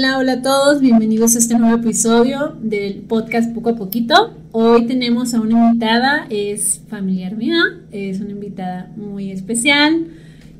Hola, 0.00 0.16
hola 0.16 0.32
a 0.32 0.40
todos, 0.40 0.80
bienvenidos 0.80 1.36
a 1.36 1.38
este 1.40 1.58
nuevo 1.58 1.76
episodio 1.76 2.56
del 2.62 3.02
podcast 3.02 3.52
Poco 3.52 3.68
a 3.68 3.76
Poquito. 3.76 4.34
Hoy 4.50 4.86
tenemos 4.86 5.34
a 5.34 5.42
una 5.42 5.66
invitada, 5.66 6.26
es 6.30 6.80
familiar 6.88 7.36
mía, 7.36 7.62
es 7.92 8.18
una 8.22 8.30
invitada 8.30 8.90
muy 8.96 9.30
especial, 9.30 10.06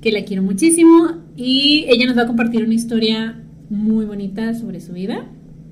que 0.02 0.12
la 0.12 0.24
quiero 0.24 0.42
muchísimo 0.42 1.12
y 1.38 1.86
ella 1.88 2.04
nos 2.04 2.18
va 2.18 2.24
a 2.24 2.26
compartir 2.26 2.62
una 2.62 2.74
historia 2.74 3.40
muy 3.70 4.04
bonita 4.04 4.52
sobre 4.52 4.78
su 4.82 4.92
vida. 4.92 5.24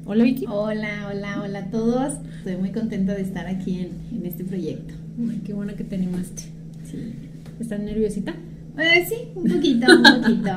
Hola 0.07 0.25
Vicky. 0.25 0.46
Hola, 0.48 1.11
hola, 1.12 1.43
hola 1.43 1.59
a 1.59 1.71
todos. 1.71 2.14
Estoy 2.39 2.57
muy 2.57 2.71
contenta 2.71 3.14
de 3.14 3.21
estar 3.21 3.46
aquí 3.48 3.91
en, 4.11 4.25
este 4.25 4.45
proyecto. 4.45 4.95
Ay, 5.21 5.43
qué 5.45 5.53
bueno 5.53 5.75
que 5.77 5.85
te 5.85 5.96
animaste. 5.96 6.45
Sí. 6.91 7.12
¿Estás 7.61 7.80
nerviosita? 7.80 8.35
Eh, 8.79 9.07
sí, 9.09 9.17
un 9.35 9.45
poquito, 9.45 9.87
un 9.93 10.03
poquito. 10.23 10.51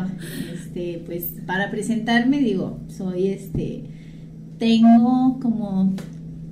Este, 0.54 1.02
pues 1.06 1.26
para 1.46 1.72
presentarme, 1.72 2.40
digo, 2.40 2.80
soy 2.88 3.28
este, 3.28 3.84
tengo 4.60 5.40
como 5.42 5.96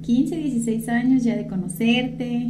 15, 0.01 0.35
16 0.35 0.89
años 0.89 1.23
ya 1.23 1.35
de 1.35 1.47
conocerte. 1.47 2.47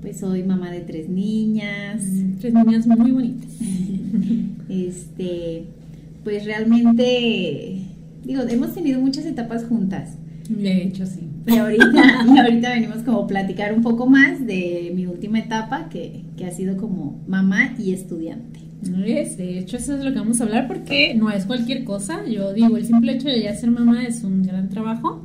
Pues 0.00 0.20
soy 0.20 0.42
mamá 0.42 0.70
de 0.70 0.80
tres 0.80 1.08
niñas. 1.08 2.02
Tres 2.40 2.54
niñas 2.54 2.86
muy 2.86 3.10
bonitas. 3.10 3.50
este, 4.70 5.64
pues 6.24 6.44
realmente, 6.46 7.82
digo, 8.24 8.42
hemos 8.48 8.74
tenido 8.74 9.00
muchas 9.00 9.26
etapas 9.26 9.64
juntas. 9.64 10.10
De 10.48 10.82
hecho, 10.82 11.06
sí. 11.06 11.28
Y 11.46 11.56
ahorita, 11.56 12.24
y 12.26 12.38
ahorita 12.38 12.70
venimos 12.70 12.98
como 12.98 13.20
a 13.20 13.26
platicar 13.26 13.72
un 13.74 13.82
poco 13.82 14.06
más 14.06 14.44
de 14.46 14.92
mi 14.94 15.06
última 15.06 15.38
etapa, 15.38 15.88
que, 15.88 16.24
que 16.36 16.46
ha 16.46 16.50
sido 16.50 16.76
como 16.76 17.22
mamá 17.26 17.74
y 17.78 17.92
estudiante. 17.92 18.60
Es, 19.06 19.36
de 19.36 19.58
hecho, 19.58 19.76
eso 19.76 19.96
es 19.96 20.04
lo 20.04 20.12
que 20.12 20.18
vamos 20.18 20.40
a 20.40 20.44
hablar 20.44 20.68
porque 20.68 21.14
no 21.14 21.30
es 21.30 21.46
cualquier 21.46 21.84
cosa. 21.84 22.24
Yo 22.26 22.52
digo, 22.52 22.76
el 22.76 22.84
simple 22.84 23.12
hecho 23.12 23.28
de 23.28 23.42
ya 23.42 23.54
ser 23.54 23.70
mamá 23.70 24.04
es 24.04 24.22
un 24.22 24.42
gran 24.42 24.68
trabajo. 24.68 25.22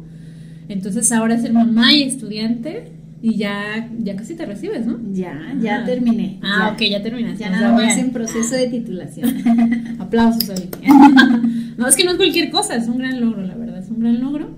Entonces, 0.69 1.11
ahora 1.11 1.37
ser 1.37 1.53
mamá 1.53 1.93
y 1.93 2.03
estudiante 2.03 2.91
y 3.21 3.37
ya, 3.37 3.89
ya 3.99 4.15
casi 4.15 4.35
te 4.35 4.45
recibes, 4.45 4.85
¿no? 4.85 4.99
Ya, 5.13 5.55
ya 5.61 5.85
terminé. 5.85 6.39
Ah, 6.41 6.71
ok, 6.73 6.81
ya 6.81 7.01
terminaste. 7.01 7.43
Ya 7.43 7.51
nada 7.51 7.71
más 7.71 7.97
en 7.97 8.11
proceso 8.11 8.55
de 8.55 8.67
titulación. 8.67 9.97
Aplausos 9.99 10.49
ahí. 10.49 10.69
no, 11.77 11.87
es 11.87 11.95
que 11.95 12.03
no 12.03 12.11
es 12.11 12.17
cualquier 12.17 12.49
cosa, 12.49 12.75
es 12.75 12.87
un 12.87 12.97
gran 12.97 13.21
logro, 13.21 13.43
la 13.43 13.55
verdad, 13.55 13.77
es 13.77 13.89
un 13.89 13.99
gran 13.99 14.19
logro. 14.19 14.49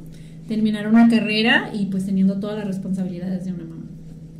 Terminar 0.47 0.87
una 0.87 1.09
carrera 1.09 1.71
y 1.73 1.85
pues 1.87 2.05
teniendo 2.05 2.39
todas 2.39 2.57
las 2.57 2.67
responsabilidades 2.67 3.45
de 3.45 3.53
una 3.53 3.63
mamá. 3.63 3.85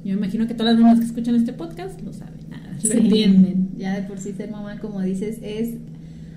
Yo 0.03 0.13
me 0.13 0.19
imagino 0.19 0.47
que 0.47 0.53
todas 0.53 0.73
las 0.73 0.81
mamás 0.81 0.99
que 0.99 1.05
escuchan 1.05 1.35
este 1.35 1.53
podcast 1.53 1.99
lo 2.01 2.13
saben, 2.13 2.41
lo 2.83 2.91
entienden. 2.91 3.69
Ya 3.77 3.99
de 3.99 4.07
por 4.07 4.19
sí 4.19 4.33
ser 4.33 4.51
mamá, 4.51 4.79
como 4.79 5.01
dices, 5.01 5.39
es 5.41 5.75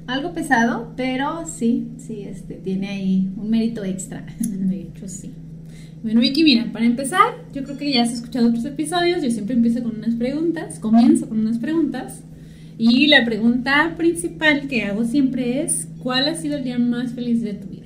algo 0.06 0.32
pesado, 0.32 0.94
pero 0.96 1.46
sí, 1.46 1.88
sí, 1.98 2.22
este, 2.22 2.54
tiene 2.54 2.88
ahí 2.88 3.30
un 3.36 3.50
mérito 3.50 3.84
extra. 3.84 4.24
De 4.40 4.80
hecho, 4.80 5.06
sí. 5.06 5.32
Bueno, 6.02 6.20
Vicky, 6.20 6.44
mira, 6.44 6.72
para 6.72 6.86
empezar, 6.86 7.44
yo 7.52 7.64
creo 7.64 7.76
que 7.76 7.92
ya 7.92 8.02
has 8.02 8.12
escuchado 8.12 8.48
otros 8.48 8.64
episodios, 8.64 9.22
yo 9.22 9.30
siempre 9.30 9.54
empiezo 9.54 9.82
con 9.82 9.96
unas 9.96 10.14
preguntas, 10.14 10.78
comienzo 10.78 11.28
con 11.28 11.40
unas 11.40 11.58
preguntas, 11.58 12.22
y 12.78 13.08
la 13.08 13.24
pregunta 13.24 13.94
principal 13.96 14.68
que 14.68 14.84
hago 14.84 15.04
siempre 15.04 15.62
es, 15.62 15.88
¿cuál 15.98 16.28
ha 16.28 16.36
sido 16.36 16.56
el 16.56 16.64
día 16.64 16.78
más 16.78 17.12
feliz 17.12 17.42
de 17.42 17.54
tu 17.54 17.66
vida? 17.66 17.77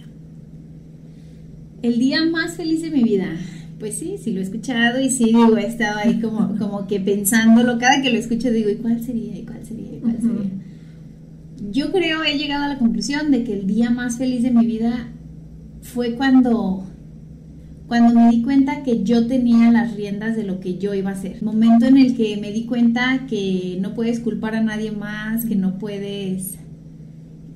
El 1.82 1.98
día 1.98 2.24
más 2.24 2.54
feliz 2.54 2.82
de 2.82 2.90
mi 2.90 3.02
vida. 3.02 3.36
Pues 3.78 3.98
sí, 3.98 4.16
sí 4.22 4.32
lo 4.32 4.38
he 4.38 4.44
escuchado 4.44 5.00
y 5.00 5.10
sí, 5.10 5.24
digo, 5.24 5.56
he 5.56 5.66
estado 5.66 5.98
ahí 5.98 6.20
como, 6.20 6.56
como 6.56 6.86
que 6.86 7.00
pensándolo. 7.00 7.78
Cada 7.78 8.00
que 8.00 8.12
lo 8.12 8.18
escucho 8.18 8.52
digo, 8.52 8.70
¿y 8.70 8.76
cuál 8.76 9.02
sería? 9.02 9.36
¿Y 9.36 9.44
cuál 9.44 9.66
sería? 9.66 9.96
¿Y 9.96 9.98
cuál 9.98 10.16
sería? 10.20 10.50
Yo 11.72 11.90
creo, 11.90 12.22
he 12.22 12.38
llegado 12.38 12.64
a 12.64 12.68
la 12.68 12.78
conclusión 12.78 13.32
de 13.32 13.42
que 13.42 13.54
el 13.54 13.66
día 13.66 13.90
más 13.90 14.18
feliz 14.18 14.44
de 14.44 14.52
mi 14.52 14.66
vida 14.66 15.08
fue 15.80 16.14
cuando, 16.14 16.86
cuando 17.88 18.14
me 18.14 18.30
di 18.30 18.42
cuenta 18.42 18.84
que 18.84 19.02
yo 19.02 19.26
tenía 19.26 19.72
las 19.72 19.96
riendas 19.96 20.36
de 20.36 20.44
lo 20.44 20.60
que 20.60 20.78
yo 20.78 20.94
iba 20.94 21.10
a 21.10 21.14
hacer. 21.14 21.42
Momento 21.42 21.86
en 21.86 21.98
el 21.98 22.16
que 22.16 22.36
me 22.36 22.52
di 22.52 22.66
cuenta 22.66 23.26
que 23.28 23.78
no 23.80 23.94
puedes 23.94 24.20
culpar 24.20 24.54
a 24.54 24.62
nadie 24.62 24.92
más, 24.92 25.44
que 25.44 25.56
no 25.56 25.78
puedes 25.78 26.58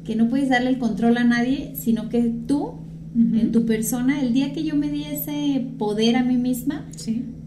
que 0.05 0.15
no 0.15 0.29
puedes 0.29 0.49
darle 0.49 0.71
el 0.71 0.79
control 0.79 1.19
a 1.19 1.25
nadie, 1.25 1.73
sino 1.75 2.09
que 2.09 2.33
tú 2.47 2.86
en 3.17 3.51
tu 3.51 3.65
persona, 3.65 4.21
el 4.21 4.35
día 4.35 4.53
que 4.53 4.63
yo 4.63 4.77
me 4.77 4.91
di 4.91 5.05
ese 5.05 5.67
poder 5.79 6.17
a 6.17 6.23
mí 6.23 6.37
misma, 6.37 6.85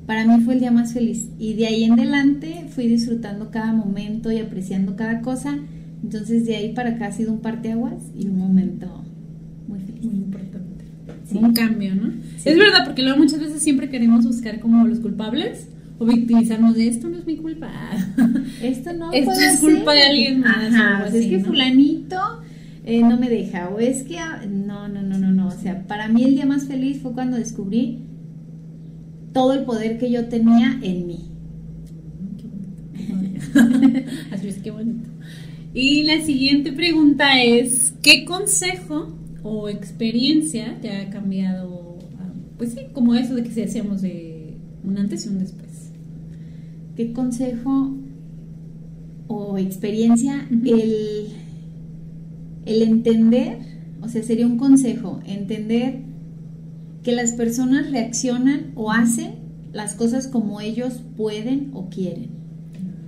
para 0.08 0.26
mí 0.26 0.44
fue 0.44 0.56
el 0.56 0.62
día 0.62 0.72
más 0.72 0.94
feliz. 0.94 1.30
Y 1.38 1.54
de 1.54 1.68
ahí 1.68 1.84
en 1.84 1.94
adelante 1.94 2.66
fui 2.70 2.88
disfrutando 2.88 3.52
cada 3.52 3.72
momento 3.72 4.32
y 4.32 4.40
apreciando 4.40 4.96
cada 4.96 5.22
cosa. 5.22 5.60
Entonces 6.04 6.46
de 6.46 6.56
ahí 6.56 6.74
para 6.74 6.92
acá 6.92 7.08
ha 7.08 7.12
sido 7.12 7.32
un 7.32 7.42
parteaguas 7.42 8.02
y 8.18 8.28
un 8.28 8.40
momento 8.40 9.04
muy 9.68 9.80
feliz. 9.82 10.04
Muy 10.06 10.16
importante. 10.16 10.86
Un 11.32 11.54
cambio, 11.54 11.94
¿no? 11.94 12.14
Es 12.44 12.58
verdad, 12.58 12.86
porque 12.86 13.04
luego 13.04 13.20
muchas 13.20 13.40
veces 13.40 13.62
siempre 13.62 13.90
queremos 13.90 14.26
buscar 14.26 14.60
como 14.60 14.88
los 14.88 15.00
culpables 15.00 15.68
o 16.00 16.06
victimizarnos 16.06 16.76
de 16.76 16.88
esto 16.88 17.10
no 17.10 17.18
es 17.18 17.28
mi 17.28 17.36
culpa. 17.36 17.70
Esto 18.64 18.94
no 18.94 19.12
esto 19.14 19.34
es 19.34 19.60
culpa 19.60 19.94
de 19.94 20.02
alguien 20.02 20.40
más. 20.40 21.14
es 21.14 21.28
que 21.28 21.40
fulanito 21.42 22.18
eh, 22.90 23.04
no 23.04 23.18
me 23.20 23.30
deja, 23.30 23.70
o 23.70 23.78
es 23.78 24.02
que, 24.02 24.18
ah, 24.18 24.44
no, 24.50 24.88
no, 24.88 25.04
no, 25.04 25.20
no, 25.20 25.30
no, 25.30 25.50
o 25.50 25.52
sea, 25.52 25.86
para 25.86 26.08
mí 26.08 26.24
el 26.24 26.34
día 26.34 26.48
más 26.48 26.66
feliz 26.66 27.00
fue 27.04 27.14
cuando 27.14 27.38
descubrí 27.38 28.00
todo 29.32 29.54
el 29.54 29.64
poder 29.64 30.00
que 30.00 30.10
yo 30.10 30.26
tenía 30.26 30.80
en 30.82 31.06
mí. 31.06 31.20
Así 34.32 34.48
es 34.48 34.58
que 34.58 34.72
bonito. 34.72 35.08
Y 35.72 36.02
la 36.02 36.22
siguiente 36.22 36.72
pregunta 36.72 37.44
es, 37.44 37.94
¿qué 38.02 38.26
consejo 38.26 39.16
o 39.44 39.70
experiencia 39.70 40.80
te 40.82 40.90
ha 40.90 41.12
cambiado, 41.12 42.00
ah, 42.20 42.34
pues 42.58 42.74
sí, 42.74 42.88
como 42.92 43.14
eso 43.14 43.36
de 43.36 43.44
que 43.44 43.52
se 43.52 43.66
hacíamos 43.66 44.02
de 44.02 44.58
un 44.84 44.98
antes 44.98 45.28
y 45.28 45.30
un 45.30 45.38
después? 45.38 45.92
¿Qué 46.96 47.14
consejo 47.14 47.96
o 49.28 49.60
experiencia? 49.60 50.48
El 50.50 51.28
el 52.70 52.84
entender, 52.84 53.58
o 54.02 54.08
sea, 54.08 54.22
sería 54.22 54.46
un 54.46 54.58
consejo, 54.58 55.20
entender 55.26 56.02
que 57.04 57.12
las 57.14 57.32
personas 57.32 57.90
reaccionan 57.90 58.72
o 58.76 58.92
hacen 58.92 59.32
las 59.74 59.96
cosas 59.96 60.28
como 60.28 60.62
ellos 60.62 61.02
pueden 61.18 61.72
o 61.74 61.90
quieren. 61.90 62.30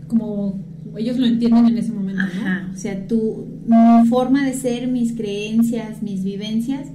Como 0.07 0.59
ellos 0.97 1.17
lo 1.17 1.27
entienden 1.27 1.67
en 1.67 1.77
ese 1.77 1.91
momento. 1.91 2.22
Ajá, 2.22 2.72
o 2.73 2.77
sea, 2.77 3.07
tu, 3.07 3.45
mi 3.67 4.07
forma 4.07 4.45
de 4.45 4.53
ser, 4.53 4.88
mis 4.88 5.13
creencias, 5.13 6.01
mis 6.01 6.23
vivencias, 6.23 6.88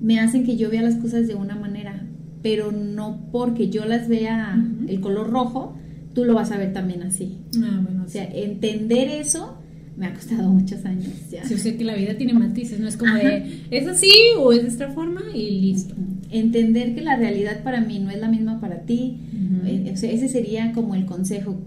me 0.00 0.20
hacen 0.20 0.44
que 0.44 0.56
yo 0.56 0.70
vea 0.70 0.82
las 0.82 0.96
cosas 0.96 1.26
de 1.26 1.34
una 1.34 1.56
manera, 1.56 2.06
pero 2.42 2.72
no 2.72 3.28
porque 3.32 3.70
yo 3.70 3.86
las 3.86 4.08
vea 4.08 4.62
el 4.88 5.00
color 5.00 5.30
rojo, 5.30 5.74
tú 6.14 6.24
lo 6.24 6.34
vas 6.34 6.52
a 6.52 6.58
ver 6.58 6.72
también 6.72 7.02
así. 7.02 7.38
Ah, 7.62 7.80
bueno. 7.82 8.04
O 8.04 8.08
sea, 8.08 8.24
entender 8.24 9.08
eso 9.08 9.59
me 10.00 10.06
ha 10.06 10.14
costado 10.14 10.48
muchos 10.48 10.82
años 10.86 11.12
ya. 11.30 11.44
Sí, 11.44 11.52
o 11.52 11.58
sea 11.58 11.76
que 11.76 11.84
la 11.84 11.94
vida 11.94 12.14
tiene 12.14 12.32
matices, 12.32 12.80
no 12.80 12.88
es 12.88 12.96
como 12.96 13.14
de, 13.16 13.60
es 13.70 13.86
así 13.86 14.10
o 14.38 14.50
es 14.50 14.62
de 14.62 14.68
esta 14.68 14.88
forma 14.88 15.20
y 15.34 15.60
listo. 15.60 15.94
Entender 16.30 16.94
que 16.94 17.02
la 17.02 17.16
realidad 17.16 17.62
para 17.62 17.82
mí 17.82 17.98
no 17.98 18.10
es 18.10 18.18
la 18.18 18.28
misma 18.28 18.60
para 18.60 18.86
ti, 18.86 19.18
eh, 19.66 19.90
o 19.92 19.96
sea, 19.98 20.10
ese 20.10 20.28
sería 20.28 20.72
como 20.72 20.94
el 20.94 21.04
consejo. 21.04 21.60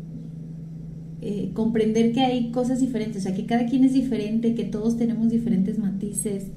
Eh, 1.22 1.52
comprender 1.54 2.12
que 2.12 2.22
hay 2.22 2.50
cosas 2.50 2.82
diferentes, 2.82 3.18
o 3.18 3.22
sea, 3.22 3.36
que 3.36 3.46
cada 3.46 3.68
quien 3.68 3.84
es 3.84 3.94
diferente, 3.94 4.56
que 4.56 4.64
todos 4.64 4.98
tenemos 4.98 5.30
diferentes 5.30 5.78
matices 5.78 6.48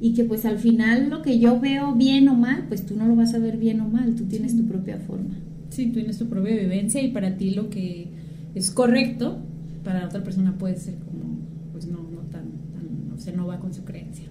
y 0.00 0.14
que 0.14 0.22
pues 0.24 0.44
al 0.46 0.58
final 0.58 1.10
lo 1.10 1.22
que 1.22 1.40
yo 1.40 1.58
veo 1.58 1.92
bien 1.94 2.28
o 2.28 2.34
mal, 2.34 2.66
pues 2.68 2.86
tú 2.86 2.94
no 2.96 3.08
lo 3.08 3.16
vas 3.16 3.34
a 3.34 3.40
ver 3.40 3.58
bien 3.58 3.80
o 3.80 3.88
mal, 3.88 4.14
tú 4.14 4.26
tienes 4.26 4.56
tu 4.56 4.64
propia 4.64 4.98
forma. 4.98 5.34
Sí, 5.70 5.86
tú 5.86 5.94
tienes 5.94 6.18
tu 6.18 6.26
propia 6.26 6.54
vivencia 6.54 7.02
y 7.02 7.08
para 7.08 7.36
ti 7.36 7.50
lo 7.50 7.68
que 7.68 8.06
es 8.54 8.70
correcto 8.70 9.40
para 9.84 10.06
otra 10.06 10.24
persona 10.24 10.56
puede 10.56 10.76
ser 10.76 10.94
como, 10.96 11.38
pues 11.72 11.86
no, 11.86 11.98
no 11.98 12.22
tan, 12.30 12.44
tan 12.72 13.12
o 13.14 13.20
sea, 13.20 13.34
no 13.34 13.46
va 13.46 13.60
con 13.60 13.72
su 13.72 13.84
creencia. 13.84 14.26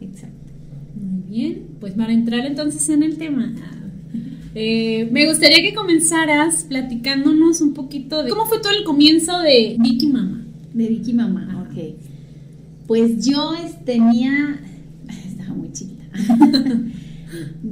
Exacto. 0.00 0.52
Muy 1.00 1.22
bien, 1.22 1.66
pues 1.80 1.94
para 1.94 2.12
entrar 2.12 2.44
entonces 2.44 2.88
en 2.88 3.02
el 3.02 3.16
tema, 3.16 3.52
eh, 4.54 5.08
me 5.10 5.26
gustaría 5.26 5.62
que 5.62 5.74
comenzaras 5.74 6.64
platicándonos 6.64 7.60
un 7.60 7.72
poquito 7.72 8.22
de 8.22 8.30
cómo 8.30 8.46
fue 8.46 8.60
todo 8.60 8.72
el 8.72 8.84
comienzo 8.84 9.38
de 9.40 9.76
Vicky 9.78 10.08
Mama. 10.08 10.44
De 10.74 10.88
Vicky 10.88 11.12
Mama, 11.12 11.66
ok. 11.66 11.94
Pues 12.86 13.24
yo 13.24 13.54
tenía, 13.84 14.60
estaba 15.26 15.54
muy 15.54 15.72
chiquita. 15.72 16.04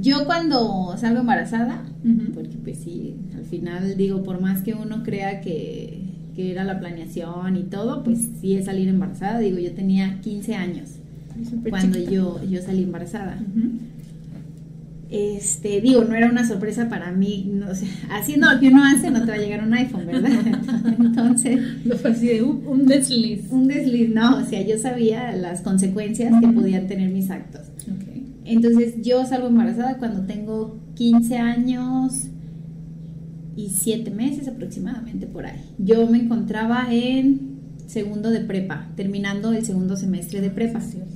yo 0.00 0.24
cuando 0.24 0.94
salgo 0.96 1.20
embarazada, 1.20 1.84
porque 2.32 2.56
pues 2.56 2.78
sí, 2.78 3.16
al 3.36 3.44
final 3.44 3.96
digo, 3.96 4.22
por 4.22 4.40
más 4.40 4.62
que 4.62 4.72
uno 4.72 5.02
crea 5.02 5.42
que 5.42 6.09
que 6.40 6.52
era 6.52 6.64
la 6.64 6.78
planeación 6.80 7.56
y 7.56 7.64
todo, 7.64 8.02
pues 8.02 8.18
sí 8.40 8.56
es 8.56 8.64
salir 8.64 8.88
embarazada. 8.88 9.38
Digo, 9.40 9.58
yo 9.58 9.72
tenía 9.72 10.20
15 10.22 10.54
años 10.54 10.90
cuando 11.68 11.98
yo, 11.98 12.40
yo 12.48 12.62
salí 12.62 12.84
embarazada. 12.84 13.38
Este, 15.10 15.80
digo, 15.80 16.04
no 16.04 16.14
era 16.14 16.30
una 16.30 16.46
sorpresa 16.46 16.88
para 16.88 17.10
mí, 17.10 17.50
no, 17.52 17.70
o 17.70 17.74
sea, 17.74 17.88
haciendo 18.12 18.50
lo 18.50 18.60
que 18.60 18.68
uno 18.68 18.84
hace 18.84 19.10
no 19.10 19.24
te 19.24 19.32
va 19.32 19.34
a 19.34 19.40
llegar 19.40 19.62
un 19.64 19.74
iPhone, 19.74 20.06
¿verdad? 20.06 20.30
Entonces, 21.00 21.60
Lo 21.84 21.96
fue 21.96 22.12
así 22.12 22.28
de 22.28 22.42
un, 22.42 22.64
un 22.66 22.86
desliz. 22.86 23.50
un 23.50 23.66
desliz, 23.66 24.08
no, 24.08 24.38
o 24.38 24.44
sea, 24.44 24.64
yo 24.64 24.78
sabía 24.78 25.32
las 25.32 25.62
consecuencias 25.62 26.32
que 26.40 26.46
podían 26.46 26.86
tener 26.86 27.10
mis 27.10 27.28
actos. 27.28 27.62
Ok. 27.88 28.22
Entonces, 28.44 29.02
yo 29.02 29.26
salgo 29.26 29.48
embarazada 29.48 29.98
cuando 29.98 30.20
tengo 30.22 30.78
15 30.94 31.38
años 31.38 32.28
y 33.56 33.70
7 33.70 34.10
meses 34.10 34.48
aproximadamente 34.48 35.26
por 35.26 35.46
ahí. 35.46 35.60
Yo 35.78 36.06
me 36.06 36.18
encontraba 36.18 36.88
en 36.90 37.50
segundo 37.86 38.30
de 38.30 38.40
prepa, 38.40 38.88
terminando 38.96 39.52
el 39.52 39.64
segundo 39.64 39.96
semestre 39.96 40.40
de 40.40 40.50
prepa. 40.50 40.80
Sí, 40.80 40.92
cierto. 40.92 41.10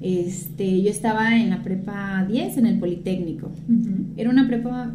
Este, 0.00 0.82
yo 0.82 0.90
estaba 0.90 1.36
en 1.36 1.50
la 1.50 1.62
prepa 1.62 2.26
10 2.28 2.58
en 2.58 2.66
el 2.66 2.78
Politécnico. 2.78 3.46
Ujú. 3.46 4.12
Era 4.16 4.28
una 4.28 4.46
prepa, 4.46 4.94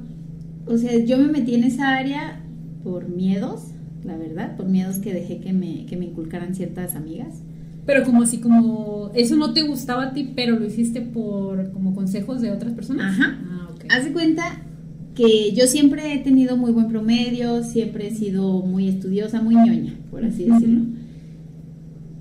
o 0.68 0.77
sea, 0.77 1.04
yo 1.04 1.18
me 1.18 1.30
metí 1.30 1.56
en 1.56 1.63
esa 1.63 1.95
área 1.95 2.44
por 2.83 3.10
miedos, 3.10 3.72
la 4.04 4.18
verdad, 4.18 4.56
por 4.56 4.68
miedos 4.68 5.00
que 5.00 5.13
dejé 5.13 5.39
que 5.39 5.51
me, 5.51 5.86
que 5.88 5.98
me 5.98 6.06
inculcaran 6.06 6.54
ciertas 6.54 6.95
amigas. 6.95 7.42
Pero 7.88 8.04
como 8.06 8.22
así 8.22 8.38
como 8.38 9.10
eso 9.15 9.36
no 9.36 9.54
te 9.54 9.63
gustaba 9.63 10.04
a 10.04 10.13
ti, 10.13 10.31
pero 10.36 10.60
lo 10.60 10.65
hiciste 10.68 11.01
por 11.01 11.72
como 11.72 11.95
consejos 11.95 12.39
de 12.39 12.51
otras 12.51 12.74
personas. 12.74 13.13
Ajá. 13.13 13.39
Ah, 13.50 13.69
ok. 13.74 13.86
Haz 13.89 14.06
de 14.06 14.13
cuenta 14.13 14.62
que 15.16 15.52
yo 15.54 15.68
siempre 15.68 16.14
he 16.14 16.20
tenido 16.20 16.56
muy 16.58 16.72
buen 16.72 16.88
promedio, 16.88 17.64
siempre 17.64 18.08
he 18.08 18.12
sido 18.16 18.62
muy 18.62 18.88
estudiosa, 18.88 19.42
muy 19.42 19.56
ñoña, 19.56 19.94
por 20.12 20.24
así 20.24 20.46
decirlo. 20.46 20.82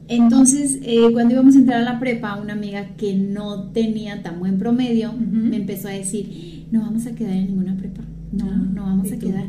Entonces, 0.08 0.78
eh, 0.82 1.00
cuando 1.12 1.34
íbamos 1.34 1.54
a 1.54 1.58
entrar 1.58 1.80
a 1.82 1.92
la 1.92 2.00
prepa, 2.00 2.36
una 2.40 2.54
amiga 2.54 2.96
que 2.96 3.14
no 3.14 3.64
tenía 3.72 4.22
tan 4.22 4.38
buen 4.40 4.58
promedio 4.58 5.12
me 5.12 5.56
empezó 5.56 5.88
a 5.88 5.92
decir, 5.92 6.66
no 6.72 6.80
vamos 6.80 7.06
a 7.06 7.14
quedar 7.14 7.34
en 7.34 7.48
ninguna 7.48 7.76
prepa, 7.76 8.02
no, 8.32 8.46
Ah, 8.50 8.56
no 8.74 8.82
vamos 8.84 9.08
¿y 9.10 9.14
a 9.14 9.18
quedar. 9.18 9.44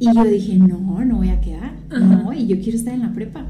Y 0.00 0.06
yo 0.14 0.24
dije, 0.24 0.56
no, 0.56 1.04
no 1.04 1.16
voy 1.18 1.28
a 1.28 1.40
quedar, 1.40 1.72
no, 1.90 2.32
y 2.32 2.46
yo 2.46 2.58
quiero 2.60 2.78
estar 2.78 2.94
en 2.94 3.00
la 3.02 3.12
prepa. 3.12 3.46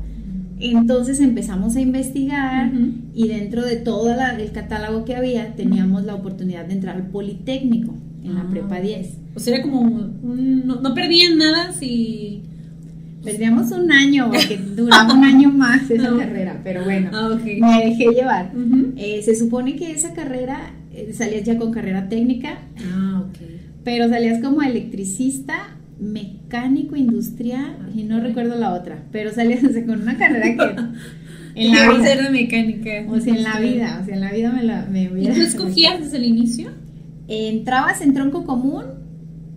Entonces 0.58 1.20
empezamos 1.20 1.76
a 1.76 1.80
investigar 1.80 2.72
Ujú. 2.74 2.86
y 3.14 3.28
dentro 3.28 3.64
de 3.64 3.76
todo 3.76 4.08
la- 4.16 4.36
el 4.40 4.50
catálogo 4.52 5.04
que 5.04 5.14
había 5.14 5.54
teníamos 5.54 6.04
la 6.04 6.14
oportunidad 6.14 6.64
de 6.66 6.74
entrar 6.74 6.96
al 6.96 7.08
Politécnico 7.08 7.94
en 8.26 8.34
la 8.34 8.40
Ah, 8.42 8.48
prepa 8.50 8.76
ok. 8.76 8.82
10. 8.82 9.08
O 9.34 9.40
sea, 9.40 9.54
era 9.54 9.62
como 9.62 9.80
un, 9.80 10.62
no, 10.66 10.80
no 10.80 10.94
perdían 10.94 11.38
nada 11.38 11.72
si... 11.72 12.42
Perdíamos 13.24 13.72
un 13.72 13.90
año 13.90 14.30
porque 14.30 14.56
duraba 14.76 15.12
un 15.12 15.24
año 15.24 15.50
más 15.50 15.90
esa 15.90 16.08
Ah. 16.10 16.16
carrera, 16.18 16.60
pero 16.62 16.84
bueno, 16.84 17.10
Ah, 17.12 17.36
me 17.44 17.84
dejé 17.86 18.04
llevar. 18.14 18.52
Eh, 18.96 19.20
se 19.24 19.34
supone 19.34 19.74
que 19.74 19.90
esa 19.90 20.12
carrera 20.14 20.70
eh, 20.94 21.12
salías 21.12 21.42
ya 21.42 21.58
con 21.58 21.72
carrera 21.72 22.08
técnica, 22.08 22.58
Ah, 22.92 23.24
ok. 23.28 23.36
pero 23.82 24.08
salías 24.08 24.40
como 24.42 24.62
electricista, 24.62 25.54
mecánico 25.98 26.94
industrial 26.94 27.90
y 27.94 28.04
no 28.04 28.20
recuerdo 28.20 28.54
la 28.58 28.72
otra, 28.74 29.02
pero 29.10 29.32
salías 29.32 29.64
o 29.64 29.68
sea, 29.72 29.84
con 29.84 30.02
una 30.02 30.16
carrera 30.16 30.44
que 30.44 30.80
en 31.60 31.72
¿Qué 31.72 31.78
la 31.80 31.90
vida, 31.94 32.04
ser 32.04 32.22
de 32.22 32.30
mecánica? 32.30 32.90
o 33.10 33.18
sea, 33.20 33.34
en 33.34 33.42
la 33.42 33.58
vida, 33.58 33.98
o 34.02 34.04
sea, 34.04 34.14
en 34.14 34.20
la 34.20 34.30
vida 34.30 34.52
me 34.52 34.62
la 34.62 34.86
me 34.90 35.04
¿Y 35.04 35.26
tú 35.34 35.40
escogías 35.40 35.98
desde 35.98 36.18
el 36.18 36.24
inicio? 36.26 36.70
Entrabas 37.28 38.00
en 38.00 38.14
tronco 38.14 38.44
común 38.44 38.84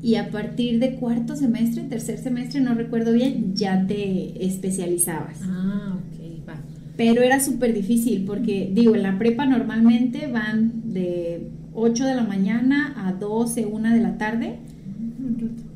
y 0.01 0.15
a 0.15 0.31
partir 0.31 0.79
de 0.79 0.95
cuarto 0.95 1.35
semestre, 1.35 1.83
tercer 1.83 2.17
semestre, 2.17 2.61
no 2.61 2.73
recuerdo 2.73 3.11
bien, 3.11 3.55
ya 3.55 3.85
te 3.85 4.45
especializabas. 4.45 5.39
Ah, 5.43 5.97
ok, 5.97 6.47
va. 6.47 6.55
Pero 6.95 7.21
era 7.21 7.39
súper 7.39 7.73
difícil 7.73 8.23
porque, 8.25 8.71
digo, 8.73 8.95
en 8.95 9.03
la 9.03 9.17
prepa 9.17 9.45
normalmente 9.45 10.27
van 10.27 10.93
de 10.93 11.49
8 11.73 12.05
de 12.05 12.15
la 12.15 12.23
mañana 12.23 12.93
a 12.97 13.13
12, 13.13 13.65
1 13.65 13.93
de 13.93 13.99
la 13.99 14.17
tarde. 14.17 14.59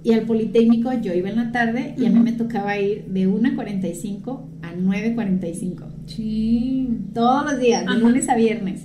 Y 0.04 0.14
al 0.14 0.22
Politécnico 0.22 0.92
yo 1.02 1.14
iba 1.14 1.30
en 1.30 1.38
la 1.38 1.52
tarde 1.52 1.96
y 1.98 2.06
a 2.06 2.10
mí 2.10 2.20
me 2.20 2.34
tocaba 2.34 2.78
ir 2.78 3.06
de 3.06 3.28
1.45 3.28 4.42
a 4.62 4.74
9.45. 4.74 5.84
Sí. 6.08 6.90
Todos 7.14 7.46
los 7.52 7.60
días, 7.60 7.86
de 7.86 7.92
Ajá. 7.92 8.00
lunes 8.00 8.28
a 8.28 8.36
viernes. 8.36 8.82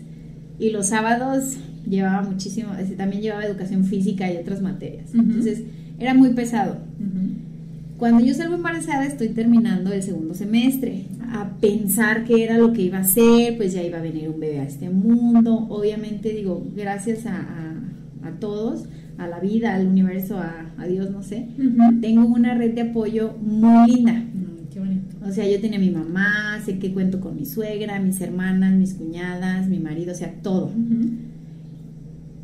Y 0.61 0.71
los 0.71 0.87
sábados 0.87 1.57
llevaba 1.89 2.23
muchísimo, 2.29 2.71
este, 2.79 2.95
también 2.97 3.23
llevaba 3.23 3.45
educación 3.45 3.85
física 3.85 4.31
y 4.33 4.37
otras 4.37 4.61
materias. 4.63 5.11
Entonces 5.15 5.63
era 5.99 6.15
muy 6.15 6.31
pesado. 6.31 6.77
Cuando 7.99 8.25
yo 8.25 8.33
salgo 8.35 8.55
embarazada 8.55 9.05
estoy 9.07 9.29
terminando 9.31 9.93
el 9.93 10.03
segundo 10.03 10.35
semestre. 10.35 11.05
A 11.31 11.51
pensar 11.61 12.25
qué 12.25 12.43
era 12.45 12.57
lo 12.57 12.73
que 12.73 12.83
iba 12.83 12.99
a 12.99 13.01
hacer, 13.03 13.57
pues 13.59 13.73
ya 13.75 13.83
iba 13.83 13.99
a 13.99 14.03
venir 14.03 14.29
un 14.31 14.41
bebé 14.41 14.61
a 14.61 14.65
este 14.65 14.89
mundo. 14.89 15.67
Obviamente 15.69 16.31
digo, 16.33 16.65
gracias 16.77 17.27
a, 17.27 17.37
a- 17.37 18.29
a 18.29 18.31
todos, 18.41 18.85
a 19.19 19.27
la 19.27 19.39
vida, 19.41 19.75
al 19.75 19.87
universo, 19.87 20.39
a, 20.39 20.67
a 20.79 20.87
Dios, 20.87 21.11
no 21.11 21.23
sé. 21.23 21.49
Tengo 22.01 22.25
una 22.27 22.55
red 22.55 22.75
de 22.75 22.83
apoyo 22.83 23.35
muy 23.43 23.91
linda. 23.97 24.13
Ay, 24.13 24.67
qué 24.73 24.79
bonito. 24.81 25.17
O 25.27 25.33
sea, 25.33 25.47
yo 25.49 25.61
tenía 25.61 25.79
a 25.79 25.81
mi 25.83 25.91
mamá, 25.91 26.61
sé 26.65 26.79
que 26.79 26.93
cuento 26.93 27.21
con 27.21 27.37
mi 27.37 27.45
suegra, 27.45 28.01
mis 28.01 28.21
hermanas, 28.21 28.75
mis 28.75 28.95
cuñadas, 28.95 29.69
mi 29.69 29.81
marido, 29.81 30.13
o 30.13 30.15
sea, 30.17 30.33
todo. 30.43 30.71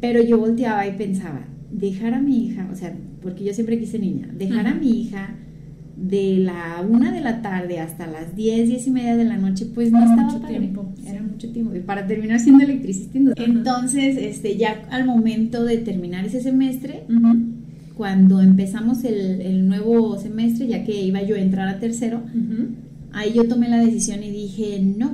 Pero 0.06 0.22
yo 0.22 0.38
volteaba 0.38 0.86
y 0.86 0.92
pensaba, 0.96 1.46
dejar 1.72 2.14
a 2.14 2.20
mi 2.20 2.46
hija, 2.46 2.68
o 2.72 2.76
sea, 2.76 2.94
porque 3.22 3.44
yo 3.44 3.54
siempre 3.54 3.78
quise 3.78 3.98
niña, 3.98 4.28
dejar 4.36 4.66
a 4.66 4.74
mi 4.74 4.90
hija 5.00 5.34
de 5.96 6.38
la 6.38 6.84
una 6.88 7.12
de 7.12 7.20
la 7.20 7.40
tarde 7.40 7.78
hasta 7.78 8.06
las 8.06 8.34
10, 8.36 8.68
10 8.68 8.86
y 8.86 8.90
media 8.90 9.16
de 9.16 9.24
la 9.24 9.36
noche, 9.38 9.66
pues 9.74 9.90
no 9.92 9.98
Era 9.98 10.10
estaba 10.10 10.26
mucho 10.28 10.40
padre. 10.42 10.58
tiempo, 10.58 10.92
Era 11.06 11.20
sí. 11.20 11.24
mucho 11.30 11.48
tiempo. 11.52 11.74
Y 11.74 11.80
para 11.80 12.06
terminar 12.06 12.38
siendo 12.40 12.64
electricista. 12.64 13.18
Ajá. 13.18 13.44
Entonces, 13.44 14.16
este, 14.18 14.56
ya 14.56 14.82
al 14.90 15.06
momento 15.06 15.64
de 15.64 15.78
terminar 15.78 16.24
ese 16.26 16.40
semestre, 16.42 17.04
cuando 17.96 18.40
empezamos 18.42 19.04
el, 19.04 19.40
el 19.40 19.68
nuevo 19.68 20.18
semestre, 20.18 20.66
ya 20.66 20.84
que 20.84 21.00
iba 21.00 21.22
yo 21.22 21.36
a 21.36 21.38
entrar 21.38 21.68
a 21.68 21.78
tercero, 21.78 22.22
ahí 23.12 23.32
yo 23.32 23.46
tomé 23.46 23.68
la 23.68 23.78
decisión 23.78 24.22
y 24.24 24.30
dije, 24.30 24.80
no, 24.82 25.12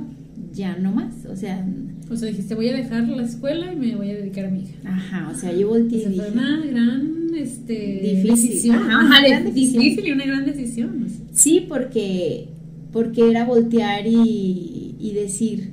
ya 0.53 0.77
no 0.77 0.91
más. 0.91 1.25
O 1.25 1.35
sea, 1.35 1.65
O 2.09 2.15
sea, 2.15 2.27
dijiste, 2.29 2.55
voy 2.55 2.69
a 2.69 2.73
dejar 2.75 3.07
la 3.07 3.23
escuela 3.23 3.71
y 3.71 3.75
me 3.75 3.95
voy 3.95 4.09
a 4.11 4.15
dedicar 4.15 4.45
a 4.45 4.49
mi 4.49 4.61
hija. 4.61 4.75
ajá, 4.85 5.29
o 5.31 5.35
sea, 5.35 5.53
yo 5.53 5.69
volteé 5.69 5.99
y 5.99 6.15
fue 6.15 6.29
una 6.31 6.59
gran 6.65 7.11
este, 7.37 7.73
Difícil. 8.03 8.49
decisión. 8.49 8.75
Ajá, 8.77 9.05
una 9.05 9.21
gran 9.27 9.45
decisión. 9.45 9.81
difícil 9.83 10.07
y 10.07 10.11
una 10.11 10.25
gran 10.25 10.45
decisión. 10.45 11.07
Sí, 11.31 11.65
porque, 11.67 12.49
porque 12.91 13.29
era 13.29 13.45
voltear 13.45 14.05
y, 14.05 14.95
y 14.99 15.13
decir, 15.13 15.71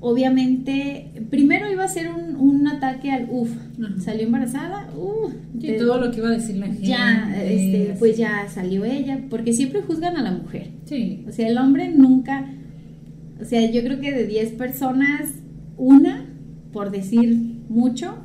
obviamente, 0.00 1.06
primero 1.30 1.70
iba 1.70 1.84
a 1.84 1.88
ser 1.88 2.08
un, 2.12 2.36
un 2.36 2.66
ataque 2.66 3.10
al, 3.10 3.26
uff, 3.30 3.50
salió 3.98 4.24
embarazada, 4.24 4.88
uff, 4.96 5.34
Y 5.60 5.76
todo 5.76 6.00
lo 6.00 6.10
que 6.10 6.18
iba 6.18 6.28
a 6.28 6.32
decir 6.32 6.56
la 6.56 6.66
gente. 6.66 6.86
ya, 6.86 7.34
este, 7.42 7.94
pues 7.98 8.16
ya 8.16 8.48
salió 8.48 8.84
ella, 8.84 9.20
porque 9.28 9.52
siempre 9.52 9.82
juzgan 9.82 10.16
a 10.16 10.22
la 10.22 10.32
mujer. 10.32 10.68
Sí. 10.86 11.24
O 11.28 11.32
sea, 11.32 11.48
el 11.48 11.58
hombre 11.58 11.90
nunca, 11.94 12.50
o 13.40 13.44
sea, 13.44 13.70
yo 13.70 13.82
creo 13.82 14.00
que 14.00 14.12
de 14.12 14.26
10 14.26 14.52
personas, 14.52 15.34
una, 15.76 16.26
por 16.72 16.90
decir 16.90 17.36
mucho, 17.68 18.18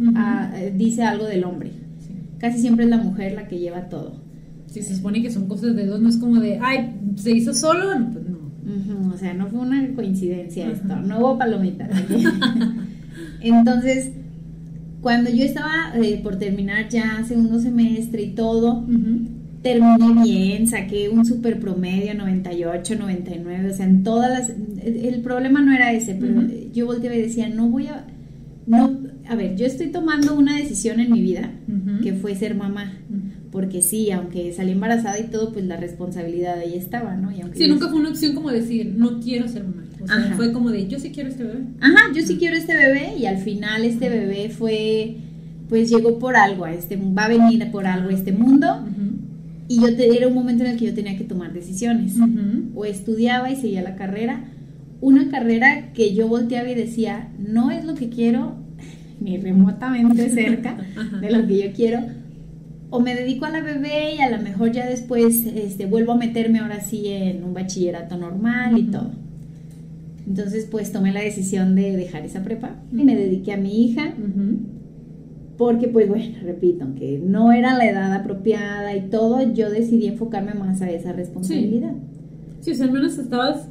eh, 0.55 0.73
dice 0.75 1.03
algo 1.03 1.25
del 1.25 1.43
hombre. 1.43 1.71
sí. 1.99 2.13
Casi 2.37 2.59
siempre 2.59 2.85
es 2.85 2.89
la 2.89 2.97
mujer 2.97 3.33
la 3.33 3.47
que 3.47 3.59
lleva 3.59 3.89
todo. 3.89 4.23
Sí, 4.67 4.81
se 4.81 4.95
supone 4.95 5.21
que 5.21 5.31
son 5.31 5.47
cosas 5.47 5.75
de 5.75 5.85
dos, 5.85 6.01
no 6.01 6.09
es 6.09 6.17
como 6.17 6.41
de, 6.41 6.59
ay, 6.61 6.95
se 7.15 7.31
hizo 7.31 7.53
solo, 7.53 7.89
pues 8.11 8.25
no. 8.27 8.45
O 9.13 9.17
sea, 9.17 9.33
no 9.33 9.47
fue 9.47 9.59
una 9.59 9.87
coincidencia 9.95 10.65
Ajá. 10.65 10.73
esto, 10.73 10.95
no 10.97 11.19
hubo 11.19 11.37
palomitas. 11.37 11.89
Entonces, 13.41 14.11
cuando 15.01 15.29
yo 15.29 15.45
estaba 15.45 15.93
eh, 16.01 16.19
por 16.21 16.37
terminar 16.37 16.89
ya 16.89 17.23
segundo 17.25 17.59
semestre 17.59 18.23
y 18.23 18.31
todo. 18.31 18.85
Terminé 19.65 20.23
bien, 20.23 20.67
saqué 20.67 21.09
un 21.09 21.25
super 21.25 21.59
promedio, 21.59 22.13
98, 22.13 22.97
99, 22.99 23.71
o 23.71 23.73
sea, 23.73 23.87
en 23.87 24.03
todas 24.03 24.29
las... 24.29 24.49
El, 24.83 25.21
problema 25.21 25.59
no 25.59 25.73
era 25.73 25.91
ese, 25.91 26.13
pero 26.13 26.43
yo 26.71 26.85
volteaba 26.85 27.15
y 27.15 27.23
decía, 27.23 27.49
no 27.49 27.67
voy 27.69 27.87
a... 27.87 28.05
No, 28.67 28.95
a 29.27 29.35
ver, 29.35 29.55
yo 29.55 29.65
estoy 29.65 29.87
tomando 29.87 30.35
una 30.35 30.55
decisión 30.57 30.99
en 30.99 31.11
mi 31.11 31.21
vida, 31.21 31.51
que 32.03 32.13
fue 32.13 32.35
ser 32.35 32.53
mamá. 32.53 32.93
Porque 33.51 33.81
sí, 33.81 34.11
aunque 34.11 34.53
salí 34.53 34.73
embarazada 34.73 35.17
y 35.19 35.29
todo, 35.29 35.51
pues 35.51 35.65
la 35.65 35.77
responsabilidad 35.77 36.59
ahí 36.59 36.75
estaba, 36.75 37.15
¿no? 37.15 37.31
Y 37.31 37.41
aunque 37.41 37.57
Sí, 37.57 37.67
nunca 37.67 37.87
fue 37.87 37.99
una 37.99 38.09
opción 38.09 38.35
como 38.35 38.51
decir, 38.51 38.93
no 38.95 39.19
quiero 39.19 39.47
ser 39.47 39.63
mamá. 39.63 39.83
O 40.03 40.07
sea, 40.07 40.17
Ajá. 40.17 40.35
fue 40.35 40.51
como 40.51 40.69
de, 40.69 40.87
yo 40.87 40.99
sí 40.99 41.09
quiero 41.09 41.29
este 41.29 41.43
bebé. 41.43 41.63
Ajá, 41.79 42.11
yo 42.13 42.21
sí 42.21 42.37
quiero 42.37 42.55
este 42.55 42.75
bebé 42.75 43.15
y 43.17 43.25
al 43.25 43.37
final 43.37 43.83
este 43.85 44.09
bebé 44.09 44.49
fue, 44.49 45.15
pues 45.69 45.89
llegó 45.89 46.19
por 46.19 46.35
algo, 46.35 46.65
a 46.65 46.73
este, 46.73 46.97
va 46.97 47.25
a 47.25 47.29
venir 47.29 47.71
por 47.71 47.87
algo 47.87 48.09
a 48.09 48.13
este 48.13 48.31
mundo. 48.31 48.67
Y 49.67 49.81
yo 49.81 49.95
te- 49.95 50.15
era 50.15 50.27
un 50.27 50.33
momento 50.33 50.63
en 50.63 50.71
el 50.71 50.77
que 50.77 50.85
yo 50.85 50.93
tenía 50.93 51.17
que 51.17 51.23
tomar 51.23 51.53
decisiones. 51.53 52.15
O 52.75 52.85
estudiaba 52.85 53.49
y 53.51 53.55
seguía 53.55 53.81
la 53.81 53.95
carrera, 53.95 54.45
una 55.01 55.29
carrera 55.29 55.91
que 55.93 56.13
yo 56.13 56.27
volteaba 56.27 56.69
y 56.69 56.75
decía, 56.75 57.29
no 57.39 57.71
es 57.71 57.83
lo 57.85 57.95
que 57.95 58.09
quiero 58.09 58.55
ni 59.21 59.37
remotamente 59.37 60.29
cerca 60.33 60.77
de 61.21 61.31
lo 61.31 61.47
que 61.47 61.57
yo 61.67 61.73
quiero. 61.73 61.99
O 62.91 62.99
me 63.01 63.15
dedico 63.15 63.45
a 63.45 63.49
la 63.49 63.61
bebé 63.61 64.15
y 64.15 64.21
a 64.21 64.29
lo 64.29 64.41
mejor 64.41 64.71
ya 64.71 64.85
después 64.87 65.45
este, 65.45 65.85
vuelvo 65.87 66.13
a 66.13 66.17
meterme 66.17 66.59
ahora 66.59 66.79
sí 66.81 67.07
en 67.07 67.43
un 67.43 67.53
bachillerato 67.53 68.15
normal 68.17 68.77
y 68.77 68.83
todo. 68.83 69.11
Entonces 70.27 70.67
pues 70.69 70.91
tomé 70.91 71.11
la 71.11 71.21
decisión 71.21 71.75
de 71.75 71.95
dejar 71.97 72.25
esa 72.25 72.43
prepa 72.43 72.75
y 72.91 73.03
me 73.03 73.15
dediqué 73.15 73.53
a 73.53 73.57
mi 73.57 73.85
hija. 73.85 74.13
Porque 75.57 75.87
pues 75.87 76.07
bueno, 76.09 76.35
repito, 76.43 76.83
aunque 76.83 77.19
no 77.23 77.51
era 77.51 77.77
la 77.77 77.85
edad 77.85 78.13
apropiada 78.13 78.95
y 78.95 79.09
todo, 79.09 79.53
yo 79.53 79.69
decidí 79.69 80.07
enfocarme 80.07 80.53
más 80.53 80.81
a 80.81 80.89
esa 80.89 81.13
responsabilidad. 81.13 81.93
Sí, 82.59 82.71
o 82.71 82.75
sea, 82.75 82.87
al 82.87 82.91
menos 82.91 83.17
estabas 83.17 83.69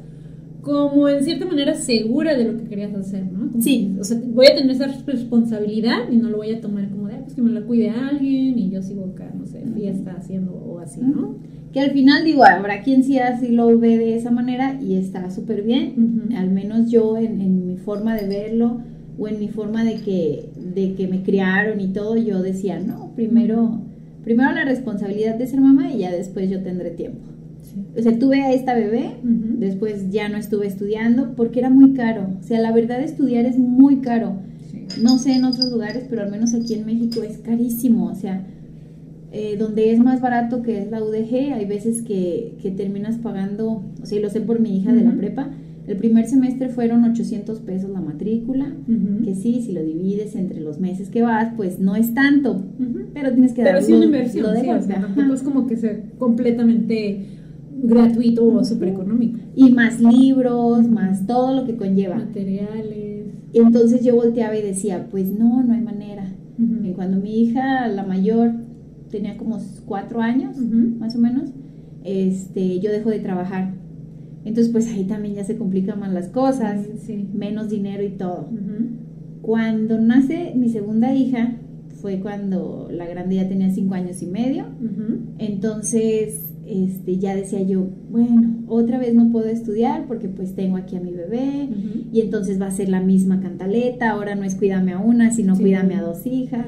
como 0.62 1.08
en 1.08 1.22
cierta 1.22 1.44
manera 1.44 1.74
segura 1.74 2.34
de 2.34 2.44
lo 2.44 2.58
que 2.58 2.64
querías 2.64 2.94
hacer, 2.94 3.30
¿no? 3.30 3.50
sí. 3.60 3.94
o 4.00 4.04
sea, 4.04 4.18
voy 4.32 4.46
a 4.46 4.56
tener 4.56 4.70
esa 4.70 4.86
responsabilidad 4.86 6.10
y 6.10 6.16
no 6.16 6.30
lo 6.30 6.38
voy 6.38 6.52
a 6.52 6.60
tomar 6.60 6.88
como 6.88 7.08
de, 7.08 7.16
pues 7.16 7.34
que 7.34 7.42
me 7.42 7.50
la 7.50 7.60
cuide 7.62 7.90
alguien 7.90 8.58
y 8.58 8.70
yo 8.70 8.82
sigo 8.82 9.04
acá, 9.04 9.30
no 9.36 9.44
sé, 9.44 9.62
fiesta 9.74 10.14
haciendo 10.16 10.54
o 10.54 10.78
así, 10.78 11.00
¿no? 11.02 11.36
Que 11.72 11.80
al 11.80 11.90
final 11.90 12.24
digo, 12.24 12.44
habrá 12.44 12.82
quien 12.82 13.02
sí 13.02 13.18
así 13.18 13.48
lo 13.48 13.78
ve 13.78 13.98
de 13.98 14.16
esa 14.16 14.30
manera 14.30 14.80
y 14.80 14.94
está 14.94 15.30
súper 15.30 15.62
bien, 15.62 16.32
al 16.34 16.50
menos 16.50 16.90
yo 16.90 17.18
en, 17.18 17.40
en 17.42 17.66
mi 17.66 17.76
forma 17.76 18.16
de 18.16 18.26
verlo 18.26 18.80
o 19.18 19.28
en 19.28 19.38
mi 19.38 19.48
forma 19.48 19.84
de 19.84 19.96
que, 19.96 20.48
de 20.56 20.94
que 20.94 21.06
me 21.06 21.22
criaron 21.22 21.80
y 21.80 21.88
todo, 21.88 22.16
yo 22.16 22.42
decía, 22.42 22.80
no, 22.80 23.12
primero, 23.14 23.80
primero 24.24 24.52
la 24.52 24.64
responsabilidad 24.64 25.36
de 25.36 25.46
ser 25.46 25.60
mamá 25.60 25.92
y 25.92 25.98
ya 25.98 26.12
después 26.12 26.50
yo 26.50 26.62
tendré 26.62 26.90
tiempo. 26.90 27.20
O 27.96 28.02
sea, 28.02 28.18
tuve 28.18 28.42
a 28.42 28.52
esta 28.52 28.74
bebé, 28.74 29.16
después 29.22 30.10
ya 30.10 30.28
no 30.28 30.36
estuve 30.36 30.66
estudiando 30.66 31.34
porque 31.34 31.60
era 31.60 31.70
muy 31.70 31.94
caro. 31.94 32.28
O 32.40 32.42
sea, 32.42 32.60
la 32.60 32.72
verdad 32.72 33.00
estudiar 33.00 33.46
es 33.46 33.58
muy 33.58 33.96
caro. 33.96 34.36
No 35.02 35.18
sé 35.18 35.32
en 35.32 35.44
otros 35.44 35.70
lugares, 35.70 36.04
pero 36.08 36.22
al 36.22 36.30
menos 36.30 36.54
aquí 36.54 36.74
en 36.74 36.86
México 36.86 37.22
es 37.22 37.38
carísimo. 37.38 38.06
O 38.06 38.14
sea, 38.14 38.46
eh, 39.32 39.56
donde 39.56 39.92
es 39.92 39.98
más 39.98 40.20
barato 40.20 40.62
que 40.62 40.78
es 40.78 40.90
la 40.90 41.02
UDG, 41.02 41.52
hay 41.54 41.64
veces 41.64 42.02
que, 42.02 42.56
que 42.62 42.70
terminas 42.70 43.18
pagando, 43.18 43.82
o 44.00 44.06
sea, 44.06 44.20
lo 44.20 44.30
sé 44.30 44.40
por 44.40 44.60
mi 44.60 44.76
hija 44.76 44.92
de 44.92 45.02
la 45.02 45.12
prepa, 45.12 45.50
el 45.86 45.96
primer 45.98 46.26
semestre 46.26 46.68
fueron 46.68 47.04
800 47.04 47.60
pesos 47.60 47.90
la 47.90 48.00
matrícula, 48.00 48.72
que 49.24 49.34
sí, 49.34 49.60
si 49.62 49.72
lo 49.72 49.82
divides 49.82 50.34
entre 50.34 50.60
los 50.60 50.80
meses 50.80 51.10
que 51.10 51.22
vas, 51.22 51.52
pues 51.56 51.78
no 51.78 51.94
es 51.94 52.14
tanto, 52.14 52.64
pero 53.12 53.32
tienes 53.32 53.52
que 53.52 53.62
dar 53.62 53.74
Pero 53.74 53.86
sí 53.86 53.92
una 53.92 54.06
inversión, 54.06 54.56
sí, 54.60 54.68
o 54.68 54.82
sea, 54.82 55.00
tampoco 55.00 55.34
es 55.34 55.42
como 55.42 55.66
que 55.66 55.76
sea 55.76 56.00
completamente 56.18 57.26
gratuito 57.82 58.46
o 58.46 58.64
súper 58.64 58.88
económico. 58.88 59.38
Y 59.54 59.70
más 59.72 60.00
libros, 60.00 60.88
más 60.88 61.26
todo 61.26 61.54
lo 61.54 61.66
que 61.66 61.76
conlleva. 61.76 62.16
Materiales. 62.16 63.26
Y 63.52 63.58
entonces 63.58 64.04
yo 64.04 64.16
volteaba 64.16 64.56
y 64.56 64.62
decía, 64.62 65.06
pues 65.10 65.30
no, 65.30 65.62
no 65.62 65.74
hay 65.74 65.80
manera. 65.80 66.32
Y 66.58 66.92
cuando 66.92 67.18
mi 67.18 67.42
hija, 67.42 67.88
la 67.88 68.04
mayor, 68.04 68.52
tenía 69.10 69.36
como 69.36 69.58
cuatro 69.86 70.20
años, 70.20 70.56
más 70.56 71.14
o 71.14 71.18
menos, 71.18 71.50
este, 72.04 72.80
yo 72.80 72.90
dejo 72.90 73.10
de 73.10 73.20
trabajar. 73.20 73.74
Entonces, 74.44 74.72
pues 74.72 74.86
ahí 74.88 75.04
también 75.04 75.34
ya 75.34 75.44
se 75.44 75.56
complican 75.56 76.00
más 76.00 76.12
las 76.12 76.28
cosas, 76.28 76.86
menos 77.32 77.70
dinero 77.70 78.02
y 78.02 78.10
todo. 78.10 78.48
Cuando 79.42 79.98
nace 80.00 80.52
mi 80.54 80.68
segunda 80.68 81.14
hija, 81.14 81.56
fue 82.00 82.20
cuando 82.20 82.88
la 82.90 83.06
grande 83.06 83.36
ya 83.36 83.48
tenía 83.48 83.70
cinco 83.70 83.94
años 83.94 84.22
y 84.22 84.26
medio. 84.26 84.66
Entonces, 85.38 86.40
este, 86.66 87.18
ya 87.18 87.34
decía 87.34 87.62
yo, 87.62 87.86
bueno, 88.10 88.64
otra 88.68 88.98
vez 88.98 89.14
no 89.14 89.30
puedo 89.30 89.46
estudiar 89.46 90.06
porque 90.06 90.28
pues 90.28 90.54
tengo 90.54 90.76
aquí 90.76 90.96
a 90.96 91.00
mi 91.00 91.12
bebé 91.12 91.68
y 92.12 92.20
entonces 92.20 92.60
va 92.60 92.66
a 92.66 92.70
ser 92.70 92.88
la 92.88 93.00
misma 93.00 93.40
cantaleta, 93.40 94.10
ahora 94.10 94.34
no 94.34 94.44
es 94.44 94.54
cuídame 94.54 94.92
a 94.92 94.98
una, 94.98 95.30
sino 95.30 95.56
cuídame 95.56 95.94
a 95.94 96.02
dos 96.02 96.26
hijas. 96.26 96.66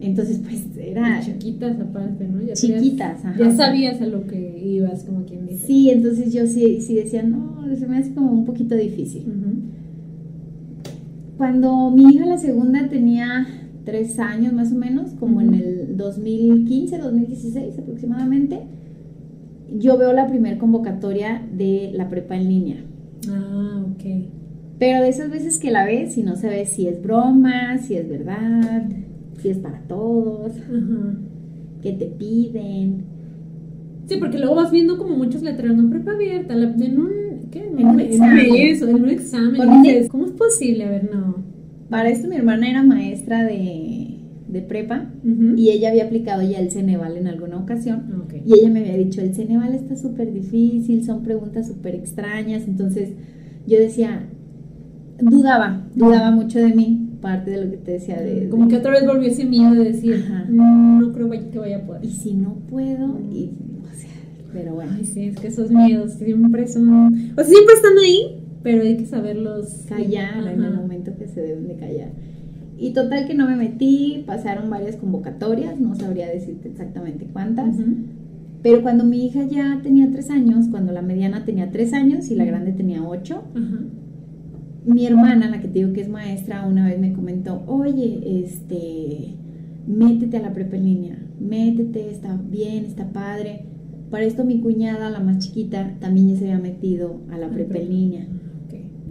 Entonces, 0.00 0.40
pues 0.44 0.64
era... 0.78 1.20
chiquitas 1.20 1.80
aparte, 1.80 2.28
¿no? 2.28 2.40
Ya 2.42 2.54
chiquitas, 2.54 3.24
ajá. 3.24 3.36
Ya 3.38 3.50
sabías 3.50 4.00
a 4.00 4.06
lo 4.06 4.26
que 4.26 4.58
ibas, 4.64 5.04
como 5.04 5.24
quien 5.24 5.46
dice. 5.46 5.66
Sí, 5.66 5.90
entonces 5.90 6.32
yo 6.32 6.46
sí, 6.46 6.80
sí 6.80 6.94
decía, 6.94 7.22
no, 7.22 7.64
se 7.76 7.86
me 7.86 7.98
hace 7.98 8.14
como 8.14 8.30
un 8.30 8.44
poquito 8.44 8.74
difícil. 8.76 9.24
Cuando 11.36 11.90
mi 11.90 12.14
hija 12.14 12.26
la 12.26 12.38
segunda 12.38 12.88
tenía 12.88 13.46
tres 13.84 14.18
años 14.18 14.52
más 14.52 14.72
o 14.72 14.76
menos, 14.76 15.12
como 15.12 15.40
en 15.40 15.54
el 15.54 15.96
2015, 15.96 16.98
2016 16.98 17.78
aproximadamente, 17.78 18.60
yo 19.76 19.98
veo 19.98 20.12
la 20.12 20.26
primer 20.26 20.58
convocatoria 20.58 21.42
de 21.56 21.90
la 21.94 22.08
prepa 22.08 22.36
en 22.36 22.48
línea. 22.48 22.76
Ah, 23.28 23.84
ok. 23.84 24.04
Pero 24.78 25.02
de 25.02 25.08
esas 25.08 25.30
veces 25.30 25.58
que 25.58 25.70
la 25.70 25.84
ves 25.84 26.16
y 26.18 26.22
no 26.22 26.36
sabes 26.36 26.70
si 26.70 26.86
es 26.86 27.02
broma, 27.02 27.78
si 27.78 27.96
es 27.96 28.08
verdad, 28.08 28.84
si 29.38 29.48
es 29.50 29.58
para 29.58 29.80
todos, 29.82 30.52
que 31.82 31.92
te 31.92 32.06
piden. 32.06 33.04
Sí, 34.06 34.16
porque 34.18 34.38
luego 34.38 34.54
vas 34.54 34.70
viendo 34.70 34.96
como 34.98 35.16
muchos 35.16 35.42
letreros, 35.42 35.76
no 35.76 35.90
prepa 35.90 36.12
abierta, 36.12 36.54
en 36.54 36.98
un, 36.98 37.10
¿qué? 37.50 37.64
En 37.64 37.86
un 37.86 38.00
examen. 38.00 38.46
Eso, 38.54 38.88
en 38.88 39.02
un 39.04 39.10
examen. 39.10 39.84
Y 39.84 39.88
dices, 39.88 40.08
¿cómo 40.08 40.24
es 40.24 40.32
posible? 40.32 40.84
A 40.84 40.90
ver, 40.90 41.10
no. 41.12 41.44
Para 41.90 42.08
esto 42.08 42.28
mi 42.28 42.36
hermana 42.36 42.70
era 42.70 42.82
maestra 42.82 43.44
de, 43.44 44.18
de 44.48 44.62
prepa 44.62 45.06
y 45.56 45.70
ella 45.70 45.90
había 45.90 46.04
aplicado 46.04 46.42
ya 46.42 46.58
el 46.58 46.70
Ceneval 46.70 47.16
en 47.16 47.26
alguna 47.26 47.58
ocasión 47.58 48.24
y 48.44 48.54
ella 48.54 48.70
me 48.70 48.80
había 48.80 48.96
dicho, 48.96 49.20
el 49.20 49.34
Ceneval 49.34 49.74
está 49.74 49.96
súper 49.96 50.32
difícil, 50.32 51.04
son 51.04 51.22
preguntas 51.22 51.68
súper 51.68 51.94
extrañas, 51.94 52.66
entonces 52.66 53.10
yo 53.66 53.78
decía, 53.78 54.26
dudaba, 55.20 55.86
dudaba 55.94 56.30
mucho 56.30 56.58
de 56.58 56.74
mí, 56.74 57.07
parte 57.20 57.50
de 57.50 57.64
lo 57.64 57.70
que 57.70 57.76
te 57.76 57.92
decía 57.92 58.20
de... 58.20 58.48
Como 58.48 58.68
que 58.68 58.76
otra 58.76 58.92
vez 58.92 59.06
volvió 59.06 59.28
ese 59.28 59.44
miedo 59.44 59.74
de 59.74 59.84
decir, 59.84 60.24
no 60.48 61.12
creo 61.12 61.30
que 61.50 61.58
vaya 61.58 61.78
a 61.78 61.86
poder. 61.86 62.04
Y 62.04 62.10
si 62.10 62.34
no 62.34 62.54
puedo, 62.70 63.18
y, 63.20 63.50
o 63.82 63.94
sea, 63.94 64.10
pero 64.52 64.74
bueno. 64.74 64.92
Ay, 64.96 65.04
sí, 65.04 65.24
es 65.24 65.36
que 65.36 65.48
esos 65.48 65.70
miedos 65.70 66.12
siempre 66.14 66.66
son... 66.66 67.32
O 67.32 67.34
sea, 67.36 67.44
siempre 67.44 67.74
están 67.74 67.98
ahí, 67.98 68.40
pero 68.62 68.82
hay 68.82 68.96
que 68.96 69.06
saberlos... 69.06 69.84
Callar 69.88 70.46
en 70.46 70.62
el 70.62 70.74
momento 70.74 71.12
que 71.18 71.28
se 71.28 71.40
deben 71.40 71.68
de 71.68 71.76
callar. 71.76 72.10
Y 72.78 72.92
total 72.92 73.26
que 73.26 73.34
no 73.34 73.48
me 73.48 73.56
metí, 73.56 74.22
pasaron 74.24 74.70
varias 74.70 74.96
convocatorias, 74.96 75.80
no 75.80 75.96
sabría 75.96 76.28
decirte 76.28 76.68
exactamente 76.68 77.26
cuántas. 77.32 77.74
Pero 78.62 78.82
cuando 78.82 79.04
mi 79.04 79.26
hija 79.26 79.44
ya 79.44 79.80
tenía 79.82 80.10
tres 80.10 80.30
años, 80.30 80.66
cuando 80.70 80.92
la 80.92 81.02
mediana 81.02 81.44
tenía 81.44 81.70
tres 81.70 81.92
años 81.92 82.30
y 82.30 82.36
la 82.36 82.44
grande 82.44 82.72
tenía 82.72 83.02
ocho, 83.02 83.42
mi 84.88 85.06
hermana, 85.06 85.50
la 85.50 85.60
que 85.60 85.68
te 85.68 85.80
digo 85.80 85.92
que 85.92 86.00
es 86.00 86.08
maestra, 86.08 86.66
una 86.66 86.86
vez 86.86 86.98
me 86.98 87.12
comentó, 87.12 87.62
oye, 87.66 88.42
este, 88.42 89.34
métete 89.86 90.38
a 90.38 90.42
la 90.42 90.52
prepa 90.54 90.76
en 90.76 90.84
línea, 90.84 91.18
métete, 91.38 92.10
está 92.10 92.40
bien, 92.50 92.86
está 92.86 93.12
padre. 93.12 93.66
Para 94.10 94.24
esto 94.24 94.44
mi 94.44 94.60
cuñada, 94.60 95.10
la 95.10 95.20
más 95.20 95.38
chiquita, 95.38 95.96
también 96.00 96.28
ya 96.28 96.36
se 96.36 96.44
había 96.44 96.58
metido 96.58 97.20
a 97.30 97.36
la 97.36 97.50
prepa 97.50 97.76
en 97.76 97.88
línea. 97.88 98.26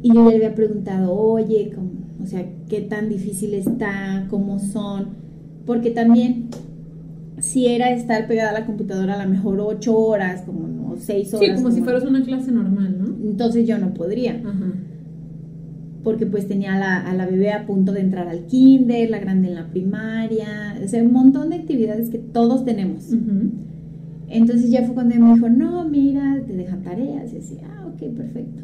Y 0.02 0.14
yo 0.14 0.30
le 0.30 0.36
había 0.36 0.56
preguntado, 0.56 1.14
oye, 1.14 1.74
o 2.22 2.26
sea, 2.26 2.46
qué 2.68 2.82
tan 2.82 3.10
difícil 3.10 3.54
está, 3.54 4.26
cómo 4.30 4.60
son, 4.60 5.10
porque 5.66 5.92
también 5.92 6.50
si 7.40 7.68
era 7.68 7.92
estar 7.92 8.28
pegada 8.28 8.50
a 8.50 8.60
la 8.60 8.66
computadora 8.66 9.14
a 9.14 9.24
lo 9.24 9.30
mejor 9.30 9.60
ocho 9.60 9.96
horas, 9.96 10.42
como 10.42 10.68
no, 10.68 10.96
seis 10.98 11.34
horas. 11.34 11.48
Sí, 11.48 11.56
como, 11.56 11.72
si 11.72 11.82
fueras 11.82 12.04
una 12.04 12.24
clase 12.24 12.52
normal, 12.52 12.98
¿no? 12.98 13.30
Entonces 13.30 13.68
yo 13.68 13.78
no 13.78 13.94
podría. 13.94 14.42
Porque 16.08 16.26
pues 16.26 16.48
tenía 16.48 16.76
a 16.76 16.80
la, 16.80 17.02
a 17.02 17.14
la 17.14 17.26
bebé 17.26 17.52
a 17.52 17.66
punto 17.66 17.92
de 17.92 18.00
entrar 18.00 18.30
al 18.30 18.46
kinder, 18.46 19.10
la 19.10 19.20
grande 19.20 19.50
en 19.50 19.56
la 19.56 19.68
primaria, 19.68 20.80
o 20.82 20.88
sea, 20.88 21.04
un 21.04 21.12
montón 21.12 21.50
de 21.50 21.58
actividades 21.58 22.10
que 22.10 22.18
todos 22.18 22.64
tenemos. 22.64 23.10
Entonces 24.30 24.72
ya 24.72 24.84
fue 24.84 24.94
cuando 24.94 25.16
me 25.16 25.34
dijo, 25.34 25.50
no, 25.50 25.84
mira, 25.84 26.42
te 26.48 26.54
dejan 26.54 26.82
tareas. 26.82 27.34
Y 27.34 27.38
así, 27.40 27.58
ah, 27.62 27.92
ok, 27.94 28.16
perfecto. 28.16 28.64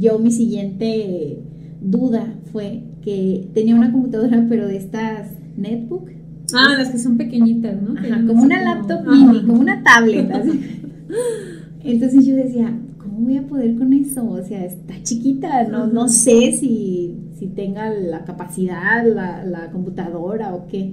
Yo 0.00 0.18
mi 0.18 0.32
siguiente 0.32 1.44
duda 1.80 2.26
fue 2.50 2.82
que 3.02 3.48
tenía 3.54 3.76
una 3.76 3.92
computadora, 3.92 4.44
pero 4.48 4.66
de 4.66 4.78
estas 4.78 5.30
netbook. 5.56 6.10
Ah, 6.54 6.74
las 6.76 6.88
que 6.88 6.98
son 6.98 7.16
pequeñitas, 7.16 7.80
¿no? 7.80 7.94
como 8.26 8.42
una 8.42 8.60
laptop 8.60 9.06
mini, 9.06 9.46
como 9.46 9.60
una 9.60 9.84
tablet. 9.84 10.28
Entonces 11.84 12.26
yo 12.26 12.34
decía, 12.34 12.76
¿cómo 12.78 12.87
voy 13.18 13.36
a 13.36 13.46
poder 13.46 13.76
con 13.76 13.92
eso? 13.92 14.28
O 14.28 14.42
sea, 14.42 14.64
está 14.64 14.94
chiquita, 15.02 15.64
no, 15.64 15.86
no 15.86 16.08
sé 16.08 16.52
si, 16.52 17.16
si 17.38 17.46
tenga 17.48 17.90
la 17.90 18.24
capacidad, 18.24 19.06
la, 19.06 19.44
la 19.44 19.70
computadora 19.70 20.54
o 20.54 20.66
qué. 20.66 20.90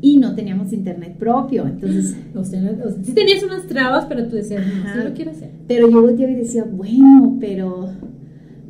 Y 0.00 0.18
no 0.18 0.34
teníamos 0.34 0.72
internet 0.72 1.16
propio, 1.18 1.66
entonces... 1.66 2.16
O 2.34 2.44
sea, 2.44 2.60
sí 3.02 3.12
tenías 3.12 3.42
unas 3.42 3.66
trabas, 3.66 4.04
pero 4.06 4.28
tú 4.28 4.36
decías, 4.36 4.62
no, 4.66 4.92
sí 4.92 5.08
lo 5.08 5.14
quiero 5.14 5.30
hacer. 5.30 5.50
Pero 5.66 5.88
yo 5.88 6.02
volteaba 6.02 6.32
y 6.32 6.36
decía, 6.36 6.64
bueno, 6.64 7.38
pero 7.40 7.88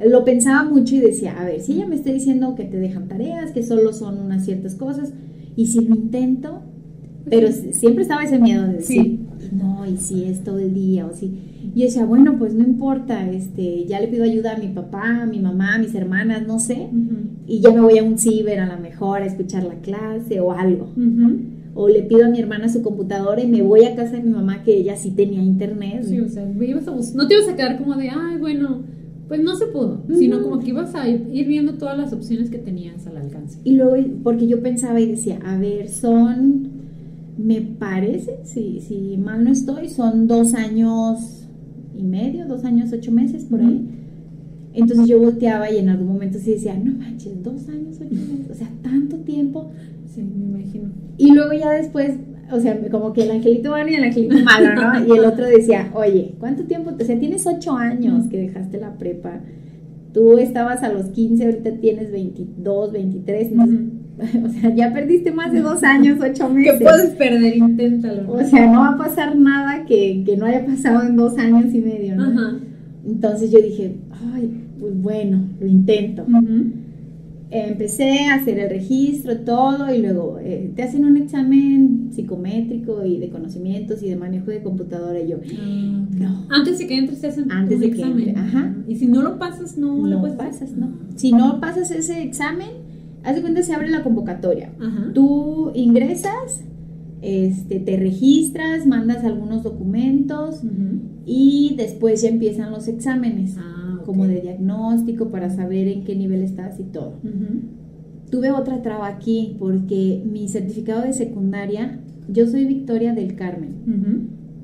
lo 0.05 0.25
pensaba 0.25 0.69
mucho 0.69 0.95
y 0.95 1.01
decía, 1.01 1.39
a 1.39 1.45
ver, 1.45 1.61
si 1.61 1.73
ella 1.73 1.87
me 1.87 1.97
está 1.97 2.13
diciendo 2.13 2.55
que 2.55 2.65
te 2.65 2.79
dejan 2.79 3.09
tareas, 3.09 3.51
que 3.53 3.63
solo 3.63 3.93
son 3.93 4.19
unas 4.19 4.45
ciertas 4.45 4.75
cosas, 4.75 5.13
y 5.57 5.67
si 5.67 5.81
lo 5.81 5.95
intento, 5.97 6.63
pero 7.29 7.51
siempre 7.51 8.03
estaba 8.03 8.23
ese 8.23 8.39
miedo 8.39 8.67
de 8.67 8.75
decir, 8.75 9.21
no, 9.53 9.87
y 9.87 9.97
si 9.97 10.25
es 10.25 10.45
todo 10.45 10.59
el 10.59 10.75
día, 10.75 11.07
o 11.07 11.15
si... 11.15 11.33
Y 11.77 11.83
decía, 11.83 12.07
bueno, 12.07 12.39
pues 12.39 12.55
no 12.55 12.65
importa, 12.65 13.31
este, 13.31 13.85
ya 13.85 14.01
le 14.01 14.09
pido 14.09 14.25
ayuda 14.25 14.55
a 14.55 14.59
mi 14.59 14.69
papá, 14.69 15.25
a 15.25 15.27
mi 15.27 15.41
mamá, 15.41 15.75
a 15.75 15.79
mis 15.79 15.95
hermanas, 15.95 16.47
no 16.47 16.59
sé, 16.59 16.89
y 17.47 17.61
ya 17.61 17.71
me 17.71 17.83
voy 17.83 17.99
a 17.99 18.03
un 18.03 18.17
ciber 18.17 18.61
a 18.61 18.75
lo 18.75 18.81
mejor 18.81 19.21
a 19.21 19.27
escuchar 19.27 19.63
la 19.63 19.75
clase 19.83 20.41
o 20.41 20.53
algo. 20.53 20.89
O 21.75 21.91
le 21.91 22.03
pido 22.05 22.25
a 22.25 22.31
mi 22.31 22.41
hermana 22.41 22.71
su 22.71 22.81
computadora 22.81 23.43
y 23.43 23.47
me 23.47 23.61
voy 23.61 23.85
a 23.85 23.95
casa 23.95 24.17
de 24.17 24.23
mi 24.23 24.31
mamá 24.31 24.63
que 24.63 24.75
ella 24.75 24.97
sí 24.97 25.11
tenía 25.11 25.43
internet. 25.43 26.05
Sí, 26.05 26.19
o 26.19 26.31
sea, 26.31 26.47
no 26.47 27.29
te 27.29 27.35
ibas 27.35 27.49
a 27.49 27.57
quedar 27.57 27.77
como 27.77 27.95
de, 27.97 28.09
ay, 28.09 28.39
bueno, 28.41 28.81
Pues 29.29 29.43
no 29.43 29.55
se 29.57 29.67
pudo, 29.67 30.03
sino 30.19 30.41
como 30.43 30.61
que 30.61 30.71
ibas 30.71 30.95
a 30.95 31.07
ir, 31.09 31.29
ir 31.33 31.47
viendo 31.47 31.75
todas 31.75 31.99
las 31.99 32.13
opciones 32.15 32.49
que 32.49 32.59
tenías 32.59 33.07
al 33.07 33.19
alcance. 33.19 33.59
Y 33.65 33.73
luego, 33.75 33.97
porque 34.23 34.47
yo 34.47 34.63
pensaba 34.63 34.99
y 35.01 35.07
decía, 35.09 35.41
a 35.45 35.59
ver, 35.59 35.89
son, 35.91 36.69
me 37.37 37.61
parece, 37.61 38.39
si, 38.45 38.81
si 38.81 39.19
mal 39.19 39.45
no 39.45 39.51
estoy, 39.51 39.91
son 39.91 40.27
dos 40.27 40.55
años 40.55 41.46
y 41.97 42.03
medio, 42.03 42.47
dos 42.47 42.65
años, 42.65 42.93
ocho 42.93 43.13
meses 43.13 43.45
por 43.45 43.61
ahí. 43.61 43.89
Entonces 44.75 45.07
yo 45.07 45.19
volteaba 45.19 45.71
y 45.71 45.79
en 45.79 45.89
algún 45.89 46.09
momento 46.09 46.39
sí 46.39 46.53
decía, 46.53 46.77
no 46.77 46.93
manches, 46.99 47.43
dos 47.43 47.69
años, 47.69 47.97
ocho 48.01 48.15
meses, 48.15 48.51
o 48.51 48.55
sea, 48.55 48.69
tanto 48.83 49.17
tiempo. 49.19 49.71
Sí, 50.07 50.23
me 50.23 50.59
imagino. 50.59 50.91
Y 51.17 51.33
luego 51.33 51.53
ya 51.55 51.71
después, 51.73 52.13
o 52.53 52.61
sea, 52.61 52.79
como 52.91 53.13
que 53.13 53.23
el 53.23 53.31
angelito 53.31 53.71
bueno 53.71 53.91
y 53.91 53.95
el 53.95 54.05
angelito 54.05 54.37
malo, 54.45 54.75
¿no? 54.75 55.07
Y 55.07 55.19
el 55.19 55.25
otro 55.25 55.47
decía, 55.47 55.91
oye, 55.95 56.35
¿cuánto 56.39 56.65
tiempo? 56.65 56.93
O 56.99 57.05
sea, 57.05 57.19
tienes 57.19 57.47
ocho 57.47 57.73
años 57.73 58.27
que 58.29 58.39
dejaste 58.39 58.79
la 58.79 58.99
prepa. 58.99 59.41
Tú 60.13 60.39
estabas 60.39 60.83
a 60.83 60.93
los 60.93 61.07
15, 61.07 61.45
ahorita 61.45 61.77
tienes 61.77 62.11
22, 62.13 62.93
23, 62.93 63.53
entonces, 63.53 63.81
o 64.45 64.49
sea, 64.49 64.75
ya 64.75 64.93
perdiste 64.93 65.31
más 65.33 65.53
de 65.53 65.61
dos 65.61 65.83
años, 65.83 66.19
ocho 66.21 66.49
¿Qué 66.55 66.55
meses. 66.55 66.83
puedes 66.83 67.11
perder? 67.11 67.57
Inténtalo. 67.57 68.33
O 68.33 68.43
sea, 68.45 68.67
no 68.71 68.81
va 68.81 68.89
a 68.91 68.97
pasar 68.99 69.37
nada 69.37 69.85
que, 69.85 70.23
que 70.25 70.37
no 70.37 70.47
haya 70.47 70.65
pasado 70.65 71.07
en 71.07 71.17
dos 71.17 71.37
años 71.39 71.73
y 71.75 71.81
medio, 71.81 72.17
¿no? 72.17 72.25
Ajá. 72.25 72.57
Entonces 73.07 73.51
yo 73.51 73.61
dije, 73.61 73.97
ay, 74.35 74.51
pues 74.81 75.01
bueno, 75.01 75.45
lo 75.61 75.67
intento. 75.67 76.23
Ujú. 76.23 76.73
Empecé 77.49 78.25
a 78.27 78.35
hacer 78.35 78.59
el 78.59 78.71
registro, 78.71 79.37
todo, 79.39 79.95
y 79.95 80.03
luego 80.03 80.39
eh, 80.41 80.73
te 80.75 80.83
hacen 80.83 81.05
un 81.05 81.17
examen 81.17 82.09
psicométrico 82.11 83.05
y 83.05 83.19
de 83.19 83.29
conocimientos 83.29 84.03
y 84.03 84.09
de 84.09 84.17
manejo 84.17 84.51
de 84.51 84.63
computadora. 84.63 85.21
Y 85.21 85.29
yo, 85.29 85.37
Ah. 85.61 86.07
No. 86.19 86.47
Antes 86.51 86.79
de 86.79 86.87
que 86.89 86.97
entres 86.99 87.21
te 87.21 87.29
hacen 87.29 87.53
Antes 87.53 87.77
un 87.77 87.81
de 87.83 87.91
que 87.93 88.03
entre, 88.03 88.31
ajá. 88.33 88.75
Y 88.89 88.97
si 88.97 89.07
no 89.07 89.23
lo 89.23 89.39
pasas, 89.39 89.79
no, 89.79 89.97
lo 89.99 90.07
no 90.07 90.21
puedes 90.21 90.37
pasas, 90.37 90.73
¿no? 90.73 90.91
Si 91.15 91.31
no 91.33 91.61
pasas 91.61 91.91
ese 91.93 92.23
examen, 92.23 92.71
haz 93.27 93.35
de 93.35 93.43
cuenta 93.43 93.63
se 93.63 93.75
abre 93.75 93.91
la 93.91 94.03
convocatoria. 94.03 94.73
Ajá. 94.81 95.11
Tú 95.13 95.73
ingresas, 95.75 96.65
este, 97.21 97.81
te 97.81 97.97
registras, 97.97 98.87
mandas 98.87 99.25
algunos 99.25 99.65
documentos 99.65 100.63
y 101.27 101.75
después 101.77 102.23
ya 102.23 102.29
empiezan 102.29 102.71
los 102.71 102.87
exámenes, 102.89 103.57
Ah, 103.59 104.01
como 104.07 104.29
de 104.29 104.41
diagnóstico 104.41 105.31
para 105.31 105.51
saber 105.51 105.89
en 105.89 106.05
qué 106.05 106.15
nivel 106.15 106.43
estás 106.43 106.79
y 106.79 106.85
todo. 106.85 107.15
Tuve 108.31 108.53
otra 108.53 108.81
traba 108.81 109.09
aquí 109.09 109.57
porque 109.59 110.23
mi 110.25 110.49
certificado 110.49 111.03
de 111.03 111.13
secundaria, 111.13 112.01
yo 112.29 112.47
soy 112.47 112.65
Victoria 112.65 113.13
del 113.13 113.35
Carmen 113.35 113.75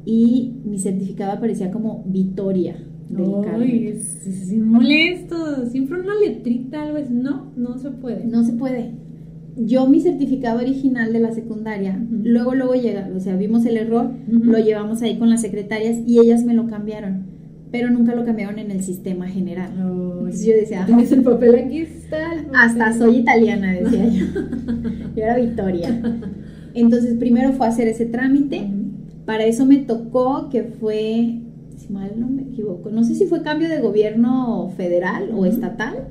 y 0.04 0.60
mi 0.64 0.78
certificado 0.78 1.32
aparecía 1.32 1.72
como 1.72 2.04
Victoria 2.06 2.76
Carmen. 3.42 3.86
es, 3.86 4.26
es- 4.26 4.50
es 4.52 4.58
molesto. 4.58 5.66
Siempre 5.66 6.00
una 6.00 6.14
letrita, 6.14 6.82
algo 6.82 6.98
es. 6.98 7.10
No, 7.10 7.52
no 7.56 7.78
se 7.78 7.90
puede. 7.90 8.24
No 8.24 8.44
se 8.44 8.52
puede. 8.52 8.90
Yo 9.56 9.86
mi 9.86 10.00
certificado 10.00 10.60
original 10.60 11.12
de 11.12 11.20
la 11.20 11.32
secundaria, 11.32 12.02
luego 12.10 12.54
luego 12.54 12.74
llega, 12.74 13.10
o 13.14 13.20
sea, 13.20 13.36
vimos 13.36 13.66
el 13.66 13.76
error, 13.76 14.10
lo 14.26 14.56
llevamos 14.58 15.02
ahí 15.02 15.18
con 15.18 15.28
las 15.28 15.42
secretarias 15.42 15.98
y 16.06 16.20
ellas 16.20 16.42
me 16.46 16.54
lo 16.54 16.68
cambiaron, 16.68 17.24
pero 17.70 17.90
nunca 17.90 18.14
lo 18.14 18.24
cambiaron 18.24 18.58
en 18.58 18.70
el 18.70 18.82
sistema 18.82 19.28
general. 19.28 19.70
Ay, 19.76 19.82
Entonces 19.84 20.46
yo 20.46 20.52
decía, 20.54 20.86
Tienes 20.86 21.12
el 21.12 21.22
papel 21.22 21.54
aquí, 21.56 21.78
está. 21.80 22.32
el 22.32 22.44
papel. 22.46 22.50
Hasta 22.54 22.92
soy 22.94 23.16
italiana, 23.18 23.72
decía 23.72 24.08
yo. 24.08 24.24
Yo 25.16 25.22
era 25.22 25.36
Victoria. 25.36 26.02
Entonces 26.72 27.14
primero 27.18 27.52
fue 27.52 27.66
hacer 27.66 27.88
ese 27.88 28.06
trámite. 28.06 28.62
Para 29.26 29.44
eso 29.44 29.66
me 29.66 29.76
tocó 29.76 30.48
que 30.48 30.62
fue, 30.62 31.40
si 31.82 31.92
mal 31.92 32.12
no 32.18 32.28
me 32.28 32.42
equivoco, 32.42 32.90
no 32.90 33.04
sé 33.04 33.14
si 33.14 33.26
fue 33.26 33.42
cambio 33.42 33.68
de 33.68 33.80
gobierno 33.80 34.72
federal 34.76 35.30
o 35.34 35.46
estatal, 35.46 36.08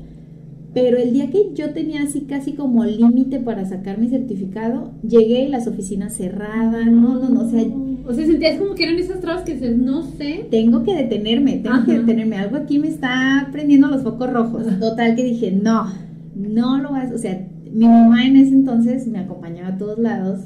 pero 0.74 0.98
el 0.98 1.12
día 1.12 1.30
que 1.30 1.52
yo 1.54 1.72
tenía 1.72 2.04
así 2.04 2.22
casi 2.22 2.54
como 2.54 2.86
límite 2.86 3.40
para 3.40 3.66
sacar 3.66 3.98
mi 3.98 4.08
certificado, 4.08 4.92
llegué 5.08 5.44
y 5.46 5.50
las 5.50 5.68
oficinas 5.68 6.16
cerradas, 6.16 6.86
no, 6.86 7.20
no, 7.20 7.30
no, 7.30 7.42
o 7.42 7.50
sea, 7.50 7.64
O 8.08 8.14
sea, 8.14 8.26
sentías 8.26 8.58
como 8.58 8.74
que 8.76 8.84
eran 8.84 8.98
esas 8.98 9.20
trabas 9.20 9.44
que 9.44 9.54
dices, 9.54 9.78
no 9.78 10.04
sé. 10.04 10.48
tengo 10.50 10.84
que 10.84 10.96
detenerme, 10.96 11.58
tengo 11.58 11.84
que 11.86 12.00
detenerme, 12.00 12.38
algo 12.38 12.56
aquí 12.56 12.80
me 12.80 12.88
está 12.88 13.50
prendiendo 13.52 13.88
los 13.88 14.02
focos 14.04 14.32
rojos. 14.32 14.64
Total 14.80 15.16
que 15.16 15.24
dije, 15.24 15.52
no, 15.52 15.92
no 16.36 16.78
lo 16.78 16.92
vas, 16.92 17.12
o 17.12 17.18
sea, 17.18 17.48
mi 17.74 17.86
mamá 17.86 18.26
en 18.26 18.38
ese 18.38 18.54
entonces 18.54 19.08
me 19.08 19.20
acompañaba 19.20 19.70
a 19.70 19.78
todos 19.78 20.00
lados 20.00 20.40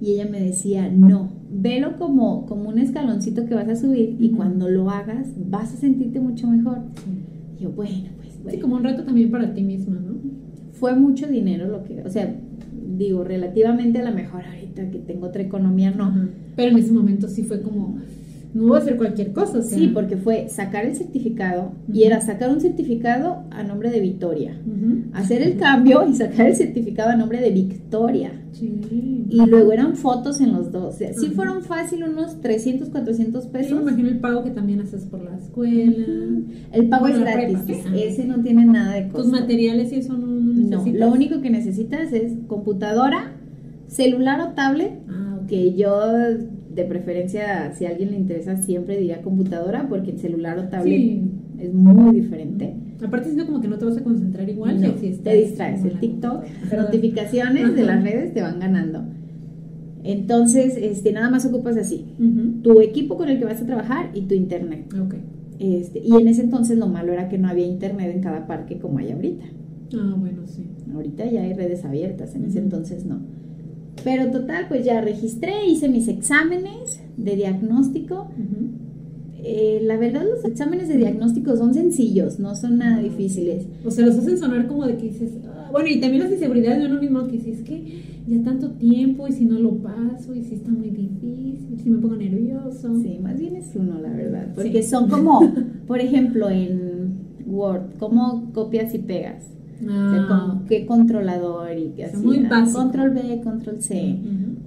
y 0.00 0.12
ella 0.14 0.26
me 0.30 0.40
decía, 0.40 0.90
no, 0.92 1.30
velo 1.50 1.96
como, 1.98 2.46
como 2.46 2.68
un 2.68 2.78
escaloncito 2.78 3.46
que 3.46 3.54
vas 3.54 3.68
a 3.68 3.76
subir 3.76 4.16
y 4.18 4.30
cuando 4.30 4.68
lo 4.68 4.90
hagas 4.90 5.28
vas 5.48 5.72
a 5.72 5.76
sentirte 5.76 6.20
mucho 6.20 6.46
mejor. 6.46 6.78
Y 7.58 7.62
yo, 7.62 7.70
bueno, 7.70 8.08
pues, 8.16 8.54
Sí, 8.54 8.60
como 8.60 8.76
un 8.76 8.84
reto 8.84 9.04
también 9.04 9.30
para 9.30 9.52
ti 9.52 9.62
misma, 9.62 10.00
¿no? 10.00 10.18
fue 10.78 10.94
mucho 10.94 11.26
dinero 11.26 11.66
lo 11.66 11.84
que, 11.84 12.02
o 12.02 12.08
sea, 12.08 12.32
digo, 12.96 13.24
relativamente 13.24 13.98
a 13.98 14.02
la 14.02 14.12
mejor 14.12 14.44
ahorita 14.44 14.90
que 14.90 14.98
tengo 14.98 15.26
otra 15.26 15.42
economía, 15.42 15.90
no. 15.90 16.12
Pero 16.54 16.70
en 16.70 16.78
ese 16.78 16.92
momento 16.92 17.28
sí 17.28 17.42
fue 17.42 17.62
como, 17.62 17.98
no 18.54 18.74
a 18.74 18.78
hacer 18.78 18.96
cualquier 18.96 19.32
cosa. 19.32 19.58
O 19.58 19.62
sea, 19.62 19.78
Sí, 19.78 19.88
porque 19.88 20.16
fue 20.16 20.48
sacar 20.48 20.84
el 20.86 20.96
certificado 20.96 21.72
y 21.92 22.04
era 22.04 22.20
sacar 22.20 22.50
un 22.50 22.60
certificado 22.60 23.44
a 23.50 23.62
nombre 23.62 23.90
de 23.90 24.00
Victoria. 24.00 24.58
Hacer 25.12 25.42
el 25.42 25.56
cambio 25.58 26.06
y 26.08 26.14
sacar 26.14 26.46
el 26.48 26.56
certificado 26.56 27.10
a 27.10 27.16
nombre 27.16 27.40
de 27.40 27.50
Victoria. 27.50 28.32
Sí. 28.52 29.26
Y 29.30 29.44
luego 29.46 29.72
eran 29.72 29.94
fotos 29.94 30.40
en 30.40 30.52
los 30.54 30.72
dos. 30.72 30.94
O 30.94 30.98
sea, 30.98 31.12
sí 31.12 31.28
fueron 31.28 31.62
fácil 31.62 32.02
unos 32.04 32.40
300, 32.40 32.88
400 32.88 33.44
Sí, 33.44 33.50
pesos. 33.52 33.72
me 33.76 33.82
imagino 33.90 34.08
el 34.08 34.18
pago 34.20 34.42
que 34.42 34.50
también 34.50 34.80
haces 34.80 35.04
por 35.04 35.22
la 35.22 35.36
escuela. 35.36 36.06
El 36.72 36.88
pago 36.88 37.06
es 37.08 37.18
gratis. 37.20 37.58
prepa, 37.66 37.90
¿sí? 37.90 38.02
Ese 38.02 38.24
no 38.24 38.40
tiene 38.42 38.64
nada 38.64 38.94
de 38.94 39.02
Tus 39.02 39.12
costo. 39.12 39.30
materiales 39.30 39.92
y 39.92 39.96
eso 39.96 40.14
no, 40.16 40.26
no 40.26 40.82
No, 40.82 40.92
lo 40.92 41.12
único 41.12 41.40
que 41.42 41.50
necesitas 41.50 42.12
es 42.12 42.32
computadora, 42.46 43.32
celular 43.86 44.40
o 44.40 44.54
tablet. 44.54 44.92
Ah, 45.08 45.38
ok. 45.42 45.46
Que 45.48 45.74
yo, 45.74 45.90
de 46.82 46.88
preferencia, 46.88 47.72
si 47.74 47.84
a 47.86 47.90
alguien 47.90 48.10
le 48.12 48.16
interesa, 48.18 48.56
siempre 48.56 48.96
diría 48.98 49.22
computadora, 49.22 49.88
porque 49.88 50.12
el 50.12 50.18
celular 50.18 50.58
o 50.58 50.68
tablet 50.68 50.96
Sí. 50.98 51.22
es 51.58 51.74
muy 51.74 52.14
diferente. 52.14 52.74
Aparte, 53.04 53.26
siento 53.26 53.46
como 53.46 53.60
que 53.60 53.68
no 53.68 53.78
te 53.78 53.84
vas 53.84 53.96
a 53.96 54.02
concentrar 54.02 54.48
igual 54.48 54.80
No, 54.80 54.88
si 54.98 55.10
te 55.18 55.34
distraes. 55.34 55.84
El 55.84 56.00
TikTok, 56.00 56.44
notificaciones 56.76 57.74
de 57.74 57.84
las 57.84 58.02
redes 58.02 58.34
te 58.34 58.42
van 58.42 58.58
ganando. 58.60 59.04
Entonces, 60.04 60.76
este, 60.80 61.12
nada 61.12 61.30
más 61.30 61.44
ocupas 61.46 61.76
así. 61.76 62.06
Tu 62.62 62.80
equipo 62.80 63.16
con 63.16 63.28
el 63.28 63.38
que 63.38 63.44
vas 63.44 63.60
a 63.60 63.66
trabajar 63.66 64.10
y 64.14 64.22
tu 64.22 64.34
internet. 64.34 64.92
Ok. 64.94 65.14
Este, 65.58 66.00
y 66.00 66.12
en 66.12 66.28
ese 66.28 66.42
entonces 66.42 66.78
lo 66.78 66.86
malo 66.86 67.12
era 67.12 67.28
que 67.28 67.36
no 67.38 67.48
había 67.48 67.66
internet 67.66 68.12
en 68.14 68.22
cada 68.22 68.46
parque 68.46 68.78
como 68.78 68.98
hay 68.98 69.10
ahorita. 69.10 69.44
Ah, 69.94 70.14
bueno, 70.16 70.42
sí. 70.46 70.66
Ahorita 70.94 71.26
ya 71.26 71.42
hay 71.42 71.52
redes 71.52 71.84
abiertas, 71.84 72.34
en 72.36 72.44
ese 72.44 72.58
entonces 72.60 73.04
no. 73.06 73.20
Pero 74.08 74.30
total, 74.30 74.64
pues 74.68 74.86
ya 74.86 75.02
registré, 75.02 75.66
hice 75.66 75.86
mis 75.90 76.08
exámenes 76.08 76.98
de 77.18 77.36
diagnóstico. 77.36 78.28
Eh, 79.44 79.80
la 79.82 79.98
verdad, 79.98 80.22
los 80.24 80.44
exámenes 80.46 80.88
de 80.88 80.96
diagnóstico 80.96 81.54
son 81.58 81.74
sencillos, 81.74 82.38
no 82.40 82.54
son 82.56 82.78
nada 82.78 83.02
difíciles. 83.02 83.66
O 83.84 83.90
sea, 83.90 84.06
los 84.06 84.16
hacen 84.16 84.38
sonar 84.38 84.66
como 84.66 84.86
de 84.86 84.96
que 84.96 85.08
dices, 85.10 85.32
ah, 85.46 85.68
bueno, 85.70 85.88
y 85.90 86.00
también 86.00 86.22
las 86.22 86.32
inseguridades 86.32 86.80
de 86.80 86.86
uno 86.90 87.00
mismo, 87.02 87.26
que 87.26 87.32
dices, 87.32 87.58
es 87.58 87.64
que 87.64 88.02
ya 88.26 88.42
tanto 88.44 88.70
tiempo, 88.72 89.28
y 89.28 89.32
si 89.32 89.44
no 89.44 89.58
lo 89.58 89.74
paso, 89.76 90.34
y 90.34 90.42
si 90.42 90.54
está 90.54 90.70
muy 90.70 90.88
difícil, 90.88 91.78
si 91.82 91.90
me 91.90 91.98
pongo 91.98 92.16
nervioso. 92.16 92.98
Sí, 93.02 93.18
más 93.22 93.38
bien 93.38 93.56
es 93.56 93.70
uno, 93.74 93.98
la 94.00 94.08
verdad. 94.10 94.48
Porque 94.54 94.82
Sí. 94.82 94.88
son 94.88 95.08
como, 95.10 95.40
por 95.86 96.00
ejemplo, 96.00 96.48
en 96.48 97.12
Word, 97.46 97.82
cómo 97.98 98.50
copias 98.54 98.94
y 98.94 98.98
pegas. 99.00 99.44
O 99.80 99.84
sea, 99.84 100.26
Ah, 100.28 100.44
como 100.50 100.64
qué 100.66 100.86
controlador 100.86 101.76
y 101.78 101.90
qué 101.96 102.08
sea, 102.08 102.16
así. 102.16 102.26
muy 102.26 102.38
¿no? 102.38 102.48
básico. 102.50 102.78
Control 102.80 103.10
B, 103.10 103.40
control 103.42 103.80
C. 103.82 104.18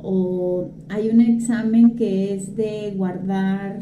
O 0.03 0.69
hay 0.89 1.09
un 1.09 1.21
examen 1.21 1.95
que 1.95 2.33
es 2.33 2.55
de 2.55 2.93
guardar, 2.95 3.81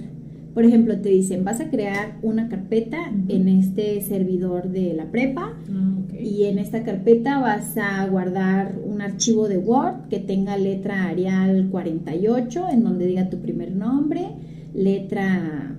por 0.53 0.65
ejemplo, 0.65 0.99
te 0.99 1.09
dicen, 1.09 1.43
vas 1.45 1.61
a 1.61 1.69
crear 1.69 2.17
una 2.23 2.49
carpeta 2.49 2.97
en 3.27 3.47
este 3.47 4.01
servidor 4.01 4.69
de 4.69 4.93
la 4.93 5.05
prepa 5.11 5.53
Ah, 5.71 5.95
y 6.19 6.45
en 6.45 6.57
esta 6.59 6.83
carpeta 6.83 7.39
vas 7.39 7.77
a 7.77 8.05
guardar 8.07 8.75
un 8.85 9.01
archivo 9.01 9.47
de 9.47 9.57
Word 9.59 10.09
que 10.09 10.19
tenga 10.19 10.57
letra 10.57 11.05
Arial 11.05 11.69
48 11.71 12.65
en 12.71 12.83
donde 12.83 13.05
diga 13.05 13.29
tu 13.29 13.37
primer 13.37 13.73
nombre, 13.75 14.27
letra 14.73 15.75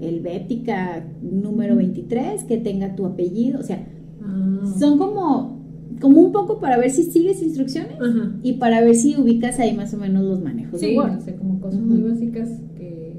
helvética 0.00 1.04
número 1.22 1.76
23 1.76 2.44
que 2.44 2.58
tenga 2.58 2.94
tu 2.96 3.06
apellido, 3.06 3.60
o 3.60 3.62
sea, 3.62 3.86
Ah. 4.24 4.74
son 4.78 4.98
como 4.98 5.54
como 6.00 6.20
un 6.20 6.32
poco 6.32 6.58
para 6.60 6.76
ver 6.76 6.90
si 6.90 7.04
sigues 7.04 7.40
instrucciones 7.42 7.92
Ajá. 8.00 8.32
y 8.42 8.54
para 8.54 8.80
ver 8.80 8.94
si 8.96 9.16
ubicas 9.16 9.58
ahí 9.60 9.74
más 9.74 9.94
o 9.94 9.96
menos 9.98 10.24
los 10.24 10.42
manejos 10.42 10.80
Sí, 10.80 10.88
de 10.90 10.96
Word. 10.98 11.18
o 11.18 11.20
sea, 11.20 11.36
como 11.36 11.60
cosas 11.60 11.80
muy 11.80 12.02
básicas 12.02 12.48
que. 12.76 13.14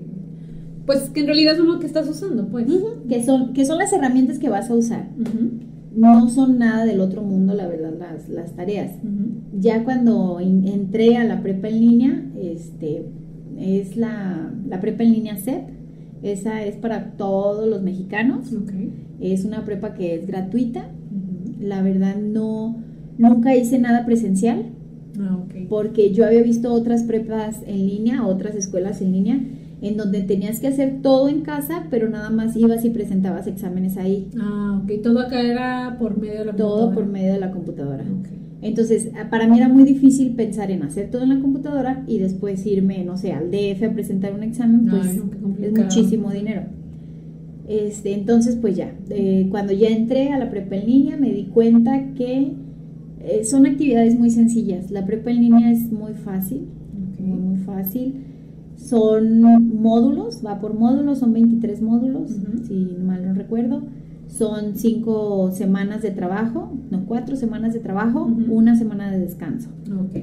Pues 0.86 1.10
que 1.10 1.22
en 1.22 1.26
realidad 1.28 1.56
son 1.58 1.68
lo 1.68 1.80
que 1.80 1.88
estás 1.88 2.08
usando, 2.10 2.48
pues. 2.50 2.68
Que 3.10 3.24
son 3.24 3.54
que 3.54 3.66
son 3.66 3.78
las 3.80 3.92
herramientas 3.94 4.38
que 4.40 4.50
vas 4.50 4.70
a 4.70 4.76
usar. 4.76 5.10
No 5.96 6.28
son 6.30 6.58
nada 6.60 6.86
del 6.86 7.00
otro 7.00 7.22
mundo, 7.24 7.54
la 7.54 7.68
verdad, 7.68 7.94
las, 7.98 8.28
las 8.30 8.54
tareas. 8.56 8.92
Ya 9.58 9.84
cuando 9.86 10.40
in- 10.42 10.68
entré 10.68 11.16
a 11.16 11.24
la 11.24 11.42
prepa 11.42 11.70
en 11.70 11.80
línea, 11.80 12.26
este, 12.38 13.06
es 13.58 13.96
la, 13.96 14.54
la 14.68 14.82
prepa 14.82 15.04
en 15.04 15.14
línea 15.14 15.38
CEP, 15.38 15.64
Esa 16.22 16.64
es 16.66 16.76
para 16.76 17.12
todos 17.16 17.68
los 17.70 17.82
mexicanos. 17.82 18.48
Es 19.22 19.46
una 19.46 19.64
prepa 19.64 19.94
que 19.94 20.16
es 20.16 20.28
gratuita. 20.28 20.92
La 21.60 21.82
verdad 21.82 22.16
no, 22.18 22.78
nunca 23.18 23.56
hice 23.56 23.80
nada 23.80 24.06
presencial 24.06 24.66
Ah, 25.20 25.40
porque 25.70 26.12
yo 26.12 26.26
había 26.26 26.42
visto 26.44 26.74
otras 26.74 27.04
prepas 27.04 27.62
en 27.66 27.88
línea, 27.88 28.26
otras 28.28 28.54
escuelas 28.56 29.02
en 29.02 29.14
línea, 29.14 29.40
en 29.82 29.96
donde 29.96 30.22
tenías 30.24 30.60
que 30.60 30.68
hacer 30.68 31.02
todo 31.02 31.30
en 31.30 31.42
casa, 31.42 31.84
pero 31.90 32.10
nada 32.10 32.30
más 32.30 32.56
ibas 32.58 32.84
y 32.84 32.90
presentabas 32.90 33.48
exámenes 33.48 33.96
ahí. 33.98 34.28
Ah, 34.38 34.82
ok. 34.84 34.92
Todo 35.02 35.20
acá 35.20 35.42
era 35.42 35.96
por 36.00 36.20
medio 36.20 36.40
de 36.40 36.46
la 36.46 36.56
Todo 36.56 36.88
computadora. 36.88 36.96
por 36.96 37.06
medio 37.14 37.34
de 37.34 37.40
la 37.40 37.52
computadora. 37.52 38.04
Entonces, 38.62 39.12
a- 39.16 39.30
para 39.30 39.48
mí 39.48 39.58
era 39.58 39.70
muy 39.70 39.84
difícil 39.84 40.32
pensar 40.36 40.70
en 40.72 40.84
hacer 40.84 41.10
todo 41.12 41.24
en 41.24 41.30
la 41.30 41.40
computadora 41.40 42.04
y 42.08 42.18
después 42.20 42.66
irme, 42.66 43.04
no 43.06 43.16
sé, 43.16 43.32
al 43.32 43.52
DF 43.52 43.86
a 43.86 43.94
presentar 43.94 44.34
un 44.34 44.44
examen, 44.44 44.88
pues 44.90 45.08
Ay, 45.08 45.18
no, 45.18 45.56
qué 45.56 45.68
es 45.68 45.72
muchísimo 45.74 46.32
dinero. 46.32 46.64
Este, 47.68 48.14
entonces, 48.14 48.58
pues 48.58 48.76
ya, 48.76 48.94
eh, 49.10 49.48
cuando 49.50 49.74
ya 49.74 49.88
entré 49.90 50.30
a 50.30 50.38
la 50.38 50.50
prepa 50.52 50.76
en 50.76 50.86
línea 50.86 51.18
me 51.18 51.32
di 51.32 51.46
cuenta 51.46 52.14
que 52.14 52.54
eh, 53.22 53.44
son 53.44 53.66
actividades 53.66 54.18
muy 54.18 54.30
sencillas. 54.30 54.92
La 54.92 55.06
prepa 55.06 55.32
en 55.32 55.42
línea 55.42 55.72
es 55.72 55.92
muy 55.92 56.14
fácil, 56.14 56.68
muy, 57.20 57.40
muy 57.40 57.58
fácil. 57.58 58.14
Son 58.78 59.42
módulos, 59.82 60.44
va 60.46 60.60
por 60.60 60.76
módulos, 60.76 61.20
son 61.20 61.34
23 61.34 61.82
módulos, 61.82 62.32
Ujú. 62.32 62.66
si 62.68 62.98
mal 63.04 63.26
no 63.26 63.34
recuerdo. 63.34 63.82
Son 64.38 64.76
cinco 64.76 65.50
semanas 65.54 66.02
de 66.02 66.12
trabajo, 66.12 66.74
no, 66.92 67.06
cuatro 67.06 67.38
semanas 67.38 67.74
de 67.74 67.80
trabajo, 67.80 68.26
una 68.50 68.76
semana 68.76 69.10
de 69.10 69.20
descanso. 69.20 69.70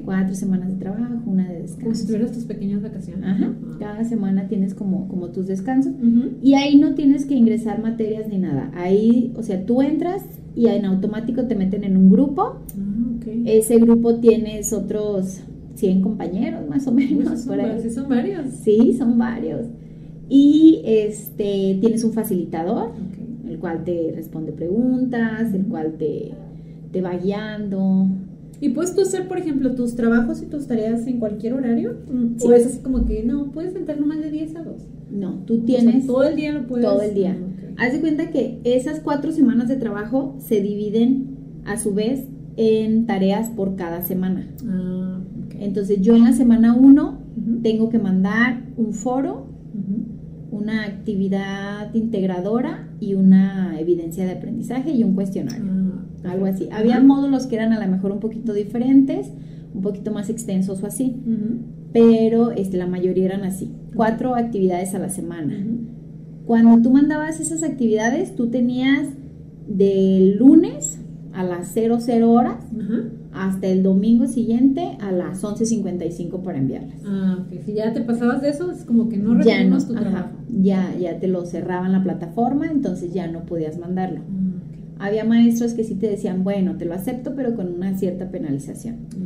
Cuatro 0.05 0.35
semanas 0.35 0.69
de 0.69 0.75
trabajo, 0.75 1.23
una 1.25 1.47
de 1.49 1.55
Como 1.55 1.67
si 1.67 1.73
descanso. 1.75 2.05
tuvieras 2.05 2.31
tus 2.31 2.43
pequeñas 2.45 2.83
vacaciones. 2.83 3.25
Ajá, 3.27 3.51
Ah. 3.51 3.75
cada 3.79 4.03
semana 4.05 4.47
tienes 4.47 4.75
como, 4.75 5.07
como 5.07 5.29
tus 5.29 5.47
descansos. 5.47 5.93
Y 6.43 6.53
ahí 6.53 6.77
no 6.77 6.93
tienes 6.93 7.25
que 7.25 7.33
ingresar 7.35 7.81
materias 7.81 8.27
ni 8.29 8.37
nada. 8.37 8.69
Ahí, 8.75 9.33
o 9.35 9.41
sea, 9.41 9.65
tú 9.65 9.81
entras 9.81 10.21
y 10.55 10.67
en 10.67 10.85
automático 10.85 11.45
te 11.47 11.55
meten 11.55 11.83
en 11.83 11.97
un 11.97 12.11
grupo. 12.11 12.59
Ah, 12.77 13.15
ok. 13.17 13.25
Ese 13.45 13.77
grupo 13.79 14.15
tienes 14.19 14.73
otros 14.73 15.39
100 15.73 16.01
compañeros 16.03 16.61
más 16.69 16.85
o 16.85 16.91
menos. 16.91 17.39
son 17.39 17.47
por 17.47 17.59
ahí. 17.59 17.71
va- 17.77 17.79
sí 17.81 17.89
son 17.89 18.09
varios. 18.09 18.47
Sí, 18.63 18.93
son 18.95 19.17
varios. 19.17 19.65
Y 20.29 20.81
este 20.85 21.77
tienes 21.81 22.03
un 22.03 22.13
facilitador, 22.13 22.89
Ok. 22.89 23.22
El 23.47 23.59
cual 23.59 23.83
te 23.83 24.11
responde 24.15 24.51
preguntas, 24.51 25.53
el 25.53 25.65
cual 25.65 25.93
te, 25.97 26.31
te 26.91 27.01
va 27.01 27.15
guiando. 27.17 28.07
¿Y 28.61 28.69
puedes 28.69 28.95
tú 28.95 29.01
hacer, 29.01 29.27
por 29.27 29.37
ejemplo, 29.37 29.75
tus 29.75 29.95
trabajos 29.95 30.41
y 30.41 30.45
tus 30.45 30.67
tareas 30.67 31.05
en 31.07 31.19
cualquier 31.19 31.53
horario? 31.53 31.97
Sí. 32.37 32.47
¿O 32.47 32.53
es 32.53 32.65
así 32.65 32.79
como 32.79 33.05
que 33.05 33.23
no, 33.23 33.51
puedes 33.51 33.75
entrar 33.75 33.99
nomás 33.99 34.19
de 34.21 34.31
10 34.31 34.55
a 34.55 34.63
2? 34.63 34.75
No, 35.11 35.39
tú 35.45 35.53
O 35.53 35.57
sea, 35.57 35.65
tienes 35.65 36.07
todo 36.07 36.23
el 36.23 36.35
día 36.35 36.53
lo 36.53 36.65
puedes. 36.67 36.85
todo 36.85 37.01
el 37.01 37.13
día. 37.13 37.35
Ah. 37.77 37.85
Haz 37.85 37.93
de 37.93 37.99
cuenta 37.99 38.29
que 38.29 38.59
esas 38.63 38.99
cuatro 39.01 39.31
semanas 39.31 39.67
de 39.67 39.75
trabajo 39.75 40.35
se 40.39 40.61
dividen 40.61 41.35
a 41.65 41.77
su 41.77 41.93
vez 41.93 42.25
en 42.55 43.05
tareas 43.05 43.49
por 43.49 43.75
cada 43.75 44.01
semana. 44.03 44.47
Ah. 44.65 45.19
Entonces 45.59 45.99
yo 46.01 46.15
en 46.15 46.23
la 46.23 46.33
semana 46.33 46.73
1 46.75 47.19
Ujú. 47.35 47.61
tengo 47.61 47.89
que 47.89 47.99
mandar 47.99 48.61
un 48.77 48.93
foro. 48.93 49.47
Una 50.53 50.85
actividad 50.85 51.93
integradora 51.95 52.87
y 52.99 53.15
una 53.15 53.79
evidencia 53.79 54.23
de 54.23 54.33
aprendizaje 54.33 54.91
y 54.91 55.03
un 55.03 55.15
cuestionario. 55.15 55.65
Ah, 56.23 56.31
Algo 56.31 56.45
así. 56.45 56.69
Había 56.71 56.99
módulos 56.99 57.47
que 57.47 57.55
eran 57.55 57.73
a 57.73 57.83
lo 57.83 57.91
mejor 57.91 58.11
un 58.11 58.19
poquito 58.19 58.53
diferentes, 58.53 59.31
un 59.73 59.81
poquito 59.81 60.11
más 60.11 60.29
extensos 60.29 60.83
o 60.83 60.85
así, 60.85 61.15
pero 61.91 62.51
este, 62.51 62.77
la 62.77 62.85
mayoría 62.85 63.25
eran 63.25 63.43
así. 63.43 63.71
Cuatro 63.95 64.35
actividades 64.35 64.93
a 64.93 64.99
la 64.99 65.09
semana. 65.09 65.65
Cuando 66.45 66.81
tú 66.83 66.91
mandabas 66.91 67.39
esas 67.39 67.63
actividades, 67.63 68.35
tú 68.35 68.47
tenías 68.47 69.09
del 69.67 70.37
lunes 70.37 70.99
a 71.33 71.43
las 71.43 71.73
00 71.73 72.31
horas 72.31 72.57
Ajá. 72.79 73.09
Hasta 73.33 73.67
el 73.67 73.83
domingo 73.83 74.27
siguiente 74.27 74.97
a 75.01 75.11
las 75.11 75.43
11.55 75.43 76.41
para 76.43 76.57
enviarlas. 76.59 76.99
Ah, 77.05 77.39
ok. 77.41 77.59
Si 77.65 77.73
ya 77.73 77.93
te 77.93 78.01
pasabas 78.01 78.41
de 78.41 78.49
eso, 78.49 78.71
es 78.71 78.85
como 78.85 79.09
que 79.09 79.17
no 79.17 79.33
recibimos 79.35 79.87
tu 79.87 79.93
ajá, 79.93 80.01
trabajo. 80.01 80.29
ya, 80.61 80.95
ya 80.99 81.19
te 81.19 81.27
lo 81.27 81.45
cerraban 81.45 81.91
la 81.91 82.03
plataforma, 82.03 82.67
entonces 82.67 83.13
ya 83.13 83.27
no 83.27 83.45
podías 83.45 83.77
mandarlo. 83.79 84.19
Ah. 84.99 85.05
Había 85.07 85.23
maestros 85.25 85.73
que 85.73 85.83
sí 85.83 85.95
te 85.95 86.07
decían, 86.09 86.43
bueno, 86.43 86.77
te 86.77 86.85
lo 86.85 86.93
acepto, 86.93 87.33
pero 87.35 87.55
con 87.55 87.67
una 87.73 87.97
cierta 87.97 88.29
penalización. 88.29 88.95
Ah, 89.13 89.17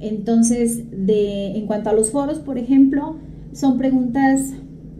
Entonces, 0.00 0.84
de, 0.90 1.56
en 1.56 1.66
cuanto 1.66 1.90
a 1.90 1.92
los 1.92 2.10
foros, 2.10 2.38
por 2.38 2.58
ejemplo, 2.58 3.16
son 3.52 3.76
preguntas, 3.78 4.52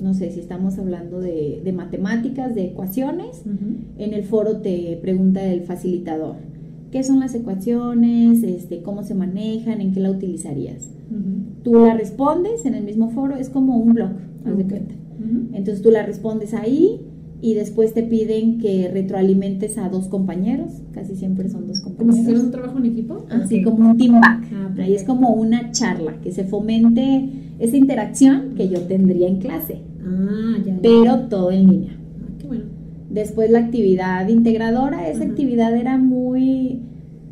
no 0.03 0.15
sé 0.15 0.31
si 0.31 0.41
estamos 0.41 0.79
hablando 0.79 1.21
de, 1.21 1.61
de 1.65 1.73
matemáticas, 1.73 2.55
de 2.55 2.67
ecuaciones. 2.67 3.43
En 3.99 4.13
el 4.15 4.25
foro 4.25 4.59
te 4.59 4.99
pregunta 5.03 5.43
el 5.45 5.63
facilitador, 5.63 6.37
¿qué 6.91 7.03
son 7.05 7.21
las 7.21 7.35
ecuaciones? 7.35 8.43
Este, 8.43 8.83
¿Cómo 8.83 9.03
se 9.03 9.15
manejan? 9.15 9.81
¿En 9.81 9.93
qué 9.93 10.01
la 10.01 10.11
utilizarías? 10.11 10.89
Ujú. 11.11 11.63
Tú 11.65 11.73
la 11.87 11.95
respondes 11.95 12.65
en 12.65 12.75
el 12.75 12.85
mismo 12.85 13.11
foro, 13.11 13.37
es 13.37 13.49
como 13.51 13.77
un 13.77 13.95
blog, 13.95 14.11
haz 14.45 14.57
de 14.57 14.63
Ok. 14.65 14.69
cuenta. 14.71 14.95
Ujú. 15.19 15.39
Entonces 15.55 15.83
tú 15.83 15.91
la 15.91 16.05
respondes 16.05 16.55
ahí 16.55 17.01
y 17.43 17.55
después 17.55 17.95
te 17.95 18.03
piden 18.03 18.59
que 18.59 18.89
retroalimentes 18.93 19.79
a 19.79 19.89
dos 19.89 20.09
compañeros, 20.09 20.73
casi 20.93 21.17
siempre 21.17 21.49
son 21.49 21.67
dos 21.67 21.81
Como 21.81 21.97
compañeros. 21.97 22.17
si 22.17 22.23
hicieras 22.23 22.45
un 22.45 22.51
trabajo 22.51 22.79
en 22.79 22.87
equipo. 22.87 23.25
Así 23.31 23.59
Ok. 23.59 23.65
como 23.65 23.91
un 23.91 23.97
team 23.97 24.21
back. 24.21 24.45
Ah, 24.53 24.75
Ahí 24.79 24.95
es 24.95 25.05
como 25.05 25.31
una 25.35 25.71
charla, 25.73 26.17
que 26.23 26.33
se 26.33 26.45
fomente 26.45 27.29
esa 27.59 27.77
interacción 27.77 28.55
que 28.57 28.69
yo 28.69 28.81
tendría 28.83 29.29
en 29.29 29.39
clase, 29.39 29.81
Ah, 30.03 30.57
ya. 30.65 30.75
ya. 30.75 30.79
pero 30.83 31.19
todo 31.29 31.51
en 31.51 31.71
línea. 31.71 31.97
Después 33.11 33.51
la 33.51 33.59
actividad 33.59 34.29
integradora, 34.29 35.09
esa 35.09 35.25
actividad 35.25 35.75
era 35.77 35.99
muy, 35.99 36.81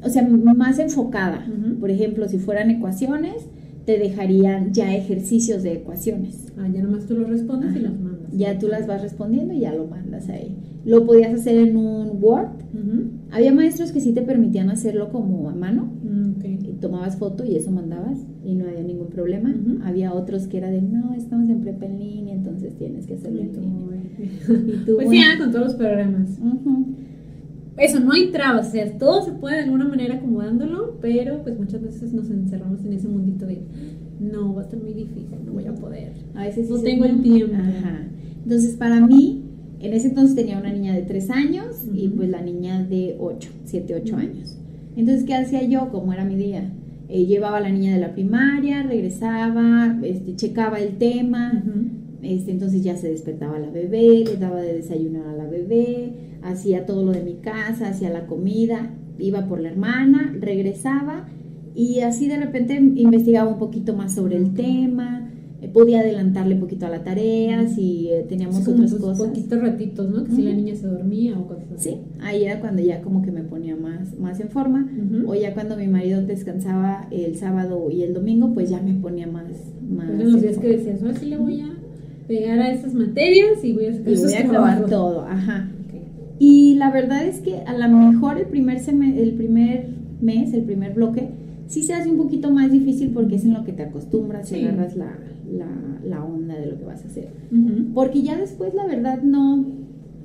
o 0.03 0.09
sea, 0.09 0.27
más 0.27 0.79
enfocada. 0.81 1.47
Por 1.79 1.91
ejemplo, 1.91 2.29
si 2.29 2.39
fueran 2.39 2.71
ecuaciones, 2.71 3.49
te 3.85 3.97
dejarían 3.97 4.75
ya 4.75 4.95
ejercicios 4.95 5.63
de 5.63 5.75
ecuaciones. 5.75 6.53
Ah, 6.59 6.69
ya 6.69 6.83
nomás 6.83 7.07
tú 7.07 7.15
lo 7.15 7.27
respondes 7.27 7.77
y 7.77 7.79
las 7.79 7.99
mandas. 7.99 8.33
Ya 8.33 8.59
tú 8.59 8.67
las 8.67 8.87
vas 8.87 9.03
respondiendo 9.03 9.55
y 9.55 9.61
ya 9.61 9.73
lo 9.73 9.87
mandas 9.87 10.29
ahí. 10.29 10.57
Lo 10.85 11.07
podías 11.07 11.33
hacer 11.33 11.57
en 11.57 11.77
un 11.77 12.23
Word. 12.23 12.49
Había 13.31 13.55
maestros 13.55 13.93
que 13.93 14.01
sí 14.01 14.13
te 14.13 14.23
permitían 14.23 14.69
hacerlo 14.71 15.11
como 15.11 15.49
a 15.49 15.55
mano. 15.55 15.93
Mm, 16.03 16.45
y 16.45 16.73
tomabas 16.81 17.17
foto 17.17 17.45
y 17.45 17.57
eso 17.57 17.71
mandabas 17.71 18.19
y 18.45 18.55
no 18.55 18.67
había 18.67 18.83
ningún 18.83 19.09
problema. 19.09 19.55
Había 19.85 20.13
otros 20.13 20.49
que 20.49 20.59
era 20.59 20.71
de, 20.71 20.83
no, 20.83 21.15
estamos 21.15 21.49
en 21.49 21.61
prepa 21.61 21.87
en 21.87 21.99
línea, 21.99 22.35
entonces 22.35 22.77
tienes 22.77 23.07
que 23.07 23.15
hacerlo 23.15 23.41
en 23.41 23.53
línea. 23.53 23.98
Y 24.49 24.85
tú, 24.85 24.95
Pues 24.97 25.07
bueno, 25.07 25.23
sí, 25.33 25.39
con 25.39 25.51
todos 25.53 25.65
los 25.67 25.75
programas. 25.75 26.39
ujú, 26.39 26.87
Eso, 27.77 28.01
no 28.01 28.13
hay 28.13 28.31
trabas, 28.33 28.69
o 28.69 28.71
sea, 28.73 28.99
todo 28.99 29.25
se 29.25 29.33
puede 29.33 29.57
de 29.59 29.63
alguna 29.65 29.87
manera 29.87 30.15
acomodándolo, 30.17 30.99
pero 31.01 31.43
pues 31.43 31.59
muchas 31.59 31.83
veces 31.83 32.13
nos 32.13 32.29
encerramos 32.31 32.85
en 32.85 32.93
ese 32.93 33.09
mundito 33.09 33.47
de 33.47 33.61
no, 34.21 34.53
va 34.55 34.63
a 34.63 34.65
estar 34.65 34.81
muy 34.81 34.93
difícil, 34.95 35.37
no 35.47 35.53
voy 35.53 35.67
a 35.67 35.75
poder. 35.75 36.13
a 36.35 36.43
veces 36.43 36.69
No 36.69 36.77
dices, 36.77 36.91
tengo 36.91 37.05
el 37.05 37.23
tiempo. 37.23 37.55
Ajá. 37.57 38.01
Entonces, 38.43 38.75
para 38.77 39.01
mí, 39.07 39.43
en 39.81 39.93
ese 39.93 40.09
entonces 40.09 40.35
tenía 40.35 40.59
una 40.59 40.73
niña 40.73 40.93
de 40.95 41.03
3 41.03 41.31
años 41.31 41.85
y 41.95 42.09
Ujú. 42.09 42.17
pues 42.17 42.31
la 42.31 42.41
niña 42.43 42.83
de 42.83 43.15
8, 43.21 43.49
7, 43.65 43.95
8 44.03 44.15
Ujú. 44.17 44.25
años. 44.27 44.57
Entonces, 44.97 45.23
¿qué 45.25 45.35
hacía 45.35 45.63
yo? 45.63 45.91
¿Cómo 45.93 46.13
era 46.13 46.25
mi 46.25 46.35
día? 46.35 46.73
Eh, 47.09 47.27
llevaba 47.27 47.59
a 47.59 47.61
la 47.61 47.71
niña 47.71 47.95
de 47.95 48.01
la 48.01 48.13
primaria, 48.13 48.83
regresaba, 48.83 49.97
este, 50.03 50.35
checaba 50.35 50.81
el 50.81 50.97
tema, 50.99 51.53
Ujú. 51.65 51.85
Este, 52.23 52.51
entonces 52.51 52.83
ya 52.83 52.97
se 52.97 53.09
despertaba 53.09 53.59
la 53.59 53.71
bebé, 53.71 54.25
le 54.25 54.37
daba 54.37 54.61
de 54.61 54.75
desayunar 54.75 55.27
a 55.29 55.37
la 55.37 55.47
bebé, 55.47 56.13
hacía 56.43 56.85
todo 56.87 57.05
lo 57.05 57.13
de 57.13 57.23
mi 57.23 57.35
casa, 57.35 57.89
hacía 57.89 58.11
la 58.11 58.27
comida, 58.27 58.95
iba 59.19 59.47
por 59.47 59.61
la 59.61 59.71
hermana, 59.71 60.35
regresaba 60.41 61.29
y 61.75 62.01
así 62.01 62.27
de 62.29 62.39
repente 62.39 62.75
investigaba 62.75 63.49
un 63.49 63.59
poquito 63.59 63.95
más 63.95 64.15
sobre 64.15 64.37
el 64.37 64.53
tema, 64.55 65.31
eh, 65.61 65.69
podía 65.69 66.01
adelantarle 66.01 66.55
un 66.55 66.61
poquito 66.61 66.87
a 66.87 66.89
la 66.89 67.05
tarea, 67.05 67.69
si 67.69 68.09
eh, 68.09 68.27
teníamos 68.29 68.61
como 68.61 68.79
otras 68.79 68.95
cosas. 68.95 69.27
poquitos 69.29 69.61
ratitos, 69.61 70.11
¿no? 70.11 70.25
Que 70.25 70.33
si 70.33 70.43
la 70.43 70.55
niña 70.55 70.75
se 70.75 70.87
dormía 70.87 71.39
o 71.39 71.47
cosas 71.47 71.71
así. 71.77 71.91
Sí, 71.91 71.97
ahí 72.21 72.45
era 72.45 72.61
cuando 72.61 72.83
ya 72.83 73.01
como 73.03 73.23
que 73.23 73.31
me 73.31 73.43
ponía 73.43 73.77
más, 73.77 74.19
más 74.19 74.41
en 74.41 74.49
forma. 74.51 74.89
Ujú. 74.91 75.31
O 75.31 75.35
ya 75.35 75.55
cuando 75.55 75.77
mi 75.77 75.87
marido 75.87 76.23
descansaba 76.23 77.07
el 77.11 77.37
sábado 77.37 77.89
y 77.91 78.03
el 78.03 78.15
domingo, 78.15 78.55
pues 78.55 78.71
ya 78.71 78.81
me 78.81 78.95
ponía 78.95 79.27
más, 79.27 79.47
más 79.89 80.09
Eran 80.09 80.33
los 80.33 80.43
días 80.43 80.59
que 80.59 80.69
decías, 80.69 81.03
ahora 81.03 81.15
sí 81.17 81.27
le 81.27 81.39
voy 81.39 81.61
a 81.61 81.77
pegar 82.29 82.59
a 82.61 82.71
estas 82.71 82.95
materias 82.95 83.65
y 83.65 83.73
voy 83.73 83.87
a 83.87 83.93
sacar 83.95 84.13
Y 84.13 84.17
voy 84.17 84.33
a 84.35 84.39
acabar 84.39 84.51
trabajos". 84.77 84.91
todo, 84.91 85.23
ajá. 85.23 85.69
Y 86.39 86.75
la 86.77 86.91
verdad 86.93 87.25
es 87.27 87.41
que 87.41 87.57
a 87.67 87.77
lo 87.77 87.89
mejor 87.97 88.39
el 88.39 88.47
primer, 88.47 88.79
seme- 88.79 89.19
el 89.19 89.33
primer 89.33 89.89
mes, 90.21 90.53
el 90.55 90.63
primer 90.63 90.95
bloque, 90.95 91.31
sí 91.67 91.83
se 91.83 91.95
hace 91.95 92.09
un 92.11 92.17
poquito 92.19 92.51
más 92.53 92.71
difícil 92.71 93.11
porque 93.11 93.35
es 93.37 93.45
en 93.45 93.55
lo 93.55 93.65
que 93.65 93.73
te 93.73 93.83
acostumbras 93.83 94.53
y 94.53 94.65
agarras 94.67 94.95
la, 94.97 95.19
la, 95.53 95.67
la 96.05 96.25
onda 96.25 96.55
de 96.57 96.67
lo 96.67 96.79
que 96.79 96.85
vas 96.85 97.03
a 97.05 97.09
hacer. 97.09 97.29
Porque 97.95 98.23
ya 98.23 98.37
después 98.39 98.73
la 98.75 98.87
verdad 98.87 99.23
no, 99.23 99.67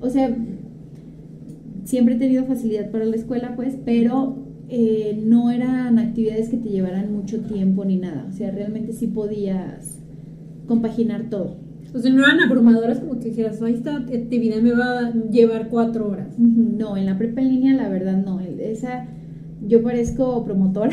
o 0.02 0.10
sea, 0.10 0.36
siempre 1.86 2.16
he 2.16 2.18
tenido 2.20 2.46
facilidad 2.46 2.92
para 2.92 3.06
la 3.06 3.16
escuela, 3.16 3.54
pues, 3.56 3.76
pero 3.84 4.36
eh, 4.70 5.20
no 5.26 5.52
eran 5.52 6.00
actividades 6.00 6.50
que 6.50 6.58
te 6.58 6.70
llevaran 6.70 7.12
mucho 7.12 7.40
tiempo 7.42 7.86
ni 7.86 7.98
nada. 7.98 8.26
O 8.30 8.32
sea, 8.34 8.52
realmente 8.52 8.94
sí 8.94 9.08
podías 9.08 10.00
compaginar 10.68 11.30
todo. 11.30 11.58
O 11.94 12.00
sea, 12.00 12.12
no 12.12 12.24
eran 12.24 12.40
abrumadoras 12.40 13.00
como 13.00 13.20
que 13.20 13.30
dijeras, 13.30 13.62
ahí 13.62 13.74
esta 13.74 13.98
actividad 13.98 14.62
me 14.62 14.72
va 14.72 15.00
a 15.00 15.14
llevar 15.30 15.70
cuatro 15.70 16.10
horas. 16.10 16.38
No, 16.40 16.98
en 16.98 17.06
la 17.06 17.18
prepa 17.18 17.42
en 17.42 17.50
línea 17.50 17.74
la 17.76 17.90
verdad 17.90 18.18
no. 18.24 18.40
Esa, 18.40 19.06
yo 19.68 19.84
parezco 19.84 20.44
promotora, 20.44 20.92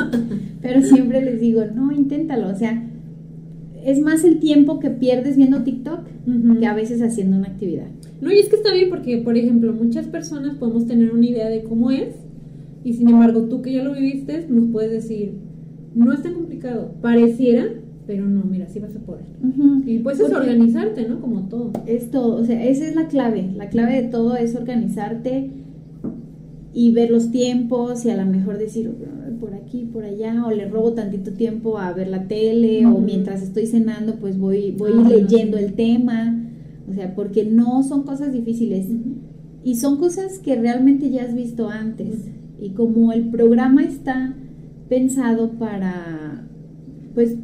pero 0.62 0.82
siempre 0.82 1.22
les 1.22 1.40
digo, 1.40 1.64
no, 1.72 1.92
inténtalo. 1.92 2.48
O 2.48 2.54
sea, 2.54 2.82
es 3.84 4.00
más 4.00 4.24
el 4.24 4.40
tiempo 4.40 4.80
que 4.80 4.90
pierdes 4.90 5.36
viendo 5.36 5.62
TikTok 5.62 6.00
que 6.58 6.66
a 6.66 6.74
veces 6.74 7.02
haciendo 7.02 7.36
una 7.36 7.48
actividad. 7.48 7.86
No, 8.20 8.32
y 8.32 8.38
es 8.38 8.48
que 8.48 8.56
está 8.56 8.72
bien 8.72 8.88
porque, 8.88 9.18
por 9.18 9.36
ejemplo, 9.36 9.72
muchas 9.72 10.06
personas 10.06 10.56
podemos 10.56 10.86
tener 10.86 11.12
una 11.12 11.26
idea 11.26 11.48
de 11.48 11.62
cómo 11.62 11.90
es 11.90 12.14
y 12.82 12.92
sin 12.92 13.08
embargo 13.08 13.42
tú 13.44 13.62
que 13.62 13.72
ya 13.72 13.82
lo 13.82 13.94
viviste 13.94 14.46
nos 14.48 14.66
puedes 14.66 14.90
decir, 14.90 15.34
no 15.94 16.12
es 16.12 16.22
tan 16.22 16.34
complicado, 16.34 16.92
pareciera, 17.00 17.66
pero 18.06 18.26
no, 18.26 18.44
mira, 18.44 18.68
sí 18.68 18.78
vas 18.78 18.94
a 18.94 19.00
poder. 19.00 19.24
Y 19.86 19.98
pues 20.00 20.20
es 20.20 20.32
organizarte, 20.32 21.08
¿no? 21.08 21.20
Como 21.20 21.48
todo. 21.48 21.72
Es 21.86 22.10
todo, 22.10 22.36
o 22.36 22.44
sea, 22.44 22.64
esa 22.64 22.86
es 22.86 22.94
la 22.94 23.08
clave, 23.08 23.50
la 23.54 23.68
clave 23.68 24.02
de 24.02 24.08
todo 24.08 24.36
es 24.36 24.54
organizarte 24.54 25.50
y 26.72 26.92
ver 26.92 27.10
los 27.10 27.30
tiempos 27.30 28.04
y 28.04 28.10
a 28.10 28.16
lo 28.16 28.26
mejor 28.26 28.58
decir 28.58 28.92
por 29.40 29.54
aquí, 29.54 29.88
por 29.92 30.04
allá, 30.04 30.44
o 30.46 30.50
le 30.50 30.68
robo 30.68 30.92
tantito 30.92 31.32
tiempo 31.32 31.78
a 31.78 31.92
ver 31.92 32.08
la 32.08 32.26
tele, 32.26 32.86
o 32.86 32.98
mientras 32.98 33.42
estoy 33.42 33.66
cenando, 33.66 34.16
pues 34.16 34.38
voy, 34.38 34.72
voy 34.72 34.92
ah, 34.96 35.08
leyendo 35.08 35.56
el 35.56 35.74
tema, 35.74 36.40
o 36.88 36.92
sea, 36.92 37.14
porque 37.14 37.44
no 37.44 37.82
son 37.82 38.02
cosas 38.02 38.32
difíciles 38.32 38.86
y 39.62 39.76
son 39.76 39.98
cosas 39.98 40.38
que 40.38 40.56
realmente 40.56 41.10
ya 41.10 41.22
has 41.22 41.34
visto 41.34 41.70
antes. 41.70 42.28
Y 42.60 42.70
como 42.70 43.12
el 43.12 43.30
programa 43.30 43.82
está 43.82 44.34
pensado 44.88 45.52
para, 45.52 46.46
pues 47.14 47.36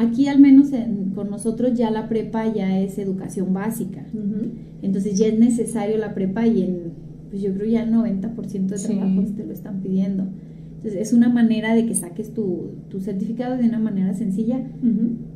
aquí 0.00 0.28
al 0.28 0.40
menos 0.40 0.68
con 1.14 1.30
nosotros 1.30 1.74
ya 1.74 1.90
la 1.90 2.08
prepa 2.08 2.52
ya 2.52 2.78
es 2.80 2.98
educación 2.98 3.52
básica. 3.52 4.04
Entonces 4.82 5.18
ya 5.18 5.26
es 5.26 5.38
necesario 5.38 5.98
la 5.98 6.14
prepa 6.14 6.46
y 6.46 6.62
en, 6.62 6.92
pues 7.28 7.42
yo 7.42 7.52
creo 7.54 7.70
ya 7.70 7.82
el 7.82 7.92
90% 7.92 8.66
de 8.66 8.78
trabajos 8.78 9.36
te 9.36 9.44
lo 9.44 9.52
están 9.52 9.80
pidiendo. 9.80 10.26
Entonces 10.76 11.00
es 11.00 11.12
una 11.12 11.28
manera 11.28 11.74
de 11.74 11.84
que 11.86 11.94
saques 11.94 12.32
tu, 12.32 12.70
tu 12.88 13.00
certificado 13.00 13.56
de 13.56 13.68
una 13.68 13.78
manera 13.78 14.14
sencilla. 14.14 14.60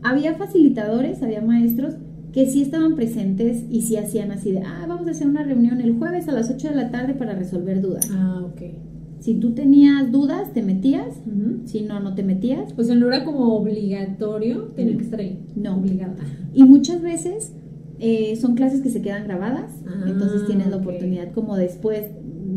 Había 0.03 0.35
facilitadores, 0.35 1.23
había 1.23 1.43
maestros 1.43 1.97
que 2.33 2.47
sí 2.47 2.63
estaban 2.63 2.97
presentes 2.97 3.65
y 3.71 3.83
sí 3.83 3.97
hacían 3.97 4.33
así 4.33 4.51
de, 4.51 4.61
ah, 4.61 4.87
vamos 4.89 5.07
a 5.07 5.13
hacer 5.13 5.29
una 5.29 5.45
reunión 5.45 5.81
el 5.81 5.97
jueves 5.99 6.29
a 6.29 6.33
las 6.33 6.51
8 6.51 6.71
de 6.71 6.75
la 6.75 6.91
tarde 6.91 7.15
para 7.15 7.35
resolver 7.35 7.81
dudas. 7.81 8.09
Ah, 8.11 8.43
ok. 8.45 8.63
Si 9.25 9.37
tú 9.37 9.55
tenías 9.55 10.13
dudas, 10.13 10.53
te 10.53 10.61
metías. 10.61 11.19
Si 11.65 11.81
no, 11.81 11.99
no 11.99 12.15
te 12.15 12.23
metías. 12.23 12.75
O 12.77 12.85
sea, 12.85 12.95
no 12.95 13.07
era 13.07 13.25
como 13.25 13.57
obligatorio 13.57 14.65
tener 14.77 14.99
que 14.99 15.05
estar 15.05 15.19
ahí. 15.19 15.43
No. 15.57 15.79
Obligada. 15.79 16.15
Y 16.53 16.63
muchas 16.65 17.01
veces 17.01 17.55
eh, 18.01 18.37
son 18.37 18.55
clases 18.55 18.83
que 18.83 18.91
se 18.91 19.01
quedan 19.01 19.25
grabadas. 19.25 19.81
Ah, 19.87 20.05
entonces 20.07 20.47
tienes 20.47 20.69
la 20.69 20.77
oportunidad 20.77 21.33
como 21.33 21.57
después 21.57 22.03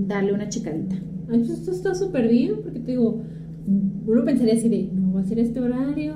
darle 0.10 0.34
una 0.34 0.50
checadita. 0.50 0.98
Ay, 1.30 1.40
pues 1.40 1.52
esto 1.52 1.72
está 1.72 1.96
súper 1.96 2.28
bien 2.28 2.56
porque 2.62 2.82
te 2.82 2.92
digo, 2.92 3.22
uno 4.06 4.26
pensaría 4.26 4.56
así 4.56 4.68
de, 4.68 4.90
no 4.94 5.12
voy 5.12 5.22
a 5.22 5.24
hacer 5.24 5.40
este 5.40 5.62
horario 5.62 6.16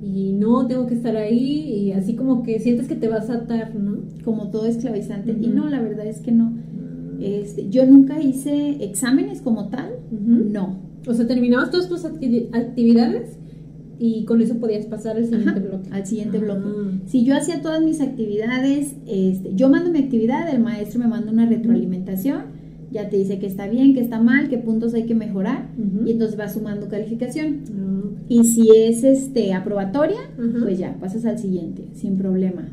y 0.00 0.32
no 0.34 0.64
tengo 0.68 0.86
que 0.86 0.94
estar 0.94 1.16
ahí 1.16 1.72
y 1.72 1.90
así 1.90 2.14
como 2.14 2.44
que 2.44 2.60
sientes 2.60 2.86
que 2.86 2.94
te 2.94 3.08
vas 3.08 3.30
a 3.30 3.34
atar, 3.34 3.74
¿no? 3.74 3.98
Como 4.24 4.50
todo 4.50 4.66
esclavizante. 4.66 5.32
Y 5.32 5.48
no, 5.48 5.68
la 5.68 5.80
verdad 5.80 6.06
es 6.06 6.20
que 6.20 6.30
no. 6.30 6.52
Este, 7.20 7.68
yo 7.68 7.84
nunca 7.86 8.22
hice 8.22 8.84
exámenes 8.84 9.40
como 9.40 9.68
tal, 9.68 9.90
no. 10.10 10.78
O 11.06 11.14
sea, 11.14 11.26
terminabas 11.26 11.70
todas 11.70 11.88
tus 11.88 12.04
actividades 12.04 13.38
y 13.98 14.24
con 14.24 14.40
eso 14.40 14.58
podías 14.58 14.86
pasar 14.86 15.16
al 15.16 15.24
siguiente 15.24 15.60
bloque. 15.60 15.90
Al 15.90 16.06
siguiente 16.06 16.38
bloque. 16.38 16.62
Ah. 16.66 16.90
Si 17.06 17.24
yo 17.24 17.36
hacía 17.36 17.60
todas 17.62 17.82
mis 17.82 18.00
actividades, 18.00 18.94
este, 19.06 19.54
yo 19.54 19.68
mando 19.68 19.90
mi 19.90 19.98
actividad, 19.98 20.48
el 20.48 20.60
maestro 20.60 21.00
me 21.00 21.08
manda 21.08 21.32
una 21.32 21.46
retroalimentación, 21.46 22.42
ya 22.90 23.08
te 23.08 23.16
dice 23.16 23.38
que 23.38 23.46
está 23.46 23.66
bien, 23.68 23.94
que 23.94 24.00
está 24.00 24.20
mal, 24.20 24.48
qué 24.48 24.58
puntos 24.58 24.94
hay 24.94 25.04
que 25.04 25.14
mejorar 25.14 25.68
y 26.06 26.12
entonces 26.12 26.38
va 26.38 26.48
sumando 26.48 26.88
calificación. 26.88 27.60
Ah, 27.70 28.22
y 28.28 28.44
si 28.44 28.68
es 28.76 29.02
este 29.04 29.52
aprobatoria, 29.52 30.20
pues 30.60 30.78
ya 30.78 30.96
pasas 31.00 31.24
al 31.24 31.38
siguiente, 31.38 31.88
sin 31.94 32.16
problema. 32.16 32.68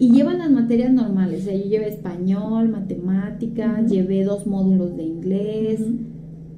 Y 0.00 0.12
llevan 0.12 0.38
las 0.38 0.50
materias 0.50 0.90
normales, 0.90 1.42
o 1.42 1.44
sea, 1.44 1.54
yo 1.54 1.68
llevé 1.68 1.88
español, 1.88 2.70
matemáticas, 2.70 3.86
llevé 3.92 4.24
dos 4.24 4.46
módulos 4.46 4.96
de 4.96 5.02
inglés, 5.02 5.82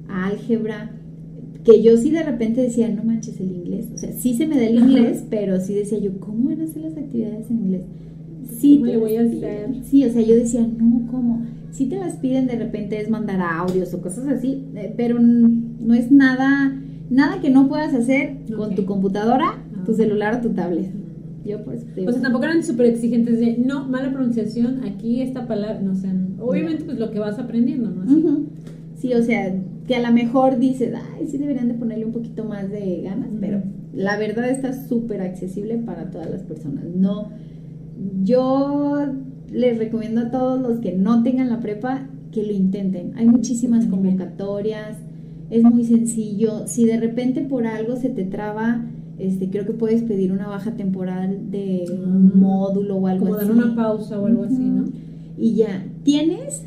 álgebra, 0.07 0.91
que 1.65 1.83
yo 1.83 1.97
sí 1.97 2.09
de 2.09 2.23
repente 2.23 2.61
decía, 2.61 2.87
no 2.87 3.03
manches 3.03 3.41
el 3.41 3.51
inglés, 3.51 3.89
o 3.93 3.97
sea, 3.97 4.13
sí 4.13 4.33
se 4.35 4.47
me 4.47 4.55
da 4.55 4.63
el 4.63 4.79
inglés, 4.79 5.25
pero 5.29 5.59
sí 5.59 5.73
decía 5.73 5.99
yo, 5.99 6.21
¿cómo 6.21 6.51
van 6.51 6.61
a 6.61 6.63
hacer 6.63 6.83
las 6.83 6.95
actividades 6.95 7.51
en 7.51 7.57
inglés? 7.57 7.81
Sí, 8.49 8.77
¿Cómo 8.77 8.85
le 8.85 8.97
voy 8.97 9.17
a 9.17 9.23
hacer? 9.23 9.75
Sí, 9.83 10.05
o 10.05 10.09
sea, 10.09 10.21
yo 10.21 10.35
decía, 10.35 10.61
no, 10.61 11.05
¿cómo? 11.11 11.41
Si 11.71 11.87
te 11.87 11.97
las 11.97 12.15
piden 12.15 12.47
de 12.47 12.55
repente 12.55 13.01
es 13.01 13.09
mandar 13.09 13.41
audios 13.41 13.93
o 13.93 14.01
cosas 14.01 14.25
así, 14.27 14.69
eh, 14.75 14.93
pero 14.95 15.19
no 15.19 15.93
es 15.93 16.13
nada, 16.13 16.81
nada 17.09 17.41
que 17.41 17.49
no 17.49 17.67
puedas 17.67 17.93
hacer 17.93 18.37
con 18.55 18.73
tu 18.73 18.85
computadora, 18.85 19.61
tu 19.85 19.93
celular 19.93 20.35
o 20.35 20.41
tu 20.41 20.53
tablet. 20.53 21.02
Yo 21.45 21.63
pues, 21.63 21.85
o 22.07 22.11
sea, 22.11 22.21
tampoco 22.21 22.45
eran 22.45 22.63
súper 22.63 22.85
exigentes 22.85 23.39
de, 23.39 23.57
no, 23.57 23.87
mala 23.87 24.11
pronunciación, 24.11 24.83
aquí 24.85 25.21
esta 25.21 25.45
palabra, 25.45 25.81
no 25.81 25.93
sé, 25.93 26.07
obviamente 26.39 26.85
pues 26.85 26.97
lo 26.97 27.11
que 27.11 27.19
vas 27.19 27.37
aprendiendo, 27.37 27.89
¿no? 27.89 28.45
Sí, 28.95 29.13
o 29.13 29.21
sea, 29.21 29.53
que 29.85 29.95
a 29.95 30.01
lo 30.01 30.13
mejor 30.13 30.59
dices, 30.59 30.93
ay, 30.95 31.27
sí 31.27 31.37
deberían 31.37 31.67
de 31.67 31.73
ponerle 31.73 32.05
un 32.05 32.13
poquito 32.13 32.45
más 32.45 32.71
de 32.71 33.01
ganas, 33.01 33.27
pero 33.41 33.61
la 33.93 34.17
verdad 34.17 34.49
está 34.49 34.71
súper 34.71 35.21
accesible 35.21 35.77
para 35.77 36.09
todas 36.09 36.29
las 36.29 36.43
personas. 36.43 36.85
No, 36.95 37.27
yo 38.23 39.07
les 39.51 39.77
recomiendo 39.77 40.21
a 40.21 40.31
todos 40.31 40.61
los 40.61 40.79
que 40.79 40.93
no 40.93 41.21
tengan 41.23 41.49
la 41.49 41.59
prepa 41.59 42.07
que 42.31 42.43
lo 42.43 42.53
intenten. 42.53 43.13
Hay 43.17 43.25
muchísimas 43.25 43.85
convocatorias, 43.85 44.97
es 45.49 45.63
muy 45.63 45.83
sencillo. 45.83 46.65
Si 46.67 46.85
de 46.85 46.97
repente 46.97 47.41
por 47.41 47.67
algo 47.67 47.95
se 47.95 48.09
te 48.09 48.23
traba, 48.23 48.85
este, 49.19 49.49
creo 49.49 49.65
que 49.65 49.73
puedes 49.73 50.01
pedir 50.03 50.31
una 50.31 50.47
baja 50.47 50.75
temporal 50.75 51.51
de 51.51 51.85
un 51.89 52.31
ah. 52.33 52.37
módulo 52.37 52.97
o 52.97 53.07
algo 53.07 53.25
Como 53.25 53.37
así. 53.37 53.47
dar 53.47 53.55
una 53.55 53.75
pausa 53.75 54.19
o 54.19 54.25
algo 54.25 54.43
así, 54.43 54.63
¿no? 54.63 54.85
Y 55.37 55.55
ya, 55.55 55.85
tienes 56.03 56.63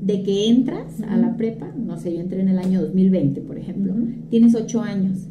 de 0.00 0.22
que 0.22 0.48
entras 0.48 1.00
a 1.08 1.16
la 1.16 1.36
prepa, 1.36 1.72
no 1.76 1.96
sé, 1.96 2.14
yo 2.14 2.20
entré 2.20 2.40
en 2.40 2.48
el 2.48 2.58
año 2.58 2.82
2020, 2.82 3.40
por 3.40 3.58
ejemplo, 3.58 3.94
tienes 4.30 4.54
ocho 4.54 4.80
años 4.80 5.28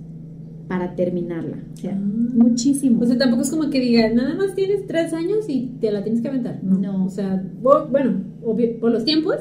para 0.68 0.96
terminarla. 0.96 1.58
O 1.74 1.78
sea, 1.78 1.94
ah. 1.96 2.00
muchísimo. 2.34 3.02
O 3.02 3.06
sea, 3.06 3.18
tampoco 3.18 3.44
es 3.44 3.50
como 3.50 3.70
que 3.70 3.80
digas, 3.80 4.14
nada 4.14 4.36
más 4.36 4.56
tienes 4.56 4.88
tres 4.88 5.14
años 5.14 5.48
y 5.48 5.78
te 5.80 5.92
la 5.92 6.04
tienes 6.04 6.22
que 6.22 6.28
aventar. 6.28 6.60
No. 6.64 7.06
O 7.06 7.10
sea, 7.10 7.44
bueno, 7.62 8.22
por 8.80 8.92
los 8.92 9.06
tiempos, 9.06 9.38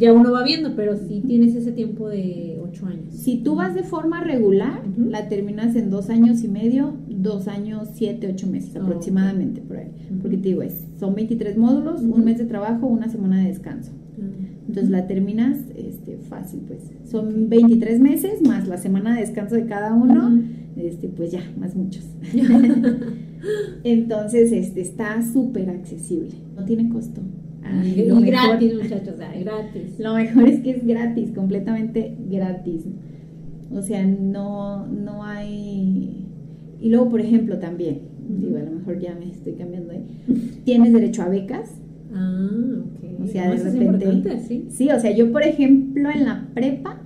ya 0.00 0.12
uno 0.14 0.32
va 0.32 0.42
viendo, 0.42 0.74
pero 0.74 0.96
sí 0.96 1.22
tienes 1.26 1.54
ese 1.54 1.72
tiempo 1.72 2.08
de 2.08 2.58
ocho 2.62 2.86
años. 2.86 3.14
Si 3.14 3.38
tú 3.38 3.54
vas 3.54 3.74
de 3.74 3.82
forma 3.82 4.24
regular, 4.24 4.82
la 4.96 5.28
terminas 5.28 5.76
en 5.76 5.90
dos 5.90 6.08
años 6.08 6.42
y 6.42 6.48
medio, 6.48 6.94
dos 7.08 7.48
años, 7.48 7.90
siete, 7.92 8.28
ocho 8.32 8.46
meses 8.46 8.74
aproximadamente, 8.74 9.60
por 9.60 9.76
ahí. 9.76 9.90
Porque 10.22 10.38
te 10.38 10.48
digo, 10.48 10.62
es, 10.62 10.86
son 10.98 11.14
23 11.14 11.58
módulos, 11.58 12.00
un 12.00 12.24
mes 12.24 12.38
de 12.38 12.46
trabajo, 12.46 12.86
una 12.86 13.08
semana 13.08 13.42
de 13.42 13.48
descanso. 13.48 13.92
Entonces 14.66 14.90
la 14.90 15.06
terminas 15.06 15.58
este, 15.76 16.16
fácil, 16.16 16.60
pues. 16.66 16.80
Son 17.10 17.48
23 17.48 18.00
meses 18.00 18.40
más 18.42 18.68
la 18.68 18.78
semana 18.78 19.14
de 19.14 19.20
descanso 19.20 19.54
de 19.54 19.66
cada 19.66 19.94
uno, 19.94 20.42
este, 20.76 21.08
pues 21.08 21.30
ya, 21.30 21.42
más 21.58 21.76
muchos. 21.76 22.04
Entonces, 23.84 24.52
este, 24.52 24.80
está 24.80 25.20
súper 25.22 25.70
accesible, 25.70 26.32
no 26.56 26.64
tiene 26.64 26.88
costo 26.88 27.20
y 27.84 28.24
gratis, 28.26 28.74
muchachos, 28.74 29.14
gratis. 29.18 29.98
Lo 29.98 30.14
mejor 30.14 30.48
es 30.48 30.60
que 30.60 30.70
es 30.70 30.86
gratis, 30.86 31.30
completamente 31.34 32.16
gratis. 32.28 32.84
O 33.72 33.82
sea, 33.82 34.04
no, 34.04 34.86
no 34.86 35.24
hay... 35.24 36.26
Y 36.80 36.88
luego, 36.88 37.10
por 37.10 37.20
ejemplo, 37.20 37.58
también, 37.58 38.00
digo, 38.40 38.56
a 38.56 38.62
lo 38.62 38.70
mejor 38.70 38.98
ya 38.98 39.14
me 39.14 39.30
estoy 39.30 39.52
cambiando 39.52 39.92
ahí, 39.92 40.06
tienes 40.64 40.92
derecho 40.92 41.22
a 41.22 41.28
becas. 41.28 41.76
Ah, 42.12 42.48
ok. 42.80 43.24
O 43.24 43.26
sea, 43.26 43.54
de 43.54 43.86
repente... 43.86 44.40
¿sí? 44.40 44.66
¿sí? 44.70 44.88
o 44.90 44.98
sea, 44.98 45.14
yo, 45.14 45.30
por 45.30 45.42
ejemplo, 45.42 46.10
en 46.10 46.24
la 46.24 46.48
prepa, 46.54 47.02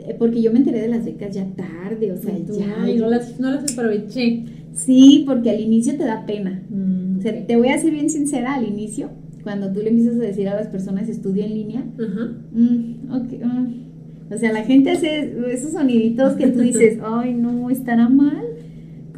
eh, 0.00 0.14
porque 0.18 0.42
yo 0.42 0.52
me 0.52 0.58
enteré 0.58 0.82
de 0.82 0.88
las 0.88 1.06
becas 1.06 1.34
ya 1.34 1.46
tarde, 1.56 2.12
o 2.12 2.16
sea, 2.18 2.36
ya... 2.38 2.86
no 2.98 3.08
las, 3.08 3.40
no 3.40 3.50
las 3.50 3.72
aproveché. 3.72 4.44
Sí, 4.74 5.24
porque 5.26 5.50
al 5.50 5.60
inicio 5.60 5.96
te 5.96 6.04
da 6.04 6.26
pena. 6.26 6.62
Mm, 6.68 7.18
o 7.18 7.22
sea, 7.22 7.46
te 7.46 7.56
voy 7.56 7.68
a 7.68 7.78
ser 7.78 7.92
bien 7.92 8.10
sincera, 8.10 8.54
al 8.54 8.68
inicio 8.68 9.08
cuando 9.42 9.72
tú 9.72 9.80
le 9.80 9.90
empiezas 9.90 10.16
a 10.16 10.24
decir 10.24 10.48
a 10.48 10.56
las 10.56 10.68
personas 10.68 11.08
estudia 11.08 11.46
en 11.46 11.54
línea, 11.54 11.80
mm, 11.80 12.60
mm. 12.60 14.32
o 14.32 14.38
sea, 14.38 14.52
la 14.52 14.62
gente 14.62 14.90
hace 14.90 15.34
esos 15.52 15.72
soniditos 15.72 16.34
que 16.34 16.48
tú 16.48 16.60
dices, 16.60 16.98
ay, 17.04 17.34
no, 17.34 17.70
estará 17.70 18.08
mal, 18.08 18.44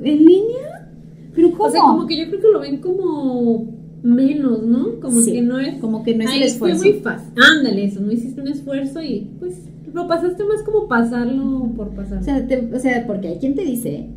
en 0.03 0.25
línea, 0.25 0.91
pero 1.35 1.51
¿cómo? 1.53 1.65
O 1.65 1.71
sea, 1.71 1.81
como 1.81 2.07
que 2.07 2.19
yo 2.19 2.29
creo 2.29 2.41
que 2.41 2.49
lo 2.53 2.61
ven 2.61 2.79
como 2.79 3.73
menos, 4.03 4.63
¿no? 4.65 5.01
Como 5.01 5.25
que 5.25 5.43
no 5.43 5.59
es, 5.59 5.79
como 5.81 6.03
que 6.03 6.17
no 6.17 6.25
es 6.25 6.35
el 6.35 6.43
esfuerzo. 6.43 6.83
Fue 6.83 6.93
muy 6.93 7.01
fácil. 7.01 7.33
Ándale, 7.41 7.85
eso, 7.85 8.01
no 8.01 8.11
hiciste 8.11 8.41
un 8.41 8.49
esfuerzo 8.49 9.01
y 9.01 9.31
pues 9.39 9.69
lo 9.93 10.09
pasaste 10.09 10.45
más 10.45 10.63
como 10.63 10.89
pasarlo 10.89 11.71
por 11.77 11.91
pasar. 11.91 12.19
O 12.19 12.23
sea, 12.23 12.47
o 12.75 12.79
sea, 12.79 13.07
porque 13.07 13.29
hay 13.29 13.39
quien 13.39 13.55
te 13.55 13.65
dice, 13.65 14.09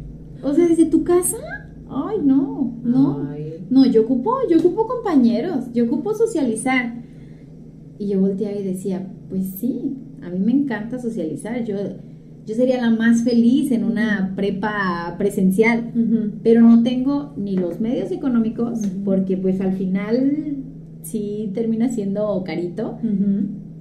o 0.42 0.54
sea, 0.54 0.68
desde 0.68 0.86
tu 0.86 1.04
casa 1.04 1.38
Ay, 1.90 2.18
no, 2.24 2.74
no. 2.84 3.35
No, 3.70 3.86
yo 3.86 4.04
ocupo, 4.04 4.36
yo 4.50 4.60
ocupo 4.60 4.88
compañeros, 4.88 5.66
yo 5.74 5.86
ocupo 5.86 6.14
socializar. 6.14 7.04
Y 7.98 8.08
yo 8.08 8.20
volteaba 8.20 8.58
y 8.58 8.64
decía, 8.64 9.08
pues 9.30 9.46
sí, 9.58 9.98
a 10.22 10.30
mí 10.30 10.40
me 10.40 10.52
encanta 10.52 11.00
socializar. 11.00 11.64
Yo, 11.64 11.76
yo 12.46 12.56
sería 12.56 12.82
la 12.82 12.92
más 12.92 13.24
feliz 13.24 13.72
en 13.72 13.84
una 13.84 14.34
prepa 14.36 15.16
presencial, 15.18 15.92
pero 16.44 16.62
no 16.62 16.84
tengo 16.84 17.34
ni 17.38 17.56
los 17.56 17.80
medios 17.80 18.12
económicos, 18.12 18.80
porque 19.04 19.38
pues 19.38 19.62
al 19.62 19.74
final 19.74 20.58
sí 21.02 21.52
termina 21.54 21.90
siendo 21.90 22.44
carito. 22.46 23.00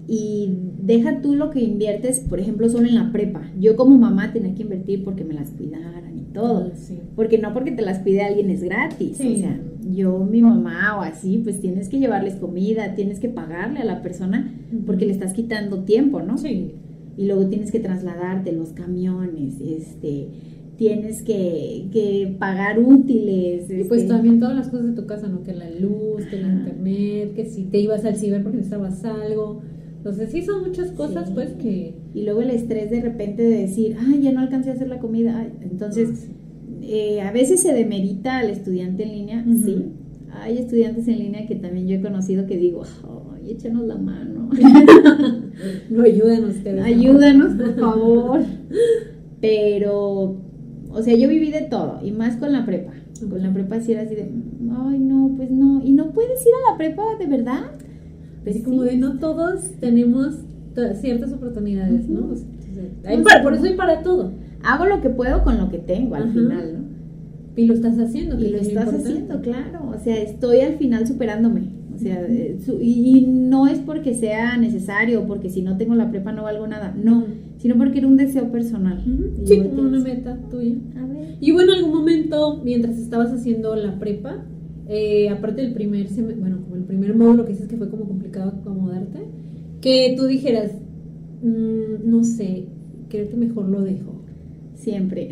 Y 0.07 0.59
deja 0.83 1.23
tú 1.23 1.35
lo 1.35 1.51
que 1.51 1.61
inviertes, 1.63 2.21
por 2.21 2.39
ejemplo, 2.39 2.69
solo 2.69 2.87
en 2.87 2.95
la 2.95 3.11
prepa. 3.11 3.51
Yo 3.59 3.75
como 3.75 3.97
mamá 3.97 4.33
tenía 4.33 4.55
que 4.55 4.63
invertir 4.63 5.03
porque 5.03 5.25
me 5.25 5.35
las 5.35 5.51
cuidaran 5.51 6.05
todo. 6.35 6.71
Porque 7.17 7.39
no 7.39 7.55
porque 7.55 7.73
te 7.73 7.81
las 7.81 8.01
pide 8.01 8.21
alguien 8.23 8.51
es 8.51 8.63
gratis. 8.63 9.19
O 9.21 9.37
sea, 9.37 9.59
yo, 9.91 10.19
mi 10.19 10.43
mamá 10.43 10.99
o 10.99 11.01
así, 11.01 11.39
pues 11.39 11.61
tienes 11.61 11.89
que 11.89 11.99
llevarles 11.99 12.35
comida, 12.35 12.95
tienes 12.95 13.21
que 13.21 13.31
pagarle 13.31 13.81
a 13.81 13.85
la 13.85 14.03
persona 14.03 14.53
porque 14.85 15.07
le 15.07 15.13
estás 15.13 15.33
quitando 15.33 15.85
tiempo, 15.85 16.21
¿no? 16.21 16.37
Sí. 16.37 16.73
Y 17.17 17.27
luego 17.27 17.47
tienes 17.47 17.71
que 17.71 17.81
trasladarte 17.81 18.53
los 18.53 18.75
camiones, 18.75 19.61
este 19.61 20.29
tienes 20.77 21.23
que, 21.23 21.87
que 21.93 22.37
pagar 22.39 22.79
útiles. 22.81 23.71
Y 23.71 23.85
pues 23.85 24.03
este. 24.03 24.13
también 24.13 24.41
todas 24.41 24.57
las 24.57 24.69
cosas 24.69 24.87
de 24.87 24.93
tu 24.93 25.07
casa, 25.07 25.29
¿no? 25.29 25.43
Que 25.43 25.55
la 25.55 25.71
luz, 25.71 26.27
que 26.27 26.41
la 26.41 26.49
internet, 26.49 27.35
que 27.35 27.47
si 27.47 27.65
te 27.65 27.79
ibas 27.79 28.05
al 28.05 28.17
ciber 28.17 28.43
porque 28.43 28.59
necesitabas 28.59 29.05
algo. 29.05 29.63
Entonces 30.05 30.33
sí 30.33 30.43
son 30.43 30.63
muchas 30.65 30.91
cosas 30.91 31.31
pues 31.31 31.53
que... 31.53 31.95
Y 32.13 32.25
luego 32.25 32.43
el 32.43 32.51
estrés 32.51 32.91
de 32.91 33.01
repente 33.01 33.43
de 33.43 33.63
decir, 33.63 33.97
ay, 33.99 34.21
ya 34.21 34.33
no 34.33 34.41
alcancé 34.41 34.71
a 34.71 34.75
hacer 34.75 34.89
la 34.89 34.99
comida. 34.99 35.51
Entonces, 35.63 36.29
eh, 36.83 37.23
a 37.23 37.33
veces 37.33 37.63
se 37.63 37.73
demerita 37.73 38.39
al 38.39 38.51
estudiante 38.51 39.05
en 39.05 39.13
línea, 39.13 39.45
sí. 39.65 39.93
Hay 40.31 40.59
estudiantes 40.59 41.09
en 41.09 41.21
línea 41.21 41.47
que 41.47 41.55
también 41.55 41.89
yo 41.89 41.97
he 41.97 42.03
conocido 42.03 42.47
que 42.47 42.59
digo, 42.59 42.83
ay, 43.35 43.53
échanos 43.53 43.87
la 43.87 43.97
mano. 43.97 44.51
no 45.91 46.03
ayuden 46.03 46.45
ustedes. 46.45 46.85
Ayúdanos, 46.85 47.55
por 47.55 47.81
favor. 47.81 48.41
Pero 49.41 50.37
o 50.95 51.03
sea, 51.03 51.17
yo 51.17 51.29
viví 51.29 51.51
de 51.51 51.63
todo, 51.63 51.99
y 52.05 52.13
más 52.13 52.37
con 52.37 52.53
la 52.53 52.65
prepa. 52.65 52.93
Con 53.29 53.43
la 53.43 53.53
prepa 53.53 53.81
sí 53.81 53.93
era 53.93 54.03
así 54.03 54.15
de, 54.15 54.23
ay, 54.23 54.99
no, 55.01 55.33
pues 55.37 55.51
no. 55.51 55.83
¿Y 55.85 55.93
no 55.93 56.13
puedes 56.13 56.41
ir 56.47 56.53
a 56.53 56.71
la 56.71 56.79
prepa 56.79 57.03
de 57.19 57.27
verdad? 57.27 57.73
Pues 58.45 58.63
como 58.63 58.83
de 58.83 58.97
no 58.97 59.19
todos 59.19 59.73
tenemos 59.81 60.37
ciertas 61.01 61.33
oportunidades, 61.33 62.09
¿no? 62.09 62.29
por 63.43 63.55
eso 63.55 63.65
hay 63.65 63.75
para 63.75 64.03
todo. 64.03 64.33
Hago 64.63 64.87
lo 64.87 65.01
que 65.01 65.11
puedo 65.11 65.45
con 65.45 65.59
lo 65.59 65.71
que 65.71 65.79
tengo 65.79 66.15
al 66.15 66.33
final, 66.33 66.73
¿no? 66.75 66.85
Y 67.57 67.67
lo 67.67 67.75
estás 67.75 67.99
haciendo. 67.99 68.39
Y 68.39 68.49
lo 68.49 68.59
estás 68.59 68.93
haciendo, 68.93 69.41
claro. 69.41 69.91
O 69.95 69.99
sea, 69.99 70.17
estoy 70.17 70.61
al 70.61 70.77
final 70.77 71.07
superándome. 71.07 71.69
O 71.95 71.99
sea, 71.99 72.27
eh, 72.29 72.59
y, 72.81 73.25
no 73.27 73.69
es 73.69 73.79
porque 73.79 74.15
sea 74.15 74.57
necesario, 74.57 75.27
porque 75.27 75.49
si 75.49 75.63
no 75.63 75.77
tengo 75.77 75.95
la 75.95 76.11
prepa 76.11 76.33
no 76.33 76.43
valgo 76.43 76.67
nada. 76.67 76.93
No 77.01 77.25
sino 77.65 77.79
porque 77.79 77.97
era 77.97 78.09
un 78.09 78.19
deseo 78.19 78.53
personal. 78.53 79.03
Sí, 79.45 79.59
como 79.59 79.89
una 79.89 79.99
meta 79.99 80.39
tuya. 80.51 80.77
A 81.01 81.07
ver. 81.07 81.39
Y 81.41 81.51
bueno, 81.53 81.73
en 81.73 81.79
algún 81.79 81.95
momento, 81.99 82.61
mientras 82.63 82.99
estabas 82.99 83.33
haciendo 83.33 83.75
la 83.75 83.99
prepa, 83.99 84.45
eh, 84.89 85.31
aparte 85.31 85.63
del 85.63 85.73
primer, 85.73 86.09
bueno, 86.39 86.63
como 86.63 86.77
el 86.77 86.85
primer 86.85 87.17
módulo 87.17 87.45
que 87.45 87.53
dices 87.53 87.69
que 87.69 87.77
fue 87.77 87.89
como 87.89 88.07
complicado 88.07 88.51
acomodarte, 88.51 89.21
que 89.81 90.15
tú 90.17 90.27
dijeras, 90.27 90.73
mm, 91.43 92.09
no 92.09 92.25
sé, 92.25 92.67
creo 93.09 93.29
que 93.29 93.37
mejor 93.37 93.69
lo 93.69 93.83
dejo. 93.83 94.23
Siempre. 94.75 95.31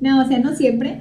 no, 0.00 0.20
o 0.24 0.28
sea, 0.28 0.38
no 0.38 0.54
siempre, 0.54 1.00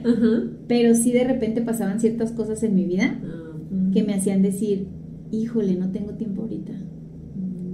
pero 0.67 0.95
sí 0.95 1.11
de 1.11 1.25
repente 1.25 1.61
pasaban 1.61 1.99
ciertas 1.99 2.31
cosas 2.31 2.63
en 2.63 2.75
mi 2.75 2.85
vida 2.85 3.19
ah, 3.23 3.91
que 3.93 4.03
me 4.03 4.13
hacían 4.15 4.41
decir, 4.41 4.87
híjole, 5.31 5.75
no 5.75 5.91
tengo 5.91 6.13
tiempo 6.13 6.43
ahorita. 6.43 6.73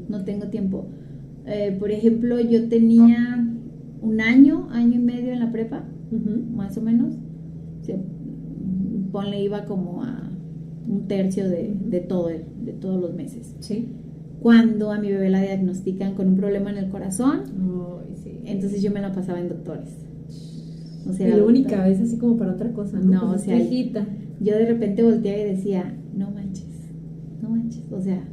No 0.09 0.25
tengo 0.25 0.47
tiempo. 0.47 0.87
Eh, 1.45 1.75
por 1.79 1.91
ejemplo, 1.91 2.39
yo 2.39 2.67
tenía 2.67 3.47
un 4.01 4.19
año, 4.19 4.67
año 4.71 4.95
y 4.95 5.03
medio 5.03 5.31
en 5.31 5.39
la 5.39 5.51
prepa, 5.51 5.85
más 6.51 6.77
o 6.77 6.81
menos. 6.81 7.13
Ponle, 9.11 9.41
iba 9.41 9.65
como 9.65 10.03
a 10.03 10.29
un 10.87 11.07
tercio 11.07 11.47
de, 11.49 12.05
todo, 12.07 12.27
de 12.29 12.73
todos 12.73 12.99
los 12.99 13.13
meses. 13.13 13.55
Sí. 13.59 13.87
Cuando 14.41 14.91
a 14.91 14.99
mi 14.99 15.11
bebé 15.11 15.29
la 15.29 15.41
diagnostican 15.41 16.15
con 16.15 16.29
un 16.29 16.37
problema 16.37 16.71
en 16.71 16.77
el 16.77 16.89
corazón, 16.89 17.43
entonces 18.45 18.81
yo 18.81 18.91
me 18.91 19.01
la 19.01 19.11
pasaba 19.11 19.39
en 19.39 19.49
doctores. 19.49 19.89
O 21.07 21.13
sea, 21.13 21.35
la 21.35 21.43
única 21.43 21.83
vez 21.85 21.99
así 21.99 22.17
como 22.17 22.37
para 22.37 22.53
otra 22.53 22.71
cosa, 22.71 22.99
¿no? 22.99 23.25
No, 23.25 23.31
o 23.31 23.37
sea, 23.37 23.57
yo 23.59 24.53
de 24.55 24.65
repente 24.65 25.03
volteaba 25.03 25.39
y 25.39 25.43
decía, 25.43 25.95
no 26.15 26.31
manches, 26.31 26.67
no 27.41 27.49
manches, 27.49 27.83
o 27.91 28.01
sea, 28.01 28.23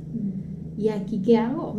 ¿y 0.77 0.89
aquí 0.89 1.23
qué 1.23 1.37
hago? 1.37 1.77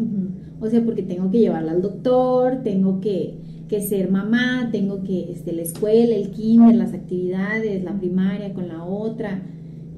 O 0.60 0.68
sea, 0.68 0.84
porque 0.84 1.04
tengo 1.04 1.30
que 1.30 1.40
llevarla 1.40 1.72
al 1.72 1.82
doctor, 1.82 2.62
tengo 2.64 3.00
que, 3.00 3.38
ser 3.82 4.10
mamá, 4.10 4.70
tengo 4.72 5.04
que 5.04 5.32
este, 5.32 5.54
la 5.54 5.62
escuela, 5.62 6.16
el 6.16 6.32
kinder, 6.32 6.76
las 6.76 6.94
actividades, 6.94 7.84
la 7.84 7.98
primaria 7.98 8.54
con 8.54 8.68
la 8.68 8.84
otra. 8.84 9.44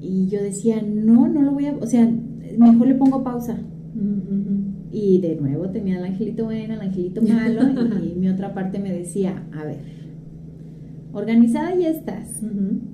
Y 0.00 0.28
yo 0.28 0.42
decía, 0.42 0.82
no, 0.82 1.28
no 1.28 1.42
lo 1.42 1.52
voy 1.52 1.66
a, 1.66 1.76
o 1.76 1.86
sea, 1.86 2.10
mejor 2.58 2.88
le 2.88 2.94
pongo 2.94 3.22
pausa. 3.22 3.58
Y 4.92 5.20
de 5.20 5.36
nuevo 5.36 5.70
tenía 5.70 5.98
el 5.98 6.04
angelito 6.04 6.44
bueno, 6.44 6.74
el 6.74 6.80
angelito 6.80 7.22
malo, 7.22 7.62
y 8.04 8.18
mi 8.18 8.28
otra 8.28 8.54
parte 8.54 8.80
me 8.80 8.92
decía, 8.92 9.46
a 9.52 9.64
ver, 9.64 9.78
organizada 11.12 11.74
ya 11.76 11.88
estás, 11.88 12.42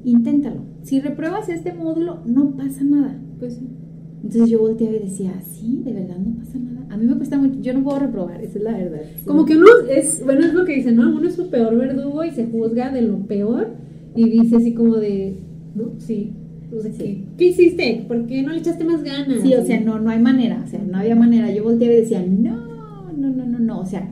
inténtalo. 0.05 0.63
Si 0.83 1.01
repruebas 1.01 1.49
este 1.49 1.73
módulo, 1.73 2.23
no 2.27 2.57
pasa 2.57 2.85
nada. 2.85 3.19
Pues 3.39 3.61
Entonces 4.27 4.51
yo 4.51 4.61
volteaba 4.61 4.97
y 4.97 5.01
decía, 5.01 5.41
sí, 5.41 5.83
de 5.85 5.93
verdad 5.93 6.19
no 6.19 6.37
pasa 6.39 6.59
nada 6.59 6.77
a 6.97 6.99
mí 6.99 7.05
me 7.05 7.17
cuesta 7.17 7.37
mucho, 7.37 7.61
yo 7.61 7.75
no 7.75 7.83
puedo 7.83 7.99
reprobar, 7.99 8.43
esa 8.43 8.59
es 8.59 8.65
la 8.65 8.73
verdad. 8.73 9.03
Como 9.27 9.45
que 9.45 9.57
uno 9.57 9.67
es, 9.91 10.25
bueno, 10.25 10.47
es 10.47 10.55
lo 10.55 10.65
que 10.65 10.77
dicen, 10.77 10.97
¿no? 10.97 11.15
Uno 11.15 11.29
es 11.29 11.35
su 11.35 11.51
peor 11.51 11.77
verdugo 11.77 12.25
y 12.25 12.31
se 12.31 12.47
juzga 12.47 12.91
de 12.91 13.03
lo 13.03 13.19
peor 13.27 13.75
y 14.15 14.31
dice 14.31 14.57
así 14.57 14.73
como 14.73 14.97
de, 14.97 15.37
¿no? 15.75 15.93
Sí. 15.99 16.33
O 16.75 16.81
sea, 16.81 16.91
¿qué, 16.91 17.45
hiciste? 17.45 18.05
¿Por 18.09 18.27
qué 18.27 18.43
no 18.43 18.53
le 18.53 18.61
echaste 18.61 18.85
más 18.85 19.03
ganas? 19.05 19.43
Sí, 19.43 19.53
o 19.55 19.65
sea, 19.65 19.79
no, 19.81 20.01
no 20.01 20.11
hay 20.11 20.21
manera, 20.21 20.63
o 20.65 20.69
sea, 20.69 20.83
no 20.83 20.97
había 20.97 21.15
manera. 21.15 21.53
Yo 21.53 21.65
volteé 21.65 21.93
y 21.93 22.01
decía, 22.01 22.25
no, 22.27 23.13
no, 23.13 23.31
no, 23.31 23.47
no, 23.47 23.59
no, 23.59 23.81
o 23.81 23.87
sea, 23.87 24.09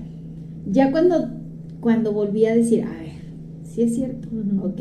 ya 0.71 0.93
cuando, 0.93 1.31
cuando 1.81 2.13
volví 2.13 2.45
a 2.45 2.55
decir, 2.55 2.83
a 2.83 2.91
ver, 2.91 3.13
sí 3.63 3.83
es 3.83 3.95
cierto, 3.95 4.29
ok, 4.63 4.81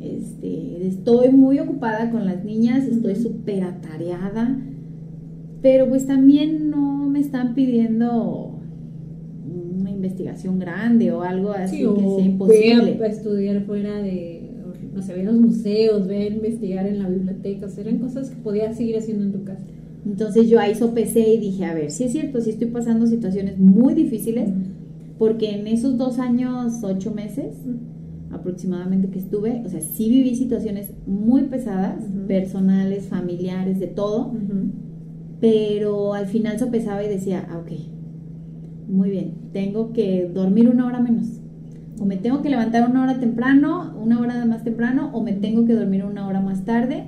este, 0.00 0.86
estoy 0.86 1.30
muy 1.30 1.58
ocupada 1.58 2.10
con 2.10 2.24
las 2.24 2.44
niñas, 2.44 2.86
estoy 2.86 3.16
súper 3.16 3.64
atareada, 3.64 4.58
pero 5.60 5.88
pues 5.88 6.06
también 6.06 6.70
no 6.70 7.08
me 7.08 7.20
están 7.20 7.54
pidiendo 7.54 8.60
una 9.80 9.90
investigación 9.90 10.58
grande 10.58 11.10
o 11.10 11.22
algo 11.22 11.50
así 11.50 11.78
que 11.78 12.14
sea 12.16 12.24
imposible. 12.24 12.98
a 13.02 13.06
estudiar 13.06 13.64
fuera 13.64 14.00
de, 14.00 14.50
no 14.94 15.02
sé, 15.02 15.14
ver 15.14 15.24
los 15.24 15.36
museos, 15.36 16.06
ver, 16.06 16.32
investigar 16.32 16.86
en 16.86 17.00
la 17.00 17.08
biblioteca, 17.08 17.66
o 17.66 17.80
eran 17.80 17.98
cosas 17.98 18.30
que 18.30 18.36
podías 18.36 18.76
seguir 18.76 18.96
haciendo 18.96 19.24
en 19.24 19.32
tu 19.32 19.42
casa. 19.44 19.66
Entonces 20.06 20.48
yo 20.48 20.60
ahí 20.60 20.76
sopesé 20.76 21.34
y 21.34 21.38
dije, 21.38 21.64
a 21.64 21.74
ver, 21.74 21.90
si 21.90 22.04
es 22.04 22.12
cierto, 22.12 22.40
si 22.40 22.50
estoy 22.50 22.68
pasando 22.68 23.06
situaciones 23.06 23.58
muy 23.58 23.94
difíciles, 23.94 24.48
porque 25.18 25.50
en 25.50 25.66
esos 25.66 25.98
dos 25.98 26.20
años, 26.20 26.84
ocho 26.84 27.12
meses 27.12 27.56
aproximadamente 28.30 29.08
que 29.08 29.18
estuve, 29.18 29.62
o 29.64 29.68
sea, 29.68 29.80
sí 29.80 30.08
viví 30.08 30.34
situaciones 30.34 30.92
muy 31.06 31.42
pesadas, 31.42 32.04
personales, 32.26 33.06
familiares, 33.06 33.80
de 33.80 33.86
todo, 33.86 34.32
pero 35.40 36.14
al 36.14 36.26
final 36.26 36.58
sopesaba 36.58 37.04
y 37.04 37.08
decía, 37.08 37.46
ah, 37.50 37.58
ok, 37.58 37.72
muy 38.88 39.10
bien, 39.10 39.34
tengo 39.52 39.92
que 39.92 40.30
dormir 40.32 40.68
una 40.68 40.86
hora 40.86 41.00
menos. 41.00 41.26
O 42.00 42.04
me 42.04 42.16
tengo 42.16 42.42
que 42.42 42.50
levantar 42.50 42.88
una 42.88 43.02
hora 43.02 43.18
temprano, 43.18 43.94
una 44.00 44.20
hora 44.20 44.44
más 44.44 44.62
temprano, 44.62 45.10
o 45.12 45.22
me 45.22 45.32
tengo 45.32 45.64
que 45.64 45.74
dormir 45.74 46.04
una 46.04 46.26
hora 46.28 46.40
más 46.40 46.64
tarde, 46.64 47.04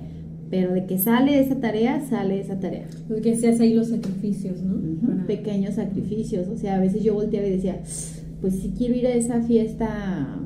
pero 0.50 0.72
de 0.72 0.84
que 0.86 0.98
sale 0.98 1.38
esa 1.38 1.60
tarea, 1.60 2.00
sale 2.00 2.40
esa 2.40 2.58
tarea. 2.58 2.88
Porque 3.06 3.36
se 3.36 3.48
hace 3.48 3.62
ahí 3.62 3.74
los 3.74 3.88
sacrificios, 3.88 4.60
¿no? 4.62 5.26
Pequeños 5.26 5.74
sacrificios. 5.74 6.48
O 6.48 6.56
sea, 6.56 6.76
a 6.76 6.80
veces 6.80 7.04
yo 7.04 7.14
volteaba 7.14 7.46
y 7.46 7.50
decía, 7.52 7.80
pues 8.40 8.54
sí 8.54 8.74
quiero 8.76 8.96
ir 8.96 9.06
a 9.06 9.12
esa 9.12 9.40
fiesta 9.42 10.40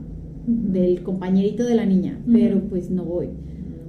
del 0.47 1.03
compañerito 1.03 1.65
de 1.65 1.75
la 1.75 1.87
niña, 1.87 2.21
pero 2.31 2.61
pues 2.69 2.91
no 2.91 3.05
voy. 3.05 3.29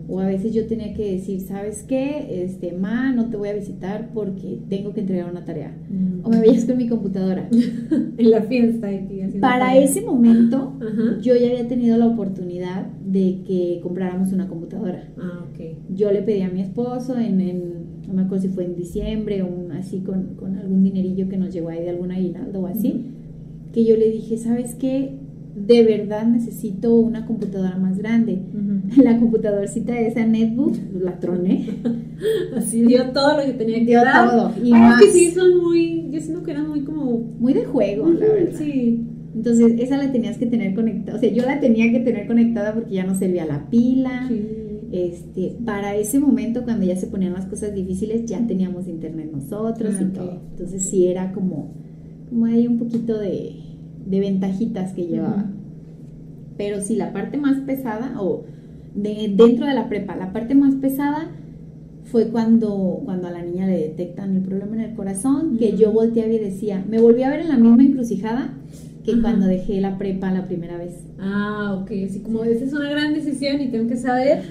O 0.07 0.19
a 0.19 0.27
veces 0.27 0.53
yo 0.53 0.67
tenía 0.67 0.93
que 0.93 1.13
decir, 1.13 1.41
¿sabes 1.41 1.81
qué? 1.81 2.43
Este, 2.43 2.73
ma, 2.73 3.11
no 3.11 3.29
te 3.29 3.37
voy 3.37 3.49
a 3.49 3.53
visitar 3.53 4.11
porque 4.13 4.59
tengo 4.69 4.93
que 4.93 5.01
entregar 5.01 5.29
una 5.29 5.45
tarea. 5.45 5.75
O 6.23 6.29
me 6.29 6.41
veías 6.41 6.65
con 6.65 6.77
mi 6.77 6.87
computadora. 6.87 7.49
en 8.17 8.31
la 8.31 8.43
fiesta. 8.43 8.87
Para 9.39 9.77
ese 9.77 10.01
momento, 10.01 10.73
yo 11.21 11.35
ya 11.35 11.47
había 11.47 11.67
tenido 11.67 11.97
la 11.97 12.05
oportunidad 12.05 12.85
de 13.03 13.41
que 13.47 13.79
compráramos 13.81 14.31
una 14.31 14.47
computadora. 14.47 15.09
Ah, 15.17 15.45
ok. 15.49 15.95
Yo 15.95 16.11
le 16.11 16.21
pedí 16.21 16.41
a 16.41 16.49
mi 16.49 16.61
esposo 16.61 17.17
en, 17.17 17.41
en 17.41 17.85
no 18.07 18.13
me 18.13 18.23
acuerdo 18.23 18.43
si 18.43 18.49
fue 18.49 18.65
en 18.65 18.75
diciembre 18.75 19.41
o 19.41 19.71
así 19.73 20.01
con, 20.01 20.35
con, 20.35 20.55
algún 20.57 20.83
dinerillo 20.83 21.27
que 21.27 21.37
nos 21.37 21.53
llegó 21.53 21.69
ahí 21.69 21.81
de 21.81 21.89
algún 21.89 22.11
aguinaldo 22.11 22.61
o 22.61 22.67
así, 22.67 23.05
que 23.73 23.83
yo 23.83 23.97
le 23.97 24.11
dije, 24.11 24.37
¿sabes 24.37 24.75
qué? 24.75 25.17
De 25.55 25.83
verdad 25.83 26.27
necesito 26.27 26.93
una 26.95 27.25
computadora 27.25 27.77
más 27.77 27.97
grande. 27.97 28.41
La 28.97 29.17
computadorcita 29.17 29.97
esa 29.99 30.25
netbook 30.25 30.75
la 30.99 31.19
troné. 31.19 31.65
Así 32.55 32.83
dio 32.83 33.11
todo 33.11 33.37
lo 33.37 33.45
que 33.45 33.53
tenía 33.53 33.79
que 33.79 33.85
dio 33.85 34.01
dar. 34.01 34.29
todo. 34.29 34.53
Y 34.63 34.71
más. 34.71 35.01
que 35.01 35.11
sí 35.11 35.31
son 35.31 35.57
muy, 35.57 36.09
yo 36.11 36.19
siento 36.19 36.43
que 36.43 36.51
eran 36.51 36.69
muy 36.69 36.81
como... 36.81 37.17
Muy 37.39 37.53
de 37.53 37.65
juego, 37.65 38.09
la 38.09 38.27
verdad. 38.27 38.57
Sí. 38.57 39.05
Entonces, 39.33 39.79
esa 39.79 39.97
la 39.97 40.11
tenías 40.11 40.37
que 40.37 40.45
tener 40.45 40.75
conectada. 40.75 41.17
O 41.17 41.21
sea, 41.21 41.31
yo 41.31 41.43
la 41.43 41.59
tenía 41.59 41.91
que 41.91 41.99
tener 41.99 42.27
conectada 42.27 42.73
porque 42.73 42.93
ya 42.93 43.05
no 43.05 43.15
servía 43.15 43.45
la 43.45 43.69
pila. 43.69 44.25
Sí. 44.27 44.41
Este, 44.91 45.57
para 45.65 45.95
ese 45.95 46.19
momento, 46.19 46.63
cuando 46.63 46.85
ya 46.85 46.95
se 46.95 47.07
ponían 47.07 47.33
las 47.33 47.45
cosas 47.45 47.73
difíciles, 47.73 48.25
ya 48.25 48.45
teníamos 48.45 48.87
internet 48.87 49.29
nosotros 49.33 49.95
Ah, 49.97 50.03
y 50.03 50.13
todo. 50.13 50.41
Entonces, 50.51 50.89
sí 50.89 51.07
era 51.07 51.31
como, 51.31 51.73
como 52.29 52.45
hay 52.45 52.67
un 52.67 52.77
poquito 52.77 53.17
de, 53.17 53.55
de 54.05 54.19
ventajitas 54.19 54.93
que 54.93 55.07
llevaba. 55.07 55.45
Pero 56.57 56.81
sí, 56.81 56.95
la 56.95 57.11
parte 57.11 57.37
más 57.37 57.59
pesada, 57.61 58.15
o 58.19 58.43
de, 58.93 59.33
dentro 59.35 59.65
de 59.65 59.73
la 59.73 59.89
prepa, 59.89 60.15
la 60.15 60.31
parte 60.31 60.55
más 60.55 60.75
pesada 60.75 61.29
fue 62.05 62.29
cuando, 62.29 63.01
cuando 63.03 63.27
a 63.27 63.31
la 63.31 63.41
niña 63.41 63.67
le 63.67 63.77
detectan 63.77 64.37
el 64.37 64.43
problema 64.43 64.75
en 64.75 64.81
el 64.81 64.95
corazón, 64.95 65.57
que 65.57 65.75
yo 65.75 65.91
volteaba 65.91 66.31
y 66.31 66.39
decía, 66.39 66.83
me 66.87 66.99
volví 66.99 67.23
a 67.23 67.29
ver 67.29 67.41
en 67.41 67.49
la 67.49 67.57
misma 67.57 67.83
encrucijada 67.83 68.53
que 69.03 69.21
cuando 69.21 69.45
dejé 69.45 69.81
la 69.81 69.97
prepa 69.97 70.31
la 70.31 70.47
primera 70.47 70.77
vez. 70.77 71.03
Ah, 71.19 71.77
ok. 71.79 71.91
Así 72.07 72.19
como 72.19 72.43
esa 72.43 72.65
es 72.65 72.73
una 72.73 72.89
gran 72.89 73.13
decisión 73.13 73.61
y 73.61 73.67
tengo 73.67 73.87
que 73.87 73.97
saber 73.97 74.43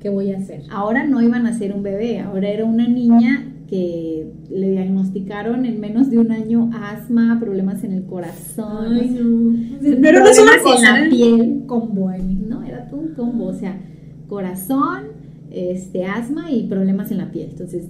qué 0.00 0.08
voy 0.08 0.32
a 0.32 0.38
hacer. 0.38 0.62
Ahora 0.70 1.06
no 1.06 1.20
iban 1.20 1.46
a 1.46 1.52
ser 1.52 1.72
un 1.72 1.82
bebé, 1.82 2.20
ahora 2.20 2.48
era 2.48 2.64
una 2.64 2.86
niña 2.86 3.46
que 3.68 4.32
le 4.50 4.70
diagnosticaron 4.70 5.66
en 5.66 5.78
menos 5.78 6.10
de 6.10 6.18
un 6.18 6.32
año 6.32 6.70
asma, 6.72 7.38
problemas 7.38 7.84
en 7.84 7.92
el 7.92 8.04
corazón, 8.04 8.94
Ay, 8.94 9.10
no. 9.10 9.56
Pero 10.00 10.20
no 10.20 10.26
es 10.26 10.38
una 10.38 10.54
en 10.54 10.62
cosa, 10.62 10.92
la 10.92 11.00
era 11.00 11.10
piel. 11.10 11.40
un 11.40 11.66
combo 11.66 12.08
ahí. 12.08 12.42
no, 12.48 12.62
era 12.62 12.88
todo 12.88 13.00
un 13.00 13.14
combo, 13.14 13.44
o 13.46 13.52
sea, 13.54 13.78
corazón, 14.26 15.08
este, 15.50 16.04
asma 16.06 16.50
y 16.50 16.66
problemas 16.66 17.10
en 17.10 17.18
la 17.18 17.30
piel. 17.30 17.48
Entonces, 17.50 17.88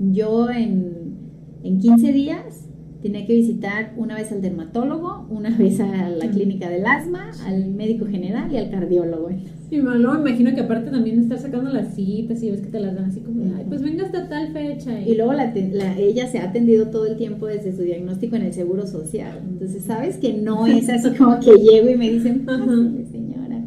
yo 0.00 0.50
en, 0.50 1.14
en 1.62 1.78
15 1.78 2.12
días 2.12 2.68
tenía 3.02 3.26
que 3.26 3.34
visitar 3.34 3.92
una 3.96 4.14
vez 4.14 4.30
al 4.32 4.42
dermatólogo, 4.42 5.26
una 5.30 5.50
vez 5.56 5.80
a 5.80 6.08
la 6.10 6.26
Ujú. 6.26 6.34
clínica 6.34 6.68
del 6.68 6.84
asma, 6.86 7.30
al 7.46 7.66
médico 7.70 8.06
general 8.06 8.52
y 8.52 8.56
al 8.58 8.70
cardiólogo. 8.70 9.30
Y 9.70 9.76
malo, 9.78 10.14
me 10.14 10.30
imagino 10.30 10.54
que 10.54 10.60
aparte 10.62 10.90
también 10.90 11.20
estar 11.20 11.38
sacando 11.38 11.70
las 11.70 11.94
citas 11.94 12.42
y 12.42 12.50
ves 12.50 12.60
que 12.60 12.66
te 12.68 12.80
las 12.80 12.94
dan 12.94 13.04
así 13.06 13.20
como, 13.20 13.42
ay, 13.56 13.64
pues 13.68 13.82
venga 13.82 14.04
hasta 14.04 14.28
tal 14.28 14.48
fecha. 14.52 15.00
Y 15.00 15.14
luego 15.14 15.32
la, 15.32 15.54
la- 15.54 15.96
ella 15.98 16.26
se 16.26 16.38
ha 16.40 16.48
atendido 16.50 16.88
todo 16.88 17.06
el 17.06 17.16
tiempo 17.16 17.46
desde 17.46 17.72
su 17.74 17.82
diagnóstico 17.82 18.34
en 18.36 18.42
el 18.42 18.52
seguro 18.52 18.86
social. 18.86 19.38
Entonces, 19.48 19.84
sabes 19.84 20.16
que 20.16 20.32
no 20.34 20.66
es 20.66 20.88
así 20.88 21.10
como 21.18 21.38
que 21.40 21.52
llego 21.52 21.88
y 21.88 21.96
me 21.96 22.10
dicen, 22.10 22.44
Ajá. 22.48 22.58
"Pásale, 22.58 23.06
señora. 23.12 23.64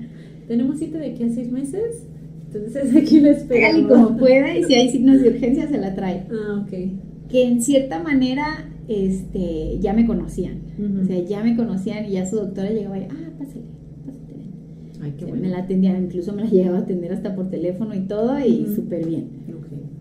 Tenemos 0.48 0.78
cita 0.78 0.98
de 0.98 1.08
aquí 1.12 1.24
a 1.24 1.30
seis 1.30 1.50
meses, 1.50 2.06
entonces 2.54 2.96
aquí 2.96 3.20
la 3.22 3.30
esperamos. 3.32 3.90
como 3.92 4.18
pueda 4.18 4.56
y 4.58 4.64
si 4.66 4.74
hay 4.76 4.90
signos 4.92 5.22
de 5.22 5.30
urgencia 5.30 5.68
se 5.70 5.78
la 5.78 5.96
trae. 5.96 6.24
Ah, 6.30 6.64
ok. 6.66 7.30
Que 7.32 7.46
en 7.48 7.62
cierta 7.62 8.04
manera 8.04 8.70
este, 8.88 9.80
ya 9.80 9.94
me 9.94 10.06
conocían. 10.06 10.60
O 11.02 11.06
sea, 11.06 11.20
ya 11.24 11.44
me 11.44 11.56
conocían 11.56 12.06
y 12.06 12.12
ya 12.12 12.26
su 12.26 12.36
doctora 12.38 12.72
llegaba 12.72 12.98
y, 12.98 13.04
ah, 13.04 13.32
pásale, 13.38 13.64
pásate. 14.06 14.34
ven". 14.34 15.02
Ay, 15.04 15.14
qué 15.18 15.26
bueno. 15.26 15.42
Me 15.42 15.50
la 15.50 15.60
atendían, 15.60 16.04
incluso 16.06 16.34
me 16.34 16.44
la 16.44 16.50
llegaba 16.52 16.78
a 16.80 16.82
atender 16.82 17.12
hasta 17.14 17.36
por 17.36 17.50
teléfono 17.50 17.94
y 17.96 18.02
todo 18.02 18.38
y 18.46 18.64
Ujú. 18.64 18.76
súper 18.76 19.06
bien. 19.08 19.44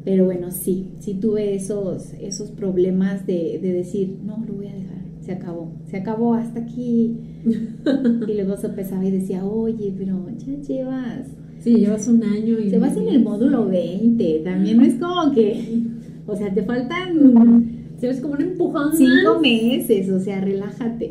Pero 0.04 0.24
bueno, 0.24 0.50
sí, 0.50 0.88
sí 0.98 1.14
tuve 1.14 1.54
esos, 1.54 2.12
esos 2.14 2.50
problemas 2.50 3.24
de, 3.24 3.60
de 3.62 3.72
decir, 3.72 4.16
no, 4.24 4.44
lo 4.44 4.54
voy 4.54 4.66
a 4.66 4.74
dejar, 4.74 4.98
se 5.20 5.30
acabó, 5.30 5.70
se 5.88 5.96
acabó 5.98 6.34
hasta 6.34 6.58
aquí. 6.58 7.18
y 8.26 8.34
luego 8.34 8.56
sopesaba 8.56 9.04
y 9.04 9.12
decía, 9.12 9.44
oye, 9.44 9.94
pero 9.96 10.26
ya 10.38 10.54
llevas, 10.60 11.28
Sí, 11.60 11.76
llevas 11.76 12.08
un 12.08 12.24
año 12.24 12.58
y... 12.58 12.70
se 12.70 12.80
vas 12.80 12.96
en 12.96 13.06
el 13.06 13.22
módulo 13.22 13.66
20, 13.68 14.40
también 14.42 14.78
no 14.78 14.84
es 14.84 14.94
como 14.96 15.30
que, 15.32 15.82
o 16.26 16.34
sea, 16.34 16.52
te 16.52 16.62
faltan 16.64 17.81
Se 18.02 18.08
ves 18.08 18.20
como 18.20 18.34
un 18.34 18.42
empujón 18.42 18.96
cinco 18.96 19.38
meses, 19.40 20.10
o 20.10 20.18
sea, 20.18 20.40
relájate. 20.40 21.10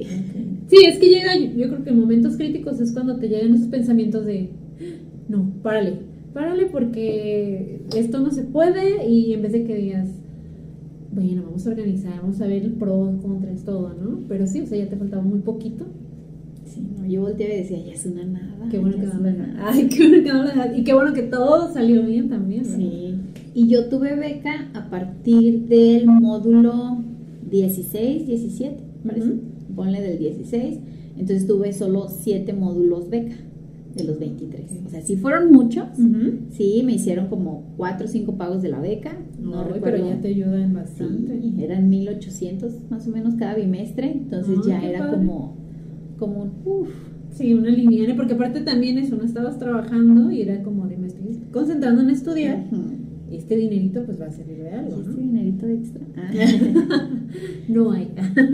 Sí, 0.67 0.75
es 0.85 0.99
que 0.99 1.07
llega, 1.07 1.37
yo 1.37 1.69
creo 1.69 1.85
que 1.85 1.89
en 1.91 1.97
momentos 2.01 2.35
críticos 2.35 2.81
es 2.81 2.91
cuando 2.91 3.15
te 3.15 3.29
llegan 3.29 3.53
esos 3.53 3.67
pensamientos 3.67 4.25
de, 4.25 4.49
no, 5.29 5.53
párale, 5.63 5.93
párale 6.33 6.65
porque 6.65 7.79
esto 7.95 8.19
no 8.19 8.29
se 8.31 8.43
puede 8.43 9.07
y 9.07 9.31
en 9.31 9.41
vez 9.41 9.53
de 9.53 9.63
que 9.63 9.73
digas, 9.73 10.09
bueno, 11.13 11.43
vamos 11.43 11.65
a 11.65 11.69
organizar, 11.69 12.19
vamos 12.21 12.41
a 12.41 12.47
ver 12.47 12.63
el 12.63 12.73
pro, 12.73 13.17
contras, 13.21 13.63
todo, 13.63 13.93
¿no? 13.93 14.19
Pero 14.27 14.45
sí, 14.45 14.59
o 14.59 14.65
sea, 14.65 14.77
ya 14.77 14.89
te 14.89 14.97
faltaba 14.97 15.23
muy 15.23 15.39
poquito. 15.39 15.85
Sí, 16.65 16.85
no, 16.97 17.07
yo 17.07 17.21
volteaba 17.21 17.53
y 17.53 17.57
decía, 17.57 17.85
ya 17.85 17.93
es 17.93 18.05
una 18.05 18.25
nada. 18.25 18.67
Qué 18.69 18.79
bueno 18.79 18.97
que 18.97 19.05
es 19.05 19.13
no 19.13 19.21
una 19.21 19.31
la 19.31 19.47
nada". 19.47 19.69
Ay, 19.69 19.87
qué 19.87 20.09
bueno 20.09 20.23
que 20.25 20.33
no 20.33 20.77
Y 20.77 20.83
qué 20.83 20.93
bueno 20.93 21.13
que 21.13 21.23
todo 21.23 21.71
salió 21.71 22.03
bien 22.03 22.27
también, 22.27 22.63
¿verdad? 22.63 22.77
Sí. 22.77 23.15
Y 23.53 23.67
yo 23.67 23.87
tuve 23.89 24.15
beca 24.15 24.69
a 24.73 24.89
partir 24.89 25.67
del 25.67 26.07
módulo 26.07 27.03
16, 27.49 28.27
17, 28.27 28.83
parece. 29.05 29.33
Ponle 29.75 30.01
del 30.01 30.17
16. 30.19 30.79
Entonces 31.17 31.47
tuve 31.47 31.73
solo 31.73 32.07
7 32.07 32.53
módulos 32.53 33.09
beca 33.09 33.35
de 33.95 34.03
los 34.05 34.19
23. 34.19 34.71
Ok. 34.71 34.85
O 34.85 34.89
sea, 34.89 35.01
sí 35.01 35.17
fueron 35.17 35.51
muchos. 35.51 35.85
Sí, 36.51 36.81
me 36.85 36.93
hicieron 36.93 37.27
como 37.27 37.73
4 37.77 38.05
o 38.05 38.09
5 38.09 38.37
pagos 38.37 38.61
de 38.61 38.69
la 38.69 38.79
beca. 38.79 39.17
No 39.39 39.63
recuerdo. 39.63 39.81
pero 39.83 40.07
ya 40.07 40.21
te 40.21 40.29
ayudan 40.29 40.73
bastante. 40.73 41.39
Sí, 41.41 41.55
eran 41.59 41.89
1800 41.89 42.89
más 42.89 43.07
o 43.07 43.11
menos 43.11 43.35
cada 43.35 43.55
bimestre. 43.55 44.11
Entonces 44.11 44.59
ya 44.65 44.81
era 44.81 44.99
padre. 44.99 45.17
como, 45.17 45.57
como 46.17 46.41
un 46.43 46.51
uff. 46.65 46.89
Sí, 47.31 47.53
una 47.53 47.69
lineal, 47.69 48.15
porque 48.17 48.33
aparte 48.33 48.61
también 48.61 48.97
eso, 48.97 49.15
no 49.15 49.23
estabas 49.23 49.57
trabajando 49.57 50.31
y 50.31 50.41
era 50.41 50.61
como 50.63 50.87
de 50.87 50.97
me 50.97 51.07
estoy 51.07 51.39
concentrando 51.51 52.01
en 52.01 52.09
estudiar. 52.09 52.65
y 52.71 53.10
Este 53.31 53.55
dinerito 53.55 54.03
pues 54.05 54.19
va 54.19 54.25
a 54.27 54.31
servir 54.31 54.57
de 54.63 54.69
algo, 54.71 54.97
¿Y 54.97 54.99
este 55.01 55.11
¿no? 55.11 55.17
dinerito 55.17 55.67
extra? 55.67 56.01
Ah. 56.17 56.31
No 57.67 57.91
hay. 57.91 58.09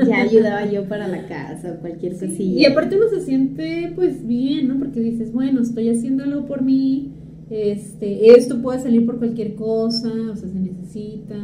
ya 0.08 0.22
ayudaba 0.22 0.70
yo 0.72 0.88
para 0.88 1.08
la 1.08 1.26
casa 1.28 1.74
o 1.78 1.82
cualquier 1.82 2.14
Sí, 2.16 2.28
cosilla. 2.28 2.62
Y 2.62 2.66
aparte 2.66 2.96
uno 2.96 3.06
se 3.10 3.22
siente 3.22 3.92
pues 3.96 4.26
bien, 4.28 4.68
¿no? 4.68 4.78
Porque 4.78 5.00
dices, 5.00 5.32
bueno, 5.34 5.62
estoy 5.62 5.90
haciéndolo 5.90 6.46
por 6.46 6.62
mí, 6.62 7.12
este, 7.50 8.32
esto 8.38 8.62
puede 8.62 8.80
salir 8.80 9.06
por 9.06 9.18
cualquier 9.18 9.56
cosa, 9.56 10.12
o 10.32 10.36
sea, 10.36 10.48
se 10.50 10.60
necesita. 10.60 11.38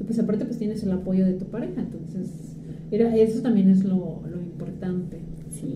Y 0.00 0.04
pues 0.04 0.18
aparte 0.18 0.44
pues 0.44 0.58
tienes 0.58 0.82
el 0.82 0.90
apoyo 0.92 1.24
de 1.24 1.34
tu 1.34 1.44
pareja, 1.46 1.80
entonces 1.82 2.30
era, 2.90 3.14
eso 3.16 3.40
también 3.42 3.70
es 3.70 3.84
lo, 3.84 4.22
lo 4.28 4.40
importante. 4.42 5.18
Sí. 5.50 5.68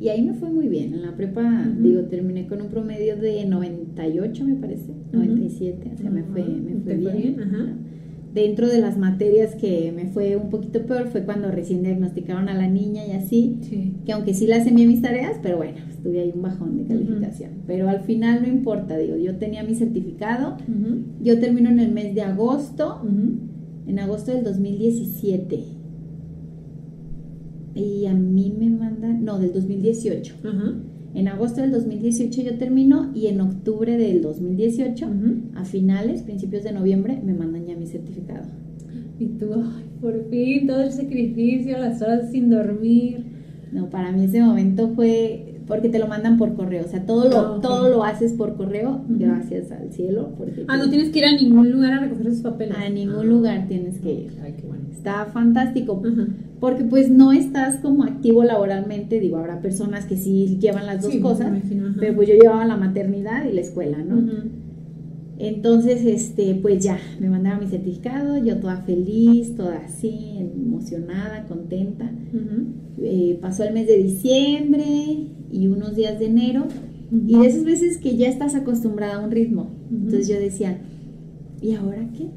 Y 0.00 0.08
ahí 0.08 0.22
me 0.22 0.34
fue 0.34 0.50
muy 0.50 0.68
bien. 0.68 0.92
En 0.94 1.02
la 1.02 1.16
prepa, 1.16 1.42
Ujú. 1.72 1.82
digo, 1.82 2.00
terminé 2.02 2.46
con 2.46 2.60
un 2.60 2.68
promedio 2.68 3.16
de 3.16 3.44
98, 3.46 4.44
me 4.44 4.54
parece. 4.56 4.92
97. 5.12 5.90
O 5.94 5.96
sea, 5.98 6.10
me 6.10 6.22
fue, 6.24 6.44
me 6.44 6.74
fue 6.82 6.94
¿te 6.94 7.00
fue 7.00 7.12
bien. 7.12 7.36
bien? 7.36 7.40
Ajá. 7.40 7.76
Dentro 8.34 8.68
de 8.68 8.80
las 8.82 8.98
materias 8.98 9.54
que 9.54 9.92
me 9.96 10.08
fue 10.08 10.36
un 10.36 10.50
poquito 10.50 10.84
peor 10.84 11.06
fue 11.08 11.22
cuando 11.24 11.50
recién 11.50 11.82
diagnosticaron 11.82 12.50
a 12.50 12.54
la 12.54 12.68
niña 12.68 13.06
y 13.06 13.12
así. 13.12 13.56
Sí. 13.62 13.94
Que 14.04 14.12
aunque 14.12 14.34
sí 14.34 14.46
las 14.46 14.66
envié 14.66 14.86
mis 14.86 15.00
tareas, 15.00 15.38
pero 15.42 15.56
bueno, 15.56 15.78
tuve 16.02 16.20
ahí 16.20 16.32
un 16.34 16.42
bajón 16.42 16.76
de 16.76 16.84
calificación. 16.84 17.52
Pero 17.66 17.88
al 17.88 18.00
final 18.00 18.42
no 18.42 18.48
importa, 18.48 18.98
digo, 18.98 19.16
yo 19.16 19.36
tenía 19.36 19.62
mi 19.64 19.74
certificado. 19.74 20.58
Yo 21.22 21.40
termino 21.40 21.70
en 21.70 21.80
el 21.80 21.92
mes 21.92 22.14
de 22.14 22.20
agosto. 22.20 23.00
En 23.86 23.98
agosto 23.98 24.32
del 24.32 24.44
2017. 24.44 25.60
Y 27.76 28.06
a 28.06 28.14
mí 28.14 28.52
me 28.58 28.70
mandan, 28.70 29.24
no, 29.24 29.38
del 29.38 29.52
2018. 29.52 30.34
Ajá. 30.44 30.74
En 31.14 31.28
agosto 31.28 31.60
del 31.62 31.70
2018 31.72 32.42
yo 32.42 32.58
termino 32.58 33.10
y 33.14 33.26
en 33.28 33.40
octubre 33.40 33.96
del 33.96 34.20
2018, 34.22 35.06
Ujú. 35.06 35.34
a 35.54 35.64
finales, 35.64 36.22
principios 36.22 36.62
de 36.64 36.72
noviembre, 36.72 37.20
me 37.24 37.32
mandan 37.32 37.64
ya 37.66 37.76
mi 37.76 37.86
certificado. 37.86 38.46
Y 39.18 39.26
tú, 39.26 39.46
ay, 39.54 39.84
por 40.00 40.28
fin, 40.28 40.66
todo 40.66 40.82
el 40.82 40.92
sacrificio, 40.92 41.78
las 41.78 42.02
horas 42.02 42.30
sin 42.32 42.50
dormir. 42.50 43.24
No, 43.72 43.88
para 43.88 44.12
mí 44.12 44.24
ese 44.24 44.42
momento 44.42 44.90
fue 44.94 45.54
porque 45.66 45.88
te 45.88 45.98
lo 45.98 46.06
mandan 46.06 46.36
por 46.38 46.54
correo, 46.54 46.84
o 46.84 46.88
sea, 46.88 47.04
todo 47.06 47.28
lo, 47.28 47.38
Ah, 47.38 47.58
todo 47.60 47.88
lo 47.88 48.04
haces 48.04 48.32
por 48.34 48.54
correo, 48.56 49.00
gracias 49.08 49.72
al 49.72 49.90
cielo, 49.92 50.32
porque 50.38 50.64
Ah, 50.68 50.76
no 50.76 50.88
tienes 50.90 51.08
que 51.10 51.18
ir 51.18 51.24
a 51.24 51.32
ningún 51.34 51.72
lugar 51.72 51.94
a 51.94 52.00
recoger 52.00 52.28
esos 52.28 52.42
papeles. 52.42 52.76
a 52.78 52.88
ningún 52.88 53.20
Ah. 53.20 53.24
lugar 53.24 53.66
tienes 53.68 53.98
que 53.98 54.12
ir. 54.12 54.32
Ay, 54.44 54.54
qué 54.56 54.64
bueno. 54.66 54.84
Está 54.92 55.24
fantástico. 55.26 56.00
Ajá. 56.06 56.28
Porque 56.60 56.84
pues 56.84 57.10
no 57.10 57.32
estás 57.32 57.76
como 57.78 58.04
activo 58.04 58.42
laboralmente, 58.42 59.20
digo, 59.20 59.36
habrá 59.36 59.60
personas 59.60 60.06
que 60.06 60.16
sí 60.16 60.56
llevan 60.58 60.86
las 60.86 61.02
dos 61.02 61.12
Sí, 61.12 61.20
cosas, 61.20 61.48
imagino, 61.48 61.94
pero 61.98 62.16
pues 62.16 62.28
yo 62.28 62.34
llevaba 62.34 62.64
la 62.64 62.76
maternidad 62.76 63.44
y 63.44 63.52
la 63.52 63.60
escuela, 63.60 63.98
¿no? 63.98 64.22
Entonces, 65.38 66.04
este, 66.06 66.54
pues 66.54 66.82
ya, 66.82 66.98
me 67.20 67.28
mandaron 67.28 67.60
mi 67.60 67.66
certificado, 67.66 68.38
yo 68.42 68.58
toda 68.58 68.78
feliz, 68.78 69.54
toda 69.54 69.76
así, 69.84 70.38
emocionada, 70.38 71.44
contenta. 71.46 72.10
Eh, 73.02 73.38
pasó 73.42 73.62
el 73.64 73.74
mes 73.74 73.86
de 73.86 73.98
diciembre 73.98 74.84
y 75.52 75.66
unos 75.66 75.94
días 75.94 76.18
de 76.18 76.26
enero, 76.26 76.64
y 77.12 77.38
de 77.38 77.46
esas 77.46 77.64
veces 77.64 77.98
que 77.98 78.16
ya 78.16 78.28
estás 78.28 78.54
acostumbrada 78.54 79.16
a 79.16 79.24
un 79.24 79.30
ritmo. 79.30 79.70
Entonces 79.90 80.26
yo 80.26 80.40
decía, 80.40 80.78
¿y 81.60 81.74
ahora 81.74 82.08
qué? 82.16 82.30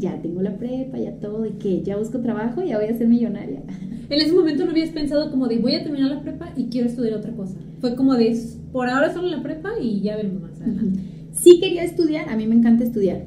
Ya 0.00 0.20
tengo 0.22 0.40
la 0.40 0.56
prepa, 0.56 0.98
ya 0.98 1.12
todo, 1.20 1.46
¿y 1.46 1.52
qué? 1.52 1.82
¿Ya 1.82 1.96
busco 1.96 2.20
trabajo? 2.20 2.62
¿Ya 2.62 2.78
voy 2.78 2.88
a 2.88 2.96
ser 2.96 3.06
millonaria? 3.06 3.62
en 4.10 4.20
ese 4.20 4.32
momento 4.32 4.64
no 4.64 4.72
habías 4.72 4.90
pensado 4.90 5.30
como 5.30 5.46
de 5.46 5.58
voy 5.58 5.74
a 5.74 5.84
terminar 5.84 6.10
la 6.10 6.20
prepa 6.20 6.52
y 6.56 6.64
quiero 6.64 6.88
estudiar 6.88 7.14
otra 7.14 7.32
cosa. 7.32 7.56
Fue 7.80 7.94
como 7.94 8.14
de 8.14 8.36
por 8.72 8.88
ahora 8.88 9.12
solo 9.12 9.28
la 9.28 9.42
prepa 9.42 9.70
y 9.80 10.00
ya 10.00 10.16
veremos 10.16 10.42
más 10.42 10.60
adelante. 10.60 11.00
Sí 11.32 11.60
quería 11.60 11.84
estudiar, 11.84 12.28
a 12.28 12.36
mí 12.36 12.46
me 12.46 12.56
encanta 12.56 12.82
estudiar. 12.82 13.24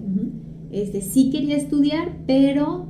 Este, 0.71 1.01
sí 1.01 1.30
quería 1.30 1.55
estudiar, 1.55 2.11
pero 2.28 2.88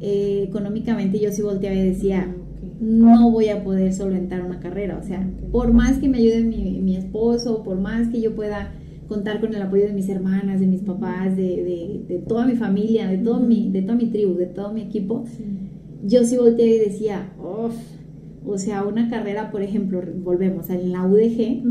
eh, 0.00 0.44
económicamente 0.48 1.18
yo 1.18 1.30
sí 1.32 1.42
volteaba 1.42 1.76
y 1.76 1.82
decía, 1.82 2.28
ah, 2.28 2.34
no 2.80 3.30
voy 3.30 3.48
a 3.48 3.62
poder 3.62 3.92
solventar 3.92 4.42
una 4.42 4.60
carrera. 4.60 4.98
O 5.02 5.06
sea, 5.06 5.28
por 5.52 5.72
más 5.72 5.98
que 5.98 6.08
me 6.08 6.18
ayude 6.18 6.42
mi, 6.42 6.80
mi, 6.80 6.96
esposo, 6.96 7.62
por 7.62 7.78
más 7.78 8.08
que 8.08 8.20
yo 8.20 8.34
pueda 8.34 8.72
contar 9.08 9.40
con 9.40 9.54
el 9.54 9.62
apoyo 9.62 9.86
de 9.86 9.92
mis 9.92 10.08
hermanas, 10.08 10.60
de 10.60 10.66
mis 10.66 10.82
papás, 10.82 11.36
de, 11.36 12.04
de, 12.06 12.18
toda 12.18 12.46
mi 12.46 12.54
familia, 12.54 13.08
de, 13.08 13.18
todo 13.18 13.40
mi, 13.40 13.70
de 13.70 13.82
toda 13.82 13.94
mi 13.94 14.06
tribu, 14.06 14.34
de 14.34 14.46
todo 14.46 14.72
mi 14.72 14.82
equipo, 14.82 15.24
yo 16.04 16.24
sí 16.24 16.36
volteaba 16.36 16.70
y 16.70 16.78
decía, 16.78 17.32
o 17.38 18.58
sea, 18.58 18.84
una 18.84 19.08
carrera, 19.08 19.50
por 19.50 19.62
ejemplo, 19.62 20.02
volvemos, 20.22 20.70
en 20.70 20.92
la 20.92 21.06
UDG, 21.06 21.62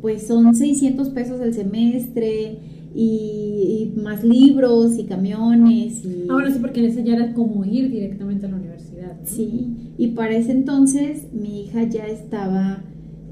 pues 0.00 0.26
son 0.26 0.54
600 0.54 1.08
pesos 1.10 1.40
el 1.40 1.54
semestre 1.54 2.58
y, 2.94 3.92
más 3.96 4.24
libros 4.24 4.98
y 4.98 5.04
camiones. 5.04 6.04
Y... 6.04 6.26
Ahora 6.28 6.50
sí, 6.50 6.58
porque 6.60 6.80
en 6.80 6.86
ese 6.86 7.04
ya 7.04 7.14
era 7.14 7.34
como 7.34 7.64
ir 7.64 7.90
directamente 7.90 8.46
a 8.46 8.50
la 8.50 8.56
universidad. 8.56 9.18
Sí, 9.24 9.94
y 9.98 10.08
para 10.08 10.36
ese 10.36 10.52
entonces 10.52 11.32
mi 11.32 11.62
hija 11.62 11.84
ya 11.84 12.06
estaba, 12.06 12.82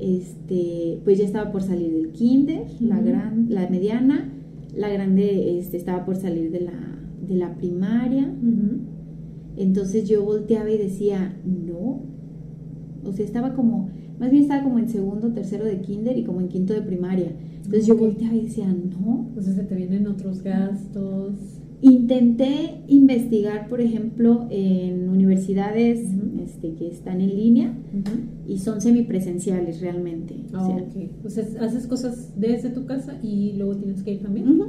este, 0.00 1.00
pues 1.04 1.18
ya 1.18 1.24
estaba 1.24 1.52
por 1.52 1.62
salir 1.62 1.92
del 1.92 2.12
kinder, 2.12 2.66
la, 2.80 3.00
gran, 3.00 3.46
la 3.48 3.68
mediana, 3.68 4.32
la 4.74 4.88
grande 4.88 5.58
este, 5.58 5.76
estaba 5.76 6.04
por 6.04 6.16
salir 6.16 6.50
de 6.50 6.60
la, 6.60 6.98
de 7.26 7.34
la 7.34 7.54
primaria. 7.54 8.32
Entonces 9.56 10.08
yo 10.08 10.24
volteaba 10.24 10.70
y 10.70 10.78
decía, 10.78 11.36
no, 11.44 12.02
o 13.04 13.12
sea, 13.12 13.24
estaba 13.24 13.54
como, 13.54 13.90
más 14.18 14.30
bien 14.30 14.44
estaba 14.44 14.62
como 14.62 14.78
en 14.78 14.88
segundo, 14.88 15.32
tercero 15.32 15.64
de 15.64 15.80
kinder 15.80 16.16
y 16.16 16.24
como 16.24 16.40
en 16.40 16.48
quinto 16.48 16.72
de 16.72 16.82
primaria. 16.82 17.32
Entonces 17.56 17.86
yo 17.86 17.96
volteaba 17.96 18.34
y 18.34 18.42
decía, 18.42 18.66
no. 18.66 19.26
Entonces 19.28 19.54
se 19.54 19.64
te 19.64 19.74
vienen 19.74 20.06
otros 20.06 20.42
gastos. 20.42 21.34
Intenté 21.82 22.82
investigar, 22.88 23.68
por 23.68 23.80
ejemplo, 23.80 24.46
en 24.50 25.08
universidades 25.08 26.00
este, 26.42 26.74
que 26.74 26.88
están 26.88 27.20
en 27.20 27.36
línea 27.36 27.72
y 28.46 28.58
son 28.58 28.80
semipresenciales 28.80 29.80
realmente. 29.80 30.36
Ah, 30.52 30.62
o, 31.24 31.30
sea, 31.30 31.44
o 31.44 31.50
sea, 31.50 31.64
haces 31.64 31.86
cosas 31.86 32.34
desde 32.36 32.70
tu 32.70 32.84
casa 32.84 33.18
y 33.22 33.54
luego 33.56 33.76
tienes 33.76 34.02
que 34.02 34.12
ir 34.12 34.22
también. 34.22 34.60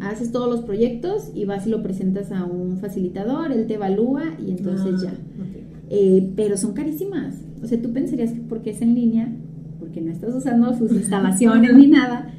Haces 0.00 0.30
todos 0.30 0.48
los 0.48 0.60
proyectos 0.60 1.30
y 1.34 1.44
vas 1.44 1.66
y 1.66 1.70
lo 1.70 1.82
presentas 1.82 2.30
a 2.32 2.44
un 2.44 2.76
facilitador, 2.78 3.50
él 3.50 3.66
te 3.66 3.74
evalúa 3.74 4.24
y 4.38 4.50
entonces 4.50 4.94
ah, 4.98 5.04
ya. 5.04 5.12
Eh, 5.90 6.32
pero 6.36 6.56
son 6.56 6.74
carísimas. 6.74 7.34
O 7.62 7.66
sea, 7.66 7.80
tú 7.80 7.92
pensarías 7.92 8.32
que 8.32 8.40
porque 8.40 8.70
es 8.70 8.82
en 8.82 8.94
línea, 8.94 9.32
porque 9.78 10.00
no 10.00 10.12
estás 10.12 10.34
usando 10.34 10.76
sus 10.76 10.92
instalaciones 10.92 11.74
ni 11.76 11.86
nada, 11.86 12.32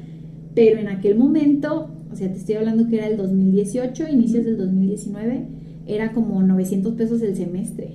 pero 0.54 0.78
en 0.78 0.88
aquel 0.88 1.16
momento, 1.16 1.89
o 2.12 2.16
sea, 2.16 2.30
te 2.30 2.38
estoy 2.38 2.56
hablando 2.56 2.88
que 2.88 2.96
era 2.96 3.08
el 3.08 3.16
2018, 3.16 4.08
inicios 4.08 4.44
del 4.44 4.56
2019, 4.56 5.46
era 5.86 6.12
como 6.12 6.42
900 6.42 6.94
pesos 6.94 7.22
el 7.22 7.36
semestre. 7.36 7.94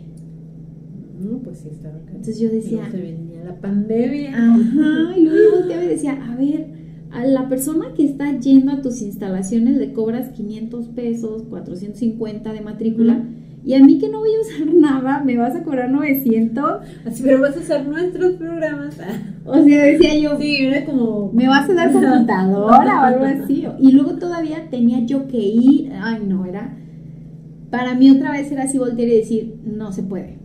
No, 1.20 1.40
pues 1.40 1.60
sí, 1.60 1.70
estaba 1.72 1.96
acá. 1.96 2.12
Entonces 2.12 2.40
yo 2.40 2.50
decía... 2.50 2.90
se 2.92 2.98
venía 2.98 3.44
la 3.44 3.60
pandemia. 3.60 4.32
Ajá, 4.36 5.18
y 5.18 5.24
luego 5.24 5.58
volteaba 5.60 5.84
y 5.84 5.88
decía, 5.88 6.14
a 6.14 6.36
ver, 6.36 6.68
a 7.12 7.26
la 7.26 7.48
persona 7.48 7.94
que 7.96 8.04
está 8.04 8.38
yendo 8.40 8.72
a 8.72 8.82
tus 8.82 9.02
instalaciones 9.02 9.78
le 9.78 9.94
cobras 9.94 10.30
500 10.32 10.88
pesos, 10.90 11.44
450 11.44 12.52
de 12.52 12.62
matrícula. 12.62 13.24
Y 13.66 13.74
a 13.74 13.84
mí 13.84 13.98
que 13.98 14.10
no 14.10 14.20
voy 14.20 14.30
a 14.36 14.42
usar 14.42 14.74
nada, 14.76 15.24
me 15.24 15.38
vas 15.38 15.56
a 15.56 15.64
cobrar 15.64 15.90
900. 15.90 16.82
Así, 17.04 17.24
pero 17.24 17.42
vas 17.42 17.58
a 17.58 17.60
usar 17.60 17.88
nuestros 17.88 18.34
programas. 18.34 18.96
O 19.44 19.56
sea, 19.64 19.86
decía 19.86 20.20
yo. 20.20 20.38
Sí, 20.40 20.58
era 20.58 20.86
como. 20.86 21.32
Me 21.34 21.48
vas 21.48 21.68
a 21.68 21.74
dar 21.74 21.92
computadora 21.92 23.02
o 23.02 23.04
algo 23.06 23.26
así. 23.44 23.66
Y 23.80 23.92
luego 23.92 24.18
todavía 24.18 24.70
tenía 24.70 25.00
yo 25.00 25.28
que 25.28 25.40
ir. 25.40 25.92
Ay, 26.00 26.22
no, 26.28 26.46
era. 26.46 26.78
Para 27.72 27.96
mí 27.96 28.12
otra 28.12 28.32
vez 28.32 28.52
era 28.52 28.64
así 28.64 28.78
voltear 28.78 29.10
y 29.10 29.18
decir, 29.18 29.56
no 29.66 29.92
se 29.92 30.04
puede. 30.04 30.38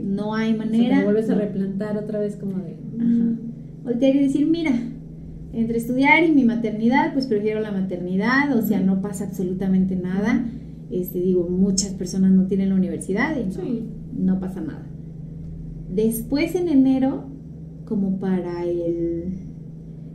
No 0.00 0.34
hay 0.34 0.54
manera. 0.54 0.98
te 0.98 1.04
vuelves 1.04 1.28
a 1.28 1.34
replantar 1.34 1.98
otra 1.98 2.18
vez 2.18 2.36
como 2.36 2.58
de. 2.58 2.78
Ajá. 2.98 3.04
Mm". 3.04 3.38
Voltear 3.84 4.16
y 4.16 4.20
decir, 4.20 4.46
mira, 4.46 4.72
entre 5.52 5.76
estudiar 5.76 6.24
y 6.24 6.32
mi 6.32 6.44
maternidad, 6.44 7.12
pues 7.12 7.26
prefiero 7.26 7.60
la 7.60 7.70
maternidad, 7.70 8.56
o 8.56 8.62
sea, 8.62 8.80
no 8.80 9.02
pasa 9.02 9.24
absolutamente 9.24 9.94
nada 9.96 10.46
este, 10.90 11.20
digo, 11.20 11.48
muchas 11.48 11.92
personas 11.94 12.32
no 12.32 12.46
tienen 12.46 12.70
la 12.70 12.74
universidad 12.74 13.36
y 13.36 14.22
no, 14.22 14.40
pasa 14.40 14.60
nada. 14.60 14.86
Después 15.92 16.54
en 16.54 16.68
enero, 16.68 17.24
como 17.84 18.18
para 18.18 18.64
el 18.64 19.34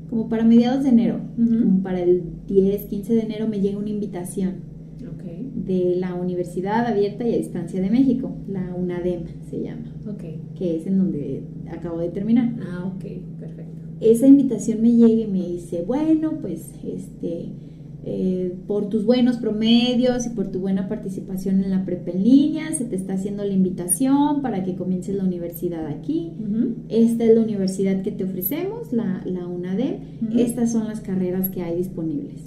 como 0.10 0.28
para 0.28 0.44
mediados 0.44 0.84
de 0.84 0.90
enero, 0.90 1.20
como 1.36 1.84
para 1.84 2.02
el 2.02 2.24
10, 2.48 2.86
15 2.86 3.14
de 3.14 3.22
enero 3.22 3.48
me 3.48 3.62
llega 3.62 3.78
una 3.78 3.92
invitación 3.92 4.70
de 5.70 5.96
la 5.98 6.16
Universidad 6.16 6.88
Abierta 6.88 7.28
y 7.28 7.34
a 7.34 7.38
Distancia 7.38 7.82
de 7.82 7.90
México, 7.90 8.36
la 8.48 8.74
UNADEM 8.74 9.24
se 9.50 9.62
llama, 9.62 9.94
que 10.56 10.78
es 10.78 10.88
en 10.88 10.98
donde 10.98 11.44
acabo 11.72 12.00
de 12.00 12.10
terminar. 12.10 12.56
Ah, 12.62 12.92
ok, 12.96 13.04
perfecto. 13.40 13.72
Esa 14.02 14.28
invitación 14.28 14.82
me 14.82 14.92
llega 14.92 15.24
y 15.24 15.28
me 15.28 15.48
dice, 15.48 15.84
bueno, 15.86 16.40
pues 16.42 16.74
este 16.84 17.50
eh, 18.06 18.56
por 18.66 18.88
tus 18.88 19.06
buenos 19.06 19.38
promedios 19.38 20.26
y 20.26 20.30
por 20.30 20.50
tu 20.52 20.60
buena 20.60 20.88
participación 20.88 21.62
en 21.64 21.70
la 21.70 21.84
prepa 21.84 22.12
en 22.12 22.24
línea, 22.24 22.72
se 22.72 22.86
te 22.86 22.96
está 22.96 23.14
haciendo 23.14 23.44
la 23.44 23.54
invitación 23.54 24.42
para 24.42 24.64
que 24.64 24.76
comiences 24.76 25.16
la 25.16 25.26
universidad 25.26 25.86
aquí. 25.88 26.32
Esta 26.88 27.26
es 27.26 27.36
la 27.36 27.42
universidad 27.42 28.02
que 28.02 28.12
te 28.12 28.24
ofrecemos, 28.24 28.94
la, 28.94 29.22
la 29.26 29.48
UNADEM. 29.48 29.98
Estas 30.38 30.72
son 30.72 30.88
las 30.88 31.02
carreras 31.02 31.50
que 31.50 31.62
hay 31.62 31.76
disponibles. 31.76 32.44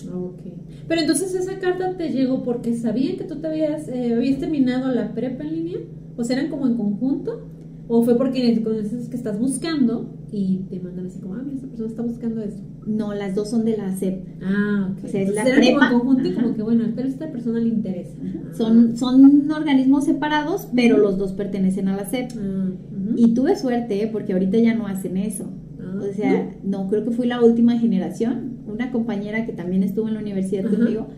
Pero 0.88 1.00
entonces 1.00 1.34
esa 1.34 1.59
carta 1.59 1.96
te 1.96 2.11
llegó 2.11 2.42
porque 2.42 2.74
sabían 2.74 3.16
que 3.16 3.24
tú 3.24 3.36
te 3.36 3.46
habías, 3.46 3.88
eh, 3.88 4.14
habías 4.14 4.38
terminado 4.38 4.92
la 4.92 5.12
prepa 5.12 5.44
en 5.44 5.55
línea, 5.55 5.78
o 6.16 6.24
sea, 6.24 6.38
eran 6.38 6.50
como 6.50 6.66
en 6.66 6.76
conjunto. 6.76 7.48
¿O 7.88 8.03
fue 8.03 8.16
porque 8.16 8.62
conoces 8.62 9.09
que 9.09 9.16
estás 9.16 9.38
buscando 9.38 10.09
y 10.33 10.64
te 10.70 10.80
mandan 10.80 11.07
así 11.07 11.20
como, 11.20 11.35
ah, 11.35 11.43
mira, 11.45 11.57
esta 11.57 11.68
persona 11.68 11.89
está 11.91 12.03
buscando 12.03 12.43
esto? 12.43 12.62
No, 12.87 13.12
las 13.12 13.35
dos 13.35 13.51
son 13.51 13.64
de 13.66 13.76
la 13.76 13.95
SEP. 13.95 14.24
Ah, 14.43 14.91
ok. 14.91 15.05
O 15.05 15.09
sea, 15.09 15.20
es 15.20 15.35
la 15.35 15.45
prepa. 15.45 15.91
Como 15.91 16.05
conjunto 16.05 16.28
y 16.28 16.33
como 16.33 16.55
que, 16.55 16.62
bueno, 16.62 16.85
pero 16.97 17.07
a 17.07 17.11
esta 17.11 17.30
persona 17.30 17.61
le 17.61 17.68
interesa. 17.68 18.16
Son, 18.57 18.97
son 18.97 19.51
organismos 19.51 20.05
separados, 20.05 20.68
pero 20.74 20.97
los 20.97 21.18
dos 21.18 21.33
pertenecen 21.33 21.89
a 21.89 21.97
la 21.97 22.07
SEP. 22.07 22.33
Ah, 22.37 22.70
y 23.14 23.35
tuve 23.35 23.57
suerte, 23.57 24.03
¿eh? 24.03 24.09
porque 24.11 24.33
ahorita 24.33 24.59
ya 24.59 24.74
no 24.74 24.87
hacen 24.87 25.18
eso. 25.18 25.51
Ah, 25.80 26.01
o 26.01 26.14
sea, 26.14 26.57
no, 26.64 26.89
creo 26.89 27.05
que 27.05 27.11
fui 27.11 27.26
la 27.26 27.43
última 27.43 27.78
generación. 27.78 28.62
Una 28.66 28.91
compañera 28.91 29.45
que 29.45 29.53
también 29.53 29.83
estuvo 29.83 30.09
en 30.09 30.14
la 30.14 30.20
universidad 30.20 30.64
conmigo 30.64 31.09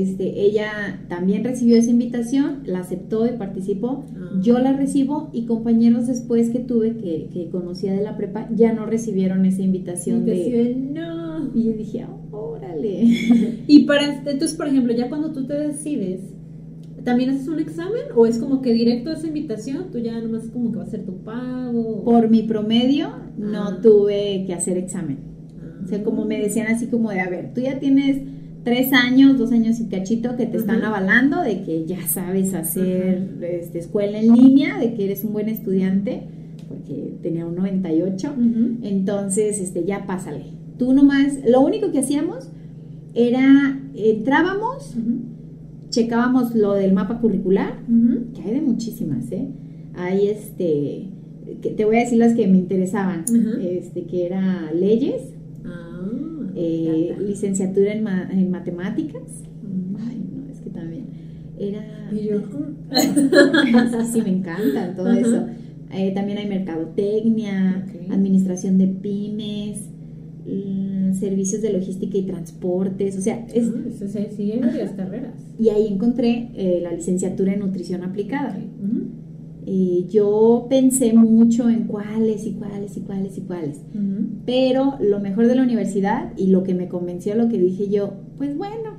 este, 0.00 0.42
ella 0.42 1.04
también 1.08 1.44
recibió 1.44 1.76
esa 1.76 1.90
invitación, 1.90 2.60
la 2.64 2.80
aceptó 2.80 3.26
y 3.26 3.36
participó. 3.36 4.04
Ah. 4.16 4.40
Yo 4.40 4.58
la 4.58 4.72
recibo 4.72 5.30
y 5.32 5.44
compañeros 5.46 6.06
después 6.06 6.50
que 6.50 6.60
tuve, 6.60 6.96
que, 6.96 7.48
conocía 7.50 7.92
de 7.92 8.02
la 8.02 8.16
prepa, 8.16 8.48
ya 8.54 8.72
no 8.72 8.86
recibieron 8.86 9.44
esa 9.44 9.62
invitación. 9.62 10.24
de, 10.24 10.74
no. 10.74 11.50
Y 11.54 11.64
yo 11.64 11.72
dije, 11.72 12.06
órale. 12.30 13.04
y 13.66 13.84
para, 13.84 14.14
entonces, 14.14 14.54
por 14.54 14.68
ejemplo, 14.68 14.94
ya 14.94 15.08
cuando 15.08 15.32
tú 15.32 15.46
te 15.46 15.54
decides, 15.54 16.20
¿también 17.04 17.30
haces 17.30 17.48
un 17.48 17.58
examen 17.58 18.02
o 18.16 18.26
es 18.26 18.38
como 18.38 18.62
que 18.62 18.72
directo 18.72 19.12
esa 19.12 19.26
invitación? 19.26 19.90
Tú 19.90 19.98
ya 19.98 20.18
nomás 20.20 20.48
como 20.50 20.72
que 20.72 20.78
va 20.78 20.84
a 20.84 20.86
ser 20.86 21.04
tu 21.04 21.22
pago. 21.22 22.04
Por 22.04 22.30
mi 22.30 22.42
promedio, 22.42 23.10
no 23.36 23.64
ah. 23.64 23.78
tuve 23.82 24.44
que 24.46 24.54
hacer 24.54 24.78
examen. 24.78 25.32
O 25.84 25.86
sea, 25.88 26.02
como 26.04 26.24
me 26.24 26.40
decían 26.40 26.68
así 26.68 26.86
como 26.86 27.10
de, 27.10 27.20
a 27.20 27.28
ver, 27.28 27.52
tú 27.54 27.60
ya 27.60 27.78
tienes 27.78 28.22
tres 28.64 28.92
años, 28.92 29.38
dos 29.38 29.52
años 29.52 29.80
y 29.80 29.86
cachito 29.86 30.36
que 30.36 30.46
te 30.46 30.56
están 30.56 30.82
avalando 30.82 31.40
de 31.42 31.62
que 31.62 31.84
ya 31.86 32.06
sabes 32.06 32.54
hacer 32.54 33.38
este, 33.42 33.78
escuela 33.78 34.18
en 34.18 34.34
línea, 34.34 34.78
de 34.78 34.94
que 34.94 35.04
eres 35.04 35.24
un 35.24 35.32
buen 35.32 35.48
estudiante, 35.48 36.22
porque 36.68 37.14
tenía 37.22 37.46
un 37.46 37.56
98, 37.56 38.34
entonces 38.82 39.60
este, 39.60 39.84
ya 39.84 40.06
pásale. 40.06 40.44
Tú 40.78 40.92
nomás, 40.92 41.38
lo 41.46 41.60
único 41.60 41.90
que 41.92 41.98
hacíamos 41.98 42.48
era, 43.14 43.80
entrábamos, 43.94 44.96
checábamos 45.90 46.54
lo 46.54 46.74
del 46.74 46.92
mapa 46.92 47.18
curricular, 47.18 47.80
que 48.34 48.42
hay 48.42 48.54
de 48.54 48.60
muchísimas, 48.62 49.30
¿eh? 49.32 49.48
Hay 49.94 50.28
este, 50.28 51.10
que 51.60 51.70
te 51.70 51.84
voy 51.84 51.96
a 51.96 52.00
decir 52.00 52.18
las 52.18 52.34
que 52.34 52.46
me 52.46 52.58
interesaban, 52.58 53.24
este, 53.60 54.04
que 54.04 54.26
era 54.26 54.72
leyes, 54.72 55.22
eh, 56.54 57.16
licenciatura 57.20 57.92
en, 57.92 58.06
en 58.06 58.50
matemáticas. 58.50 59.22
Mm. 59.62 59.96
Ay, 59.96 60.24
no, 60.34 60.48
es 60.48 60.60
que 60.60 60.70
también 60.70 61.06
era... 61.58 62.10
Y 62.12 62.26
yo... 62.26 62.42
sí, 64.12 64.22
me 64.22 64.30
encanta 64.30 64.94
todo 64.94 65.12
eso. 65.12 65.46
Eh, 65.92 66.12
también 66.14 66.38
hay 66.38 66.48
mercadotecnia, 66.48 67.86
administración 68.10 68.78
de 68.78 68.88
pymes, 68.88 69.90
mm, 70.46 71.12
servicios 71.14 71.60
de 71.60 71.72
logística 71.72 72.16
y 72.16 72.22
transportes, 72.22 73.16
o 73.18 73.20
sea, 73.20 73.46
es... 73.52 73.68
Ah, 73.68 74.18
sí, 74.34 74.52
hay 74.52 74.60
varias 74.60 74.92
carreras. 74.92 75.34
Y 75.58 75.68
ahí 75.68 75.86
encontré 75.86 76.50
eh, 76.54 76.80
la 76.82 76.92
licenciatura 76.92 77.52
en 77.52 77.60
nutrición 77.60 78.02
aplicada. 78.02 78.58
Eh, 79.64 80.06
yo 80.10 80.66
pensé 80.68 81.12
mucho 81.12 81.68
en 81.70 81.84
cuáles 81.84 82.46
y 82.46 82.52
cuáles 82.52 82.96
y 82.96 83.00
cuáles 83.00 83.38
y 83.38 83.42
cuáles. 83.42 83.80
Pero 84.44 84.94
lo 85.00 85.20
mejor 85.20 85.46
de 85.46 85.54
la 85.54 85.62
universidad 85.62 86.32
y 86.36 86.48
lo 86.48 86.64
que 86.64 86.74
me 86.74 86.88
convenció, 86.88 87.34
lo 87.36 87.48
que 87.48 87.58
dije 87.58 87.88
yo, 87.88 88.14
pues 88.38 88.56
bueno, 88.56 88.90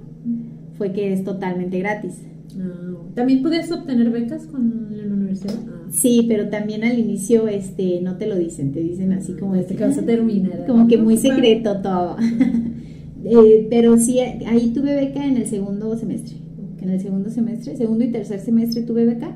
fue 0.78 0.94
que 0.94 1.12
es 1.12 1.24
totalmente 1.24 1.80
gratis. 1.80 2.22
Ah, 2.58 2.94
¿También 3.14 3.42
puedes 3.42 3.72
obtener 3.72 4.10
becas 4.10 4.46
con 4.46 4.88
la 4.96 5.14
universidad? 5.14 5.56
Ah. 5.68 5.88
Sí, 5.92 6.26
pero 6.30 6.50
también 6.50 6.84
al 6.84 6.98
inicio 6.98 7.48
este 7.48 8.00
no 8.02 8.16
te 8.18 8.28
lo 8.28 8.38
dicen, 8.38 8.72
te 8.72 8.80
dicen 8.80 9.12
así 9.12 9.34
como 9.34 9.56
este 9.56 9.76
que 9.76 9.84
vas 9.84 9.98
a 9.98 10.06
terminar. 10.06 10.66
Como 10.68 10.88
que 10.88 10.98
muy 10.98 11.18
secreto 11.18 11.82
todo. 11.82 12.18
Eh, 13.26 13.68
pero 13.70 13.98
sí, 13.98 14.20
ahí 14.20 14.74
tuve 14.76 14.96
beca 14.96 15.26
en 15.26 15.38
el 15.38 15.48
segundo 15.48 15.96
semestre. 15.96 16.36
En 16.82 16.90
el 16.90 17.00
segundo 17.00 17.30
semestre, 17.30 17.78
segundo 17.78 18.04
y 18.04 18.12
tercer 18.12 18.42
semestre 18.42 18.82
tuve 18.82 19.06
beca 19.06 19.34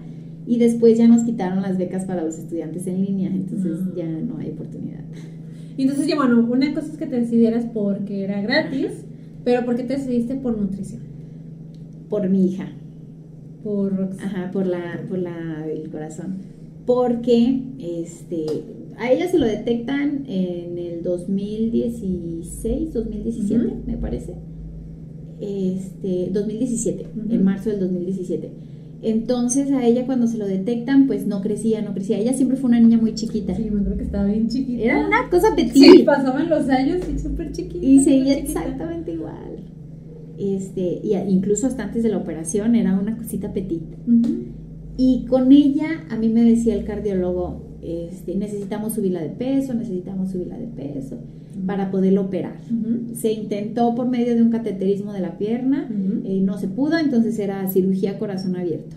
y 0.47 0.57
después 0.59 0.97
ya 0.97 1.07
nos 1.07 1.23
quitaron 1.23 1.61
las 1.61 1.77
becas 1.77 2.05
para 2.05 2.23
los 2.23 2.39
estudiantes 2.39 2.87
en 2.87 3.03
línea, 3.03 3.29
entonces 3.29 3.79
ya 3.95 4.07
no 4.07 4.37
hay 4.37 4.51
oportunidad. 4.51 5.03
Y 5.75 5.83
entonces 5.83 6.07
ya 6.07 6.15
bueno, 6.15 6.39
una 6.49 6.73
cosa 6.73 6.87
es 6.87 6.97
que 6.97 7.05
te 7.05 7.19
decidieras 7.19 7.65
porque 7.73 8.23
era 8.23 8.41
gratis, 8.41 9.05
pero 9.43 9.65
¿por 9.65 9.75
qué 9.75 9.83
te 9.83 9.97
decidiste 9.97 10.35
por 10.35 10.57
nutrición? 10.57 11.01
Por 12.09 12.29
mi 12.29 12.47
hija. 12.47 12.71
Por 13.63 14.09
Ajá, 14.19 14.49
por 14.51 14.65
la, 14.65 15.03
por 15.09 15.19
la 15.19 15.65
del 15.67 15.89
corazón. 15.89 16.37
Porque 16.85 17.63
este 17.79 18.45
a 18.97 19.11
ella 19.11 19.27
se 19.29 19.37
lo 19.37 19.45
detectan 19.45 20.23
en 20.27 20.77
el 20.77 21.03
2016, 21.03 22.93
2017, 22.93 23.73
me 23.85 23.97
parece. 23.97 24.33
Este, 25.39 26.29
2017, 26.31 27.05
en 27.29 27.43
marzo 27.43 27.69
del 27.69 27.81
2017. 27.81 28.66
Entonces 29.01 29.71
a 29.71 29.85
ella 29.85 30.05
cuando 30.05 30.27
se 30.27 30.37
lo 30.37 30.47
detectan, 30.47 31.07
pues 31.07 31.27
no 31.27 31.41
crecía, 31.41 31.81
no 31.81 31.93
crecía. 31.93 32.17
Ella 32.17 32.33
siempre 32.33 32.57
fue 32.57 32.69
una 32.69 32.79
niña 32.79 32.97
muy 32.97 33.13
chiquita. 33.13 33.55
Sí, 33.55 33.63
me 33.69 33.79
acuerdo 33.79 33.97
que 33.97 34.03
estaba 34.03 34.25
bien 34.25 34.47
chiquita. 34.47 34.83
Era 34.83 35.05
una 35.05 35.29
cosa 35.29 35.55
petit. 35.55 35.73
Sí, 35.73 36.03
pasaban 36.03 36.49
los 36.49 36.67
años 36.69 37.01
y 37.13 37.19
súper 37.19 37.51
chiquita. 37.51 37.85
Y 37.85 37.99
seguía 37.99 38.37
exactamente 38.37 39.13
igual. 39.13 39.63
Este, 40.37 41.01
y 41.03 41.13
incluso 41.29 41.67
hasta 41.67 41.83
antes 41.83 42.03
de 42.03 42.09
la 42.09 42.17
operación 42.17 42.75
era 42.75 42.97
una 42.99 43.17
cosita 43.17 43.53
petit. 43.53 43.83
Y 44.97 45.25
con 45.25 45.51
ella 45.51 46.05
a 46.09 46.17
mí 46.17 46.29
me 46.29 46.43
decía 46.43 46.73
el 46.73 46.85
cardiólogo, 46.85 47.77
este, 47.83 48.35
necesitamos 48.35 48.93
subirla 48.93 49.21
de 49.21 49.29
peso, 49.29 49.73
necesitamos 49.73 50.31
subirla 50.31 50.57
de 50.57 50.67
peso 50.67 51.17
para 51.65 51.91
poderlo 51.91 52.21
operar. 52.21 52.57
Se 53.13 53.31
intentó 53.31 53.95
por 53.95 54.07
medio 54.07 54.35
de 54.35 54.41
un 54.41 54.49
cateterismo 54.49 55.13
de 55.13 55.19
la 55.19 55.37
pierna, 55.37 55.89
eh, 56.25 56.39
no 56.41 56.57
se 56.57 56.67
pudo, 56.67 56.97
entonces 56.97 57.37
era 57.39 57.67
cirugía 57.67 58.17
corazón 58.19 58.55
abierto. 58.55 58.95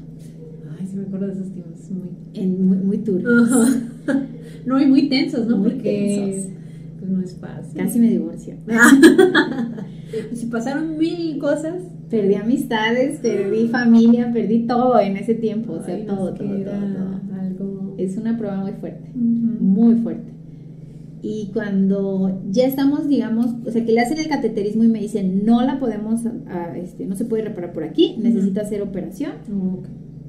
Ay, 0.78 0.86
sí 0.86 0.96
me 0.96 1.02
acuerdo 1.02 1.26
de 1.26 1.32
esos 1.32 1.50
tiempos, 1.52 1.90
muy... 1.90 2.08
En, 2.34 2.66
muy, 2.66 2.78
muy 2.78 2.98
no, 4.66 4.80
y 4.80 4.86
muy 4.86 5.08
tensos, 5.08 5.46
¿no? 5.46 5.62
Porque 5.62 6.48
Pues 6.98 7.10
no 7.10 7.20
es 7.22 7.34
fácil. 7.34 7.76
Casi 7.76 7.98
me 7.98 8.10
divorcio. 8.10 8.54
si 10.32 10.46
pasaron 10.46 10.98
mil 10.98 11.38
cosas. 11.38 11.74
Perdí 12.08 12.34
amistades, 12.34 13.18
perdí 13.22 13.68
familia, 13.68 14.32
perdí 14.32 14.66
todo 14.66 14.98
en 14.98 15.16
ese 15.16 15.34
tiempo, 15.34 15.74
o 15.74 15.82
sea, 15.82 16.04
todo, 16.06 16.34
todo, 16.34 16.48
todo 16.64 17.10
es 18.04 18.16
una 18.16 18.36
prueba 18.36 18.56
muy 18.56 18.72
fuerte, 18.72 19.10
muy 19.14 19.96
fuerte. 19.96 20.32
Y 21.22 21.50
cuando 21.52 22.42
ya 22.50 22.66
estamos, 22.66 23.08
digamos, 23.08 23.48
o 23.66 23.70
sea, 23.70 23.84
que 23.84 23.92
le 23.92 24.00
hacen 24.00 24.18
el 24.18 24.28
cateterismo 24.28 24.84
y 24.84 24.88
me 24.88 25.00
dicen, 25.00 25.44
no 25.44 25.62
la 25.62 25.78
podemos, 25.78 26.22
este, 26.76 27.04
no 27.04 27.14
se 27.14 27.26
puede 27.26 27.44
reparar 27.44 27.72
por 27.72 27.84
aquí, 27.84 28.16
necesita 28.18 28.62
hacer 28.62 28.80
operación. 28.80 29.32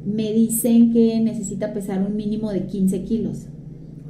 Me 0.05 0.33
dicen 0.33 0.91
que 0.91 1.19
necesita 1.21 1.73
pesar 1.73 2.05
un 2.05 2.15
mínimo 2.15 2.51
de 2.51 2.65
15 2.65 3.03
kilos. 3.03 3.45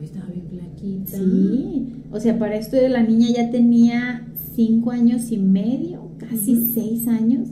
estaba 0.01 0.27
bien 0.27 0.47
flaquita. 0.47 1.17
Sí, 1.17 1.87
o 2.11 2.19
sea, 2.19 2.39
para 2.39 2.55
esto 2.55 2.77
la 2.89 3.03
niña 3.03 3.27
ya 3.29 3.51
tenía 3.51 4.27
5 4.55 4.91
años 4.91 5.31
y 5.31 5.37
medio, 5.37 6.09
casi 6.17 6.65
6 6.65 7.07
años 7.07 7.49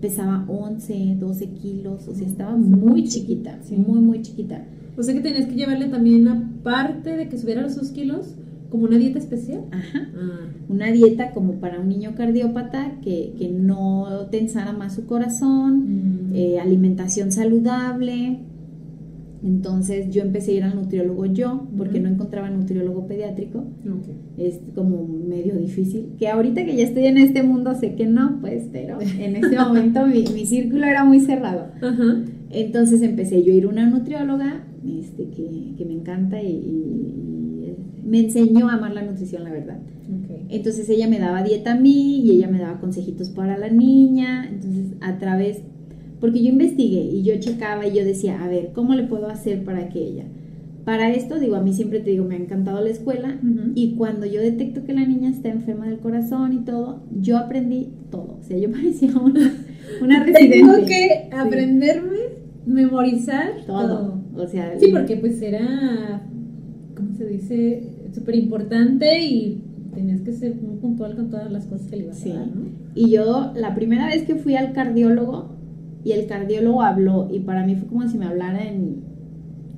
pesaba 0.00 0.44
11, 0.48 1.16
12 1.20 1.48
kilos, 1.50 2.08
o 2.08 2.14
sea, 2.14 2.26
estaba 2.26 2.56
muy 2.56 3.04
chiquita, 3.04 3.60
muy, 3.70 4.00
muy 4.00 4.20
chiquita. 4.20 4.66
O 4.98 5.02
sea 5.02 5.14
que 5.14 5.20
tenías 5.20 5.46
que 5.46 5.54
llevarle 5.54 5.88
también, 5.88 6.26
aparte 6.28 7.16
de 7.16 7.28
que 7.28 7.38
subiera 7.38 7.62
los 7.62 7.90
kilos, 7.92 8.34
como 8.72 8.86
una 8.86 8.96
dieta 8.96 9.18
especial. 9.18 9.60
Ajá. 9.70 10.08
Ah. 10.16 10.48
Una 10.68 10.90
dieta 10.90 11.30
como 11.32 11.60
para 11.60 11.78
un 11.78 11.88
niño 11.88 12.14
cardiópata 12.16 12.98
que, 13.02 13.34
que 13.38 13.48
no 13.48 14.26
tensara 14.30 14.72
más 14.72 14.94
su 14.94 15.06
corazón, 15.06 16.30
mm. 16.30 16.34
eh, 16.34 16.58
alimentación 16.58 17.30
saludable. 17.30 18.38
Entonces 19.44 20.08
yo 20.10 20.22
empecé 20.22 20.52
a 20.52 20.54
ir 20.54 20.64
al 20.64 20.74
nutriólogo 20.74 21.26
yo, 21.26 21.66
porque 21.76 22.00
no 22.00 22.08
encontraba 22.08 22.48
nutriólogo 22.48 23.06
pediátrico. 23.06 23.64
Es 24.38 24.60
como 24.74 25.06
medio 25.06 25.56
difícil. 25.56 26.14
Que 26.18 26.28
ahorita 26.28 26.64
que 26.64 26.76
ya 26.76 26.84
estoy 26.84 27.06
en 27.06 27.18
este 27.18 27.42
mundo 27.42 27.74
sé 27.74 27.94
que 27.94 28.06
no, 28.06 28.38
pues, 28.40 28.68
pero 28.72 28.98
en 29.00 29.36
este 29.36 29.56
momento 29.58 30.06
mi, 30.06 30.24
mi, 30.32 30.46
círculo 30.46 30.86
era 30.86 31.04
muy 31.04 31.20
cerrado. 31.20 31.66
Entonces 32.50 33.02
empecé 33.02 33.42
yo 33.42 33.52
a 33.52 33.56
ir 33.56 33.64
a 33.64 33.68
una 33.68 33.86
nutrióloga 33.86 34.64
este, 34.84 35.28
que, 35.30 35.84
me 35.84 35.94
encanta 35.94 36.42
y, 36.42 37.31
me 38.04 38.20
enseñó 38.20 38.68
a 38.68 38.74
amar 38.74 38.92
la 38.92 39.02
nutrición, 39.02 39.44
la 39.44 39.50
verdad. 39.50 39.78
Entonces 40.48 40.88
ella 40.90 41.08
me 41.08 41.18
daba 41.18 41.42
dieta 41.42 41.72
a 41.72 41.80
mí 41.80 42.20
y 42.20 42.32
ella 42.32 42.48
me 42.48 42.58
daba 42.58 42.78
consejitos 42.80 43.30
para 43.30 43.56
la 43.56 43.68
niña. 43.68 44.48
Entonces 44.48 44.94
a 45.00 45.18
través, 45.18 45.62
porque 46.20 46.42
yo 46.42 46.50
investigué 46.50 47.00
y 47.00 47.22
yo 47.22 47.38
checaba 47.38 47.86
y 47.86 47.94
yo 47.96 48.04
decía, 48.04 48.42
a 48.42 48.48
ver, 48.48 48.72
¿cómo 48.74 48.94
le 48.94 49.04
puedo 49.04 49.28
hacer 49.28 49.64
para 49.64 49.88
que 49.88 50.00
ella? 50.00 50.24
Para 50.84 51.10
esto, 51.10 51.38
digo, 51.38 51.54
a 51.54 51.62
mí 51.62 51.72
siempre 51.72 52.00
te 52.00 52.10
digo, 52.10 52.24
me 52.24 52.34
ha 52.34 52.38
encantado 52.38 52.82
la 52.82 52.90
escuela 52.90 53.38
y 53.74 53.94
cuando 53.94 54.26
yo 54.26 54.40
detecto 54.40 54.84
que 54.84 54.92
la 54.92 55.06
niña 55.06 55.30
está 55.30 55.48
enferma 55.48 55.86
del 55.86 56.00
corazón 56.00 56.52
y 56.52 56.64
todo, 56.64 57.04
yo 57.20 57.38
aprendí 57.38 57.90
todo. 58.10 58.38
O 58.40 58.42
sea, 58.42 58.58
yo 58.58 58.68
parecía 58.72 59.16
una, 59.16 59.54
una 60.02 60.24
residente. 60.24 60.58
Tengo 60.58 60.86
que 60.86 61.28
aprenderme, 61.32 62.18
memorizar 62.66 63.64
todo. 63.64 64.20
O 64.34 64.46
sea, 64.48 64.76
sí, 64.80 64.88
porque 64.90 65.16
pues 65.16 65.40
era, 65.40 66.26
¿cómo 66.96 67.14
se 67.16 67.26
dice? 67.26 67.91
Súper 68.12 68.36
importante 68.36 69.24
y 69.24 69.62
tenías 69.94 70.20
que 70.20 70.32
ser 70.32 70.54
muy 70.56 70.76
puntual 70.76 71.16
con 71.16 71.30
todas 71.30 71.50
las 71.50 71.66
cosas 71.66 71.88
que 71.88 71.96
le 71.96 72.04
ibas 72.04 72.24
a 72.24 72.28
dar, 72.28 72.46
¿no? 72.46 72.66
Y 72.94 73.10
yo, 73.10 73.52
la 73.54 73.74
primera 73.74 74.06
vez 74.06 74.22
que 74.24 74.36
fui 74.36 74.56
al 74.56 74.72
cardiólogo, 74.72 75.50
y 76.04 76.12
el 76.12 76.26
cardiólogo 76.26 76.82
habló, 76.82 77.28
y 77.32 77.40
para 77.40 77.66
mí 77.66 77.76
fue 77.76 77.88
como 77.88 78.08
si 78.08 78.18
me 78.18 78.26
hablara 78.26 78.66
en, 78.66 79.02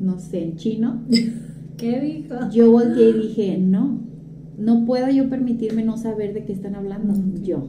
no 0.00 0.18
sé, 0.18 0.42
en 0.42 0.56
chino. 0.56 1.02
¿Qué 1.76 2.00
dijo? 2.00 2.34
Yo 2.52 2.70
volteé 2.70 3.10
y 3.10 3.28
dije, 3.28 3.58
no, 3.58 4.00
no 4.58 4.84
puedo 4.84 5.10
yo 5.10 5.28
permitirme 5.28 5.84
no 5.84 5.96
saber 5.96 6.32
de 6.32 6.44
qué 6.44 6.52
están 6.52 6.76
hablando. 6.76 7.14
Yo, 7.42 7.68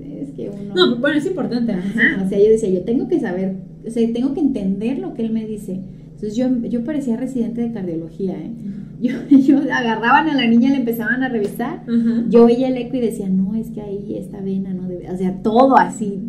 es, 0.00 0.30
que 0.30 0.50
uno... 0.50 0.74
No, 0.74 0.98
bueno, 0.98 1.18
es 1.18 1.26
importante. 1.26 1.72
Ajá, 1.72 2.22
o 2.24 2.28
sea, 2.28 2.38
yo 2.38 2.48
decía, 2.48 2.70
yo 2.70 2.82
tengo 2.82 3.08
que 3.08 3.20
saber 3.20 3.70
o 3.86 3.90
sea, 3.90 4.12
tengo 4.12 4.34
que 4.34 4.40
entender 4.40 4.98
lo 4.98 5.14
que 5.14 5.22
él 5.22 5.32
me 5.32 5.46
dice. 5.46 5.80
Entonces 6.20 6.36
yo, 6.36 6.48
yo 6.68 6.84
parecía 6.84 7.16
residente 7.16 7.62
de 7.62 7.72
cardiología, 7.72 8.34
¿eh? 8.34 8.50
Yo, 9.00 9.14
yo 9.30 9.58
agarraban 9.72 10.28
a 10.28 10.34
la 10.34 10.46
niña, 10.46 10.68
le 10.68 10.76
empezaban 10.76 11.22
a 11.22 11.30
revisar, 11.30 11.82
yo 12.28 12.44
veía 12.44 12.68
el 12.68 12.76
eco 12.76 12.98
y 12.98 13.00
decía, 13.00 13.26
no, 13.30 13.54
es 13.54 13.70
que 13.70 13.80
ahí 13.80 14.16
esta 14.18 14.38
vena 14.42 14.74
no 14.74 14.86
debe, 14.86 15.10
o 15.10 15.16
sea, 15.16 15.42
todo 15.42 15.78
así. 15.78 16.20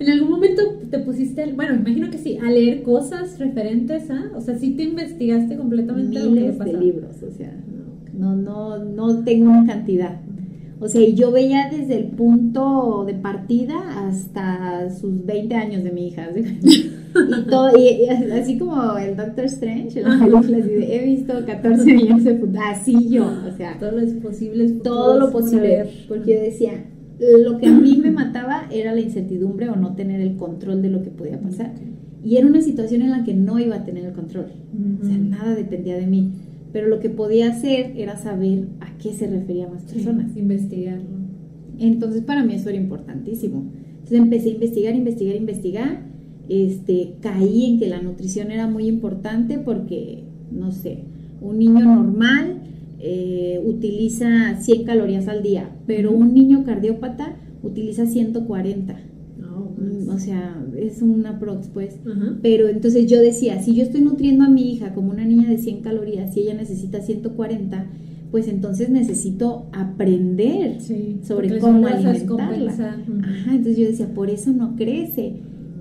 ¿En 0.00 0.10
algún 0.10 0.30
momento 0.30 0.62
te 0.90 0.98
pusiste, 0.98 1.52
bueno, 1.52 1.76
imagino 1.76 2.10
que 2.10 2.18
sí, 2.18 2.36
a 2.38 2.50
leer 2.50 2.82
cosas 2.82 3.38
referentes 3.38 4.10
a, 4.10 4.32
o 4.34 4.40
sea, 4.40 4.58
sí 4.58 4.72
te 4.72 4.82
investigaste 4.82 5.56
completamente 5.56 6.20
Miles 6.20 6.58
de 6.58 6.72
libros, 6.72 7.22
o 7.22 7.30
sea, 7.30 7.54
no, 8.12 8.34
no, 8.34 8.78
no 8.78 9.22
tengo 9.22 9.50
una 9.50 9.66
cantidad. 9.66 10.20
O 10.80 10.88
sea, 10.88 11.08
yo 11.08 11.30
veía 11.30 11.70
desde 11.70 11.96
el 11.96 12.06
punto 12.08 13.04
de 13.06 13.14
partida 13.14 14.08
hasta 14.08 14.90
sus 14.90 15.24
20 15.24 15.54
años 15.54 15.84
de 15.84 15.92
mi 15.92 16.08
hija. 16.08 16.28
Y, 17.28 17.42
todo, 17.50 17.70
y, 17.76 18.06
así 18.08 18.58
como 18.58 18.96
el 18.98 19.16
Doctor 19.16 19.44
Strange, 19.46 20.00
en 20.00 20.06
he 20.06 21.04
visto 21.04 21.44
14 21.44 21.84
millones 21.84 22.24
de 22.24 22.34
puntos. 22.34 22.62
Así 22.64 23.08
yo, 23.08 23.24
o 23.24 23.56
sea. 23.56 23.78
Todo 23.78 23.92
lo 23.92 24.20
posible. 24.20 24.68
Todo 24.82 25.18
lo 25.18 25.30
posible. 25.30 25.86
Porque 26.08 26.34
yo 26.34 26.40
decía, 26.40 26.84
lo 27.42 27.58
que 27.58 27.66
a 27.66 27.72
mí 27.72 27.96
me 27.96 28.10
mataba 28.10 28.66
era 28.70 28.94
la 28.94 29.00
incertidumbre 29.00 29.68
o 29.68 29.76
no 29.76 29.94
tener 29.94 30.20
el 30.20 30.36
control 30.36 30.82
de 30.82 30.90
lo 30.90 31.02
que 31.02 31.10
podía 31.10 31.40
pasar. 31.40 31.72
Y 32.24 32.36
era 32.36 32.46
una 32.46 32.60
situación 32.60 33.02
en 33.02 33.10
la 33.10 33.24
que 33.24 33.34
no 33.34 33.58
iba 33.58 33.76
a 33.76 33.84
tener 33.84 34.04
el 34.04 34.12
control. 34.12 34.46
O 35.00 35.06
sea, 35.06 35.16
nada 35.16 35.54
dependía 35.54 35.96
de 35.96 36.06
mí 36.06 36.32
pero 36.76 36.88
lo 36.88 37.00
que 37.00 37.08
podía 37.08 37.48
hacer 37.48 37.94
era 37.96 38.18
saber 38.18 38.66
a 38.80 38.98
qué 38.98 39.14
se 39.14 39.26
referían 39.26 39.72
las 39.72 39.84
personas. 39.84 40.36
investigarlo. 40.36 41.06
Entonces 41.78 42.20
para 42.20 42.44
mí 42.44 42.52
eso 42.52 42.68
era 42.68 42.76
importantísimo. 42.76 43.64
Entonces 43.92 44.18
empecé 44.18 44.50
a 44.50 44.52
investigar, 44.52 44.94
investigar, 44.94 45.36
investigar. 45.36 46.02
Este, 46.48 47.14
caí 47.20 47.64
en 47.64 47.78
que 47.78 47.88
la 47.88 48.00
nutrición 48.00 48.50
era 48.50 48.66
muy 48.66 48.86
importante 48.86 49.58
porque, 49.58 50.24
no 50.52 50.70
sé, 50.70 51.04
un 51.40 51.58
niño 51.58 51.84
normal 51.84 52.62
eh, 52.98 53.60
utiliza 53.64 54.56
100 54.60 54.84
calorías 54.84 55.28
al 55.28 55.42
día, 55.42 55.70
pero 55.86 56.12
un 56.12 56.34
niño 56.34 56.64
cardiópata 56.64 57.36
utiliza 57.62 58.06
140. 58.06 58.96
Mm, 59.78 60.08
O 60.08 60.18
sea, 60.18 60.56
es 60.76 61.02
una 61.02 61.38
prox, 61.38 61.68
pues. 61.68 61.98
Ajá. 62.06 62.38
Pero 62.42 62.68
entonces 62.68 63.06
yo 63.06 63.20
decía, 63.20 63.60
si 63.62 63.74
yo 63.74 63.82
estoy 63.82 64.00
nutriendo 64.00 64.44
a 64.44 64.48
mi 64.48 64.72
hija 64.72 64.94
como 64.94 65.10
una 65.10 65.24
niña 65.24 65.48
de 65.48 65.58
100 65.58 65.82
calorías 65.82 66.36
y 66.36 66.40
ella 66.40 66.54
necesita 66.54 67.00
140, 67.00 67.86
pues 68.30 68.48
entonces 68.48 68.88
necesito 68.88 69.66
aprender 69.72 70.80
Sí, 70.80 71.20
sobre 71.22 71.58
cómo 71.58 71.86
alimentarla. 71.86 72.72
Ajá, 72.72 73.50
entonces 73.50 73.76
yo 73.76 73.86
decía, 73.86 74.12
por 74.14 74.30
eso 74.30 74.52
no 74.52 74.76
crece. 74.76 75.34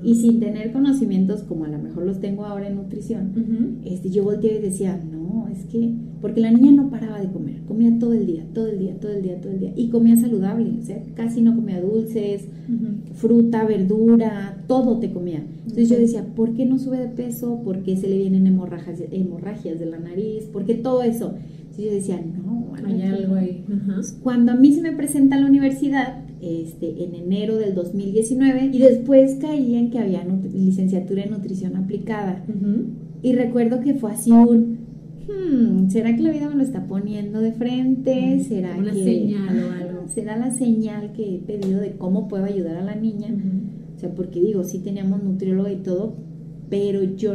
Y 0.05 0.15
sin 0.15 0.39
tener 0.39 0.71
conocimientos, 0.71 1.41
como 1.43 1.65
a 1.65 1.67
lo 1.67 1.79
mejor 1.79 2.05
los 2.05 2.19
tengo 2.19 2.45
ahora 2.45 2.67
en 2.67 2.75
nutrición, 2.75 3.79
este, 3.85 4.09
yo 4.11 4.23
volteaba 4.23 4.57
y 4.57 4.61
decía, 4.61 5.01
no, 5.11 5.47
es 5.51 5.65
que, 5.65 5.93
porque 6.21 6.41
la 6.41 6.51
niña 6.51 6.71
no 6.71 6.89
paraba 6.89 7.19
de 7.19 7.31
comer, 7.31 7.61
comía 7.67 7.97
todo 7.99 8.13
el 8.13 8.25
día, 8.25 8.45
todo 8.53 8.67
el 8.67 8.79
día, 8.79 8.95
todo 8.99 9.11
el 9.11 9.21
día, 9.23 9.41
todo 9.41 9.51
el 9.51 9.59
día, 9.59 9.73
y 9.75 9.89
comía 9.89 10.15
saludable, 10.15 10.71
o 10.79 10.83
sea, 10.83 11.01
casi 11.15 11.41
no 11.41 11.55
comía 11.55 11.81
dulces, 11.81 12.47
fruta, 13.13 13.65
verdura, 13.65 14.63
todo 14.67 14.99
te 14.99 15.11
comía. 15.11 15.43
Entonces 15.63 15.89
yo 15.89 15.97
decía, 15.97 16.25
¿por 16.35 16.53
qué 16.53 16.65
no 16.65 16.77
sube 16.77 16.97
de 16.99 17.07
peso? 17.07 17.61
¿Por 17.63 17.81
qué 17.83 17.97
se 17.97 18.07
le 18.07 18.17
vienen 18.17 18.45
hemorragias, 18.47 18.99
hemorragias 19.11 19.79
de 19.79 19.85
la 19.87 19.99
nariz? 19.99 20.45
¿Por 20.51 20.65
qué 20.65 20.75
todo 20.75 21.01
eso? 21.03 21.33
Entonces 21.61 21.85
yo 21.85 21.91
decía, 21.91 22.21
no, 22.21 22.73
Hay 22.85 23.01
algo 23.01 23.33
no". 23.33 23.39
ahí. 23.39 23.65
Cuando 24.21 24.51
a 24.51 24.55
mí 24.55 24.71
se 24.73 24.81
me 24.81 24.91
presenta 24.91 25.35
a 25.35 25.39
la 25.41 25.47
universidad, 25.47 26.24
este, 26.45 27.03
en 27.03 27.15
enero 27.15 27.57
del 27.57 27.73
2019, 27.75 28.69
y 28.71 28.79
después 28.79 29.35
caí 29.41 29.75
en 29.75 29.89
que 29.89 29.99
había 29.99 30.23
licenciatura 30.53 31.23
en 31.23 31.31
nutrición 31.31 31.75
aplicada. 31.75 32.43
Y 33.21 33.33
recuerdo 33.33 33.79
que 33.81 33.95
fue 33.95 34.11
así 34.11 34.31
un, 34.31 34.77
hmm, 35.27 35.89
¿será 35.89 36.15
que 36.15 36.21
la 36.21 36.31
vida 36.31 36.49
me 36.49 36.55
lo 36.55 36.63
está 36.63 36.85
poniendo 36.87 37.41
de 37.41 37.51
frente? 37.53 38.39
¿Será 38.47 38.75
Una 38.77 38.91
que 38.91 39.03
señal 39.03 39.57
o 39.63 39.71
algo. 39.81 40.07
será 40.07 40.37
la 40.37 40.51
señal 40.51 41.11
que 41.13 41.35
he 41.35 41.39
pedido 41.39 41.79
de 41.81 41.91
cómo 41.97 42.27
puedo 42.27 42.45
ayudar 42.45 42.77
a 42.77 42.83
la 42.83 42.95
niña? 42.95 43.35
O 43.95 43.99
sea, 43.99 44.13
porque 44.13 44.39
digo, 44.41 44.63
sí 44.63 44.79
teníamos 44.79 45.23
nutrióloga 45.23 45.71
y 45.71 45.77
todo, 45.77 46.15
pero 46.69 47.03
yo, 47.03 47.33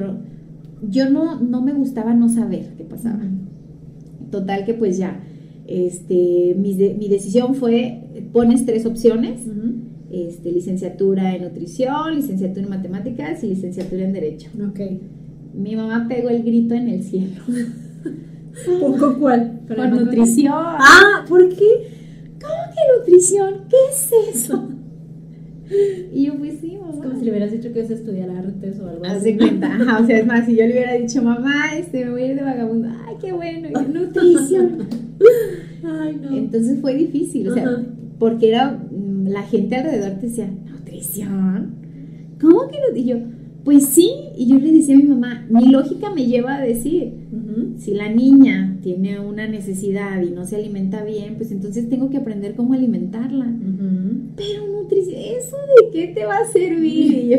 yo 0.89 1.09
no, 1.11 1.41
no 1.41 1.63
me 1.63 1.73
gustaba 1.73 2.15
no 2.15 2.29
saber 2.29 2.75
qué 2.77 2.85
pasaba. 2.85 3.23
Total 4.31 4.65
que 4.65 4.75
pues 4.75 4.97
ya, 4.99 5.21
este, 5.67 6.55
mi, 6.59 6.75
de- 6.75 6.95
mi 6.95 7.09
decisión 7.09 7.55
fue, 7.55 8.05
pones 8.33 8.65
tres 8.67 8.87
opciones, 8.87 9.41
este, 10.11 10.53
licenciatura 10.53 11.35
en 11.37 11.43
nutrición, 11.45 12.15
licenciatura 12.17 12.63
en 12.65 12.71
matemáticas 12.71 13.43
y 13.45 13.49
licenciatura 13.49 14.05
en 14.05 14.13
derecho. 14.13 14.51
Ok. 14.69 14.81
Mi 15.55 15.77
mamá 15.77 16.07
pegó 16.09 16.29
el 16.31 16.43
grito 16.43 16.75
en 16.75 16.89
el 16.89 17.03
cielo. 17.03 17.41
¿Con 18.99 19.19
cuál? 19.21 19.61
No- 19.69 19.91
nutrición. 20.01 20.53
Ah, 20.55 21.25
¿por 21.29 21.49
qué? 21.49 21.89
¿Cómo 22.41 22.55
que 22.75 22.99
nutrición? 22.99 23.55
¿Qué 23.69 23.77
es 23.93 24.37
eso? 24.37 24.69
Y 26.13 26.25
yo, 26.27 26.37
pues 26.37 26.55
sí, 26.61 26.77
mamá. 26.77 26.93
Es 26.95 26.99
como 27.01 27.17
si 27.17 27.25
le 27.25 27.31
hubieras 27.31 27.53
dicho 27.53 27.73
que 27.73 27.81
vas 27.83 27.91
a 27.91 27.95
estudiar 27.95 28.29
artes 28.29 28.81
o 28.81 28.89
algo 28.89 29.05
Haz 29.05 29.19
así. 29.19 29.31
de 29.33 29.39
cuenta, 29.39 29.69
ajá, 29.73 30.01
o 30.03 30.05
sea, 30.07 30.19
es 30.19 30.27
más, 30.27 30.45
si 30.45 30.57
yo 30.57 30.67
le 30.67 30.73
hubiera 30.73 30.95
dicho, 30.95 31.23
mamá, 31.23 31.77
este, 31.79 32.07
me 32.07 32.11
voy 32.11 32.23
a 32.23 32.27
ir 32.33 32.35
de 32.37 32.43
vagabundo, 32.43 32.89
ay, 33.07 33.15
qué 33.21 33.33
bueno, 33.33 33.69
yo, 33.73 33.81
nutrición. 33.83 34.89
Ay, 35.85 36.19
no. 36.21 36.37
Entonces 36.37 36.81
fue 36.81 36.95
difícil, 36.97 37.51
o 37.51 37.55
sea, 37.55 37.69
Ajá. 37.69 37.83
Porque 38.21 38.51
era, 38.51 38.71
mm, 38.71 39.29
la 39.29 39.43
gente 39.43 39.75
alrededor 39.75 40.21
te 40.21 40.27
decía, 40.27 40.49
nutrición, 40.71 41.73
¿cómo 42.39 42.69
que 42.69 42.77
no? 42.79 42.97
Y 42.97 43.05
yo, 43.05 43.17
pues 43.65 43.87
sí, 43.87 44.11
y 44.37 44.47
yo 44.47 44.59
le 44.59 44.73
decía 44.73 44.95
a 44.95 44.99
mi 44.99 45.05
mamá, 45.05 45.47
mi 45.49 45.67
lógica 45.69 46.11
me 46.15 46.27
lleva 46.27 46.57
a 46.57 46.61
decir, 46.61 47.15
si 47.79 47.95
la 47.95 48.11
niña 48.11 48.79
tiene 48.83 49.19
una 49.21 49.49
necesidad 49.49 50.21
y 50.23 50.31
no 50.31 50.45
se 50.45 50.57
alimenta 50.57 51.03
bien, 51.03 51.37
pues 51.37 51.51
entonces 51.51 51.89
tengo 51.89 52.11
que 52.11 52.19
aprender 52.19 52.55
cómo 52.55 52.75
alimentarla. 52.75 53.47
Pero 54.37 54.67
nutrición, 54.67 55.17
¿eso 55.17 55.57
de 55.57 55.91
qué 55.91 56.09
te 56.09 56.27
va 56.27 56.39
a 56.39 56.53
servir? 56.53 57.13
Y 57.13 57.29
yo, 57.31 57.39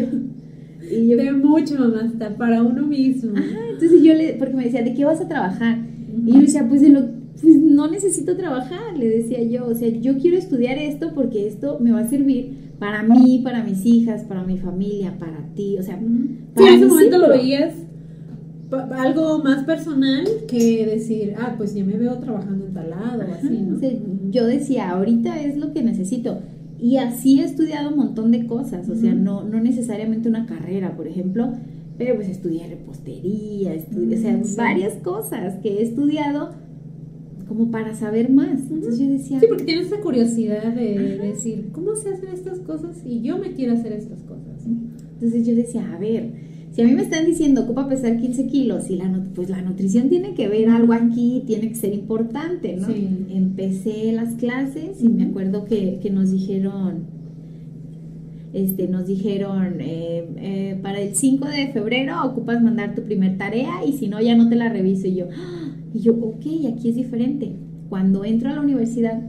y 0.92 1.08
yo 1.10 1.18
De 1.18 1.32
mucho, 1.32 1.76
mamá, 1.76 2.06
hasta 2.06 2.36
para 2.36 2.64
uno 2.64 2.88
mismo. 2.88 3.34
Ajá, 3.36 3.60
entonces 3.72 4.02
yo 4.02 4.14
le, 4.16 4.34
porque 4.34 4.56
me 4.56 4.66
decía, 4.66 4.84
¿de 4.84 4.96
qué 4.96 5.06
vas 5.06 5.22
a 5.22 5.28
trabajar? 5.28 5.78
Y 6.26 6.34
yo 6.34 6.40
decía, 6.42 6.68
pues 6.68 6.82
de 6.82 6.90
lo, 6.90 7.21
pues 7.42 7.56
no 7.58 7.90
necesito 7.90 8.36
trabajar, 8.36 8.98
le 8.98 9.10
decía 9.10 9.42
yo, 9.44 9.68
o 9.68 9.76
sea, 9.76 9.90
yo 9.90 10.18
quiero 10.18 10.38
estudiar 10.38 10.78
esto 10.78 11.12
porque 11.16 11.48
esto 11.48 11.80
me 11.80 11.92
va 11.92 12.02
a 12.02 12.08
servir 12.08 12.72
para 12.80 13.04
mí, 13.04 13.42
para 13.44 13.64
mis 13.64 13.86
hijas, 13.86 14.24
para 14.24 14.44
mi 14.44 14.58
familia, 14.58 15.18
para 15.20 15.46
ti, 15.56 15.78
o 15.78 15.84
sea. 15.84 16.00
Sí, 16.00 16.40
para 16.56 16.70
en 16.70 16.76
ese 16.76 16.86
momento 16.86 17.18
lo 17.18 17.30
veías 17.30 17.74
algo 18.98 19.40
más 19.40 19.64
personal 19.66 20.26
que 20.48 20.86
decir, 20.86 21.34
ah, 21.38 21.56
pues 21.58 21.74
ya 21.74 21.84
me 21.84 21.98
veo 21.98 22.18
trabajando 22.20 22.66
en 22.66 22.74
tal 22.74 22.90
lado 22.90 23.24
o 23.30 23.34
así, 23.34 23.62
¿no? 23.62 23.76
o 23.76 23.80
sea, 23.80 23.92
yo 24.30 24.46
decía, 24.46 24.92
ahorita 24.92 25.42
es 25.42 25.58
lo 25.58 25.74
que 25.74 25.84
necesito. 25.84 26.40
Y 26.80 26.98
así 26.98 27.42
he 27.42 27.44
estudiado 27.44 27.90
un 27.90 27.98
montón 27.98 28.32
de 28.32 28.48
cosas, 28.48 28.90
o 28.90 28.96
sea, 28.96 29.14
no, 29.14 29.44
no 29.44 29.60
necesariamente 29.60 30.30
una 30.30 30.48
carrera, 30.48 30.96
por 30.96 31.08
ejemplo, 31.08 31.52
pero 31.98 32.16
pues 32.16 32.30
estudié 32.30 32.68
repostería, 32.68 33.76
estudié, 33.76 34.18
o 34.18 34.22
sea, 34.22 34.44
sí. 34.44 34.56
varias 34.58 34.94
cosas 34.96 35.60
que 35.62 35.78
he 35.78 35.84
estudiado 35.84 36.50
como 37.52 37.70
para 37.70 37.94
saber 37.94 38.32
más. 38.32 38.62
Entonces 38.72 38.98
yo 38.98 39.10
decía, 39.10 39.42
Sí, 39.42 39.46
porque 39.50 39.66
tienes 39.66 39.88
esa 39.88 40.00
curiosidad 40.00 40.74
de 40.74 41.18
decir, 41.18 41.68
¿cómo 41.74 41.98
se 41.98 42.12
hacen 42.12 42.30
estas 42.30 42.60
cosas? 42.60 43.02
Y 43.06 43.22
yo 43.22 43.38
me 43.38 43.52
quiero 43.52 43.74
hacer 43.74 43.92
estas 43.92 44.22
cosas. 44.24 44.66
entonces 44.66 45.46
yo 45.46 45.54
decía, 45.54 45.86
a 45.94 46.00
ver, 46.00 46.32
si 46.72 46.82
a 46.82 46.86
mí 46.86 46.94
me 46.94 47.02
están 47.02 47.26
diciendo 47.26 47.64
ocupa 47.64 47.90
pesar 47.90 48.22
15 48.22 48.48
kilos 48.48 48.90
y 48.90 48.96
la 48.96 49.22
pues 49.36 49.50
la 49.50 49.62
nutrición 49.62 50.08
tiene 50.08 50.34
que 50.34 50.48
ver 50.48 50.70
algo 50.70 50.94
aquí, 50.94 51.44
tiene 51.46 51.68
que 51.68 51.76
ser 51.76 51.94
importante, 51.94 52.78
¿no? 52.78 52.88
Sí. 52.88 53.06
Empecé 53.30 54.14
las 54.14 54.36
clases 54.36 55.04
y 55.04 55.10
me 55.10 55.26
acuerdo 55.26 55.66
que, 55.66 56.00
que 56.02 56.10
nos 56.10 56.32
dijeron, 56.32 57.04
este, 58.54 58.88
nos 58.88 59.08
dijeron, 59.08 59.82
eh, 59.82 60.26
eh, 60.38 60.80
para 60.82 61.02
el 61.02 61.16
5 61.16 61.50
de 61.50 61.68
febrero 61.74 62.16
ocupas 62.24 62.64
mandar 62.64 62.96
tu 62.96 63.02
primer 63.02 63.38
tarea 63.38 63.84
y 63.86 63.92
si 63.92 64.08
no 64.08 64.22
ya 64.22 64.38
no 64.38 64.48
te 64.48 64.56
la 64.56 64.70
reviso 64.70 65.08
y 65.08 65.16
yo, 65.16 65.26
¡ah! 65.36 65.71
Y 65.94 66.00
yo, 66.00 66.14
ok, 66.14 66.46
aquí 66.74 66.90
es 66.90 66.96
diferente. 66.96 67.56
Cuando 67.90 68.24
entro 68.24 68.50
a 68.50 68.54
la 68.54 68.62
universidad 68.62 69.22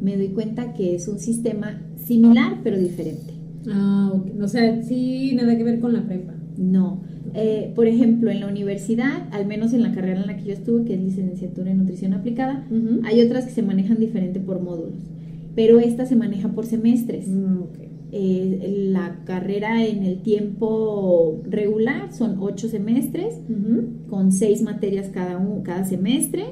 me 0.00 0.16
doy 0.16 0.28
cuenta 0.28 0.72
que 0.72 0.94
es 0.94 1.08
un 1.08 1.18
sistema 1.18 1.82
similar 1.96 2.60
pero 2.62 2.78
diferente. 2.78 3.34
Ah, 3.68 4.12
ok. 4.14 4.42
O 4.42 4.48
sea, 4.48 4.82
sí, 4.82 5.32
nada 5.34 5.56
que 5.56 5.64
ver 5.64 5.80
con 5.80 5.92
la 5.92 6.06
prepa. 6.06 6.34
No. 6.56 7.02
Eh, 7.34 7.72
por 7.74 7.86
ejemplo, 7.86 8.30
en 8.30 8.40
la 8.40 8.48
universidad, 8.48 9.28
al 9.32 9.46
menos 9.46 9.74
en 9.74 9.82
la 9.82 9.92
carrera 9.92 10.20
en 10.20 10.26
la 10.26 10.36
que 10.36 10.44
yo 10.44 10.52
estuve, 10.52 10.84
que 10.84 10.94
es 10.94 11.00
licenciatura 11.00 11.70
en 11.70 11.78
nutrición 11.78 12.14
aplicada, 12.14 12.66
hay 13.04 13.20
otras 13.20 13.44
que 13.44 13.50
se 13.50 13.62
manejan 13.62 13.98
diferente 13.98 14.40
por 14.40 14.62
módulos, 14.62 15.02
pero 15.54 15.78
esta 15.78 16.06
se 16.06 16.16
maneja 16.16 16.48
por 16.52 16.64
semestres. 16.64 17.28
Mm, 17.28 17.62
ok. 17.62 17.85
Eh, 18.12 18.88
la 18.92 19.20
carrera 19.24 19.84
en 19.84 20.04
el 20.04 20.22
tiempo 20.22 21.42
regular 21.48 22.12
son 22.12 22.36
ocho 22.40 22.68
semestres, 22.68 23.34
con 24.08 24.30
seis 24.32 24.62
materias 24.62 25.08
cada, 25.12 25.36
un- 25.38 25.62
cada 25.62 25.84
semestre, 25.84 26.44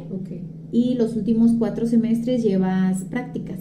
y 0.73 0.95
los 0.95 1.15
últimos 1.17 1.53
cuatro 1.59 1.87
semestres 1.87 2.43
llevas 2.43 3.05
prácticas. 3.05 3.61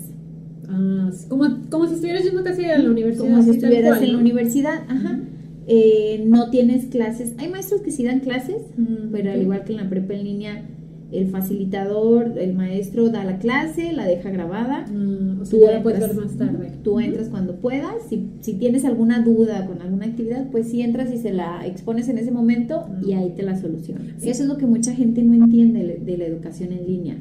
Ah, 0.67 1.11
como, 1.29 1.45
como 1.69 1.87
si 1.87 1.93
estuvieras 1.95 2.23
yendo 2.23 2.43
casi 2.43 2.65
a 2.65 2.79
la 2.79 2.89
universidad. 2.89 3.29
Como 3.29 3.43
si 3.43 3.51
estuvieras 3.51 3.97
cual, 3.97 4.03
en 4.09 4.13
la 4.13 4.19
universidad, 4.19 4.81
ajá. 4.87 5.19
Eh, 5.67 6.25
no 6.27 6.49
tienes 6.49 6.85
clases, 6.87 7.35
hay 7.37 7.47
maestros 7.49 7.81
que 7.81 7.91
sí 7.91 8.03
dan 8.03 8.19
clases, 8.21 8.57
Mm, 8.75 9.11
pero 9.11 9.31
al 9.31 9.41
igual 9.43 9.63
que 9.63 9.73
en 9.73 9.77
la 9.77 9.89
prepa 9.89 10.13
en 10.15 10.23
línea, 10.23 10.65
el 11.13 11.27
facilitador, 11.27 12.37
el 12.37 12.53
maestro 12.53 13.09
da 13.09 13.23
la 13.23 13.37
clase, 13.37 13.91
la 13.93 14.05
deja 14.05 14.29
grabada. 14.31 14.85
Ah, 14.87 15.37
o 15.41 15.45
sea, 15.45 15.59
Tú 15.59 15.65
la 15.65 15.83
puedes 15.83 16.01
entras, 16.01 16.15
ver 16.17 16.25
más 16.25 16.37
tarde. 16.37 16.71
Tú 16.83 16.99
entras 16.99 17.29
cuando 17.29 17.55
puedas. 17.57 17.93
Si, 18.09 18.29
si 18.41 18.53
tienes 18.53 18.85
alguna 18.85 19.21
duda 19.23 19.65
con 19.65 19.81
alguna 19.81 20.05
actividad, 20.05 20.49
pues 20.51 20.67
sí 20.69 20.81
entras 20.81 21.13
y 21.13 21.17
se 21.17 21.31
la 21.33 21.65
expones 21.65 22.09
en 22.09 22.17
ese 22.17 22.31
momento 22.31 22.85
y 23.05 23.13
Mm. 23.13 23.17
ahí 23.17 23.29
te 23.35 23.43
la 23.43 23.55
solucionan. 23.59 24.07
Eso 24.21 24.43
es 24.43 24.49
lo 24.49 24.57
que 24.57 24.65
mucha 24.65 24.93
gente 24.93 25.21
no 25.23 25.33
entiende 25.33 25.83
de, 25.85 25.97
de 25.97 26.17
la 26.17 26.25
educación 26.25 26.71
en 26.71 26.85
línea. 26.87 27.15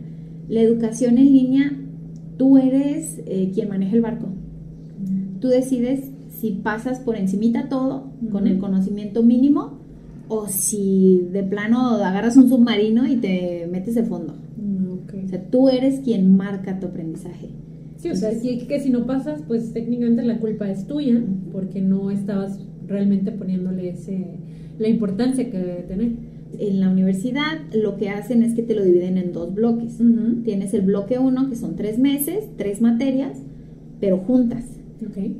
La 0.48 0.60
educación 0.60 1.18
en 1.18 1.32
línea, 1.32 1.72
tú 2.36 2.58
eres 2.58 3.20
eh, 3.26 3.50
quien 3.54 3.68
maneja 3.68 3.94
el 3.96 4.02
barco. 4.02 4.28
Tú 5.40 5.48
decides 5.48 6.10
si 6.40 6.52
pasas 6.52 6.98
por 7.00 7.16
encimita 7.16 7.68
todo 7.68 8.10
con 8.30 8.46
el 8.46 8.58
conocimiento 8.58 9.22
mínimo 9.22 9.81
o 10.32 10.48
si 10.48 11.28
de 11.30 11.42
plano 11.42 11.90
agarras 11.96 12.38
un 12.38 12.48
submarino 12.48 13.06
y 13.06 13.16
te 13.16 13.68
metes 13.70 13.94
de 13.94 14.02
fondo. 14.02 14.34
Mm, 14.56 14.92
ok. 14.92 15.14
O 15.26 15.28
sea, 15.28 15.44
tú 15.50 15.68
eres 15.68 16.00
quien 16.00 16.36
marca 16.36 16.80
tu 16.80 16.86
aprendizaje. 16.86 17.50
Sí, 17.98 18.08
o 18.08 18.16
sea, 18.16 18.30
que, 18.40 18.66
que 18.66 18.80
si 18.80 18.88
no 18.88 19.04
pasas, 19.04 19.42
pues 19.46 19.74
técnicamente 19.74 20.22
la 20.22 20.40
culpa 20.40 20.70
es 20.70 20.86
tuya, 20.86 21.22
porque 21.52 21.82
no 21.82 22.10
estabas 22.10 22.58
realmente 22.86 23.30
poniéndole 23.30 23.90
ese, 23.90 24.38
la 24.78 24.88
importancia 24.88 25.50
que 25.50 25.58
debe 25.58 25.82
tener. 25.82 26.12
En 26.58 26.80
la 26.80 26.90
universidad 26.90 27.60
lo 27.74 27.98
que 27.98 28.08
hacen 28.08 28.42
es 28.42 28.54
que 28.54 28.62
te 28.62 28.74
lo 28.74 28.84
dividen 28.84 29.18
en 29.18 29.32
dos 29.32 29.54
bloques. 29.54 29.98
Tienes 30.44 30.72
el 30.72 30.82
bloque 30.82 31.18
1, 31.18 31.50
que 31.50 31.56
son 31.56 31.76
tres 31.76 31.98
meses, 31.98 32.48
tres 32.56 32.80
materias, 32.80 33.38
pero 34.00 34.16
juntas. 34.16 34.64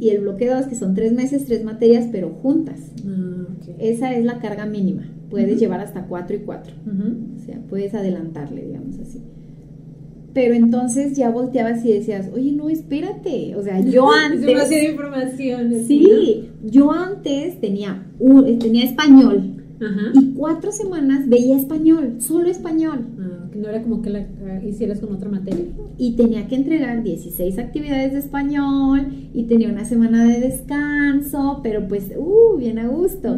Y 0.00 0.10
el 0.10 0.20
bloque 0.22 0.48
2, 0.48 0.66
que 0.66 0.74
son 0.74 0.94
tres 0.94 1.12
meses, 1.12 1.44
tres 1.46 1.64
materias, 1.64 2.08
pero 2.10 2.30
juntas. 2.30 2.80
Ah, 3.06 3.46
ok. 3.56 3.74
Esa 3.78 4.14
es 4.14 4.24
la 4.24 4.38
carga 4.40 4.66
mínima. 4.66 5.08
Puedes 5.30 5.58
llevar 5.58 5.80
hasta 5.80 6.06
cuatro 6.06 6.36
y 6.36 6.40
cuatro. 6.40 6.74
Ujú. 6.86 7.16
O 7.36 7.38
sea, 7.46 7.58
puedes 7.68 7.94
adelantarle, 7.94 8.66
digamos 8.66 8.98
así. 8.98 9.20
pero 10.34 10.54
entonces 10.54 11.14
ya 11.16 11.28
volteabas 11.30 11.84
y 11.84 11.92
decías, 11.92 12.30
oye, 12.34 12.52
no, 12.52 12.68
espérate. 12.70 13.54
O 13.56 13.62
sea, 13.62 13.80
yo 13.84 14.10
antes. 14.10 14.42
demasiada 14.42 14.84
información. 14.84 15.74
Sí, 15.86 16.48
yo 16.64 16.90
antes 16.92 17.60
tenía, 17.60 18.06
un, 18.18 18.58
tenía 18.58 18.84
español. 18.84 19.61
Y 20.14 20.32
cuatro 20.34 20.72
semanas 20.72 21.28
veía 21.28 21.56
español, 21.56 22.16
solo 22.18 22.48
español. 22.48 23.06
Ah, 23.18 23.48
que 23.52 23.58
no 23.58 23.68
era 23.68 23.82
como 23.82 24.02
que 24.02 24.10
la 24.10 24.20
ah, 24.20 24.64
hicieras 24.64 25.00
con 25.00 25.12
otra 25.12 25.28
materia. 25.28 25.66
Y 25.98 26.12
tenía 26.16 26.46
que 26.46 26.56
entregar 26.56 27.02
16 27.02 27.58
actividades 27.58 28.12
de 28.12 28.18
español 28.18 29.08
y 29.32 29.44
tenía 29.44 29.68
una 29.68 29.84
semana 29.84 30.24
de 30.24 30.40
descanso, 30.40 31.60
pero 31.62 31.86
pues, 31.88 32.12
uh, 32.16 32.56
bien 32.58 32.78
a 32.78 32.88
gusto. 32.88 33.36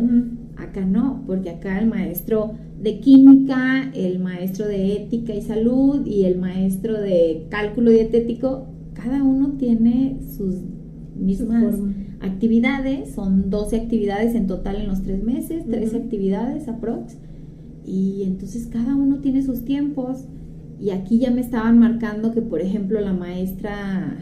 Acá 0.56 0.84
no, 0.84 1.22
porque 1.26 1.50
acá 1.50 1.78
el 1.78 1.88
maestro 1.88 2.52
de 2.80 3.00
química, 3.00 3.90
el 3.94 4.18
maestro 4.18 4.66
de 4.68 4.96
ética 4.96 5.34
y 5.34 5.42
salud 5.42 6.06
y 6.06 6.24
el 6.24 6.38
maestro 6.38 7.00
de 7.00 7.46
cálculo 7.50 7.90
dietético, 7.90 8.66
cada 8.94 9.22
uno 9.22 9.54
tiene 9.58 10.20
sus 10.36 10.56
mismas 11.16 11.74
actividades, 12.24 13.14
son 13.14 13.50
12 13.50 13.76
actividades 13.76 14.34
en 14.34 14.46
total 14.46 14.76
en 14.76 14.88
los 14.88 15.02
tres 15.02 15.22
meses, 15.22 15.66
13 15.66 15.96
actividades 15.96 16.68
aprox, 16.68 17.16
y 17.86 18.22
entonces 18.24 18.66
cada 18.66 18.96
uno 18.96 19.20
tiene 19.20 19.42
sus 19.42 19.64
tiempos, 19.64 20.24
y 20.80 20.90
aquí 20.90 21.18
ya 21.18 21.30
me 21.30 21.40
estaban 21.40 21.78
marcando 21.78 22.32
que, 22.32 22.42
por 22.42 22.60
ejemplo, 22.60 23.00
la 23.00 23.12
maestra 23.12 24.18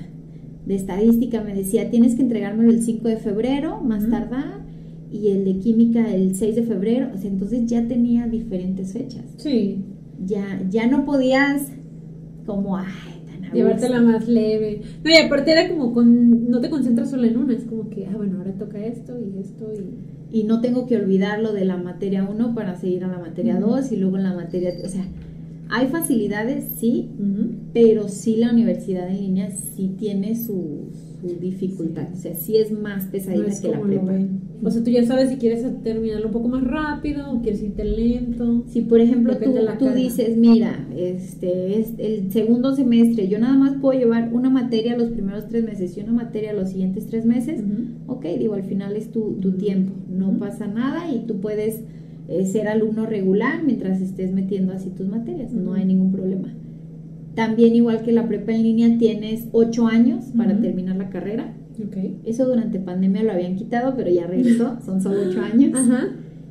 de 0.66 0.74
estadística 0.74 1.42
me 1.42 1.54
decía, 1.54 1.90
tienes 1.90 2.14
que 2.14 2.22
entregármelo 2.22 2.70
el 2.70 2.82
5 2.82 3.08
de 3.08 3.16
febrero, 3.16 3.80
más 3.80 4.08
tardar, 4.08 4.62
y 5.10 5.28
el 5.28 5.44
de 5.44 5.58
química 5.58 6.12
el 6.12 6.34
6 6.36 6.56
de 6.56 6.62
febrero, 6.62 7.08
o 7.14 7.18
sea, 7.18 7.30
entonces 7.30 7.66
ya 7.66 7.86
tenía 7.86 8.26
diferentes 8.26 8.92
fechas. 8.92 9.24
Sí. 9.36 9.84
Ya, 10.24 10.62
ya 10.70 10.86
no 10.86 11.04
podías 11.04 11.72
como, 12.46 12.76
ay, 12.76 12.86
Llevártela 13.52 14.00
más 14.00 14.28
leve. 14.28 14.82
No, 15.04 15.10
y 15.10 15.16
aparte 15.16 15.52
era 15.52 15.68
como 15.68 15.92
con, 15.92 16.50
no 16.50 16.60
te 16.60 16.70
concentras 16.70 17.10
solo 17.10 17.24
en 17.24 17.36
una, 17.36 17.54
es 17.54 17.64
como 17.64 17.88
que, 17.90 18.06
ah, 18.06 18.16
bueno, 18.16 18.38
ahora 18.38 18.52
toca 18.52 18.84
esto 18.84 19.18
y 19.18 19.38
esto 19.38 19.72
y... 19.74 20.12
Y 20.34 20.44
no 20.44 20.62
tengo 20.62 20.86
que 20.86 20.96
olvidarlo 20.96 21.52
de 21.52 21.66
la 21.66 21.76
materia 21.76 22.24
1 22.24 22.54
para 22.54 22.74
seguir 22.74 23.04
a 23.04 23.08
la 23.08 23.18
materia 23.18 23.60
2 23.60 23.92
y 23.92 23.96
luego 23.98 24.16
en 24.16 24.22
la 24.22 24.32
materia, 24.32 24.72
o 24.82 24.88
sea, 24.88 25.04
hay 25.68 25.88
facilidades, 25.88 26.64
sí, 26.78 27.10
pero 27.74 28.08
sí 28.08 28.36
la 28.36 28.50
universidad 28.50 29.10
en 29.10 29.18
línea 29.18 29.50
sí 29.50 29.94
tiene 29.98 30.34
sus 30.34 31.12
dificultad. 31.40 32.08
O 32.12 32.16
sea, 32.16 32.34
sí 32.34 32.56
es 32.56 32.72
más 32.72 33.06
pesadita 33.06 33.60
que 33.60 33.68
la 33.68 33.80
prepa. 33.80 34.12
O 34.64 34.70
sea, 34.70 34.84
tú 34.84 34.90
ya 34.90 35.04
sabes 35.04 35.28
si 35.30 35.36
quieres 35.36 35.66
terminarlo 35.82 36.28
un 36.28 36.32
poco 36.32 36.48
más 36.48 36.62
rápido 36.62 37.32
o 37.32 37.42
quieres 37.42 37.62
irte 37.62 37.84
lento. 37.84 38.64
Si, 38.68 38.82
por 38.82 39.00
ejemplo, 39.00 39.36
tú, 39.38 39.52
tú 39.78 39.88
dices, 39.90 40.36
mira, 40.36 40.86
este 40.96 41.80
es 41.80 41.94
el 41.98 42.30
segundo 42.30 42.74
semestre, 42.74 43.26
yo 43.26 43.40
nada 43.40 43.56
más 43.56 43.76
puedo 43.80 43.98
llevar 43.98 44.32
una 44.32 44.50
materia 44.50 44.96
los 44.96 45.08
primeros 45.08 45.48
tres 45.48 45.64
meses 45.64 45.96
y 45.96 46.00
una 46.00 46.12
materia 46.12 46.52
los 46.52 46.70
siguientes 46.70 47.06
tres 47.06 47.26
meses, 47.26 47.60
ok, 48.06 48.24
digo, 48.38 48.54
al 48.54 48.62
final 48.62 48.94
es 48.94 49.10
tu, 49.10 49.32
tu 49.40 49.52
tiempo, 49.52 49.94
no 50.08 50.38
pasa 50.38 50.68
nada 50.68 51.12
y 51.12 51.26
tú 51.26 51.40
puedes 51.40 51.80
eh, 52.28 52.46
ser 52.46 52.68
alumno 52.68 53.04
regular 53.04 53.64
mientras 53.64 54.00
estés 54.00 54.32
metiendo 54.32 54.72
así 54.72 54.90
tus 54.90 55.08
materias, 55.08 55.52
no 55.52 55.74
hay 55.74 55.84
ningún 55.84 56.12
problema. 56.12 56.54
También 57.34 57.74
igual 57.74 58.02
que 58.02 58.12
la 58.12 58.28
prepa 58.28 58.52
en 58.52 58.62
línea 58.62 58.98
tienes 58.98 59.48
ocho 59.52 59.86
años 59.86 60.26
para 60.36 60.60
terminar 60.60 60.96
la 60.96 61.08
carrera. 61.08 61.54
Eso 62.24 62.46
durante 62.46 62.78
pandemia 62.78 63.22
lo 63.22 63.32
habían 63.32 63.56
quitado, 63.56 63.94
pero 63.96 64.10
ya 64.10 64.26
regresó, 64.26 64.78
son 64.84 65.00
solo 65.00 65.22
ocho 65.28 65.40
años. 65.40 65.78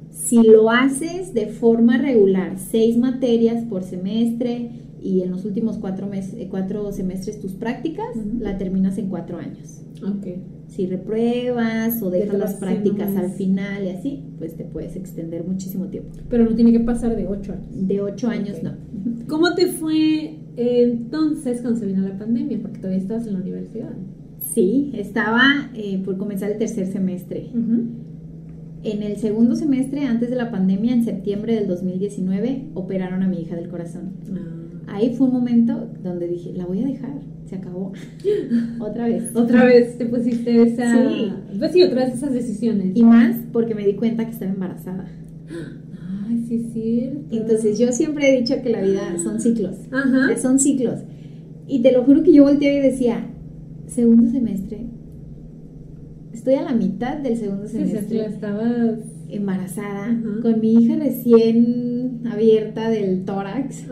Si 0.09 0.41
lo 0.43 0.69
haces 0.69 1.33
de 1.33 1.47
forma 1.47 1.97
regular, 1.97 2.57
seis 2.57 2.97
materias 2.97 3.63
por 3.65 3.83
semestre 3.83 4.71
y 5.01 5.21
en 5.21 5.31
los 5.31 5.45
últimos 5.45 5.77
cuatro, 5.77 6.07
meses, 6.07 6.35
eh, 6.37 6.47
cuatro 6.49 6.91
semestres 6.91 7.39
tus 7.39 7.53
prácticas, 7.53 8.07
la 8.39 8.57
terminas 8.57 8.97
en 8.97 9.07
cuatro 9.07 9.37
años. 9.37 9.81
Si 10.67 10.87
repruebas 10.87 12.01
o 12.01 12.09
dejas 12.09 12.39
las 12.39 12.53
prácticas 12.55 13.15
al 13.15 13.31
final 13.31 13.85
y 13.85 13.89
así, 13.89 14.23
pues 14.37 14.55
te 14.55 14.63
puedes 14.63 14.95
extender 14.95 15.45
muchísimo 15.45 15.87
tiempo. 15.87 16.09
Pero 16.29 16.45
no 16.45 16.55
tiene 16.55 16.71
que 16.71 16.79
pasar 16.79 17.15
de 17.15 17.27
ocho 17.27 17.53
años. 17.53 17.67
De 17.71 18.01
ocho 18.01 18.27
años 18.27 18.63
no. 18.63 18.71
¿Cómo 19.27 19.53
te 19.53 19.67
fue 19.67 20.39
entonces, 20.57 21.61
cuando 21.61 21.79
se 21.79 21.85
vino 21.85 22.07
la 22.07 22.17
pandemia, 22.17 22.59
porque 22.61 22.79
todavía 22.79 23.01
estabas 23.01 23.25
en 23.27 23.33
la 23.33 23.39
universidad. 23.39 23.93
Sí, 24.41 24.91
estaba 24.95 25.69
eh, 25.75 26.01
por 26.03 26.17
comenzar 26.17 26.51
el 26.51 26.57
tercer 26.57 26.87
semestre. 26.87 27.49
En 28.83 29.03
el 29.03 29.17
segundo 29.17 29.55
semestre, 29.55 30.05
antes 30.05 30.29
de 30.29 30.35
la 30.35 30.49
pandemia, 30.51 30.93
en 30.93 31.05
septiembre 31.05 31.53
del 31.55 31.67
2019, 31.67 32.69
operaron 32.73 33.21
a 33.21 33.27
mi 33.27 33.41
hija 33.41 33.55
del 33.55 33.69
corazón. 33.69 34.13
Ah. 34.33 34.95
Ahí 34.95 35.13
fue 35.15 35.27
un 35.27 35.33
momento 35.33 35.87
donde 36.03 36.27
dije, 36.27 36.51
la 36.53 36.65
voy 36.65 36.81
a 36.81 36.87
dejar, 36.87 37.21
se 37.45 37.55
acabó. 37.55 37.93
otra 38.79 39.05
vez. 39.05 39.33
Otra 39.35 39.63
vez 39.63 39.97
te 39.97 40.05
pusiste 40.05 40.63
esa... 40.63 41.09
Sí. 41.09 41.31
Pues 41.59 41.71
sí, 41.71 41.83
otra 41.83 42.05
vez 42.05 42.15
esas 42.15 42.33
decisiones. 42.33 42.91
Y 42.95 43.03
más 43.03 43.37
porque 43.53 43.75
me 43.75 43.85
di 43.85 43.93
cuenta 43.93 44.25
que 44.25 44.31
estaba 44.31 44.51
embarazada. 44.51 45.07
sí, 46.47 46.69
sí. 46.73 47.09
Entonces 47.31 47.77
yo 47.77 47.91
siempre 47.91 48.29
he 48.29 48.39
dicho 48.39 48.55
que 48.63 48.69
la 48.69 48.81
vida 48.81 49.01
son 49.23 49.39
ciclos. 49.39 49.77
Ajá. 49.91 50.35
Son 50.37 50.59
ciclos. 50.59 51.01
Y 51.67 51.81
te 51.83 51.91
lo 51.91 52.03
juro 52.03 52.23
que 52.23 52.33
yo 52.33 52.43
volteé 52.43 52.79
y 52.79 52.81
decía, 52.81 53.27
segundo 53.91 54.29
semestre, 54.29 54.87
estoy 56.33 56.55
a 56.55 56.63
la 56.63 56.73
mitad 56.73 57.17
del 57.17 57.37
segundo 57.37 57.67
semestre. 57.67 58.25
estabas 58.25 58.99
embarazada, 59.29 60.17
con 60.41 60.59
mi 60.59 60.73
hija 60.73 60.95
recién 60.95 62.21
abierta 62.29 62.89
del 62.89 63.25
tórax. 63.25 63.85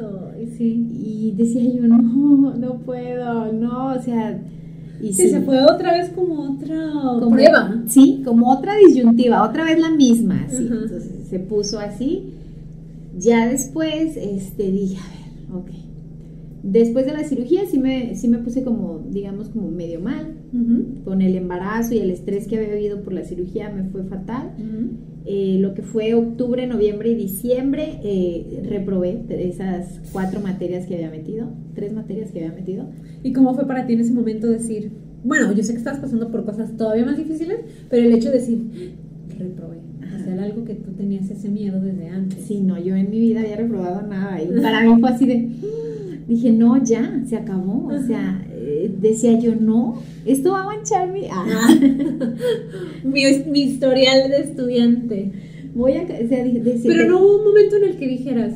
sí. 0.57 0.87
Y 1.01 1.33
decía 1.37 1.63
yo, 1.63 1.87
no, 1.87 2.55
no 2.55 2.79
puedo, 2.79 3.51
no, 3.53 3.93
o 3.93 4.01
sea... 4.01 4.41
Y 5.01 5.13
sí, 5.13 5.29
se 5.29 5.39
fue 5.41 5.63
otra 5.63 5.93
vez 5.93 6.09
como 6.09 6.55
otra 6.55 6.91
prueba. 7.29 7.83
Sí, 7.87 8.21
como 8.25 8.51
otra 8.51 8.75
disyuntiva, 8.75 9.47
otra 9.47 9.63
vez 9.63 9.79
la 9.79 9.91
misma. 9.91 10.45
Entonces 10.51 11.09
se 11.29 11.39
puso 11.39 11.79
así. 11.79 12.33
Ya 13.17 13.47
después 13.47 14.17
este, 14.17 14.69
dije, 14.69 14.97
a 14.97 15.55
ver, 15.55 15.61
ok. 15.61 15.88
Después 16.63 17.05
de 17.05 17.13
la 17.13 17.23
cirugía 17.23 17.61
sí 17.65 17.79
me, 17.79 18.15
sí 18.15 18.27
me 18.27 18.39
puse 18.39 18.63
como, 18.63 19.05
digamos, 19.09 19.49
como 19.49 19.69
medio 19.71 20.01
mal. 20.01 20.35
Con 21.03 21.21
el 21.21 21.35
embarazo 21.35 21.93
y 21.93 21.99
el 21.99 22.09
estrés 22.09 22.47
que 22.47 22.57
había 22.57 22.73
vivido 22.73 23.01
por 23.01 23.13
la 23.13 23.23
cirugía 23.23 23.69
me 23.69 23.83
fue 23.83 24.03
fatal. 24.03 24.51
Eh, 25.25 25.57
lo 25.59 25.73
que 25.75 25.83
fue 25.83 26.15
octubre, 26.15 26.65
noviembre 26.65 27.11
y 27.11 27.15
diciembre, 27.15 27.99
eh, 28.03 28.63
reprobé 28.67 29.25
esas 29.29 30.01
cuatro 30.11 30.39
materias 30.39 30.87
que 30.87 30.95
había 30.95 31.11
metido, 31.11 31.49
tres 31.75 31.93
materias 31.93 32.31
que 32.31 32.43
había 32.43 32.55
metido. 32.55 32.85
¿Y 33.23 33.31
cómo 33.33 33.53
fue 33.53 33.67
para 33.67 33.85
ti 33.85 33.93
en 33.93 33.99
ese 33.99 34.13
momento 34.13 34.47
decir, 34.47 34.91
bueno, 35.23 35.51
yo 35.53 35.63
sé 35.63 35.73
que 35.73 35.77
estás 35.77 35.99
pasando 35.99 36.31
por 36.31 36.45
cosas 36.45 36.75
todavía 36.77 37.05
más 37.05 37.17
difíciles, 37.17 37.59
pero 37.89 38.03
el 38.03 38.13
hecho 38.13 38.31
de 38.31 38.39
decir, 38.39 38.95
reprobé? 39.37 39.77
Era 40.27 40.43
algo 40.43 40.63
que 40.63 40.75
tú 40.75 40.91
tenías 40.91 41.29
ese 41.29 41.49
miedo 41.49 41.81
desde 41.81 42.07
antes. 42.07 42.45
Sí, 42.45 42.61
no, 42.61 42.77
yo 42.77 42.95
en 42.95 43.09
mi 43.09 43.19
vida 43.19 43.41
había 43.41 43.55
reprobado 43.55 44.05
nada. 44.07 44.41
Y 44.41 44.47
para 44.61 44.83
mí 44.83 44.99
fue 44.99 45.09
así 45.09 45.25
de, 45.25 45.49
dije, 46.29 46.51
no, 46.51 46.81
ya, 46.83 47.21
se 47.25 47.35
acabó. 47.35 47.87
O 47.87 48.01
sea, 48.01 48.45
eh, 48.51 48.93
decía 48.99 49.37
yo, 49.39 49.55
no, 49.55 50.01
esto 50.25 50.51
va 50.51 50.61
a 50.61 50.65
manchar 50.65 51.11
mi... 51.11 51.27
Ah. 51.29 51.67
mi, 53.03 53.23
mi, 53.47 53.61
historial 53.61 54.29
de 54.29 54.39
estudiante. 54.39 55.31
Voy 55.73 55.93
a... 55.93 56.03
O 56.03 56.27
sea, 56.27 56.45
Pero 56.83 57.09
no 57.09 57.19
hubo 57.19 57.39
un 57.39 57.45
momento 57.45 57.75
en 57.77 57.83
el 57.83 57.97
que 57.97 58.07
dijeras, 58.07 58.53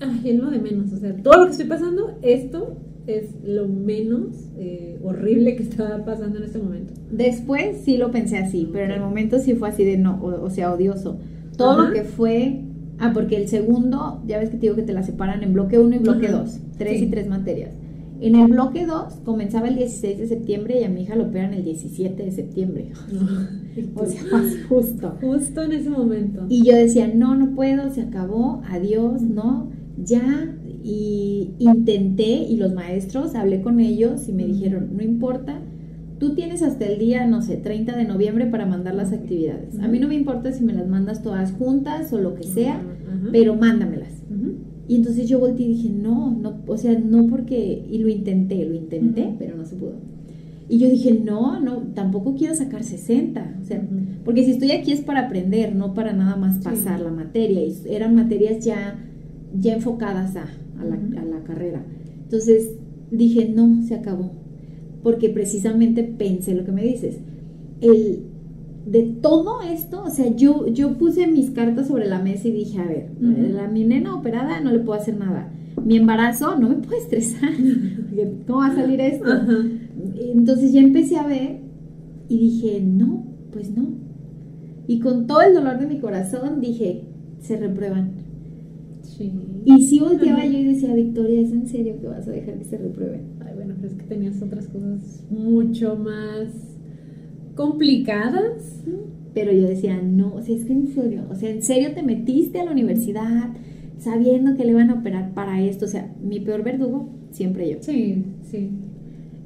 ay, 0.00 0.30
es 0.30 0.38
lo 0.38 0.50
de 0.50 0.58
menos. 0.58 0.92
O 0.92 0.98
sea, 0.98 1.16
todo 1.16 1.38
lo 1.38 1.46
que 1.46 1.52
estoy 1.52 1.66
pasando, 1.66 2.18
esto 2.22 2.76
es 3.06 3.34
lo 3.44 3.66
menos 3.66 4.48
eh, 4.56 4.98
horrible 5.02 5.56
que 5.56 5.62
estaba 5.62 6.04
pasando 6.04 6.38
en 6.38 6.44
este 6.44 6.58
momento. 6.58 6.94
Después 7.10 7.78
sí 7.84 7.96
lo 7.96 8.10
pensé 8.10 8.38
así, 8.38 8.68
pero 8.72 8.84
en 8.84 8.92
el 8.92 9.00
momento 9.00 9.38
sí 9.38 9.54
fue 9.54 9.70
así 9.70 9.84
de 9.84 9.96
no, 9.96 10.22
o, 10.22 10.50
sea, 10.50 10.72
odioso. 10.72 11.18
Todo 11.56 11.86
lo 11.86 11.92
que 11.92 12.04
fue, 12.04 12.62
ah, 13.08 13.12
porque 13.12 13.36
el 13.36 13.48
segundo, 13.48 14.22
ya 14.26 14.38
ves 14.38 14.50
que 14.50 14.56
te 14.56 14.62
digo 14.62 14.76
que 14.76 14.82
te 14.82 14.92
la 14.92 15.02
separan 15.02 15.42
en 15.42 15.52
bloque 15.52 15.78
1 15.78 15.96
y 15.96 15.98
bloque 15.98 16.28
2, 16.28 16.60
tres 16.78 17.02
y 17.02 17.06
tres 17.06 17.28
materias. 17.28 17.70
En 18.20 18.36
el 18.36 18.46
bloque 18.46 18.86
2 18.86 19.14
comenzaba 19.24 19.66
el 19.66 19.74
16 19.74 20.18
de 20.18 20.28
septiembre 20.28 20.80
y 20.80 20.84
a 20.84 20.88
mi 20.88 21.02
hija 21.02 21.16
lo 21.16 21.24
operan 21.24 21.54
el 21.54 21.64
17 21.64 22.22
de 22.22 22.30
septiembre. 22.30 22.92
o 23.96 24.06
sea, 24.06 24.22
justo. 24.68 25.16
Justo 25.20 25.62
en 25.62 25.72
ese 25.72 25.90
momento. 25.90 26.46
Y 26.48 26.64
yo 26.64 26.76
decía, 26.76 27.10
no, 27.12 27.34
no 27.34 27.56
puedo, 27.56 27.90
se 27.90 28.02
acabó, 28.02 28.62
adiós, 28.68 29.22
no, 29.22 29.70
ya 29.96 30.54
y 30.84 31.54
intenté 31.58 32.44
y 32.48 32.56
los 32.56 32.72
maestros, 32.72 33.34
hablé 33.34 33.60
con 33.60 33.80
ellos 33.80 34.28
y 34.28 34.32
me 34.32 34.44
dijeron, 34.44 34.90
no 34.96 35.02
importa, 35.02 35.60
tú 36.22 36.36
tienes 36.36 36.62
hasta 36.62 36.86
el 36.86 37.00
día, 37.00 37.26
no 37.26 37.42
sé, 37.42 37.56
30 37.56 37.96
de 37.96 38.04
noviembre 38.04 38.46
para 38.46 38.64
mandar 38.64 38.94
las 38.94 39.12
actividades. 39.12 39.76
A 39.80 39.88
mí 39.88 39.98
no 39.98 40.06
me 40.06 40.14
importa 40.14 40.52
si 40.52 40.62
me 40.62 40.72
las 40.72 40.86
mandas 40.86 41.20
todas 41.20 41.50
juntas 41.50 42.12
o 42.12 42.18
lo 42.18 42.36
que 42.36 42.44
sea, 42.44 42.80
pero 43.32 43.56
mándamelas. 43.56 44.22
Y 44.86 44.94
entonces 44.94 45.28
yo 45.28 45.40
volteé 45.40 45.66
y 45.66 45.68
dije, 45.70 45.88
no, 45.90 46.30
no, 46.30 46.60
o 46.68 46.76
sea, 46.76 46.96
no 46.96 47.26
porque, 47.26 47.84
y 47.90 47.98
lo 47.98 48.08
intenté, 48.08 48.64
lo 48.64 48.76
intenté, 48.76 49.34
pero 49.36 49.56
no 49.56 49.64
se 49.64 49.74
pudo. 49.74 49.94
Y 50.68 50.78
yo 50.78 50.88
dije, 50.88 51.12
no, 51.12 51.58
no, 51.58 51.78
tampoco 51.92 52.36
quiero 52.36 52.54
sacar 52.54 52.84
60, 52.84 53.56
o 53.60 53.64
sea, 53.64 53.84
porque 54.24 54.44
si 54.44 54.52
estoy 54.52 54.70
aquí 54.70 54.92
es 54.92 55.00
para 55.00 55.26
aprender, 55.26 55.74
no 55.74 55.92
para 55.92 56.12
nada 56.12 56.36
más 56.36 56.58
pasar 56.58 57.00
la 57.00 57.10
materia. 57.10 57.64
Y 57.64 57.74
eran 57.90 58.14
materias 58.14 58.64
ya, 58.64 58.96
ya 59.58 59.74
enfocadas 59.74 60.36
a, 60.36 60.44
a 60.80 60.84
la, 60.84 61.42
carrera. 61.42 61.82
Entonces 62.22 62.76
dije, 63.10 63.48
no, 63.52 63.82
se 63.82 63.96
acabó. 63.96 64.41
Porque 65.02 65.28
precisamente 65.28 66.04
pensé 66.04 66.54
lo 66.54 66.64
que 66.64 66.72
me 66.72 66.82
dices. 66.82 67.18
El, 67.80 68.20
de 68.86 69.02
todo 69.02 69.62
esto, 69.62 70.02
o 70.04 70.10
sea, 70.10 70.34
yo, 70.34 70.66
yo 70.68 70.94
puse 70.98 71.26
mis 71.26 71.50
cartas 71.50 71.88
sobre 71.88 72.08
la 72.08 72.20
mesa 72.20 72.48
y 72.48 72.52
dije, 72.52 72.80
a 72.80 72.86
ver, 72.86 73.10
la, 73.20 73.68
mi 73.68 73.84
nena 73.84 74.14
operada 74.14 74.60
no 74.60 74.70
le 74.70 74.80
puedo 74.80 75.00
hacer 75.00 75.16
nada. 75.16 75.52
Mi 75.84 75.96
embarazo 75.96 76.58
no 76.58 76.68
me 76.68 76.76
puede 76.76 76.98
estresar. 76.98 77.50
¿Cómo 78.46 78.58
va 78.58 78.66
a 78.66 78.74
salir 78.74 79.00
esto? 79.00 79.26
Entonces 80.16 80.72
ya 80.72 80.80
empecé 80.80 81.16
a 81.16 81.26
ver 81.26 81.60
y 82.28 82.38
dije, 82.38 82.80
no, 82.80 83.24
pues 83.52 83.70
no. 83.70 83.86
Y 84.86 85.00
con 85.00 85.26
todo 85.26 85.42
el 85.42 85.54
dolor 85.54 85.78
de 85.78 85.86
mi 85.86 85.98
corazón 85.98 86.60
dije, 86.60 87.04
se 87.40 87.56
reprueban. 87.56 88.22
Y 89.64 89.82
si 89.82 90.00
volteaba 90.00 90.44
yo 90.44 90.58
y 90.58 90.64
decía, 90.64 90.94
Victoria, 90.94 91.40
¿es 91.40 91.52
en 91.52 91.66
serio 91.66 91.96
que 92.00 92.08
vas 92.08 92.26
a 92.26 92.30
dejar 92.30 92.58
que 92.58 92.64
se 92.64 92.78
reprueben? 92.78 93.20
Bueno, 93.64 93.78
pero 93.80 93.92
es 93.92 93.98
que 93.98 94.06
tenías 94.06 94.42
otras 94.42 94.66
cosas 94.66 95.24
mucho 95.30 95.96
más 95.96 96.48
complicadas. 97.54 98.82
Pero 99.34 99.52
yo 99.52 99.68
decía, 99.68 100.00
no, 100.02 100.34
o 100.34 100.42
sea, 100.42 100.56
es 100.56 100.64
que 100.64 100.72
en 100.72 100.88
serio, 100.88 101.22
o 101.30 101.34
sea, 101.34 101.50
en 101.50 101.62
serio 101.62 101.92
te 101.94 102.02
metiste 102.02 102.60
a 102.60 102.64
la 102.64 102.72
universidad 102.72 103.50
sabiendo 103.98 104.56
que 104.56 104.64
le 104.64 104.72
iban 104.72 104.90
a 104.90 104.94
operar 104.94 105.32
para 105.32 105.62
esto. 105.62 105.84
O 105.84 105.88
sea, 105.88 106.12
mi 106.20 106.40
peor 106.40 106.64
verdugo, 106.64 107.08
siempre 107.30 107.70
yo. 107.70 107.76
Sí, 107.80 108.24
sí. 108.50 108.70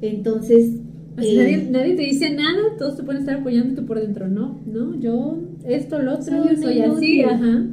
Entonces... 0.01 0.81
Eh, 1.19 1.67
nadie, 1.71 1.95
te 1.95 2.03
dice 2.03 2.31
nada, 2.35 2.77
todos 2.77 2.95
te 2.95 3.03
pueden 3.03 3.21
estar 3.21 3.39
apoyándote 3.39 3.81
por 3.81 3.99
dentro, 3.99 4.27
¿no? 4.27 4.59
No, 4.67 4.99
yo, 4.99 5.39
esto, 5.65 5.99
lo 5.99 6.13
otro, 6.13 6.43
soy, 6.55 6.81
así, 6.81 7.23
ajá. 7.23 7.65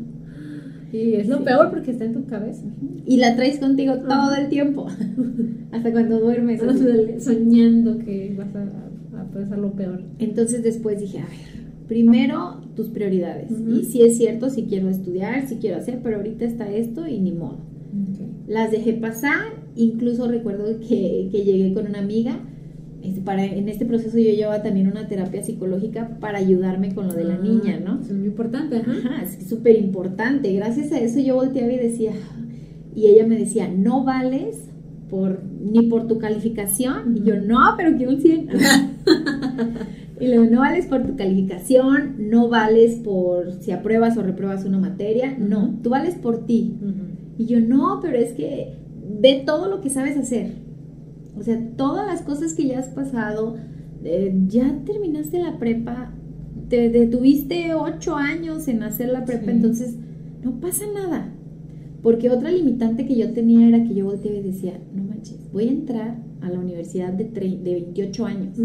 Y 0.95 1.15
es 1.15 1.27
lo 1.27 1.43
peor 1.43 1.71
porque 1.71 1.91
está 1.91 2.05
en 2.05 2.13
tu 2.13 2.25
cabeza. 2.25 2.63
Y 3.05 3.17
la 3.17 3.35
traes 3.35 3.59
contigo 3.59 3.97
todo 3.99 4.37
el 4.37 4.49
tiempo. 4.49 4.87
Hasta 5.73 5.91
cuando 5.91 6.21
duermes. 6.21 6.61
Soñando 7.19 7.99
que 7.99 8.33
vas 8.39 8.55
a, 8.55 9.21
a, 9.21 9.25
pasar 9.25 9.59
lo 9.59 9.73
peor. 9.73 10.03
Entonces 10.21 10.63
después 10.63 11.01
dije, 11.01 11.19
a 11.19 11.23
ver, 11.23 11.65
primero 11.89 12.61
tus 12.77 12.91
prioridades. 12.91 13.51
Y 13.51 13.87
si 13.87 14.03
es 14.03 14.17
cierto, 14.17 14.51
si 14.51 14.67
quiero 14.67 14.89
estudiar, 14.89 15.49
si 15.49 15.57
quiero 15.57 15.79
hacer, 15.79 15.99
pero 16.01 16.19
ahorita 16.19 16.45
está 16.45 16.71
esto 16.71 17.09
y 17.09 17.19
ni 17.19 17.33
modo. 17.33 17.59
Las 18.47 18.71
dejé 18.71 18.93
pasar. 18.93 19.65
Incluso 19.75 20.29
recuerdo 20.29 20.79
que, 20.79 21.29
que 21.33 21.45
llegué 21.45 21.75
con 21.75 21.89
una 21.89 21.99
amiga 21.99 22.39
este, 23.05 23.21
para, 23.21 23.45
en 23.45 23.69
este 23.69 23.85
proceso 23.85 24.19
yo 24.19 24.31
llevaba 24.31 24.63
también 24.63 24.89
una 24.89 25.07
terapia 25.07 25.43
psicológica 25.43 26.17
para 26.21 26.39
ayudarme 26.39 26.95
con 26.95 27.09
lo 27.09 27.15
de 27.15 27.25
la 27.25 27.35
ah, 27.35 27.43
niña, 27.43 27.79
¿no? 27.79 28.01
Es 28.01 28.11
muy 28.11 28.27
importante, 28.27 28.77
ajá. 28.77 29.23
es 29.23 29.47
súper 29.47 29.77
importante. 29.77 30.53
Gracias 30.55 30.91
a 30.93 30.99
eso 30.99 31.21
yo 31.21 31.35
volteaba 31.35 31.73
y 31.73 31.79
decía, 31.79 32.13
y 32.95 33.07
ella 33.07 33.27
me 33.27 33.37
decía, 33.37 33.69
no 33.69 34.05
vales 34.05 34.71
por, 35.11 35.43
ni 35.45 35.83
por 35.83 36.07
tu 36.07 36.19
calificación. 36.19 37.17
Y 37.19 37.25
yo, 37.25 37.37
no, 37.41 37.75
pero 37.77 37.95
quiero 37.97 38.13
un 38.13 38.21
100. 38.21 38.49
y 40.21 40.27
luego, 40.29 40.45
no 40.47 40.61
vales 40.61 40.87
por 40.87 41.07
tu 41.07 41.15
calificación, 41.15 42.31
no 42.31 42.49
vales 42.49 42.95
por 42.97 43.53
si 43.53 43.71
apruebas 43.71 44.17
o 44.17 44.23
repruebas 44.23 44.65
una 44.65 44.79
materia, 44.79 45.37
no, 45.39 45.79
tú 45.83 45.91
vales 45.91 46.15
por 46.15 46.47
ti. 46.47 46.75
Y 47.37 47.45
yo, 47.45 47.61
no, 47.61 47.99
pero 48.01 48.17
es 48.17 48.33
que 48.33 48.79
ve 49.21 49.43
todo 49.45 49.69
lo 49.69 49.83
que 49.83 49.91
sabes 49.91 50.17
hacer 50.17 50.64
o 51.39 51.43
sea, 51.43 51.61
todas 51.77 52.07
las 52.07 52.23
cosas 52.23 52.55
que 52.55 52.67
ya 52.67 52.79
has 52.79 52.89
pasado, 52.89 53.57
eh, 54.05 54.35
ya 54.49 54.81
terminaste 54.85 55.39
la 55.43 55.59
prepa, 55.59 56.13
te 56.69 56.89
detuviste 56.91 57.75
ocho 57.75 58.17
años 58.17 58.69
en 58.69 58.83
hacer 58.83 59.09
la 59.09 59.25
prepa, 59.25 59.51
entonces 59.51 59.97
no 60.43 60.61
pasa 60.61 60.85
nada. 60.93 61.31
Porque 62.03 62.31
otra 62.31 62.51
limitante 62.51 63.07
que 63.07 63.17
yo 63.17 63.31
tenía 63.33 63.67
era 63.67 63.83
que 63.83 63.95
yo 63.95 64.05
volteaba 64.05 64.37
y 64.37 64.43
decía, 64.43 64.79
no 64.95 65.05
manches, 65.05 65.39
voy 65.53 65.69
a 65.69 65.73
entrar 65.73 66.19
a 66.43 66.51
la 66.51 66.59
universidad 66.59 67.13
de, 67.15 67.25
de 67.25 67.73
28 67.73 68.27
años. 68.27 68.59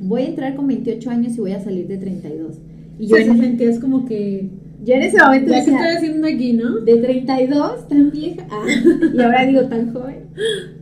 Voy 0.00 0.22
a 0.22 0.28
entrar 0.28 0.54
con 0.54 0.66
28 0.66 1.10
años 1.10 1.36
y 1.36 1.40
voy 1.40 1.52
a 1.52 1.64
salir 1.64 1.88
de 1.88 1.96
32. 1.96 2.58
Y 2.98 3.06
yo 3.06 3.16
me 3.16 3.38
sentías 3.38 3.78
como 3.78 4.04
que... 4.04 4.50
Ya 4.84 4.96
en 4.96 5.02
ese 5.02 5.16
momento 5.18 5.50
¿Ya 5.50 5.58
decía, 5.58 5.74
estoy 5.74 5.96
haciendo 5.96 6.26
aquí, 6.26 6.52
no? 6.52 6.80
De 6.80 6.96
32, 6.98 7.88
tan 7.88 8.10
vieja. 8.10 8.46
Ah, 8.50 8.66
y 9.14 9.20
ahora 9.20 9.46
digo 9.46 9.62
tan 9.62 9.92
joven. 9.94 10.16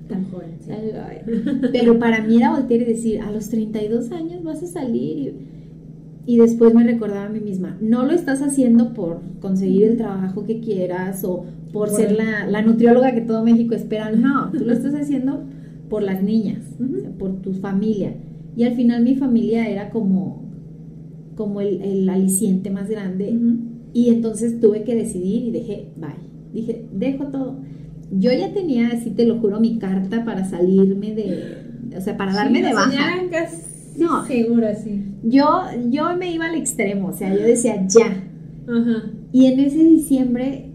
Tan 0.09 0.25
joven. 0.31 0.59
Pero 1.73 1.99
para 1.99 2.23
mí 2.23 2.37
era 2.37 2.51
voltear 2.51 2.83
y 2.83 2.85
decir, 2.85 3.21
a 3.21 3.31
los 3.31 3.49
32 3.49 4.13
años 4.13 4.43
vas 4.43 4.63
a 4.63 4.67
salir. 4.67 5.55
Y, 6.27 6.39
después 6.39 6.75
me 6.75 6.85
recordaba 6.85 7.27
a 7.27 7.29
mí 7.29 7.41
misma, 7.41 7.77
no 7.83 8.05
lo 8.05 8.13
estás 8.13 8.41
haciendo 8.41 8.95
por 8.95 9.21
conseguir 9.41 9.85
el 9.85 9.97
trabajo 9.99 10.47
que 10.47 10.61
quieras 10.61 11.23
o 11.23 11.45
por 11.71 11.91
ser 11.91 12.13
la, 12.13 12.63
nutrióloga 12.63 13.15
que 13.15 13.21
todo 13.21 13.45
México 13.45 13.75
espera. 13.75 14.11
No, 14.11 14.51
tú 14.51 14.65
lo 14.65 14.73
estás 14.73 14.95
haciendo 14.95 15.45
por 15.91 16.03
las 16.03 16.23
niñas, 16.23 16.63
por 17.19 17.43
tu 17.43 17.53
familia. 17.53 18.15
Y 18.57 18.65
al 18.65 18.75
final 18.75 19.03
mi 19.03 19.17
familia 19.17 19.69
era 19.69 19.91
como, 19.91 20.45
como 21.35 21.61
el, 21.61 22.09
aliciente 22.09 22.71
más 22.71 22.89
grande. 22.89 23.37
Y 23.93 24.09
entonces 24.09 24.61
tuve 24.61 24.85
que 24.85 24.95
decidir 24.95 25.45
y 25.45 25.51
dije, 25.51 25.89
bye. 25.97 26.25
Dije, 26.53 26.87
dejo 26.93 27.27
todo 27.27 27.59
yo 28.11 28.33
ya 28.33 28.53
tenía, 28.53 28.89
así 28.89 29.11
te 29.11 29.27
lo 29.27 29.39
juro, 29.39 29.61
mi 29.61 29.79
carta 29.79 30.25
para 30.25 30.45
salirme 30.45 31.15
de, 31.15 31.97
o 31.97 32.01
sea, 32.01 32.17
para 32.17 32.33
darme 32.33 32.63
de 32.63 32.73
baja. 32.73 33.23
no, 33.99 34.27
seguro, 34.27 34.67
sí. 34.83 35.05
Yo, 35.23 35.63
yo 35.91 36.17
me 36.17 36.33
iba 36.33 36.47
al 36.47 36.55
extremo, 36.55 37.09
o 37.09 37.13
sea, 37.13 37.35
yo 37.35 37.43
decía 37.43 37.87
ya. 37.89 38.07
Ajá. 38.67 39.11
Y 39.33 39.47
en 39.47 39.61
ese 39.61 39.83
diciembre 39.83 40.74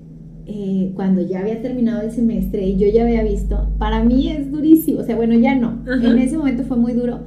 eh, 0.51 0.91
cuando 0.95 1.21
ya 1.21 1.41
había 1.41 1.61
terminado 1.61 2.01
el 2.01 2.11
semestre 2.11 2.67
y 2.67 2.77
yo 2.77 2.87
ya 2.87 3.03
había 3.03 3.23
visto, 3.23 3.69
para 3.77 4.03
mí 4.03 4.29
es 4.31 4.51
durísimo, 4.51 5.01
o 5.01 5.03
sea, 5.03 5.15
bueno, 5.15 5.35
ya 5.35 5.53
no. 5.55 5.83
En 5.87 6.17
ese 6.17 6.39
momento 6.39 6.63
fue 6.63 6.75
muy 6.75 6.93
duro 6.93 7.19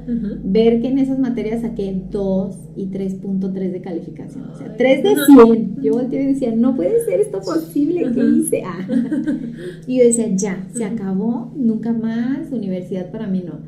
ver 0.43 0.81
que 0.81 0.89
en 0.89 0.99
esas 0.99 1.19
materias 1.19 1.61
saqué 1.61 2.03
2 2.11 2.55
y 2.75 2.87
3.3 2.87 3.71
de 3.71 3.81
calificación, 3.81 4.43
o 4.49 4.57
sea, 4.57 4.75
3 4.75 5.03
de 5.03 5.15
100. 5.25 5.81
Yo 5.81 5.93
volteé 5.93 6.23
y 6.23 6.25
decía, 6.33 6.53
no 6.53 6.75
puede 6.75 7.05
ser 7.05 7.21
esto 7.21 7.39
posible, 7.39 8.11
¿qué 8.13 8.25
hice? 8.25 8.63
Ah. 8.65 8.87
Y 9.87 9.99
yo 9.99 10.03
decía, 10.03 10.27
ya, 10.35 10.67
se 10.73 10.83
acabó, 10.83 11.53
nunca 11.55 11.93
más, 11.93 12.51
universidad 12.51 13.09
para 13.09 13.27
mí 13.27 13.43
no. 13.45 13.59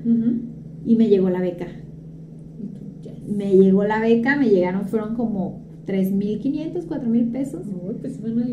Y 0.85 0.95
me 0.95 1.07
llegó 1.07 1.29
la 1.29 1.39
beca. 1.39 1.67
Me 3.25 3.55
llegó 3.55 3.85
la 3.85 4.01
beca, 4.01 4.35
me 4.35 4.49
llegaron, 4.49 4.87
fueron 4.87 5.15
como 5.15 5.64
3.500, 5.85 6.87
4.000 6.87 7.31
pesos. 7.31 7.67
Uy, 7.67 7.95
pues 8.01 8.17
fue 8.17 8.31
una 8.31 8.45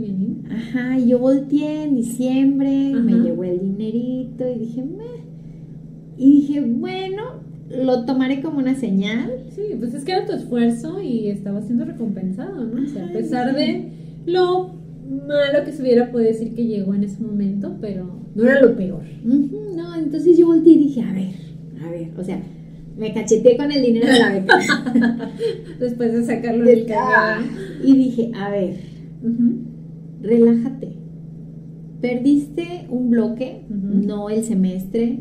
Ajá, 0.51 0.99
y 0.99 1.09
yo 1.09 1.18
volteé 1.18 1.85
en 1.85 1.97
diciembre, 1.97 2.93
me 2.95 3.12
llegó 3.12 3.45
el 3.45 3.61
dinerito 3.61 4.49
y 4.49 4.59
dije, 4.59 4.83
Meh. 4.83 5.22
Y 6.18 6.33
dije, 6.41 6.61
bueno, 6.61 7.22
lo 7.70 8.05
tomaré 8.05 8.43
como 8.43 8.59
una 8.59 8.74
señal. 8.74 9.45
Sí, 9.51 9.62
pues 9.78 9.95
es 9.95 10.05
que 10.05 10.12
era 10.12 10.26
tu 10.26 10.33
esfuerzo 10.33 11.01
y 11.01 11.28
estaba 11.28 11.62
siendo 11.62 11.85
recompensado, 11.85 12.64
¿no? 12.64 12.83
o 12.83 12.87
sea, 12.87 13.07
a 13.07 13.12
pesar 13.12 13.55
de 13.55 13.89
lo 14.26 14.74
malo 15.09 15.64
que 15.64 15.72
se 15.72 15.83
hubiera 15.83 16.11
podido 16.12 16.30
decir 16.30 16.55
que 16.55 16.66
llegó 16.66 16.95
en 16.95 17.05
ese 17.05 17.22
momento, 17.22 17.76
pero 17.80 18.22
no 18.35 18.45
era 18.45 18.61
lo 18.61 18.76
peor. 18.76 19.03
no, 19.24 19.95
entonces 19.95 20.37
yo 20.37 20.47
volteé 20.47 20.74
y 20.74 20.78
dije, 20.78 21.03
a 21.03 21.12
ver, 21.12 21.35
a 21.83 21.91
ver, 21.91 22.11
o 22.18 22.24
sea, 22.24 22.43
me 22.97 23.12
cacheteé 23.12 23.57
con 23.57 23.70
el 23.72 23.82
dinero 23.82 24.07
de 24.07 24.18
la 24.18 24.32
beca. 24.32 24.59
Después 25.80 26.12
de 26.12 26.24
sacarlo 26.24 26.64
del 26.64 26.86
cañón. 26.86 27.51
Y 27.84 27.97
dije, 27.97 28.30
a 28.34 28.51
ver, 28.51 28.76
relájate. 30.20 30.88
Perdiste 32.01 32.86
un 32.90 33.11
bloque, 33.11 33.64
no 33.68 34.28
el 34.28 34.43
semestre. 34.45 35.20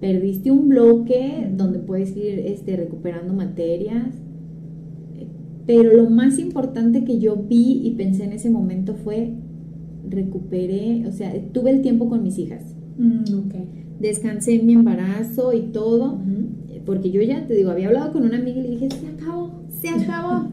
Perdiste 0.00 0.50
un 0.50 0.68
bloque 0.68 1.48
donde 1.52 1.78
puedes 1.78 2.16
ir 2.16 2.40
este, 2.40 2.76
recuperando 2.76 3.32
materias. 3.32 4.14
Pero 5.66 5.94
lo 5.94 6.10
más 6.10 6.38
importante 6.38 7.04
que 7.04 7.18
yo 7.20 7.36
vi 7.36 7.82
y 7.84 7.92
pensé 7.92 8.24
en 8.24 8.32
ese 8.32 8.50
momento 8.50 8.94
fue 8.94 9.34
recuperé, 10.08 11.06
o 11.06 11.12
sea, 11.12 11.32
tuve 11.52 11.70
el 11.70 11.82
tiempo 11.82 12.08
con 12.08 12.22
mis 12.22 12.38
hijas. 12.38 12.74
Mm, 12.98 13.22
Descansé 14.00 14.54
en 14.54 14.66
mi 14.66 14.72
embarazo 14.72 15.52
y 15.52 15.60
todo 15.72 16.18
porque 16.90 17.12
yo 17.12 17.22
ya 17.22 17.46
te 17.46 17.54
digo, 17.54 17.70
había 17.70 17.86
hablado 17.86 18.12
con 18.12 18.24
una 18.24 18.38
amiga 18.38 18.58
y 18.58 18.62
le 18.62 18.70
dije, 18.70 18.88
se 18.90 19.06
acabó, 19.06 19.62
se 19.80 19.90
acabó. 19.90 20.50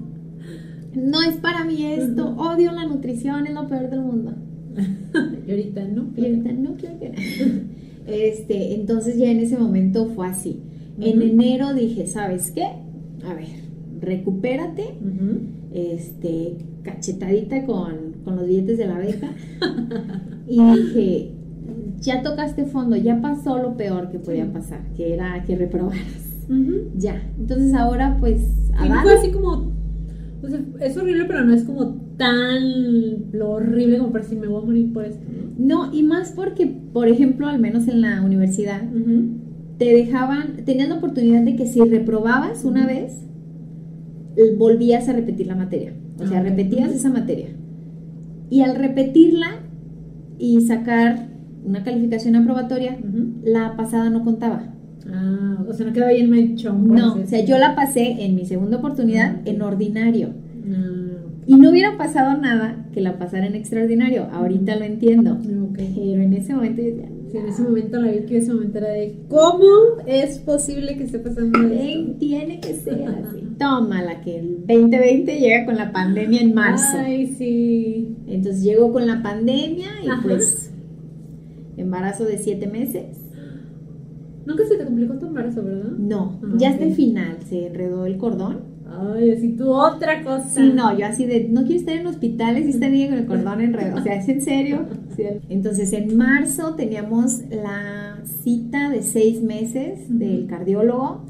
no 0.94 1.24
es 1.24 1.36
para 1.38 1.66
mí 1.66 1.84
esto, 1.84 2.36
odio 2.38 2.74
la 2.74 2.86
nutrición, 2.86 3.48
es 3.48 3.56
lo 3.56 3.68
peor 3.68 3.90
del 3.90 4.02
mundo. 4.02 4.36
y 5.48 5.50
ahorita 5.50 5.86
no. 5.86 6.12
Y 6.16 6.26
ahorita 6.26 6.52
no 6.52 6.76
quiero 6.76 7.00
que 7.00 7.12
Este, 8.06 8.76
entonces 8.76 9.18
ya 9.18 9.32
en 9.32 9.40
ese 9.40 9.58
momento 9.58 10.12
fue 10.14 10.28
así. 10.28 10.62
En 11.00 11.24
enero 11.24 11.74
dije, 11.74 12.06
¿sabes 12.06 12.52
qué? 12.52 12.66
A 12.66 13.34
ver, 13.34 13.48
recupérate, 14.00 14.94
este, 15.74 16.58
cachetadita 16.84 17.66
con, 17.66 18.14
con 18.24 18.36
los 18.36 18.46
billetes 18.46 18.78
de 18.78 18.86
la 18.86 19.00
beca. 19.00 19.32
y 20.48 20.62
dije, 20.62 21.32
ya 22.00 22.22
tocaste 22.22 22.66
fondo, 22.66 22.96
ya 22.96 23.22
pasó 23.22 23.58
lo 23.58 23.76
peor 23.76 24.12
que 24.12 24.20
podía 24.20 24.54
pasar, 24.54 24.82
que 24.96 25.16
era 25.16 25.44
que 25.48 25.56
reprobaras. 25.56 26.27
Ya. 26.96 27.22
Entonces 27.38 27.74
ahora 27.74 28.18
pues... 28.20 28.42
fue 29.02 29.14
así 29.14 29.32
como... 29.32 29.74
es 30.80 30.98
horrible, 30.98 31.26
pero 31.26 31.44
no 31.44 31.54
es 31.54 31.64
como 31.64 31.96
tan 32.18 33.32
lo 33.32 33.52
horrible 33.52 33.98
como 34.00 34.12
para 34.12 34.24
decir 34.24 34.40
me 34.40 34.48
voy 34.48 34.62
a 34.62 34.66
morir 34.66 34.94
por 34.94 35.06
esto. 35.06 35.24
No, 35.58 35.94
y 35.94 36.04
más 36.04 36.32
porque, 36.32 36.68
por 36.68 37.08
ejemplo, 37.08 37.48
al 37.48 37.60
menos 37.60 37.88
en 37.88 38.02
la 38.02 38.22
universidad, 38.22 38.82
te 39.78 39.86
dejaban, 39.86 40.66
tenían 40.66 40.90
la 40.90 40.96
oportunidad 40.96 41.44
de 41.44 41.56
que 41.56 41.68
si 41.68 41.82
reprobabas 41.82 42.66
una 42.66 42.86
vez, 42.86 43.14
volvías 44.58 45.10
a 45.10 45.14
repetir 45.14 45.48
la 45.48 45.56
materia. 45.56 45.94
O 46.20 46.26
sea, 46.26 46.40
Ah, 46.40 46.44
repetías 46.44 46.92
esa 46.92 47.10
materia. 47.10 47.50
Y 48.50 48.62
al 48.62 48.76
repetirla 48.76 49.62
y 50.40 50.62
sacar 50.62 51.30
una 51.64 51.84
calificación 51.84 52.36
aprobatoria, 52.36 52.98
la 53.44 53.76
pasada 53.76 54.10
no 54.10 54.24
contaba. 54.24 54.74
Ah, 55.12 55.64
o 55.68 55.74
sea, 55.74 55.86
no 55.86 55.94
quedaba 55.94 56.12
ahí 56.12 56.22
en 56.22 56.30
por 56.56 56.74
No, 56.76 57.16
o 57.16 57.26
sea, 57.28 57.44
yo 57.46 57.58
la 57.58 57.76
pasé 57.76 58.24
en 58.26 58.36
mi 58.36 58.46
segunda 58.46 58.78
oportunidad 58.78 59.36
Ah, 59.38 59.42
en 59.46 59.62
ordinario. 59.62 60.30
Ah, 60.70 61.18
Y 61.46 61.56
no 61.56 61.70
hubiera 61.70 61.98
pasado 61.98 62.38
nada 62.40 62.86
que 62.94 63.00
la 63.02 63.18
pasara 63.18 63.48
en 63.48 63.56
extraordinario. 63.56 64.24
Ahorita 64.32 64.76
lo 64.76 64.84
entiendo. 64.86 65.34
ok. 65.34 65.78
Pero 65.78 66.22
en 66.22 66.34
ese 66.34 66.54
momento 66.54 66.82
yo 66.82 66.88
decía, 66.90 67.10
Sí, 67.32 67.38
en 67.38 67.46
ese 67.48 67.62
momento 67.62 68.00
la 68.02 68.10
vi 68.12 68.20
que 68.26 68.38
ese 68.38 68.54
momento 68.54 68.78
era 68.78 68.88
de 68.90 69.16
¿cómo 69.28 69.66
es 70.06 70.40
posible 70.40 70.96
que 70.98 71.04
esté 71.04 71.20
pasando 71.20 71.60
esto? 71.60 71.70
"Ven, 71.76 72.18
tiene 72.20 72.62
que 72.62 72.74
ser 72.74 73.04
así. 73.06 73.44
Tómala, 73.60 74.22
que 74.22 74.40
el 74.40 74.60
2020 74.66 75.38
llega 75.38 75.66
con 75.66 75.76
la 75.76 75.92
pandemia 75.92 76.40
en 76.42 76.54
marzo. 76.54 76.98
Ay, 76.98 77.28
sí. 77.38 78.16
Entonces 78.28 78.64
llegó 78.64 78.94
con 78.94 79.06
la 79.08 79.22
pandemia 79.22 79.88
y 80.06 80.08
Ajá. 80.08 80.22
pues 80.24 80.72
embarazo 81.76 82.24
de 82.26 82.38
siete 82.38 82.68
meses. 82.68 83.18
Nunca 84.48 84.66
se 84.66 84.78
te 84.78 84.86
complicó 84.86 85.14
tu 85.16 85.26
embarazo, 85.28 85.64
¿verdad? 85.64 85.92
No, 85.98 86.40
Ah, 86.44 86.48
ya 86.58 86.68
ok. 86.70 86.74
hasta 86.74 86.86
el 86.86 86.94
final 86.94 87.38
se 87.48 87.68
enredó 87.68 88.06
el 88.06 88.18
cordón. 88.18 88.78
Ay, 88.90 89.32
así 89.32 89.50
tú 89.50 89.70
otra 89.72 90.24
cosa. 90.24 90.48
Sí, 90.50 90.72
no, 90.74 90.98
yo 90.98 91.06
así 91.06 91.26
de, 91.26 91.50
no 91.50 91.64
quiero 91.64 91.80
estar 91.82 91.96
en 91.98 92.08
hospitales 92.08 92.66
y 92.66 92.70
esta 92.70 92.88
niña 92.90 93.10
con 93.10 93.18
el 93.20 93.26
cordón 93.26 93.62
enredado. 93.62 94.00
O 94.00 94.02
sea, 94.02 94.16
¿es 94.16 94.28
en 94.30 94.42
serio? 94.42 94.86
Sí. 95.16 95.24
Entonces, 95.50 95.92
en 95.94 96.16
marzo 96.18 96.74
teníamos 96.76 97.42
la 97.52 98.20
cita 98.44 98.90
de 98.90 99.02
seis 99.04 99.42
meses 99.44 100.00
del 100.10 100.48
cardiólogo 100.48 101.22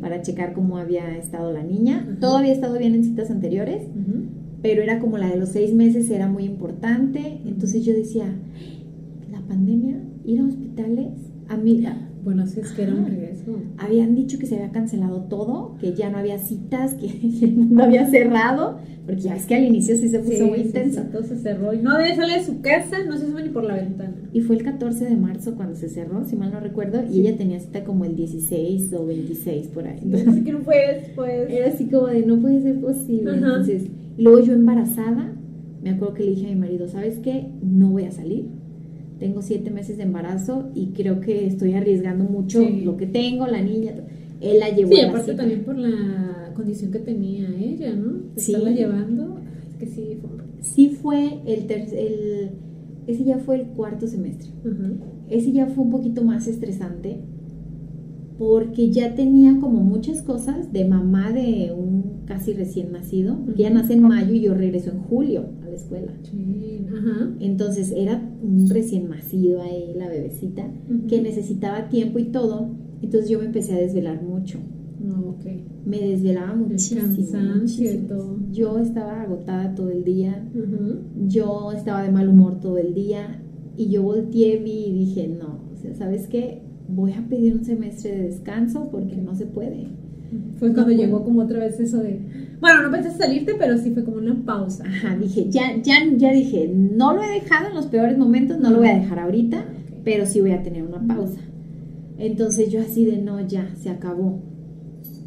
para 0.00 0.20
checar 0.22 0.52
cómo 0.52 0.76
había 0.76 1.16
estado 1.16 1.52
la 1.52 1.62
niña. 1.62 2.16
Todo 2.20 2.38
había 2.38 2.52
estado 2.52 2.76
bien 2.78 2.94
en 2.96 3.04
citas 3.04 3.30
anteriores, 3.30 3.82
pero 4.60 4.82
era 4.82 4.98
como 4.98 5.16
la 5.16 5.28
de 5.30 5.36
los 5.36 5.50
seis 5.50 5.72
meses, 5.72 6.10
era 6.10 6.26
muy 6.26 6.44
importante. 6.44 7.38
Entonces 7.46 7.84
yo 7.84 7.92
decía, 7.94 8.26
la 9.30 9.40
pandemia, 9.42 9.98
ir 10.24 10.40
a 10.40 10.44
hospitales, 10.46 11.10
a 11.48 11.56
mí, 11.56 11.86
a- 11.86 12.08
Bueno, 12.24 12.46
sí 12.46 12.60
es 12.60 12.72
que 12.72 12.82
era 12.84 12.94
un 12.94 13.04
regreso. 13.06 13.44
habían 13.76 14.14
dicho 14.14 14.38
que 14.38 14.46
se 14.46 14.54
había 14.56 14.70
cancelado 14.70 15.24
todo, 15.24 15.76
que 15.78 15.92
ya 15.94 16.08
no 16.10 16.16
había 16.18 16.38
citas, 16.38 16.94
que 16.94 17.06
el 17.44 17.52
mundo 17.56 17.84
había 17.84 18.06
cerrado, 18.08 18.78
porque 19.04 19.20
ya 19.20 19.36
es 19.36 19.44
que 19.44 19.54
al 19.56 19.64
inicio 19.64 19.94
sí 19.96 20.08
se 20.08 20.20
puso 20.20 20.46
muy 20.46 20.60
sí, 20.60 20.64
intenso. 20.66 21.02
sí, 21.02 21.08
todo 21.12 21.22
se 21.22 21.36
cerró. 21.36 21.74
Y 21.74 21.78
no 21.82 21.96
debe 21.98 22.16
salir 22.16 22.36
de 22.38 22.44
su 22.44 22.60
casa, 22.62 22.96
no 23.06 23.16
se 23.18 23.26
sube 23.26 23.42
ni 23.42 23.50
por 23.50 23.64
la 23.64 23.74
ventana. 23.74 24.14
Y 24.32 24.40
fue 24.40 24.56
el 24.56 24.62
14 24.62 25.04
de 25.04 25.16
marzo 25.16 25.54
cuando 25.54 25.74
se 25.76 25.88
cerró, 25.90 26.24
si 26.24 26.34
mal 26.36 26.50
no 26.50 26.60
recuerdo, 26.60 27.02
y 27.10 27.20
ella 27.20 27.36
tenía 27.36 27.60
cita 27.60 27.84
como 27.84 28.06
el 28.06 28.16
16 28.16 28.92
o 28.94 29.04
26 29.06 29.68
por 29.68 29.86
ahí. 29.86 29.98
Entonces, 30.02 30.28
Así 30.28 30.44
que 30.44 30.52
no 30.52 30.60
fue 30.60 30.76
después. 31.02 31.50
era 31.50 31.68
así 31.68 31.84
como 31.90 32.06
de 32.06 32.24
no 32.24 32.40
puede 32.40 32.62
ser 32.62 32.80
posible. 32.80 33.30
Ajá. 33.32 33.36
Entonces, 33.46 33.82
luego 34.16 34.40
yo 34.40 34.54
embarazada, 34.54 35.30
me 35.82 35.90
acuerdo 35.90 36.14
que 36.14 36.22
le 36.24 36.30
dije 36.30 36.46
a 36.46 36.54
mi 36.54 36.56
marido, 36.56 36.88
¿sabes 36.88 37.18
qué? 37.18 37.50
No 37.62 37.90
voy 37.90 38.04
a 38.04 38.10
salir. 38.10 38.46
Tengo 39.18 39.42
siete 39.42 39.70
meses 39.70 39.96
de 39.96 40.02
embarazo 40.04 40.70
y 40.74 40.88
creo 40.88 41.20
que 41.20 41.46
estoy 41.46 41.74
arriesgando 41.74 42.24
mucho 42.24 42.60
Sí. 42.60 42.80
lo 42.84 42.96
que 42.96 43.06
tengo, 43.06 43.46
la 43.46 43.62
niña. 43.62 43.92
Él 44.40 44.58
la 44.60 44.70
llevó 44.70 44.92
Sí, 44.92 45.00
a 45.00 45.04
la 45.04 45.08
aparte 45.10 45.30
cita. 45.30 45.42
también 45.42 45.64
por 45.64 45.78
la 45.78 46.52
condición 46.54 46.90
que 46.90 46.98
tenía 46.98 47.48
ella, 47.58 47.94
¿no? 47.94 48.20
Sí. 48.36 48.52
Estarla 48.52 48.70
llevando. 48.72 49.38
Es 49.68 49.76
que 49.76 49.86
sí, 49.86 50.18
fue. 50.20 50.30
Sí 50.60 50.88
fue 50.90 51.40
el, 51.46 51.66
ter- 51.66 51.94
el 51.94 52.50
ese 53.06 53.22
ya 53.24 53.38
fue 53.38 53.56
el 53.60 53.66
cuarto 53.68 54.06
semestre. 54.06 54.50
Ese 55.30 55.52
ya 55.52 55.66
fue 55.66 55.84
un 55.84 55.90
poquito 55.90 56.24
más 56.24 56.46
estresante 56.48 57.18
porque 58.38 58.90
ya 58.90 59.14
tenía 59.14 59.60
como 59.60 59.80
muchas 59.80 60.22
cosas 60.22 60.72
de 60.72 60.84
mamá 60.84 61.32
de 61.32 61.72
un 61.76 62.24
casi 62.26 62.52
recién 62.52 62.92
nacido, 62.92 63.38
porque 63.44 63.62
ella 63.62 63.74
nace 63.74 63.94
en 63.94 64.02
mayo 64.02 64.34
y 64.34 64.40
yo 64.40 64.54
regreso 64.54 64.90
en 64.90 65.00
julio 65.00 65.44
a 65.64 65.68
la 65.68 65.76
escuela. 65.76 66.12
Sí, 66.22 66.84
ajá. 66.88 67.34
Entonces 67.38 67.92
era 67.92 68.22
un 68.42 68.68
recién 68.68 69.08
nacido 69.08 69.62
ahí, 69.62 69.92
la 69.96 70.08
bebecita, 70.08 70.68
que 71.08 71.22
necesitaba 71.22 71.88
tiempo 71.88 72.18
y 72.18 72.24
todo. 72.24 72.70
Entonces 73.02 73.30
yo 73.30 73.38
me 73.38 73.46
empecé 73.46 73.74
a 73.74 73.78
desvelar 73.78 74.22
mucho. 74.22 74.58
No, 75.00 75.30
ok. 75.30 75.44
Me 75.84 76.00
desvelaba 76.00 76.54
muchísimo. 76.56 77.02
muchísimo. 77.60 78.38
Yo 78.50 78.78
estaba 78.78 79.22
agotada 79.22 79.74
todo 79.74 79.90
el 79.90 80.02
día. 80.02 80.48
Yo 81.28 81.72
estaba 81.72 82.02
de 82.02 82.10
mal 82.10 82.28
humor 82.28 82.58
todo 82.60 82.78
el 82.78 82.94
día 82.94 83.40
y 83.76 83.88
yo 83.88 84.02
volteé, 84.02 84.58
vi 84.58 84.86
y 84.86 84.92
dije, 84.92 85.28
no, 85.28 85.60
o 85.72 85.76
sea, 85.76 85.94
¿sabes 85.94 86.26
qué? 86.28 86.63
Voy 86.88 87.12
a 87.12 87.22
pedir 87.28 87.54
un 87.54 87.64
semestre 87.64 88.12
de 88.12 88.22
descanso 88.24 88.88
porque 88.90 89.16
no 89.16 89.34
se 89.34 89.46
puede. 89.46 89.86
Fue 90.58 90.68
No 90.68 90.74
cuando 90.74 90.84
puedo. 90.92 90.98
llegó 90.98 91.24
como 91.24 91.42
otra 91.42 91.60
vez 91.60 91.78
eso 91.80 91.98
de. 91.98 92.20
Bueno, 92.60 92.82
no 92.82 92.90
pensaste 92.90 93.24
salirte, 93.24 93.54
pero 93.58 93.78
sí 93.78 93.90
fue 93.90 94.04
como 94.04 94.18
una 94.18 94.34
pausa. 94.44 94.84
Ajá, 94.86 95.16
dije, 95.16 95.46
ya, 95.50 95.76
ya, 95.82 95.94
ya 96.16 96.32
dije, 96.32 96.68
no 96.74 97.14
lo 97.14 97.22
he 97.22 97.28
dejado 97.40 97.68
en 97.68 97.74
los 97.74 97.86
peores 97.86 98.16
momentos, 98.18 98.58
no 98.58 98.70
lo 98.70 98.78
voy 98.78 98.88
a 98.88 98.98
dejar 98.98 99.18
ahorita, 99.18 99.58
Ok. 99.60 99.98
pero 100.04 100.26
sí 100.26 100.40
voy 100.40 100.52
a 100.52 100.62
tener 100.62 100.82
una 100.82 101.06
pausa. 101.06 101.40
Entonces 102.18 102.70
yo 102.70 102.80
así 102.80 103.04
de, 103.04 103.18
no, 103.18 103.40
ya, 103.46 103.74
se 103.76 103.90
acabó. 103.90 104.40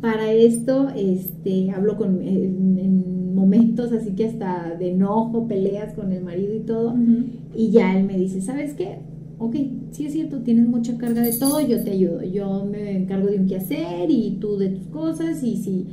Para 0.02 0.32
esto, 0.32 0.90
este, 0.96 1.72
hablo 1.72 1.98
con, 1.98 2.22
en, 2.22 2.78
en 2.80 3.36
momentos 3.36 3.92
así 3.92 4.12
que 4.12 4.26
hasta 4.26 4.76
de 4.80 4.92
enojo, 4.92 5.48
peleas 5.48 5.94
con 5.94 6.12
el 6.12 6.24
marido 6.24 6.56
y 6.56 6.60
todo. 6.62 6.92
Ujú. 6.94 7.26
Y 7.56 7.72
ya 7.72 7.98
él 7.98 8.06
me 8.06 8.18
dice, 8.18 8.42
¿sabes 8.42 8.74
qué? 8.74 9.00
Ok, 9.40 9.56
sí 9.92 10.06
es 10.06 10.14
cierto, 10.14 10.40
tienes 10.40 10.68
mucha 10.68 10.98
carga 10.98 11.22
de 11.22 11.34
todo, 11.34 11.62
yo 11.62 11.84
te 11.84 11.92
ayudo. 11.92 12.24
Yo 12.24 12.66
me 12.66 12.98
encargo 12.98 13.28
de 13.28 13.38
un 13.40 13.48
quehacer 13.48 14.10
y 14.10 14.38
tú 14.42 14.58
de 14.58 14.70
tus 14.70 14.88
cosas. 14.88 15.44
Y 15.44 15.58
si, 15.58 15.86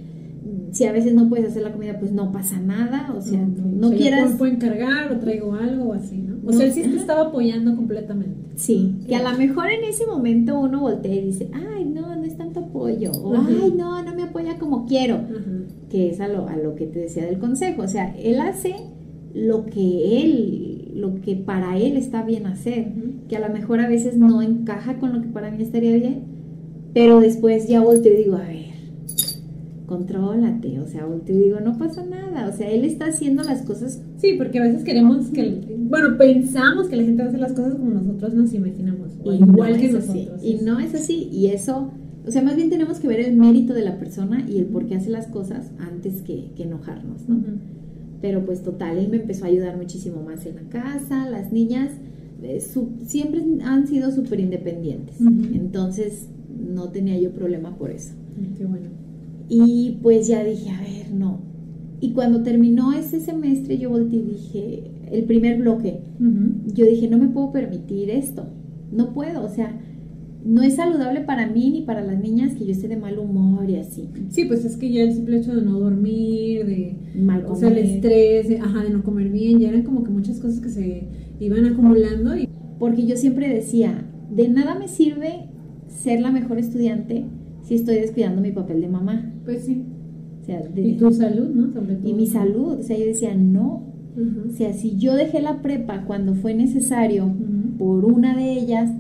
si 0.72 0.84
a 0.84 0.92
veces 0.92 1.14
no 1.14 1.28
puedes 1.28 1.49
hacer 1.51 1.62
la 1.62 1.72
comida, 1.72 1.99
pues 2.01 2.11
no 2.12 2.32
pasa 2.32 2.59
nada. 2.59 3.12
O 3.16 3.20
sea, 3.20 3.40
no 3.47 3.88
O 3.88 3.90
sea, 3.90 3.99
yo 3.99 4.03
quieras. 4.03 4.22
puedo- 4.24 4.38
puedo 4.38 4.53
encargar 4.53 5.12
o 5.12 5.18
traigo 5.18 5.53
algo 5.55 5.90
o 5.90 5.92
así, 5.92 6.16
¿no? 6.16 6.36
O 6.42 6.53
No. 6.53 6.53
sea, 6.53 6.66
él 6.66 6.72
sí 6.72 6.82
te 6.82 6.97
estaba 6.97 7.22
apoyando 7.28 7.74
completamente. 7.76 8.34
Sí, 8.57 8.95
que 9.07 9.16
a 9.16 9.30
lo 9.30 9.36
mejor 9.36 9.66
en 9.70 9.84
ese 9.84 10.07
momento 10.07 10.59
uno 10.59 10.80
voltea 10.80 11.14
y 11.14 11.26
dice, 11.26 11.51
ay, 11.53 11.84
no, 11.84 12.14
no 12.16 12.24
es 12.24 12.36
tanto 12.36 12.61
apoyo. 12.61 13.11
O, 13.12 13.34
ay, 13.36 13.74
no, 13.76 14.03
no 14.03 14.14
me 14.14 14.22
apoya 14.22 14.59
como 14.59 14.86
quiero. 14.86 15.20
Que 15.90 16.11
es 16.11 16.20
a 16.20 16.28
lo, 16.28 16.49
a 16.49 16.57
lo 16.57 16.74
que 16.76 16.86
te 16.86 16.99
decía 17.01 17.24
del 17.26 17.38
consejo. 17.38 17.82
O 17.82 17.88
sea, 17.88 18.14
él 18.16 18.40
hace 18.40 18.74
lo 19.34 19.66
que 19.66 20.22
él, 20.22 20.74
lo 20.95 21.20
que 21.20 21.36
para 21.36 21.76
él 21.76 21.97
está 21.97 22.22
bien 22.22 22.47
hacer, 22.47 22.92
que 23.28 23.36
a 23.36 23.47
lo 23.47 23.53
mejor 23.53 23.80
a 23.80 23.88
veces 23.88 24.16
no 24.16 24.40
encaja 24.42 24.99
con 24.99 25.12
lo 25.12 25.20
que 25.20 25.28
para 25.28 25.51
mí 25.51 25.62
estaría 25.62 25.95
bien, 25.97 26.22
pero 26.92 27.20
después 27.20 27.66
ya 27.66 27.80
volteo 27.80 28.14
y 28.14 28.24
digo, 28.24 28.36
a 28.36 28.47
ver, 28.47 28.64
contrólate, 29.86 30.78
o 30.80 30.86
sea, 30.86 31.05
volteo 31.05 31.36
y 31.36 31.45
digo, 31.45 31.61
no 31.61 31.76
pasa 31.76 32.05
nada, 32.05 32.49
o 32.49 32.53
sea, 32.53 32.70
él 32.70 32.84
está 32.84 33.07
haciendo 33.07 33.42
las 33.42 33.62
cosas, 33.62 34.01
Sí, 34.24 34.36
porque 34.38 34.59
a 34.59 34.62
veces 34.62 34.84
queremos 34.84 35.26
que. 35.26 35.61
Bueno, 35.80 36.16
pensamos 36.16 36.88
que 36.88 36.97
la 36.97 37.03
gente 37.03 37.22
hace 37.22 37.36
las 37.36 37.53
cosas 37.53 37.74
como 37.74 37.90
nosotros 37.90 38.32
nos 38.32 38.55
imaginamos. 38.55 39.11
O 39.22 39.34
y 39.34 39.36
igual 39.36 39.72
no 39.72 39.78
que 39.78 39.86
es 39.86 39.95
así, 39.97 40.20
nosotros. 40.20 40.42
y 40.42 40.55
no 40.64 40.80
es 40.80 40.95
así, 40.95 41.28
y 41.30 41.49
eso... 41.49 41.90
O 42.26 42.30
sea, 42.30 42.40
más 42.40 42.57
bien 42.57 42.70
tenemos 42.70 43.01
que 43.01 43.07
ver 43.07 43.20
el 43.20 43.36
mérito 43.36 43.74
de 43.74 43.82
la 43.82 43.99
persona 43.99 44.47
y 44.49 44.57
el 44.57 44.64
por 44.64 44.86
qué 44.86 44.95
hace 44.95 45.11
las 45.11 45.26
cosas 45.26 45.72
antes 45.78 46.22
que, 46.22 46.53
que 46.57 46.62
enojarnos, 46.62 47.28
¿no? 47.28 47.36
Pero 48.25 48.43
pues 48.47 48.62
total, 48.62 48.97
él 48.97 49.09
me 49.11 49.19
empezó 49.19 49.44
a 49.44 49.48
ayudar 49.48 49.77
muchísimo 49.77 50.23
más 50.23 50.47
en 50.47 50.55
la 50.55 50.62
casa, 50.70 51.28
las 51.28 51.53
niñas 51.53 51.90
eh, 52.43 52.59
su- 52.62 52.93
siempre 53.05 53.43
han 53.62 53.86
sido 53.86 54.11
súper 54.11 54.40
independientes, 54.40 55.20
entonces 55.55 56.28
no 56.74 56.89
tenía 56.89 57.19
yo 57.20 57.32
problema 57.32 57.77
por 57.77 57.90
eso. 57.90 58.15
Qué 58.57 58.65
bueno. 58.65 58.86
Y 59.51 59.98
pues 60.03 60.27
ya 60.27 60.43
dije, 60.43 60.70
a 60.70 60.81
ver, 60.81 61.11
no. 61.12 61.40
Y 62.01 62.12
cuando 62.12 62.43
terminó 62.43 62.94
ese 62.94 63.20
semestre 63.20 63.77
yo 63.77 63.90
volteé 63.90 64.20
y 64.20 64.23
dije, 64.23 64.82
el 65.12 65.24
primer 65.24 65.59
bloque, 65.59 66.01
yo 66.74 66.86
dije, 66.86 67.09
no 67.09 67.19
me 67.19 67.28
puedo 67.28 67.53
permitir 67.53 68.09
esto, 68.09 68.47
no 68.90 69.12
puedo, 69.12 69.44
o 69.44 69.48
sea, 69.51 69.78
no 70.45 70.62
es 70.62 70.75
saludable 70.77 71.21
para 71.23 71.47
mí 71.49 71.71
ni 71.71 71.83
para 71.83 72.03
las 72.03 72.21
niñas 72.21 72.55
que 72.55 72.66
yo 72.66 72.73
esté 72.73 72.87
de 72.89 72.97
mal 72.99 73.19
humor 73.19 73.69
y 73.71 73.77
así, 73.77 74.09
Sí, 74.29 74.45
pues 74.45 74.65
es 74.65 74.77
que 74.77 74.91
ya 74.93 75.03
el 75.03 75.12
simple 75.15 75.39
hecho 75.39 75.55
de 75.55 75.62
no 75.62 75.79
dormir, 75.81 76.66
de. 76.66 76.97
mal 77.16 77.45
O 77.49 77.55
sea, 77.55 77.69
el 77.69 77.75
comer. 77.77 77.91
estrés, 77.91 78.49
de, 78.49 78.59
ajá, 78.59 78.83
de 78.85 78.91
no 78.91 79.03
comer 79.03 79.31
bien, 79.31 79.59
ya 79.59 79.69
eran 79.71 79.83
como 79.83 80.05
que 80.05 80.11
muchas 80.11 80.39
cosas 80.41 80.61
que 80.61 80.69
se 80.69 81.09
iban 81.41 81.65
acumulando 81.65 82.37
y. 82.37 82.49
Porque 82.79 83.07
yo 83.07 83.16
siempre 83.16 83.49
decía, 83.49 84.05
de 84.31 84.49
nada 84.49 84.79
me 84.79 84.89
sirve 84.89 85.49
ser 85.87 86.21
la 86.21 86.31
mejor 86.31 86.59
estudiante 86.59 87.25
si 87.62 87.77
estoy 87.77 87.95
descuidando 87.97 88.43
mi 88.43 88.53
papel 88.53 88.81
de 88.83 88.89
mamá. 88.89 89.33
Pues 89.45 89.65
sí. 89.65 89.83
O 90.43 90.45
sea, 90.45 90.61
de- 90.61 90.83
Y 90.89 90.97
tu 90.97 91.11
salud, 91.11 91.49
¿no? 91.55 91.73
Sobre 91.73 91.95
todo. 91.95 92.09
y 92.09 92.12
mi 92.12 92.27
salud. 92.27 92.79
O 92.81 92.83
sea, 92.83 92.99
yo 92.99 93.07
decía, 93.07 93.35
no. 93.35 93.95
O 94.47 94.51
sea, 94.51 94.73
si 94.75 94.97
yo 94.97 95.15
dejé 95.15 95.41
la 95.41 95.62
prepa 95.62 96.05
cuando 96.05 96.35
fue 96.35 96.53
necesario 96.55 97.33
por 97.79 98.05
una 98.05 98.37
de 98.37 98.53
ellas, 98.53 98.91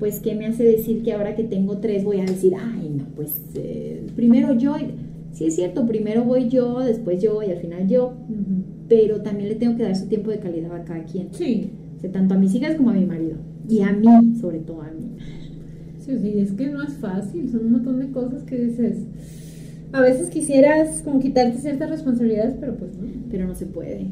pues 0.00 0.18
¿qué 0.18 0.34
me 0.34 0.46
hace 0.46 0.64
decir 0.64 1.02
que 1.04 1.12
ahora 1.12 1.36
que 1.36 1.44
tengo 1.44 1.78
tres 1.78 2.02
voy 2.02 2.20
a 2.20 2.24
decir, 2.24 2.54
ay, 2.58 2.90
no, 2.96 3.04
pues 3.14 3.40
eh, 3.54 4.04
primero 4.16 4.54
yo... 4.54 4.76
y-". 4.78 4.94
sí 5.32 5.44
es 5.44 5.54
cierto, 5.54 5.86
primero 5.86 6.24
voy 6.24 6.48
yo, 6.48 6.80
después 6.80 7.22
yo 7.22 7.42
y 7.42 7.50
al 7.50 7.58
final 7.58 7.86
yo, 7.86 8.14
pero 8.88 9.20
también 9.22 9.50
le 9.50 9.54
tengo 9.54 9.76
que 9.76 9.84
dar 9.84 9.94
su 9.94 10.06
tiempo 10.06 10.30
de 10.30 10.40
calidad 10.40 10.74
a 10.74 10.84
cada 10.84 11.04
quien. 11.04 11.28
Sí. 11.32 11.70
O 11.96 12.00
sea, 12.00 12.10
tanto 12.10 12.34
a 12.34 12.38
mis 12.38 12.54
hijas 12.54 12.74
como 12.76 12.90
a 12.90 12.94
mi 12.94 13.04
marido. 13.04 13.36
Y 13.68 13.82
a 13.82 13.92
mí, 13.92 14.08
sobre 14.40 14.58
todo 14.58 14.82
a 14.82 14.90
mí. 14.90 15.16
Sí, 15.98 16.18
sí, 16.18 16.38
es 16.40 16.52
que 16.52 16.66
no 16.66 16.82
es 16.82 16.94
fácil, 16.94 17.48
son 17.50 17.66
un 17.66 17.72
montón 17.72 18.00
de 18.00 18.10
cosas 18.10 18.42
que 18.42 18.56
dices. 18.56 19.04
A 19.92 20.00
veces 20.00 20.30
quisieras 20.30 21.02
como 21.02 21.20
quitarte 21.20 21.58
ciertas 21.58 21.90
responsabilidades, 21.90 22.56
pero 22.60 22.76
pues 22.76 22.96
no. 22.96 23.08
Pero 23.30 23.46
no 23.46 23.54
se 23.54 23.66
puede. 23.66 24.06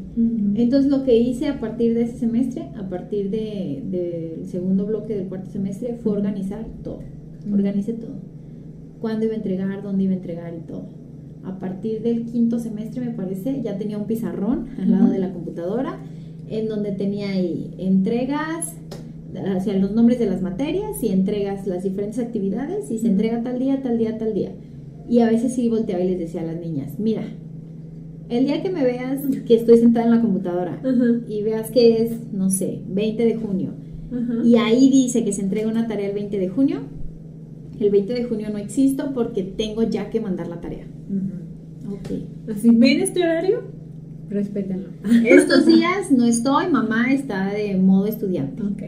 Entonces 0.54 0.90
lo 0.90 1.04
que 1.04 1.16
hice 1.16 1.48
a 1.48 1.60
partir 1.60 1.94
de 1.94 2.02
ese 2.02 2.18
semestre, 2.18 2.68
a 2.76 2.88
partir 2.88 3.30
del 3.30 3.90
de, 3.90 4.42
segundo 4.44 4.86
bloque 4.86 5.14
del 5.14 5.28
cuarto 5.28 5.50
semestre, 5.50 5.98
fue 6.02 6.12
organizar 6.12 6.66
todo. 6.82 7.00
Organicé 7.52 7.94
todo. 7.94 8.16
Cuándo 9.00 9.26
iba 9.26 9.34
a 9.34 9.36
entregar, 9.36 9.82
dónde 9.82 10.04
iba 10.04 10.12
a 10.12 10.16
entregar 10.16 10.54
y 10.54 10.66
todo. 10.66 10.88
A 11.44 11.58
partir 11.58 12.02
del 12.02 12.26
quinto 12.26 12.58
semestre, 12.58 13.00
me 13.00 13.10
parece, 13.10 13.62
ya 13.62 13.78
tenía 13.78 13.98
un 13.98 14.06
pizarrón 14.06 14.66
al 14.78 14.90
lado 14.90 15.10
de 15.10 15.18
la 15.18 15.32
computadora, 15.32 15.98
en 16.48 16.68
donde 16.68 16.92
tenía 16.92 17.30
ahí 17.30 17.74
entregas, 17.78 18.74
hacia 19.56 19.74
los 19.74 19.92
nombres 19.92 20.18
de 20.18 20.26
las 20.26 20.42
materias 20.42 21.02
y 21.02 21.08
entregas 21.08 21.66
las 21.66 21.82
diferentes 21.82 22.18
actividades 22.18 22.90
y 22.90 22.98
se 22.98 23.08
entrega 23.08 23.42
tal 23.42 23.58
día, 23.58 23.82
tal 23.82 23.98
día, 23.98 24.18
tal 24.18 24.34
día. 24.34 24.52
Y 25.08 25.20
a 25.20 25.26
veces 25.28 25.54
sí 25.54 25.68
volteaba 25.68 26.04
y 26.04 26.10
les 26.10 26.18
decía 26.18 26.42
a 26.42 26.44
las 26.44 26.60
niñas, 26.60 26.98
mira, 26.98 27.22
el 28.28 28.44
día 28.44 28.62
que 28.62 28.70
me 28.70 28.84
veas 28.84 29.22
que 29.46 29.54
estoy 29.54 29.78
sentada 29.78 30.06
en 30.06 30.12
la 30.12 30.20
computadora 30.20 30.82
y 31.28 31.42
veas 31.42 31.70
que 31.70 32.02
es, 32.02 32.32
no 32.32 32.50
sé, 32.50 32.82
20 32.88 33.24
de 33.24 33.36
junio, 33.36 33.72
y 34.44 34.56
ahí 34.56 34.88
dice 34.90 35.24
que 35.24 35.32
se 35.32 35.42
entrega 35.42 35.68
una 35.68 35.86
tarea 35.86 36.08
el 36.08 36.14
20 36.14 36.38
de 36.38 36.48
junio, 36.48 36.80
el 37.78 37.90
20 37.90 38.14
de 38.14 38.24
junio 38.24 38.48
no 38.50 38.58
existo 38.58 39.12
porque 39.14 39.42
tengo 39.42 39.82
ya 39.82 40.10
que 40.10 40.20
mandar 40.20 40.48
la 40.48 40.60
tarea. 40.60 40.86
Ok. 41.90 42.50
Así, 42.50 42.70
¿ven 42.70 43.00
este 43.00 43.22
horario? 43.22 43.62
Respétenlo. 44.28 44.88
Estos 45.26 45.66
días 45.66 46.10
no 46.10 46.24
estoy, 46.24 46.68
mamá 46.70 47.12
está 47.12 47.52
de 47.52 47.76
modo 47.76 48.06
estudiante. 48.06 48.62
Ok. 48.62 48.82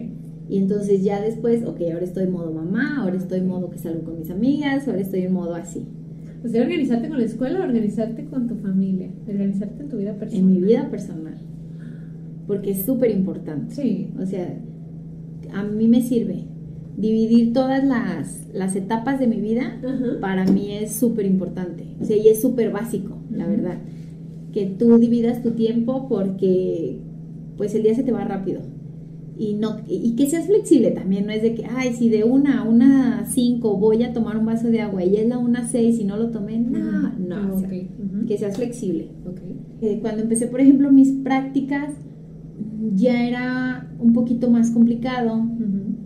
Y 0.48 0.58
entonces 0.58 1.04
ya 1.04 1.20
después, 1.20 1.64
ok, 1.64 1.80
ahora 1.92 2.04
estoy 2.04 2.24
en 2.24 2.32
modo 2.32 2.52
mamá, 2.52 3.02
ahora 3.02 3.16
estoy 3.16 3.38
en 3.38 3.48
modo 3.48 3.70
que 3.70 3.78
salgo 3.78 4.02
con 4.02 4.18
mis 4.18 4.30
amigas, 4.30 4.88
ahora 4.88 5.00
estoy 5.00 5.20
en 5.20 5.32
modo 5.32 5.54
así. 5.54 5.86
O 6.44 6.48
sea, 6.48 6.62
organizarte 6.62 7.08
con 7.08 7.18
la 7.18 7.24
escuela, 7.24 7.60
organizarte 7.60 8.24
con 8.24 8.48
tu 8.48 8.56
familia, 8.56 9.10
organizarte 9.28 9.82
en 9.82 9.88
tu 9.88 9.98
vida 9.98 10.14
personal. 10.14 10.40
En 10.40 10.52
mi 10.52 10.60
vida 10.60 10.90
personal. 10.90 11.38
Porque 12.46 12.70
es 12.70 12.84
súper 12.84 13.10
importante. 13.10 13.74
Sí. 13.74 14.12
O 14.18 14.26
sea, 14.26 14.58
a 15.52 15.64
mí 15.64 15.86
me 15.88 16.02
sirve. 16.02 16.44
Dividir 16.96 17.52
todas 17.52 17.84
las, 17.84 18.48
las 18.52 18.76
etapas 18.76 19.18
de 19.20 19.26
mi 19.26 19.40
vida, 19.40 19.80
para 20.20 20.44
mí 20.44 20.72
es 20.72 20.92
súper 20.92 21.26
importante. 21.26 21.84
O 22.00 22.04
sea, 22.04 22.16
y 22.16 22.28
es 22.28 22.40
súper 22.40 22.70
básico, 22.70 23.18
la 23.30 23.46
verdad. 23.46 23.78
Que 24.52 24.66
tú 24.66 24.98
dividas 24.98 25.42
tu 25.42 25.52
tiempo 25.52 26.08
porque 26.08 26.98
pues 27.56 27.74
el 27.74 27.82
día 27.82 27.94
se 27.94 28.02
te 28.02 28.12
va 28.12 28.24
rápido 28.24 28.62
y 29.40 29.54
no 29.54 29.78
y 29.88 30.14
que 30.16 30.28
seas 30.28 30.46
flexible 30.46 30.90
también 30.90 31.26
no 31.26 31.32
es 31.32 31.40
de 31.40 31.54
que 31.54 31.64
ay 31.64 31.94
si 31.94 32.10
de 32.10 32.24
una 32.24 32.60
a 32.60 32.68
una 32.68 33.24
cinco 33.26 33.78
voy 33.78 34.02
a 34.02 34.12
tomar 34.12 34.36
un 34.36 34.44
vaso 34.44 34.68
de 34.68 34.82
agua 34.82 35.02
y 35.02 35.16
es 35.16 35.26
la 35.26 35.38
una 35.38 35.66
seis 35.66 35.98
y 35.98 36.04
no 36.04 36.18
lo 36.18 36.30
tomé 36.30 36.58
no 36.58 37.12
no 37.18 37.40
Ah, 37.40 38.26
que 38.26 38.38
seas 38.38 38.56
flexible. 38.56 39.08
Okay. 39.26 39.90
Eh, 39.90 39.98
cuando 40.00 40.22
empecé 40.22 40.46
por 40.46 40.60
ejemplo 40.60 40.92
mis 40.92 41.10
prácticas 41.12 41.94
ya 42.94 43.26
era 43.26 43.90
un 43.98 44.12
poquito 44.12 44.50
más 44.50 44.70
complicado 44.70 45.42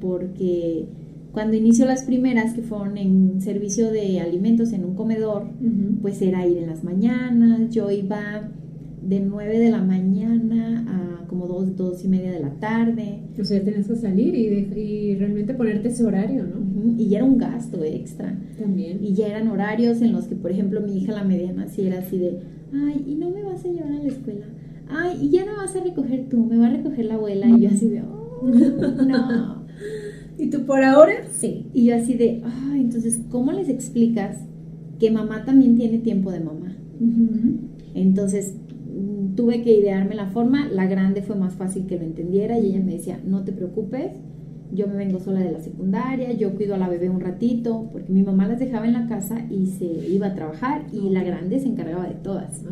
porque 0.01 0.87
cuando 1.33 1.57
inicio 1.57 1.87
las 1.87 2.05
primeras 2.05 2.55
que 2.55 2.63
fueron 2.63 2.97
en 2.97 3.41
servicio 3.41 3.91
de 3.91 4.21
alimentos 4.21 4.73
en 4.73 4.85
un 4.85 4.95
comedor 4.95 5.49
pues 6.03 6.23
era 6.23 6.47
ir 6.47 6.59
en 6.59 6.69
las 6.69 6.85
mañanas 6.85 7.71
yo 7.71 7.91
iba 7.91 8.49
de 9.07 9.21
9 9.21 9.59
de 9.59 9.71
la 9.71 9.83
mañana 9.83 10.85
a 10.89 11.27
como 11.27 11.47
2, 11.47 11.77
2 11.77 12.05
y 12.05 12.09
media 12.09 12.33
de 12.33 12.41
la 12.41 12.51
tarde. 12.55 13.21
O 13.39 13.45
sea, 13.45 13.63
tenías 13.63 13.87
que 13.87 13.97
salir 13.97 14.35
y, 14.35 14.49
de, 14.49 14.81
y 14.81 15.15
realmente 15.17 15.55
ponerte 15.55 15.89
ese 15.89 16.05
horario, 16.05 16.45
¿no? 16.45 16.97
Y 16.97 17.09
ya 17.09 17.19
era 17.19 17.27
un 17.27 17.39
gasto 17.39 17.83
extra. 17.83 18.39
También. 18.59 19.03
Y 19.03 19.15
ya 19.15 19.29
eran 19.29 19.49
horarios 19.49 20.01
en 20.03 20.13
los 20.13 20.27
que, 20.27 20.37
por 20.37 20.51
ejemplo, 20.51 20.81
mi 20.81 20.99
hija 20.99 21.13
la 21.13 21.25
mediana 21.25 21.69
sí 21.69 21.87
era 21.87 21.99
así 21.99 22.19
de, 22.19 22.41
ay, 22.73 23.05
¿y 23.07 23.15
no 23.17 23.31
me 23.31 23.43
vas 23.43 23.65
a 23.65 23.69
llevar 23.69 23.93
a 23.93 23.99
la 23.99 24.09
escuela? 24.09 24.47
Ay, 24.89 25.19
y 25.23 25.31
ya 25.31 25.45
no 25.45 25.57
vas 25.57 25.75
a 25.75 25.83
recoger 25.83 26.29
tú, 26.29 26.45
me 26.45 26.57
va 26.57 26.69
a 26.69 26.71
recoger 26.71 27.07
la 27.07 27.15
abuela. 27.15 27.49
Y 27.49 27.63
yo 27.63 27.69
así 27.71 27.89
de, 27.89 28.03
oh, 28.03 28.47
no. 28.47 29.65
¿Y 30.39 30.51
tú 30.51 30.67
por 30.67 30.83
ahora? 30.83 31.13
Sí. 31.31 31.67
Y 31.73 31.87
yo 31.87 31.97
así 31.97 32.15
de, 32.15 32.43
ay, 32.45 32.81
entonces, 32.81 33.21
¿cómo 33.31 33.53
les 33.53 33.69
explicas 33.69 34.45
que 34.99 35.11
mamá 35.11 35.45
también 35.45 35.77
tiene 35.77 35.99
tiempo 35.99 36.31
de 36.31 36.41
mamá? 36.41 36.77
Entonces, 37.95 38.57
tuve 39.35 39.63
que 39.63 39.73
idearme 39.77 40.15
la 40.15 40.27
forma, 40.27 40.69
la 40.69 40.87
grande 40.87 41.23
fue 41.23 41.37
más 41.37 41.55
fácil 41.55 41.87
que 41.87 41.97
lo 41.97 42.05
entendiera 42.05 42.59
y 42.59 42.67
ella 42.67 42.81
me 42.81 42.93
decía, 42.93 43.21
no 43.25 43.45
te 43.45 43.53
preocupes, 43.53 44.13
yo 44.73 44.87
me 44.89 44.97
vengo 44.97 45.21
sola 45.21 45.41
de 45.41 45.53
la 45.53 45.61
secundaria, 45.61 46.33
yo 46.33 46.55
cuido 46.55 46.75
a 46.75 46.79
la 46.79 46.89
bebé 46.89 47.09
un 47.09 47.21
ratito, 47.21 47.89
porque 47.93 48.13
mi 48.13 48.23
mamá 48.23 48.49
las 48.49 48.59
dejaba 48.59 48.87
en 48.87 48.95
la 48.95 49.07
casa 49.07 49.45
y 49.51 49.67
se 49.67 49.85
iba 49.85 50.29
a 50.29 50.35
trabajar 50.35 50.87
y 50.93 51.11
la 51.11 51.23
grande 51.23 51.61
se 51.61 51.69
encargaba 51.69 52.09
de 52.09 52.15
todas. 52.15 52.63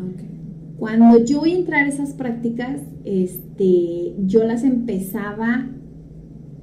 Cuando 0.77 1.23
yo 1.23 1.39
voy 1.39 1.51
a 1.51 1.57
entrar 1.57 1.85
a 1.85 1.87
esas 1.87 2.13
prácticas, 2.13 2.81
este, 3.05 4.15
yo 4.25 4.43
las 4.43 4.63
empezaba 4.63 5.69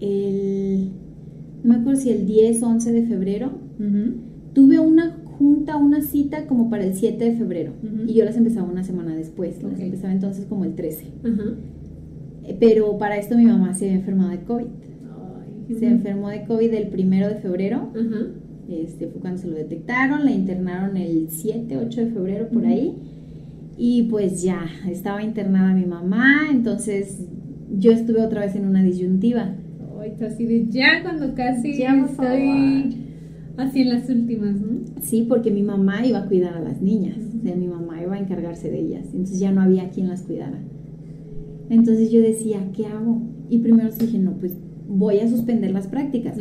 el, 0.01 0.91
no 1.63 1.75
me 1.75 1.81
acuerdo 1.81 2.01
si 2.01 2.11
el 2.11 2.27
10 2.27 2.63
o 2.63 2.69
11 2.69 2.93
de 2.93 3.07
febrero. 3.07 3.51
Tuve 4.53 4.79
una 4.79 5.20
junta, 5.41 5.79
una 5.79 6.03
cita 6.03 6.47
como 6.47 6.69
para 6.69 6.85
el 6.85 6.95
7 6.95 7.25
de 7.25 7.33
febrero. 7.33 7.73
Y 8.07 8.13
yo 8.13 8.27
las 8.27 8.37
empezaba 8.37 8.71
una 8.71 8.85
semana 8.85 9.17
después. 9.17 9.63
Las 9.63 9.81
empezaba 9.81 10.13
entonces 10.13 10.45
como 10.45 10.67
el 10.67 10.75
13. 10.75 11.07
Eh, 12.45 12.57
pero 12.61 12.99
para 12.99 13.17
esto 13.17 13.39
mi 13.39 13.47
mamá 13.47 13.73
se 13.75 13.87
había 13.87 13.97
enfermado 13.97 14.31
de 14.33 14.41
COVID. 14.41 14.67
Se 15.79 15.87
enfermó 15.87 16.29
de 16.29 16.45
COVID 16.45 16.75
el 16.75 16.89
primero 16.89 17.29
de 17.29 17.37
febrero. 17.37 17.91
Este 18.69 19.07
fue 19.07 19.23
cuando 19.23 19.41
se 19.41 19.49
lo 19.49 19.57
detectaron. 19.57 20.27
La 20.27 20.31
internaron 20.31 20.99
el 20.99 21.29
7, 21.31 21.75
8 21.87 22.01
de 22.03 22.07
febrero 22.11 22.49
por 22.51 22.67
ahí. 22.67 22.97
Y 23.79 24.03
pues 24.05 24.43
ya, 24.43 24.67
estaba 24.91 25.23
internada 25.23 25.73
mi 25.73 25.87
mamá. 25.87 26.49
Entonces 26.51 27.19
yo 27.79 27.93
estuve 27.93 28.21
otra 28.21 28.43
vez 28.43 28.55
en 28.57 28.67
una 28.67 28.83
disyuntiva. 28.83 29.55
Ay, 29.99 30.17
casi 30.19 30.45
de 30.45 30.67
ya 30.69 31.03
cuando 31.03 31.35
casi 31.35 31.79
ya, 31.79 31.95
estoy 31.95 33.10
así 33.57 33.83
en 33.83 33.89
las 33.91 34.09
últimas, 34.09 34.61
¿no? 34.61 34.81
Sí, 35.01 35.27
porque 35.29 35.51
mi 35.51 35.63
mamá 35.63 36.05
iba 36.07 36.21
a 36.21 36.27
cuidar 36.27 36.55
a 36.55 36.61
las 36.61 36.81
niñas, 36.81 37.19
o 37.39 37.43
sea, 37.43 37.55
mi 37.57 37.69
mamá 37.69 38.03
iba 38.03 38.15
a 38.15 38.19
encargarse 38.19 38.71
de 38.71 38.79
ellas, 38.79 39.07
entonces 39.13 39.39
ya 39.39 39.53
no 39.53 39.61
había 39.61 39.91
quien 39.91 40.09
las 40.09 40.23
cuidara. 40.23 40.59
Entonces 41.69 42.11
yo 42.11 42.21
decía, 42.21 42.71
¿qué 42.75 42.87
hago? 42.87 43.23
Y 43.49 43.59
primero 43.59 43.91
dije, 43.91 44.19
no, 44.19 44.33
pues 44.33 44.57
voy 44.89 45.21
a 45.21 45.29
suspender 45.29 45.71
las 45.71 45.87
prácticas. 45.87 46.37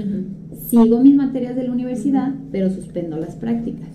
Sigo 0.68 1.02
mis 1.02 1.16
materias 1.16 1.56
de 1.56 1.64
la 1.64 1.72
universidad, 1.72 2.34
pero 2.52 2.70
suspendo 2.70 3.18
las 3.18 3.36
prácticas. 3.36 3.90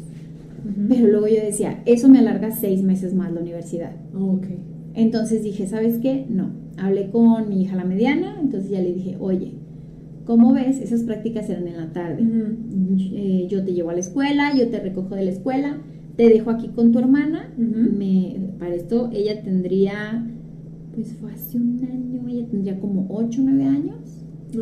Pero 0.88 1.08
luego 1.08 1.26
yo 1.26 1.42
decía, 1.44 1.82
eso 1.86 2.08
me 2.08 2.20
alarga 2.20 2.50
seis 2.50 2.82
meses 2.82 3.14
más 3.14 3.32
la 3.32 3.40
universidad. 3.40 3.92
okay. 4.14 4.58
Entonces 4.94 5.42
dije, 5.42 5.66
¿sabes 5.66 5.98
qué? 5.98 6.26
No. 6.30 6.50
Hablé 6.76 7.10
con 7.10 7.48
mi 7.48 7.62
hija 7.62 7.76
la 7.76 7.84
mediana, 7.84 8.38
entonces 8.40 8.70
ya 8.70 8.80
le 8.80 8.94
dije, 8.94 9.16
oye, 9.18 9.52
¿cómo 10.24 10.52
ves? 10.52 10.80
Esas 10.80 11.02
prácticas 11.02 11.48
eran 11.48 11.68
en 11.68 11.76
la 11.76 11.92
tarde. 11.92 12.22
Eh, 12.98 13.46
yo 13.48 13.64
te 13.64 13.72
llevo 13.72 13.90
a 13.90 13.94
la 13.94 14.00
escuela, 14.00 14.56
yo 14.56 14.68
te 14.68 14.80
recojo 14.80 15.14
de 15.14 15.24
la 15.24 15.30
escuela, 15.30 15.78
te 16.16 16.28
dejo 16.28 16.50
aquí 16.50 16.68
con 16.68 16.92
tu 16.92 16.98
hermana. 16.98 17.52
me, 17.56 18.36
para 18.58 18.74
esto 18.74 19.10
ella 19.12 19.42
tendría, 19.42 20.26
pues 20.94 21.14
fue 21.14 21.32
hace 21.32 21.58
un 21.58 21.80
año, 21.84 22.28
ella 22.28 22.46
tendría 22.46 22.78
como 22.80 23.06
8 23.10 23.40
o 23.40 23.44
9 23.44 23.64
años. 23.64 23.96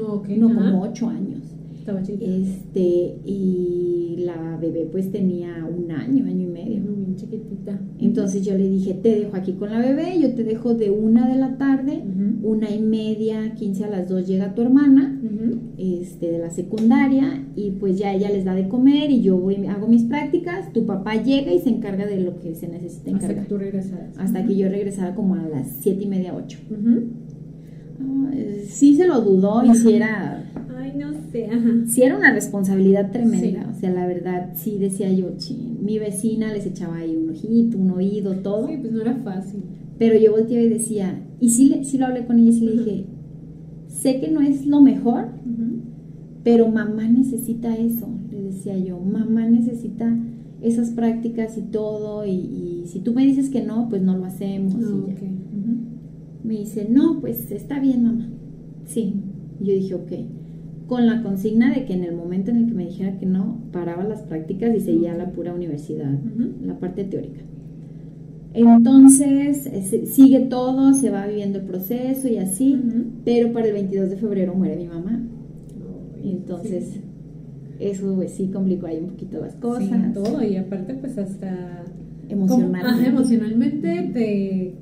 okay. 0.08 0.38
No, 0.38 0.48
como 0.48 0.82
8 0.82 1.08
años. 1.08 1.41
Estaba 1.82 2.00
chiquita. 2.00 2.30
Este, 2.30 3.16
y 3.24 4.22
la 4.24 4.56
bebé 4.56 4.88
pues 4.92 5.10
tenía 5.10 5.66
un 5.66 5.90
año, 5.90 6.26
año 6.26 6.42
y 6.42 6.46
medio. 6.46 6.80
Muy 6.80 7.16
chiquitita. 7.16 7.80
Entonces 7.98 8.44
yo 8.44 8.56
le 8.56 8.68
dije, 8.68 8.94
te 8.94 9.18
dejo 9.18 9.36
aquí 9.36 9.54
con 9.54 9.70
la 9.70 9.80
bebé, 9.80 10.16
yo 10.20 10.32
te 10.32 10.44
dejo 10.44 10.74
de 10.74 10.92
una 10.92 11.28
de 11.28 11.34
la 11.40 11.58
tarde, 11.58 12.04
una 12.42 12.70
y 12.70 12.80
media, 12.80 13.54
15 13.54 13.84
a 13.84 13.90
las 13.90 14.08
2 14.08 14.28
llega 14.28 14.54
tu 14.54 14.62
hermana, 14.62 15.20
este, 15.76 16.30
de 16.30 16.38
la 16.38 16.50
secundaria, 16.50 17.48
y 17.56 17.72
pues 17.72 17.98
ya 17.98 18.14
ella 18.14 18.30
les 18.30 18.44
da 18.44 18.54
de 18.54 18.68
comer 18.68 19.10
y 19.10 19.20
yo 19.22 19.36
voy, 19.36 19.66
hago 19.66 19.88
mis 19.88 20.04
prácticas, 20.04 20.72
tu 20.72 20.86
papá 20.86 21.20
llega 21.20 21.52
y 21.52 21.58
se 21.58 21.70
encarga 21.70 22.06
de 22.06 22.20
lo 22.20 22.38
que 22.38 22.54
se 22.54 22.68
necesita 22.68 23.10
encargar. 23.10 23.30
Hasta 23.30 23.42
que 23.42 23.48
tú 23.48 23.58
regresaras. 23.58 24.18
Hasta 24.18 24.46
que 24.46 24.56
yo 24.56 24.68
regresara 24.68 25.16
como 25.16 25.34
a 25.34 25.42
las 25.48 25.68
7 25.80 26.04
y 26.04 26.06
media, 26.06 26.32
8. 26.36 26.58
Sí 28.68 28.96
se 28.96 29.06
lo 29.06 29.20
dudó 29.20 29.64
y 29.64 29.74
si 29.74 29.94
era... 29.94 30.44
Ay, 30.76 30.92
no 30.98 31.12
sé. 31.30 31.48
Sí 31.86 32.02
era 32.02 32.16
una 32.16 32.32
responsabilidad 32.32 33.10
tremenda. 33.10 33.70
O 33.74 33.78
sea, 33.78 33.90
la 33.90 34.06
verdad, 34.06 34.50
sí 34.54 34.78
decía 34.78 35.12
yo, 35.12 35.30
mi 35.80 35.98
vecina 35.98 36.52
les 36.52 36.66
echaba 36.66 36.96
ahí 36.96 37.16
un 37.16 37.30
ojito, 37.30 37.78
un 37.78 37.90
oído, 37.90 38.34
todo. 38.36 38.68
Sí, 38.68 38.78
pues 38.80 38.92
no 38.92 39.02
era 39.02 39.14
fácil. 39.16 39.62
Pero 39.98 40.18
yo 40.18 40.32
volteaba 40.32 40.64
y 40.64 40.68
decía, 40.68 41.22
y 41.40 41.50
sí, 41.50 41.80
sí 41.84 41.98
lo 41.98 42.06
hablé 42.06 42.26
con 42.26 42.38
ella 42.38 42.50
y 42.50 42.52
sí 42.52 42.64
le 42.64 42.72
dije, 42.72 43.06
sé 43.88 44.20
que 44.20 44.30
no 44.30 44.40
es 44.40 44.66
lo 44.66 44.80
mejor, 44.80 45.28
pero 46.42 46.68
mamá 46.68 47.08
necesita 47.08 47.76
eso, 47.76 48.08
le 48.30 48.42
decía 48.42 48.76
yo, 48.78 48.98
mamá 48.98 49.46
necesita 49.46 50.16
esas 50.60 50.90
prácticas 50.90 51.56
y 51.56 51.62
todo, 51.62 52.26
y, 52.26 52.84
si 52.86 53.00
tú 53.00 53.12
me 53.14 53.24
dices 53.24 53.48
que 53.48 53.62
no, 53.62 53.88
pues 53.88 54.02
no 54.02 54.16
lo 54.16 54.24
hacemos. 54.24 54.74
Ah, 54.74 55.12
me 56.52 56.58
dice, 56.58 56.86
no, 56.88 57.18
pues 57.20 57.50
está 57.50 57.80
bien, 57.80 58.04
mamá. 58.04 58.28
Sí. 58.84 59.14
yo 59.60 59.72
dije, 59.72 59.94
ok. 59.94 60.12
Con 60.86 61.06
la 61.06 61.22
consigna 61.22 61.72
de 61.72 61.86
que 61.86 61.94
en 61.94 62.04
el 62.04 62.14
momento 62.14 62.50
en 62.50 62.58
el 62.58 62.66
que 62.66 62.74
me 62.74 62.84
dijera 62.84 63.18
que 63.18 63.24
no, 63.24 63.58
paraba 63.72 64.04
las 64.04 64.20
prácticas 64.22 64.74
y 64.76 64.80
seguía 64.80 65.16
la 65.16 65.30
pura 65.30 65.54
universidad, 65.54 66.12
la 66.62 66.78
parte 66.78 67.04
teórica. 67.04 67.40
Entonces, 68.52 69.66
sigue 70.08 70.40
todo, 70.40 70.92
se 70.92 71.08
va 71.08 71.26
viviendo 71.26 71.60
el 71.60 71.64
proceso 71.64 72.28
y 72.28 72.36
así, 72.36 72.78
pero 73.24 73.52
para 73.54 73.68
el 73.68 73.72
22 73.72 74.10
de 74.10 74.16
febrero 74.16 74.54
muere 74.54 74.76
mi 74.76 74.88
mamá. 74.88 75.22
Entonces, 76.22 77.00
eso 77.80 78.14
pues, 78.14 78.32
sí 78.32 78.48
complicó 78.48 78.86
ahí 78.86 78.98
un 78.98 79.08
poquito 79.08 79.40
las 79.40 79.54
cosas. 79.54 79.84
Sí, 79.88 80.12
todo, 80.12 80.42
y 80.42 80.56
aparte 80.56 80.94
pues 80.94 81.16
hasta... 81.16 81.84
Emocionalmente. 82.28 83.08
emocionalmente 83.08 84.10
te 84.14 84.74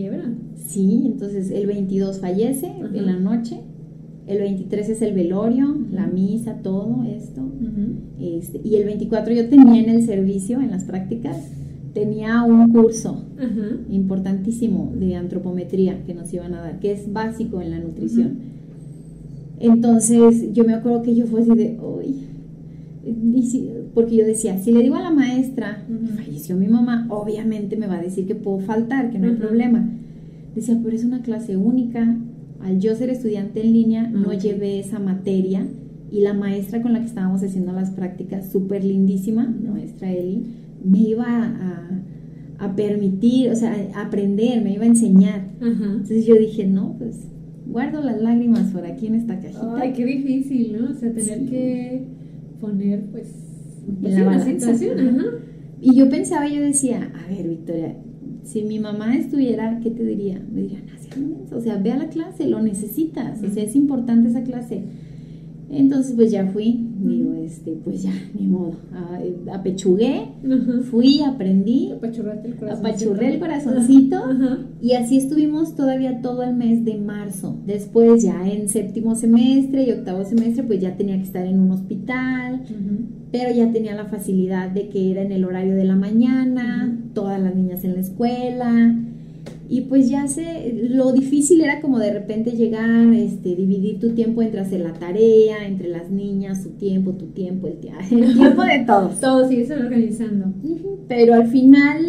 quiebra. 0.00 0.24
Sí, 0.56 1.02
entonces 1.04 1.50
el 1.50 1.66
22 1.66 2.20
fallece 2.20 2.72
en 2.94 3.06
la 3.06 3.18
noche, 3.18 3.60
el 4.26 4.38
23 4.38 4.88
es 4.88 5.02
el 5.02 5.14
velorio, 5.14 5.76
la 5.92 6.06
misa, 6.06 6.54
todo 6.62 7.04
esto, 7.04 7.42
este, 8.20 8.60
y 8.64 8.76
el 8.76 8.84
24 8.84 9.34
yo 9.34 9.48
tenía 9.48 9.82
en 9.82 9.90
el 9.90 10.02
servicio, 10.04 10.60
en 10.60 10.70
las 10.70 10.84
prácticas, 10.84 11.36
tenía 11.92 12.42
un 12.44 12.72
curso 12.72 13.24
importantísimo 13.90 14.92
de 14.98 15.16
antropometría 15.16 16.04
que 16.04 16.14
nos 16.14 16.32
iban 16.32 16.54
a 16.54 16.60
dar, 16.60 16.80
que 16.80 16.92
es 16.92 17.12
básico 17.12 17.60
en 17.60 17.70
la 17.72 17.78
nutrición. 17.80 18.38
Entonces 19.58 20.52
yo 20.52 20.64
me 20.64 20.74
acuerdo 20.74 21.02
que 21.02 21.14
yo 21.14 21.26
fue 21.26 21.42
así 21.42 21.54
de, 21.54 21.78
uy, 21.82 22.14
porque 23.94 24.16
yo 24.16 24.24
decía, 24.24 24.58
si 24.58 24.72
le 24.72 24.82
digo 24.82 24.96
a 24.96 25.02
la 25.02 25.10
maestra, 25.10 25.84
falleció 26.16 26.56
mi 26.56 26.68
mamá, 26.68 27.06
obviamente 27.10 27.76
me 27.76 27.86
va 27.86 27.96
a 27.96 28.02
decir 28.02 28.26
que 28.26 28.34
puedo 28.34 28.60
faltar, 28.60 29.10
que 29.10 29.18
no 29.18 29.28
hay 29.28 29.34
problema. 29.34 29.88
Decía, 30.54 30.78
pero 30.82 30.94
es 30.94 31.04
una 31.04 31.22
clase 31.22 31.56
única, 31.56 32.16
al 32.60 32.78
yo 32.78 32.94
ser 32.94 33.10
estudiante 33.10 33.64
en 33.64 33.72
línea 33.72 34.08
no 34.08 34.32
llevé 34.32 34.78
esa 34.78 34.98
materia 34.98 35.66
y 36.10 36.20
la 36.20 36.34
maestra 36.34 36.82
con 36.82 36.92
la 36.92 37.00
que 37.00 37.06
estábamos 37.06 37.42
haciendo 37.42 37.72
las 37.72 37.90
prácticas, 37.90 38.50
súper 38.50 38.84
lindísima, 38.84 39.46
maestra 39.46 40.12
Eli, 40.12 40.44
me 40.84 40.98
iba 40.98 41.24
a, 41.24 41.90
a, 42.58 42.76
permitir, 42.76 43.50
o 43.50 43.56
sea, 43.56 43.74
a 43.94 44.02
aprender, 44.02 44.62
me 44.62 44.74
iba 44.74 44.84
a 44.84 44.88
enseñar. 44.88 45.48
Entonces 45.60 46.26
yo 46.26 46.34
dije, 46.34 46.66
no, 46.66 46.96
pues 46.98 47.16
guardo 47.66 48.02
las 48.02 48.20
lágrimas 48.20 48.72
por 48.72 48.84
aquí 48.84 49.06
en 49.06 49.14
esta 49.14 49.38
cajita. 49.38 49.76
Ay, 49.76 49.92
qué 49.92 50.04
difícil, 50.04 50.76
¿no? 50.78 50.90
O 50.90 50.94
sea, 50.94 51.12
tener 51.12 51.46
que 51.46 52.02
poner, 52.60 53.04
pues, 53.12 53.49
la, 54.02 54.44
situación. 54.44 55.20
Y 55.80 55.94
yo 55.94 56.08
pensaba, 56.08 56.46
yo 56.46 56.60
decía, 56.60 57.10
a 57.14 57.28
ver, 57.28 57.48
Victoria, 57.48 57.96
si 58.44 58.62
mi 58.62 58.78
mamá 58.78 59.16
estuviera, 59.16 59.80
¿qué 59.82 59.90
te 59.90 60.04
diría? 60.04 60.42
Me 60.52 60.62
diría, 60.62 60.80
no, 61.16 61.56
o 61.56 61.60
sea, 61.60 61.76
ve 61.76 61.92
a 61.92 61.96
la 61.96 62.08
clase, 62.08 62.46
lo 62.46 62.60
necesitas, 62.62 63.42
o 63.42 63.50
sea, 63.50 63.64
es 63.64 63.74
importante 63.74 64.28
esa 64.28 64.42
clase. 64.42 64.82
Entonces, 65.70 66.14
pues 66.14 66.30
ya 66.30 66.46
fui, 66.46 66.89
digo, 67.02 67.34
este, 67.34 67.72
pues 67.84 68.02
ya, 68.02 68.12
ni 68.38 68.46
modo, 68.46 68.74
apechugué, 69.52 70.28
fui, 70.90 71.20
aprendí, 71.22 71.92
apachurré 71.92 73.34
el 73.34 73.38
corazoncito, 73.40 74.16
y 74.80 74.92
así 74.92 75.18
estuvimos 75.18 75.74
todavía 75.74 76.20
todo 76.20 76.42
el 76.42 76.54
mes 76.54 76.84
de 76.84 76.98
marzo. 76.98 77.58
Después 77.66 78.22
ya 78.22 78.48
en 78.48 78.68
séptimo 78.68 79.14
semestre 79.14 79.84
y 79.84 79.92
octavo 79.92 80.24
semestre, 80.24 80.62
pues 80.64 80.80
ya 80.80 80.96
tenía 80.96 81.16
que 81.16 81.24
estar 81.24 81.46
en 81.46 81.60
un 81.60 81.70
hospital, 81.70 82.62
pero 83.32 83.54
ya 83.54 83.72
tenía 83.72 83.94
la 83.94 84.06
facilidad 84.06 84.70
de 84.70 84.88
que 84.88 85.10
era 85.10 85.22
en 85.22 85.32
el 85.32 85.44
horario 85.44 85.74
de 85.74 85.84
la 85.84 85.96
mañana, 85.96 86.98
todas 87.14 87.40
las 87.40 87.54
niñas 87.54 87.84
en 87.84 87.94
la 87.94 88.00
escuela, 88.00 88.96
y 89.72 89.82
pues 89.82 90.10
ya 90.10 90.26
sé, 90.26 90.88
lo 90.90 91.12
difícil 91.12 91.60
era 91.60 91.80
como 91.80 92.00
de 92.00 92.12
repente 92.12 92.50
llegar, 92.50 93.14
este, 93.14 93.54
dividir 93.54 94.00
tu 94.00 94.14
tiempo 94.14 94.42
entre 94.42 94.58
hacer 94.58 94.80
la 94.80 94.94
tarea, 94.94 95.64
entre 95.64 95.86
las 95.86 96.10
niñas, 96.10 96.64
su 96.64 96.70
tiempo, 96.70 97.12
tu 97.12 97.26
tiempo, 97.26 97.68
el, 97.68 97.78
el 98.10 98.34
tiempo 98.36 98.64
de 98.64 98.80
todos. 98.84 99.20
Todos, 99.20 99.48
sí, 99.48 99.64
se 99.64 99.74
organizando. 99.74 100.46
Pero 101.06 101.34
al 101.34 101.46
final 101.46 102.04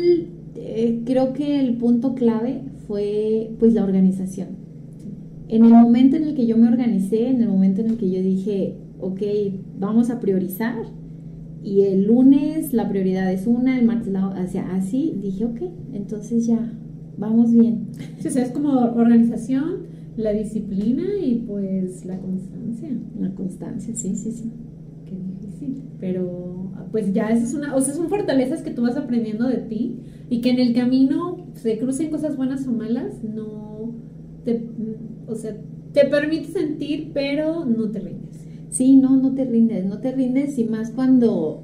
eh, 0.55 1.01
creo 1.05 1.33
que 1.33 1.59
el 1.59 1.77
punto 1.77 2.15
clave 2.15 2.63
fue 2.87 3.51
pues 3.59 3.75
la 3.75 3.83
organización. 3.83 4.57
En 5.47 5.63
el 5.63 5.71
momento 5.71 6.15
en 6.15 6.23
el 6.23 6.33
que 6.33 6.47
yo 6.47 6.57
me 6.57 6.67
organicé, 6.67 7.27
en 7.27 7.43
el 7.43 7.49
momento 7.49 7.81
en 7.81 7.91
el 7.91 7.97
que 7.97 8.09
yo 8.09 8.23
dije, 8.23 8.73
ok, 8.99 9.21
vamos 9.77 10.09
a 10.09 10.19
priorizar, 10.19 10.77
y 11.63 11.81
el 11.81 12.05
lunes 12.07 12.73
la 12.73 12.89
prioridad 12.89 13.31
es 13.31 13.45
una, 13.45 13.77
el 13.77 13.85
martes 13.85 14.11
la, 14.11 14.29
o 14.29 14.33
así, 14.33 15.15
dije, 15.21 15.45
ok, 15.45 15.61
entonces 15.93 16.47
ya 16.47 16.73
vamos 17.21 17.51
bien. 17.51 17.87
Sí, 18.19 18.27
o 18.27 18.31
sea, 18.31 18.43
es 18.43 18.51
como 18.51 18.71
organización, 18.71 19.85
la 20.17 20.33
disciplina 20.33 21.03
y 21.23 21.35
pues 21.47 22.03
la 22.03 22.17
constancia. 22.17 22.89
La 23.19 23.33
constancia, 23.33 23.95
sí, 23.95 24.15
sí, 24.15 24.31
sí. 24.31 24.51
Qué 25.05 25.15
difícil. 25.15 25.83
Pero 25.99 26.71
pues 26.91 27.13
ya 27.13 27.29
eso 27.29 27.45
es 27.45 27.53
una, 27.53 27.75
o 27.75 27.79
sea, 27.79 27.93
son 27.93 28.09
fortalezas 28.09 28.63
que 28.63 28.71
tú 28.71 28.81
vas 28.81 28.97
aprendiendo 28.97 29.47
de 29.47 29.57
ti 29.57 29.99
y 30.29 30.41
que 30.41 30.49
en 30.49 30.59
el 30.59 30.73
camino 30.73 31.47
se 31.53 31.77
crucen 31.77 32.09
cosas 32.09 32.35
buenas 32.35 32.67
o 32.67 32.71
malas, 32.71 33.23
no 33.23 33.93
te, 34.43 34.67
o 35.27 35.35
sea, 35.35 35.55
te 35.93 36.05
permite 36.05 36.47
sentir, 36.47 37.11
pero 37.13 37.65
no 37.65 37.91
te 37.91 37.99
rindes. 37.99 38.45
Sí, 38.71 38.97
no, 38.97 39.15
no 39.15 39.33
te 39.35 39.45
rindes, 39.45 39.85
no 39.85 39.99
te 39.99 40.11
rindes 40.11 40.57
y 40.57 40.65
más 40.65 40.89
cuando, 40.89 41.63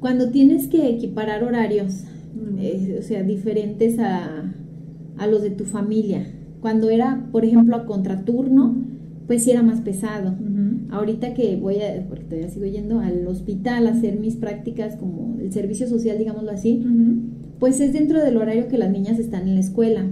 cuando 0.00 0.30
tienes 0.30 0.66
que 0.66 0.88
equiparar 0.88 1.44
horarios, 1.44 2.04
eh, 2.58 2.96
o 2.98 3.02
sea, 3.02 3.22
diferentes 3.22 3.98
a, 3.98 4.52
a 5.18 5.26
los 5.26 5.42
de 5.42 5.50
tu 5.50 5.64
familia. 5.64 6.26
Cuando 6.60 6.90
era, 6.90 7.28
por 7.32 7.44
ejemplo, 7.44 7.76
a 7.76 7.86
contraturno, 7.86 8.76
pues 9.26 9.44
sí 9.44 9.50
era 9.50 9.62
más 9.62 9.80
pesado. 9.80 10.34
Ahorita 10.90 11.32
que 11.34 11.56
voy 11.56 11.76
a, 11.76 12.06
porque 12.08 12.24
todavía 12.24 12.50
sigo 12.50 12.66
yendo 12.66 13.00
al 13.00 13.26
hospital 13.26 13.86
a 13.86 13.90
hacer 13.90 14.20
mis 14.20 14.36
prácticas 14.36 14.96
como 14.96 15.38
el 15.40 15.52
servicio 15.52 15.88
social, 15.88 16.18
digámoslo 16.18 16.50
así, 16.50 16.84
pues 17.58 17.80
es 17.80 17.92
dentro 17.92 18.22
del 18.22 18.36
horario 18.36 18.68
que 18.68 18.76
las 18.76 18.90
niñas 18.90 19.18
están 19.18 19.48
en 19.48 19.54
la 19.54 19.60
escuela. 19.60 20.04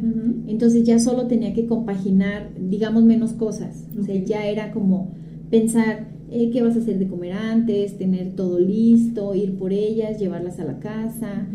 Entonces 0.47 0.85
ya 0.85 0.99
solo 0.99 1.27
tenía 1.27 1.53
que 1.53 1.67
compaginar, 1.67 2.51
digamos, 2.59 3.05
menos 3.05 3.33
cosas. 3.33 3.87
O 3.99 4.03
sea, 4.03 4.15
ya 4.25 4.47
era 4.47 4.73
como 4.73 5.13
pensar 5.51 6.07
eh, 6.31 6.51
qué 6.51 6.63
vas 6.63 6.77
a 6.77 6.79
hacer 6.79 6.99
de 6.99 7.09
comer 7.09 7.33
antes, 7.33 7.99
tener 7.99 8.33
todo 8.33 8.59
listo, 8.59 9.35
ir 9.35 9.59
por 9.59 9.73
ellas, 9.73 10.19
llevarlas 10.19 10.61
a 10.61 10.65
la 10.65 10.79
casa, 10.79 11.47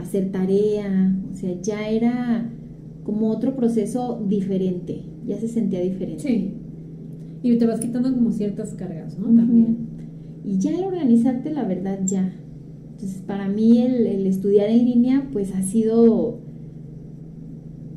hacer 0.00 0.30
tarea. 0.30 1.16
O 1.32 1.36
sea, 1.36 1.60
ya 1.60 1.88
era 1.88 2.48
como 3.10 3.28
otro 3.28 3.56
proceso 3.56 4.24
diferente, 4.28 5.02
ya 5.26 5.36
se 5.36 5.48
sentía 5.48 5.80
diferente. 5.80 6.22
Sí. 6.22 6.54
Y 7.42 7.58
te 7.58 7.66
vas 7.66 7.80
quitando 7.80 8.14
como 8.14 8.30
ciertas 8.30 8.72
cargas, 8.74 9.18
¿no? 9.18 9.34
También. 9.34 9.78
Y 10.44 10.58
ya 10.58 10.70
el 10.70 10.84
organizarte, 10.84 11.50
la 11.50 11.64
verdad, 11.64 11.98
ya. 12.04 12.32
Entonces, 12.92 13.20
para 13.26 13.48
mí 13.48 13.78
el, 13.78 14.26
estudiar 14.28 14.70
en 14.70 14.84
línea, 14.84 15.28
pues 15.32 15.52
ha 15.56 15.62
sido, 15.62 16.38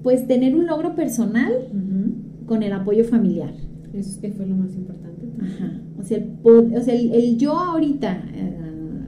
pues 0.01 0.25
tener 0.25 0.55
un 0.55 0.65
logro 0.65 0.95
personal 0.95 1.51
con 2.47 2.63
el 2.63 2.73
apoyo 2.73 3.03
familiar. 3.03 3.53
Eso 3.93 4.19
que 4.19 4.31
fue 4.31 4.47
lo 4.47 4.55
más 4.55 4.75
importante. 4.75 5.27
Ajá. 5.39 5.79
O 5.99 6.03
sea, 6.03 6.17
el, 6.17 6.37
o 6.43 6.81
sea, 6.81 6.95
el, 6.95 7.37
yo 7.37 7.51
ahorita, 7.51 8.23
eh, 8.33 8.57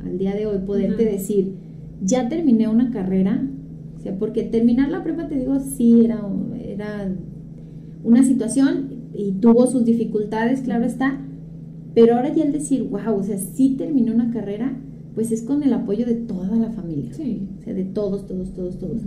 al 0.05 0.17
día 0.19 0.35
de 0.35 0.45
hoy, 0.45 0.59
poderte 0.67 1.03
decir, 1.03 1.55
ya 2.03 2.29
terminé 2.29 2.67
una 2.67 2.91
carrera, 2.91 3.49
porque 4.13 4.43
terminar 4.43 4.89
la 4.89 5.03
prueba, 5.03 5.27
te 5.27 5.35
digo, 5.35 5.59
sí 5.59 6.05
era, 6.05 6.21
era 6.63 7.11
una 8.03 8.23
situación 8.23 8.89
y 9.13 9.31
tuvo 9.33 9.67
sus 9.67 9.85
dificultades, 9.85 10.61
claro 10.61 10.85
está, 10.85 11.19
pero 11.93 12.15
ahora 12.15 12.33
ya 12.33 12.43
el 12.43 12.51
decir, 12.51 12.83
wow, 12.83 13.17
o 13.17 13.23
sea, 13.23 13.37
sí 13.37 13.75
terminé 13.77 14.11
una 14.11 14.31
carrera, 14.31 14.77
pues 15.15 15.31
es 15.31 15.41
con 15.41 15.63
el 15.63 15.73
apoyo 15.73 16.05
de 16.05 16.15
toda 16.15 16.55
la 16.57 16.69
familia. 16.71 17.13
Sí. 17.13 17.47
O 17.59 17.63
sea, 17.63 17.73
de 17.73 17.85
todos, 17.85 18.27
todos, 18.27 18.53
todos, 18.53 18.77
todos. 18.77 19.01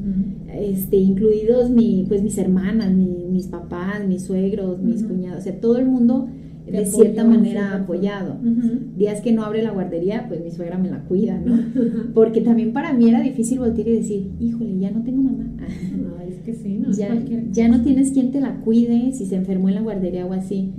este, 0.53 0.97
incluidos 0.97 1.71
mi, 1.71 2.07
pues 2.09 2.23
mis 2.23 2.39
hermanas, 2.39 2.91
mis 2.93 3.47
papás, 3.47 4.07
mis 4.09 4.23
suegros, 4.23 4.81
mis 4.83 5.03
cuñados, 5.03 5.41
o 5.41 5.43
sea, 5.43 5.61
todo 5.61 5.77
el 5.77 5.87
mundo 5.87 6.29
de 6.71 6.87
cierta 6.87 7.25
manera 7.25 7.75
apoyado. 7.75 8.37
Días 8.97 9.21
que 9.21 9.33
no 9.33 9.45
abre 9.45 9.63
la 9.63 9.71
guardería, 9.71 10.27
pues 10.29 10.43
mi 10.43 10.51
suegra 10.51 10.79
me 10.79 10.91
la 10.91 11.05
cuida, 11.05 11.39
¿no? 11.39 11.59
Porque 12.15 12.41
también 12.41 12.73
para 12.73 12.93
mí 12.93 13.09
era 13.09 13.21
difícil 13.21 13.59
voltear 13.59 13.89
y 13.89 13.93
decir, 13.93 14.31
híjole, 14.41 14.79
ya 14.79 14.91
no 14.91 15.03
tengo 15.03 15.23
mamá. 15.23 15.45
No, 15.97 16.21
es 16.21 16.41
que 16.41 16.55
sí, 16.55 16.79
no 16.79 16.91
ya, 16.93 17.17
ya 17.51 17.69
no 17.69 17.83
tienes 17.83 18.13
quien 18.13 18.31
te 18.31 18.41
la 18.41 18.61
cuide 18.61 19.13
si 19.13 19.27
se 19.27 19.37
enfermó 19.37 19.69
en 19.69 19.77
la 19.77 19.83
guardería 19.83 20.27
o 20.27 20.33
así. 20.33 20.73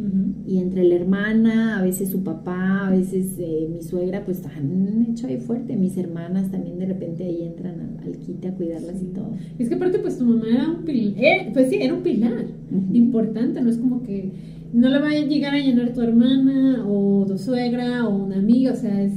Y 0.45 0.57
entre 0.57 0.84
la 0.84 0.95
hermana, 0.95 1.78
a 1.78 1.84
veces 1.84 2.10
su 2.10 2.24
papá, 2.24 2.88
a 2.88 2.90
veces 2.90 3.36
eh, 3.38 3.68
mi 3.72 3.84
suegra, 3.84 4.26
pues 4.26 4.44
han 4.45 5.06
hecho 5.10 5.28
ahí 5.28 5.38
fuerte. 5.38 5.76
Mis 5.76 5.95
hermanas 5.98 6.49
también 6.49 6.80
de 6.80 6.88
repente 6.88 7.24
ahí 7.24 7.44
entran 7.44 7.99
al, 8.03 8.18
quite 8.18 8.48
a 8.48 8.53
cuidarlas 8.56 9.02
y 9.02 9.14
todo. 9.14 9.32
Es 9.60 9.70
que 9.70 9.76
aparte, 9.76 9.99
pues 9.99 10.18
tu 10.18 10.26
mamá 10.26 10.45
era 10.52 10.70
un 10.70 10.86
pilar, 10.86 11.24
eh, 11.24 11.49
pues 11.53 11.70
sí, 11.70 11.78
era 11.80 11.94
un 11.94 12.02
pilar 12.02 12.45
importante, 12.94 13.61
no 13.61 13.70
es 13.70 13.78
como 13.78 14.02
que 14.02 14.32
no 14.73 14.89
le 14.89 14.99
vaya 14.99 15.21
a 15.21 15.25
llegar 15.25 15.53
a 15.55 15.59
llenar 15.59 15.93
tu 15.93 16.01
hermana 16.01 16.85
o 16.87 17.25
tu 17.27 17.37
suegra 17.37 18.07
o 18.07 18.15
una 18.25 18.37
amiga, 18.37 18.73
o 18.73 18.75
sea, 18.75 19.01
es 19.03 19.13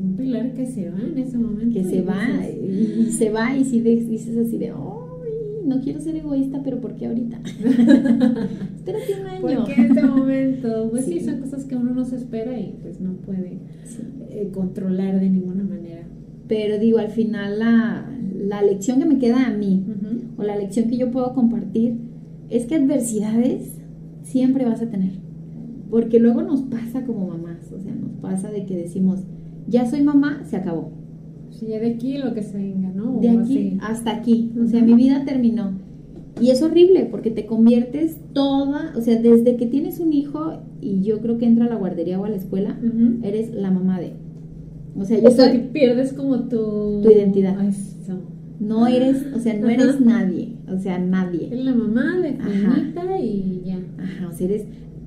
un 0.00 0.16
pilar 0.16 0.52
que 0.54 0.66
se 0.66 0.90
va 0.90 0.98
en 1.00 1.18
ese 1.18 1.38
momento. 1.38 1.74
Que 1.74 1.84
se 1.84 2.02
va, 2.02 2.18
y, 2.48 3.04
y 3.08 3.12
se 3.12 3.30
va, 3.30 3.56
y 3.56 3.64
si 3.64 3.80
de- 3.80 3.96
dices 4.04 4.36
así 4.36 4.58
de, 4.58 4.70
"Ay, 4.70 5.66
no 5.66 5.80
quiero 5.80 6.00
ser 6.00 6.16
egoísta, 6.16 6.60
pero 6.62 6.80
¿por 6.80 6.94
qué 6.96 7.06
ahorita? 7.06 7.40
Espérate 8.76 9.20
un 9.20 9.26
año. 9.26 9.40
¿Por 9.40 9.64
qué 9.66 9.72
en 9.80 9.86
este 9.86 10.02
momento? 10.02 10.88
Pues 10.90 11.04
sí. 11.06 11.18
Sí. 11.20 11.24
son 11.26 11.40
cosas 11.40 11.64
que 11.64 11.76
uno 11.76 11.92
no 11.92 12.04
se 12.04 12.16
espera 12.16 12.58
y 12.58 12.76
pues 12.82 13.00
no 13.00 13.14
puede 13.16 13.58
Sí. 13.84 14.02
eh, 14.30 14.50
controlar 14.52 15.18
de 15.20 15.28
ninguna 15.30 15.64
manera. 15.64 16.02
Pero 16.48 16.78
digo, 16.78 16.98
al 16.98 17.10
final 17.10 17.58
la, 17.58 18.08
la 18.38 18.62
lección 18.62 19.00
que 19.00 19.06
me 19.06 19.18
queda 19.18 19.46
a 19.46 19.50
mí, 19.50 19.84
Ujú. 19.88 20.40
o 20.40 20.42
la 20.44 20.56
lección 20.56 20.88
que 20.88 20.96
yo 20.96 21.10
puedo 21.10 21.32
compartir, 21.34 21.96
es 22.48 22.66
que 22.66 22.76
adversidades 22.76 23.80
siempre 24.26 24.64
vas 24.64 24.82
a 24.82 24.90
tener. 24.90 25.12
Porque 25.90 26.18
luego 26.18 26.42
nos 26.42 26.62
pasa 26.62 27.04
como 27.04 27.28
mamás, 27.28 27.72
o 27.72 27.80
sea, 27.80 27.94
nos 27.94 28.10
pasa 28.20 28.50
de 28.50 28.66
que 28.66 28.76
decimos, 28.76 29.20
ya 29.68 29.86
soy 29.86 30.02
mamá, 30.02 30.42
se 30.44 30.56
acabó. 30.56 30.90
Sí, 31.50 31.68
ya 31.68 31.78
de 31.78 31.92
aquí 31.92 32.18
lo 32.18 32.34
que 32.34 32.42
se 32.42 32.58
venga, 32.58 32.90
¿no? 32.90 33.20
De 33.20 33.30
aquí 33.30 33.40
así. 33.40 33.78
hasta 33.80 34.10
aquí, 34.10 34.52
o 34.60 34.66
sea, 34.66 34.82
mi 34.82 34.94
vida 34.94 35.24
terminó. 35.24 35.78
Y 36.40 36.50
es 36.50 36.60
horrible 36.60 37.06
porque 37.10 37.30
te 37.30 37.46
conviertes 37.46 38.18
toda, 38.34 38.92
o 38.96 39.00
sea, 39.00 39.20
desde 39.20 39.56
que 39.56 39.66
tienes 39.66 40.00
un 40.00 40.12
hijo 40.12 40.58
y 40.80 41.02
yo 41.02 41.20
creo 41.20 41.38
que 41.38 41.46
entra 41.46 41.64
a 41.64 41.68
la 41.68 41.76
guardería 41.76 42.20
o 42.20 42.24
a 42.24 42.28
la 42.28 42.36
escuela, 42.36 42.78
eres 43.22 43.54
la 43.54 43.70
mamá 43.70 44.00
de. 44.00 44.12
O 44.98 45.04
sea, 45.04 45.18
yo 45.18 45.28
O 45.28 45.30
sea, 45.30 45.50
soy, 45.50 45.58
que 45.58 45.64
pierdes 45.68 46.12
como 46.12 46.48
tu... 46.48 47.00
Tu 47.02 47.10
identidad. 47.10 47.62
Eso. 47.64 48.18
No 48.60 48.86
eres, 48.86 49.26
o 49.34 49.38
sea, 49.40 49.54
no 49.54 49.66
Ajá. 49.66 49.74
eres 49.74 50.00
nadie, 50.00 50.54
o 50.68 50.78
sea, 50.78 50.98
nadie. 50.98 51.48
Es 51.52 51.64
la 51.64 51.74
mamá 51.74 52.16
de. 52.18 52.34
Juanita 52.36 53.18
y 53.20 53.62
ya. 53.64 53.78
Ajá, 54.02 54.28
o 54.28 54.32
sea, 54.32 54.46
eres, 54.46 54.64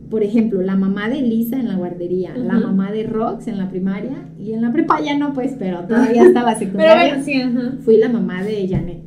por 0.10 0.24
ejemplo, 0.24 0.62
la 0.62 0.76
mamá 0.76 1.10
de 1.10 1.22
Lisa 1.22 1.60
en 1.60 1.68
la 1.68 1.76
guardería, 1.76 2.36
la 2.36 2.60
mamá 2.60 2.92
de 2.92 3.04
Rox 3.04 3.48
en 3.48 3.58
la 3.58 3.70
primaria 3.70 4.28
y 4.40 4.54
en 4.54 4.62
la 4.62 4.72
prepa 4.74 5.00
ya 5.04 5.18
no, 5.18 5.34
pues, 5.34 5.56
pero 5.60 5.82
todavía 5.86 6.24
hasta 6.24 6.42
la 6.44 6.56
Pero 6.58 6.60
secundaria. 6.60 7.08
bueno, 7.10 7.24
sí, 7.24 7.34
ajá. 7.42 7.74
Fui 7.82 7.98
la 7.98 8.10
mamá 8.10 8.44
de 8.44 8.68
Janet. 8.68 9.00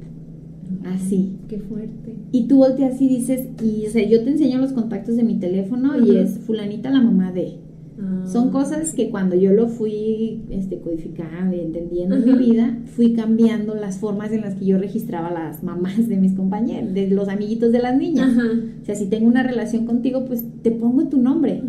Así. 0.85 1.39
Qué 1.49 1.59
fuerte. 1.59 2.15
Y 2.33 2.47
tú 2.49 2.59
volteas 2.59 3.01
y 3.01 3.09
dices, 3.09 3.49
y 3.63 3.87
o 3.87 3.91
sea, 3.91 4.07
yo 4.09 4.23
te 4.25 4.31
enseño 4.31 4.59
los 4.59 4.73
contactos 4.73 5.17
de 5.17 5.23
mi 5.23 5.37
teléfono 5.39 5.99
y 5.99 6.17
es 6.17 6.39
fulanita 6.41 6.91
la 6.91 7.01
mamá 7.01 7.33
de. 7.33 7.55
Ah. 8.03 8.27
Son 8.27 8.51
cosas 8.51 8.93
que 8.95 9.11
cuando 9.11 9.37
yo 9.37 9.53
lo 9.53 9.69
fui 9.69 10.43
este, 10.51 10.81
codificando 10.81 11.57
y 11.57 11.61
entendiendo 11.61 12.17
en 12.17 12.25
mi 12.25 12.33
vida, 12.33 12.79
fui 12.87 13.13
cambiando 13.13 13.75
las 13.75 13.99
formas 13.99 14.33
en 14.33 14.41
las 14.41 14.55
que 14.55 14.67
yo 14.67 14.79
registraba 14.79 15.31
las 15.31 15.63
mamás 15.63 16.09
de 16.09 16.17
mis 16.17 16.33
compañeros, 16.33 16.93
de 16.93 17.09
los 17.09 17.29
amiguitos 17.29 17.71
de 17.73 17.79
las 17.79 17.97
niñas. 17.97 18.31
Ajá. 18.31 18.49
O 18.83 18.85
sea, 18.85 18.95
si 18.95 19.07
tengo 19.07 19.27
una 19.27 19.43
relación 19.43 19.87
contigo, 19.87 20.25
pues 20.25 20.45
te 20.63 20.71
pongo 20.71 21.09
tu 21.09 21.19
nombre. 21.19 21.63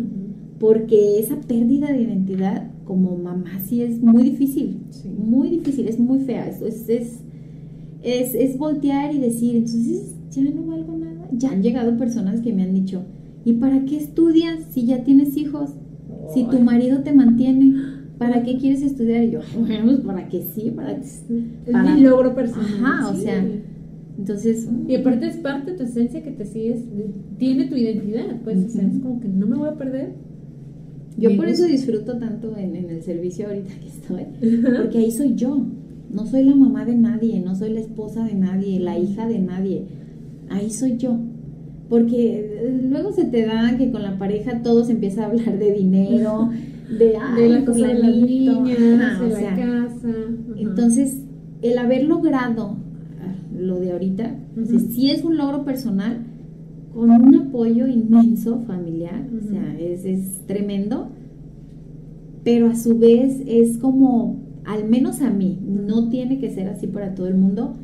Porque 0.58 1.18
esa 1.18 1.40
pérdida 1.40 1.92
de 1.92 2.02
identidad 2.02 2.70
como 2.84 3.16
mamá 3.16 3.60
sí 3.60 3.82
es 3.82 4.00
muy 4.00 4.22
difícil. 4.22 4.80
Sí. 4.90 5.08
Muy 5.08 5.50
difícil, 5.50 5.88
es 5.88 5.98
muy 5.98 6.20
fea. 6.20 6.48
Es, 6.48 6.62
es, 6.62 6.88
es, 6.88 7.20
es, 8.02 8.34
es 8.34 8.58
voltear 8.58 9.14
y 9.14 9.18
decir, 9.18 9.56
entonces 9.56 10.14
ya 10.30 10.42
no 10.42 10.66
valgo 10.66 10.96
nada. 10.96 11.28
Ya 11.32 11.50
han 11.50 11.62
llegado 11.62 11.96
personas 11.96 12.40
que 12.40 12.52
me 12.52 12.62
han 12.62 12.74
dicho, 12.74 13.02
¿y 13.44 13.54
para 13.54 13.84
qué 13.84 13.96
estudias 13.96 14.60
si 14.70 14.86
ya 14.86 15.04
tienes 15.04 15.36
hijos? 15.36 15.70
Si 16.32 16.44
tu 16.44 16.60
marido 16.60 17.00
te 17.00 17.12
mantiene, 17.12 17.74
¿para 18.18 18.42
qué 18.42 18.56
quieres 18.56 18.82
estudiar? 18.82 19.24
Y 19.24 19.30
yo, 19.32 19.40
bueno, 19.58 19.84
pues 19.86 19.98
para 20.00 20.28
que 20.28 20.42
sí, 20.42 20.70
para 20.70 20.94
que... 20.96 21.02
Es 21.02 21.22
Para- 21.70 21.94
mi 21.94 22.00
logro 22.02 22.34
personal. 22.34 22.66
Ajá, 22.84 23.10
o 23.10 23.14
sea, 23.14 23.44
Entonces, 24.18 24.68
Y 24.88 24.94
aparte 24.94 25.26
es 25.26 25.36
parte 25.38 25.72
de 25.72 25.76
tu 25.76 25.82
esencia 25.84 26.22
que 26.22 26.30
te 26.30 26.44
sigues, 26.44 26.84
tiene 27.38 27.66
tu 27.66 27.74
identidad, 27.76 28.40
pues, 28.44 28.64
o 28.64 28.68
sea, 28.68 28.86
es 28.86 28.98
como 29.00 29.20
que 29.20 29.28
no 29.28 29.46
me 29.46 29.56
voy 29.56 29.68
a 29.68 29.74
perder. 29.74 30.12
yo 31.18 31.30
Me 31.30 31.36
por 31.36 31.48
eso 31.48 31.64
disfruto 31.66 32.16
tanto 32.18 32.56
en, 32.56 32.76
en 32.76 32.90
el 32.90 33.02
servicio 33.02 33.48
ahorita 33.48 33.74
que 33.80 33.88
estoy, 33.88 34.22
porque 34.76 34.98
ahí 34.98 35.10
soy 35.10 35.34
yo. 35.34 35.66
No 36.12 36.26
soy 36.26 36.44
la 36.44 36.54
mamá 36.54 36.84
de 36.84 36.94
nadie, 36.94 37.40
no 37.40 37.56
soy 37.56 37.70
la 37.72 37.80
esposa 37.80 38.24
de 38.24 38.34
nadie, 38.34 38.78
la 38.78 38.96
hija 38.96 39.26
de 39.26 39.40
nadie. 39.40 39.82
Ahí 40.48 40.70
soy 40.70 40.96
yo. 40.96 41.18
Porque 41.88 42.40
eh, 42.40 42.80
luego 42.90 43.12
se 43.12 43.24
te 43.24 43.44
da 43.44 43.76
que 43.76 43.90
con 43.90 44.02
la 44.02 44.18
pareja 44.18 44.62
todo 44.62 44.84
se 44.84 44.92
empieza 44.92 45.22
a 45.22 45.26
hablar 45.26 45.58
de 45.58 45.72
dinero, 45.72 46.50
de, 46.98 47.16
ay, 47.16 47.42
de 47.42 47.48
la 47.48 47.64
cosa 47.64 47.86
de 47.86 47.94
las 47.94 48.16
niñas, 48.16 49.20
de 49.20 49.28
la 49.28 49.38
sea, 49.38 49.50
casa. 49.54 50.08
ajá. 50.08 50.54
Entonces, 50.56 51.18
el 51.62 51.78
haber 51.78 52.04
logrado 52.04 52.76
ah, 53.20 53.34
lo 53.56 53.80
de 53.80 53.92
ahorita, 53.92 54.34
o 54.60 54.64
sea, 54.64 54.76
Ujú. 54.76 54.86
sí 54.90 55.10
es 55.10 55.24
un 55.24 55.36
logro 55.36 55.64
personal 55.64 56.18
con 56.92 57.10
un 57.10 57.34
apoyo 57.34 57.86
inmenso 57.88 58.60
familiar, 58.66 59.26
o 59.36 59.42
sea, 59.50 59.76
es, 59.80 60.04
es 60.04 60.46
tremendo, 60.46 61.08
pero 62.44 62.68
a 62.68 62.76
su 62.76 62.98
vez 62.98 63.42
es 63.46 63.78
como, 63.78 64.36
al 64.64 64.88
menos 64.88 65.20
a 65.20 65.30
mí, 65.30 65.58
no 65.66 66.08
tiene 66.08 66.38
que 66.38 66.50
ser 66.50 66.68
así 66.68 66.86
para 66.86 67.14
todo 67.14 67.26
el 67.26 67.34
mundo, 67.34 67.74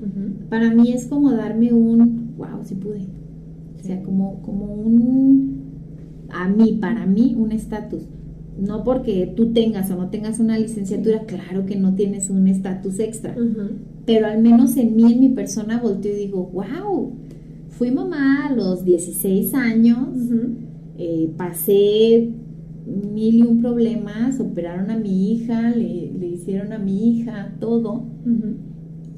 para 0.49 0.73
mí 0.73 0.93
es 0.93 1.07
como 1.07 1.33
darme 1.33 1.73
un, 1.73 2.35
wow, 2.37 2.63
sí 2.63 2.77
pude, 2.77 3.07
o 3.81 3.83
sea, 3.85 4.03
como, 4.03 4.43
como 4.43 4.67
un, 4.75 6.27
a 6.31 6.49
mí, 6.49 6.79
para 6.81 7.07
mí, 7.07 7.35
un 7.39 7.53
estatus. 7.53 8.03
No 8.59 8.85
porque 8.85 9.33
tú 9.37 9.53
tengas 9.53 9.91
o 9.91 9.97
no 9.97 10.11
tengas 10.11 10.39
una 10.39 10.59
licenciatura, 10.59 11.25
claro 11.25 11.65
que 11.65 11.77
no 11.77 11.95
tienes 11.95 12.29
un 12.29 12.47
estatus 12.47 12.99
extra, 12.99 13.35
pero 14.05 14.27
al 14.27 14.43
menos 14.43 14.77
en 14.77 14.97
mí, 14.97 15.13
en 15.13 15.21
mi 15.21 15.29
persona, 15.31 15.81
volteo 15.81 16.13
y 16.15 16.27
digo, 16.27 16.51
wow, 16.53 17.13
fui 17.69 17.91
mamá 17.91 18.49
a 18.49 18.55
los 18.55 18.85
16 18.85 19.55
años, 19.55 20.09
eh, 20.99 21.33
pasé 21.37 22.31
mil 22.87 23.35
y 23.37 23.43
un 23.43 23.61
problemas, 23.61 24.41
operaron 24.41 24.91
a 24.91 24.99
mi 24.99 25.33
hija, 25.33 25.71
le, 25.71 26.13
le 26.13 26.27
hicieron 26.27 26.73
a 26.73 26.79
mi 26.79 27.21
hija, 27.21 27.55
todo, 27.61 28.05
Ujú. 28.27 28.70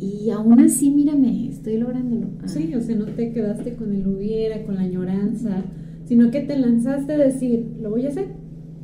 Y 0.02 0.30
aún 0.30 0.58
así, 0.60 0.90
mírame, 0.90 1.48
estoy 1.48 1.76
lográndolo. 1.78 2.26
Ah, 2.42 2.48
Sí, 2.48 2.74
o 2.74 2.80
sea, 2.80 2.96
no 2.96 3.06
te 3.06 3.32
quedaste 3.32 3.74
con 3.74 3.94
el 3.94 4.06
hubiera, 4.06 4.64
con 4.64 4.74
la 4.74 4.82
añoranza, 4.82 5.64
sino 6.06 6.30
que 6.30 6.40
te 6.40 6.58
lanzaste 6.58 7.12
a 7.12 7.18
decir, 7.18 7.66
lo 7.80 7.90
voy 7.90 8.06
a 8.06 8.08
hacer. 8.08 8.26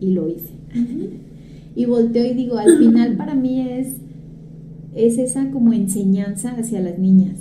y 0.01 0.13
lo 0.13 0.29
hice. 0.29 0.53
Y 1.75 1.87
volteo 1.87 2.25
y 2.25 2.35
digo, 2.35 2.57
al 2.57 2.79
final 2.79 3.17
para 3.17 3.35
mí 3.35 3.61
es, 3.69 3.97
es 4.95 5.19
esa 5.19 5.51
como 5.51 5.73
enseñanza 5.73 6.51
hacia 6.53 6.81
las 6.81 6.99
niñas. 6.99 7.39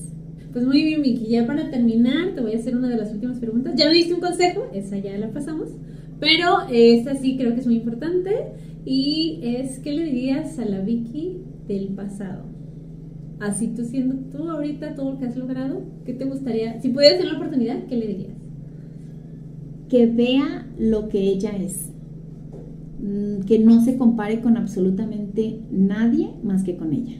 Pues 0.54 0.66
muy 0.66 0.84
bien, 0.84 1.02
Miki, 1.02 1.28
ya 1.28 1.46
para 1.46 1.70
terminar 1.70 2.34
te 2.34 2.42
voy 2.42 2.54
a 2.54 2.58
hacer 2.58 2.76
una 2.76 2.90
de 2.90 2.98
las 2.98 3.12
últimas 3.14 3.38
preguntas. 3.40 3.74
Ya 3.76 3.86
me 3.88 3.94
diste 3.94 4.14
un 4.16 4.22
consejo, 4.22 4.64
esa 4.74 4.98
ya 4.98 5.16
la 5.18 5.30
pasamos, 5.32 5.70
pero 6.20 6.62
esta 6.72 7.16
sí 7.16 7.38
creo 7.38 7.54
que 7.54 7.60
es 7.60 7.68
muy 7.68 7.76
importante 7.76 8.32
y 8.86 9.40
es, 9.44 9.80
¿qué 9.80 9.92
le 9.94 10.04
dirías 10.06 10.58
a 10.58 10.66
la 10.66 10.82
Vicky 10.82 11.38
del 11.68 11.90
pasado? 11.90 12.46
Así 13.40 13.70
tú 13.70 13.84
siendo 13.86 14.16
tú 14.32 14.50
ahorita 14.50 14.96
todo 14.96 15.12
lo 15.12 15.18
que 15.20 15.26
has 15.26 15.36
logrado, 15.38 15.82
¿qué 16.06 16.14
te 16.14 16.26
gustaría? 16.26 16.80
Si 16.82 16.90
pudieras 16.90 17.18
tener 17.20 17.34
la 17.34 17.40
oportunidad, 17.40 17.86
¿qué 17.88 17.96
le 17.98 18.08
dirías? 18.08 18.38
Que 19.90 20.06
vea 20.08 20.68
lo 20.78 21.08
que 21.10 21.20
ella 21.20 21.52
es. 21.58 21.94
Mm, 23.00 23.42
Que 23.46 23.60
no 23.60 23.82
se 23.82 23.98
compare 23.98 24.42
con 24.42 24.58
absolutamente 24.58 25.66
nadie 25.72 26.36
más 26.44 26.64
que 26.64 26.76
con 26.78 26.94
ella. 26.94 27.18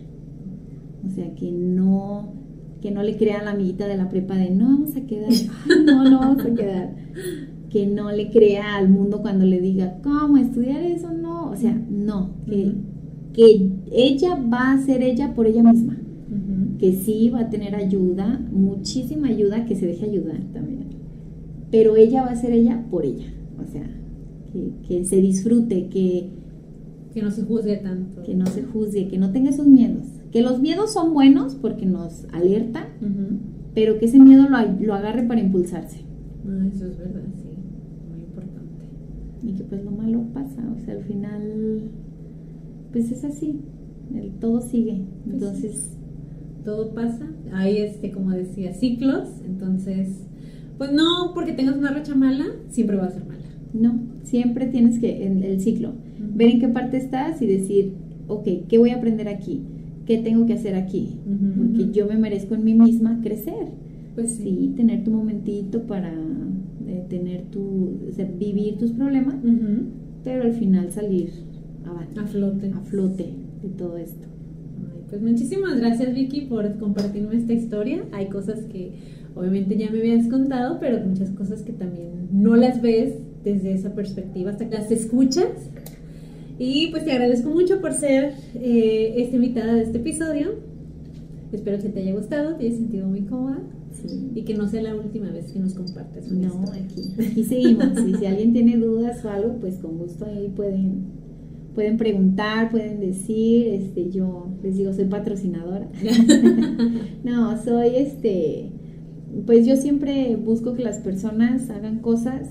O 1.06 1.10
sea, 1.10 1.34
que 1.36 1.52
no, 1.52 2.34
que 2.82 2.92
no 2.92 3.04
le 3.04 3.18
crea 3.18 3.40
a 3.40 3.44
la 3.44 3.52
amiguita 3.52 3.88
de 3.88 3.98
la 3.98 4.10
prepa 4.10 4.36
de 4.36 4.50
no 4.52 4.66
vamos 4.66 4.96
a 4.96 5.06
quedar, 5.06 5.30
Ay, 5.30 5.50
no, 5.86 6.06
no 6.06 6.20
vamos 6.20 6.46
a 6.46 6.54
quedar. 6.54 6.96
Que 7.70 7.88
no 7.88 8.12
le 8.12 8.32
crea 8.32 8.76
al 8.78 8.90
mundo 8.90 9.22
cuando 9.22 9.46
le 9.46 9.62
diga, 9.62 10.00
¿cómo 10.04 10.38
estudiar 10.38 10.84
eso? 10.84 11.12
No, 11.14 11.52
o 11.52 11.56
sea, 11.56 11.74
no, 11.90 12.36
que, 12.46 12.76
que 13.34 13.72
ella 13.92 14.36
va 14.36 14.74
a 14.74 14.80
ser 14.80 15.04
ella 15.04 15.34
por 15.36 15.48
ella 15.48 15.64
misma. 15.64 15.98
Que 16.80 16.94
sí 16.94 17.30
va 17.30 17.42
a 17.42 17.50
tener 17.50 17.76
ayuda, 17.76 18.40
muchísima 18.52 19.28
ayuda, 19.30 19.66
que 19.66 19.76
se 19.76 19.88
deje 19.88 20.06
ayudar 20.06 20.40
también. 20.54 20.86
Pero 21.72 21.96
ella 21.96 22.22
va 22.24 22.32
a 22.32 22.36
ser 22.36 22.52
ella 22.54 22.86
por 22.90 23.06
ella. 23.06 23.28
O 23.62 23.66
sea, 23.70 23.84
que, 24.54 24.72
que 24.88 25.04
se 25.06 25.18
disfrute, 25.22 25.88
que, 25.90 26.30
Que 27.14 27.22
no 27.22 27.32
se 27.32 27.44
juzgue 27.44 27.78
tanto. 27.78 28.22
que 28.24 28.36
no 28.36 28.46
se 28.46 28.64
juzgue, 28.64 29.08
que 29.08 29.18
no 29.18 29.32
tenga 29.32 29.50
esos 29.50 29.68
miedos. 29.68 30.04
Que 30.32 30.42
los 30.42 30.62
miedos 30.62 30.94
son 30.94 31.14
buenos 31.14 31.56
porque 31.56 31.86
nos 31.86 32.26
alertan, 32.32 32.84
Ujú. 33.02 33.38
pero 33.74 33.98
que 33.98 34.06
ese 34.06 34.20
miedo 34.20 34.44
lo, 34.50 34.58
lo 34.86 34.94
agarre 34.94 35.24
para 35.24 35.42
impulsarse. 35.42 36.02
Ah, 36.48 36.68
eso 36.74 36.86
es 36.86 36.98
verdad, 36.98 37.24
sí, 37.42 37.50
muy 38.12 38.22
importante. 38.22 38.86
Y 39.44 39.54
que 39.54 39.64
pues 39.64 39.84
lo 39.84 39.92
malo 39.92 40.24
pasa, 40.34 40.62
o 40.80 40.86
sea, 40.86 40.94
al 40.94 41.04
final, 41.04 41.82
pues 42.92 43.12
es 43.12 43.24
así, 43.24 43.60
el, 44.16 44.32
todo 44.40 44.62
sigue. 44.62 45.02
Pues 45.24 45.34
Entonces, 45.36 45.97
todo 46.68 46.94
pasa. 46.94 47.26
Hay, 47.54 47.78
este, 47.78 48.12
como 48.12 48.32
decía, 48.32 48.74
ciclos. 48.74 49.30
Entonces, 49.46 50.10
pues 50.78 50.92
no 50.92 51.32
porque 51.34 51.54
tengas 51.54 51.78
una 51.78 51.94
racha 51.94 52.14
mala, 52.14 52.44
siempre 52.68 52.98
va 52.98 53.06
a 53.06 53.12
ser 53.12 53.26
mala. 53.26 53.40
no, 53.74 54.02
siempre 54.24 54.66
tienes 54.66 55.00
que, 55.00 55.26
en 55.26 55.44
el 55.44 55.62
ciclo, 55.62 55.94
ver 56.36 56.50
en 56.50 56.60
qué 56.60 56.68
parte 56.68 56.98
estás 56.98 57.42
y 57.42 57.48
decir, 57.48 57.94
ok, 58.28 58.48
¿qué 58.68 58.78
voy 58.78 58.90
a 58.90 58.98
aprender 58.98 59.30
aquí? 59.30 59.62
¿Qué 60.06 60.18
tengo 60.18 60.46
que 60.46 60.54
hacer 60.54 60.76
aquí? 60.76 61.16
Porque 61.58 61.92
yo 61.94 62.06
me 62.06 62.18
merezco 62.18 62.56
en 62.56 62.66
mí 62.66 62.74
misma 62.74 63.22
crecer. 63.24 63.68
Pues 64.16 64.32
sí. 64.32 64.44
Sí, 64.44 64.74
tener 64.76 65.06
tu 65.06 65.12
momentito 65.12 65.84
para 65.84 66.12
eh, 66.12 67.06
tener 67.08 67.44
tu, 67.46 67.98
o 68.10 68.12
sea, 68.12 68.26
vivir 68.26 68.78
tus 68.78 68.92
problemas, 68.92 69.36
pero 70.26 70.44
al 70.44 70.54
final 70.54 70.92
salir 70.92 71.30
A 72.18 72.26
flote. 72.26 72.72
a 72.72 72.80
flote. 72.82 73.34
de 73.62 73.70
todo 73.70 73.96
esto. 73.98 74.28
Pues 75.10 75.22
muchísimas 75.22 75.80
gracias 75.80 76.14
Vicky 76.14 76.42
por 76.42 76.78
compartirme 76.78 77.36
esta 77.36 77.54
historia. 77.54 78.04
Hay 78.12 78.28
cosas 78.28 78.66
que 78.66 78.92
obviamente 79.36 79.78
ya 79.78 79.90
me 79.90 80.00
habías 80.00 80.28
contado, 80.28 80.80
pero 80.80 81.00
muchas 81.06 81.30
cosas 81.32 81.62
que 81.62 81.74
también 81.74 82.30
no 82.32 82.56
las 82.56 82.82
ves 82.82 83.16
desde 83.44 83.74
esa 83.74 83.94
perspectiva 83.94 84.52
hasta 84.52 84.70
que 84.70 84.76
las 84.76 84.92
escuchas. 84.92 85.70
Y 86.60 86.88
pues 86.88 87.06
te 87.06 87.12
agradezco 87.12 87.50
mucho 87.50 87.80
por 87.82 87.94
ser 87.94 88.34
eh, 88.56 89.14
esta 89.18 89.36
invitada 89.36 89.76
de 89.76 89.84
este 89.84 90.00
episodio. 90.00 90.56
Espero 91.52 91.82
que 91.82 91.90
te 91.90 92.02
haya 92.02 92.14
gustado, 92.14 92.56
te 92.56 92.66
hayas 92.66 92.78
sentido 92.78 93.08
muy 93.08 93.22
cómoda. 93.22 93.60
Y 94.36 94.44
que 94.44 94.54
no 94.54 94.68
sea 94.68 94.82
la 94.84 94.96
última 94.96 95.32
vez 95.32 95.52
que 95.52 95.60
nos 95.60 95.74
compartas. 95.74 96.32
No, 96.32 96.64
aquí, 96.72 97.14
aquí 97.20 97.44
seguimos. 97.44 98.00
y 98.08 98.14
si 98.14 98.26
alguien 98.26 98.54
tiene 98.54 98.78
dudas 98.78 99.24
o 99.26 99.30
algo, 99.30 99.56
pues 99.60 99.78
con 99.78 99.98
gusto 99.98 100.26
ahí 100.26 100.52
pueden, 100.56 101.06
pueden 101.78 101.98
preguntar, 101.98 102.72
pueden 102.72 103.00
decir. 103.00 103.68
Este, 103.68 104.10
yo 104.10 104.48
les 104.64 104.78
digo, 104.78 104.94
soy 104.94 105.06
patrocinadora. 105.06 105.88
no, 107.24 107.64
soy 107.64 107.90
este. 107.98 108.72
Pues 109.46 109.68
yo 109.68 109.76
siempre 109.76 110.38
busco 110.38 110.74
que 110.74 110.82
las 110.82 110.98
personas 110.98 111.70
hagan 111.70 112.00
cosas 112.00 112.50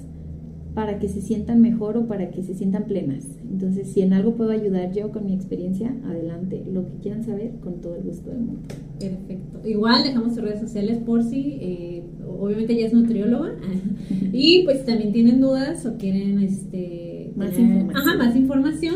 para 0.75 1.01
que 1.01 1.09
se 1.09 1.23
sientan 1.23 1.61
mejor 1.61 1.97
o 1.97 2.07
para 2.07 2.31
que 2.31 2.45
se 2.45 2.55
sientan 2.55 2.85
plenas. 2.85 3.25
Entonces, 3.51 3.89
si 3.89 4.03
en 4.03 4.13
algo 4.13 4.37
puedo 4.37 4.53
ayudar 4.53 4.93
yo 4.93 5.11
con 5.11 5.27
mi 5.27 5.35
experiencia, 5.35 5.93
adelante. 6.05 6.63
Lo 6.73 6.87
que 6.87 6.93
quieran 7.03 7.25
saber, 7.25 7.51
con 7.65 7.81
todo 7.81 7.97
el 7.97 8.05
gusto 8.05 8.31
del 8.31 8.39
mundo. 8.39 8.61
Perfecto. 9.01 9.69
Igual 9.69 10.05
dejamos 10.05 10.35
sus 10.35 10.45
redes 10.45 10.61
sociales 10.61 10.99
por 10.99 11.25
si, 11.25 11.59
eh, 11.61 12.05
obviamente 12.39 12.75
ella 12.75 12.87
es 12.87 12.93
nutrióloga 12.93 13.57
y 14.33 14.63
pues 14.63 14.85
también 14.85 15.13
tienen 15.13 15.41
dudas 15.41 15.85
o 15.85 15.97
quieren 15.97 16.39
este, 16.39 17.06
más, 17.37 17.59
información. 17.59 17.97
Ajá, 17.97 18.19
más 18.19 18.37
información. 18.37 18.95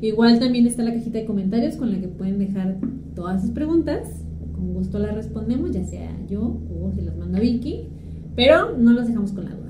Igual 0.00 0.38
también 0.38 0.66
está 0.66 0.82
la 0.82 0.92
cajita 0.92 1.18
de 1.18 1.24
comentarios 1.24 1.76
con 1.76 1.90
la 1.90 2.00
que 2.00 2.08
pueden 2.08 2.38
dejar 2.38 2.78
todas 3.14 3.42
sus 3.42 3.50
preguntas. 3.50 4.24
Con 4.54 4.74
gusto 4.74 4.98
las 4.98 5.14
respondemos, 5.14 5.72
ya 5.72 5.84
sea 5.84 6.10
yo 6.28 6.60
o 6.70 6.92
se 6.94 7.02
las 7.02 7.16
manda 7.16 7.40
Vicky, 7.40 7.88
pero 8.36 8.76
no 8.76 8.92
los 8.92 9.06
dejamos 9.06 9.32
con 9.32 9.44
la 9.44 9.50
duda 9.50 9.68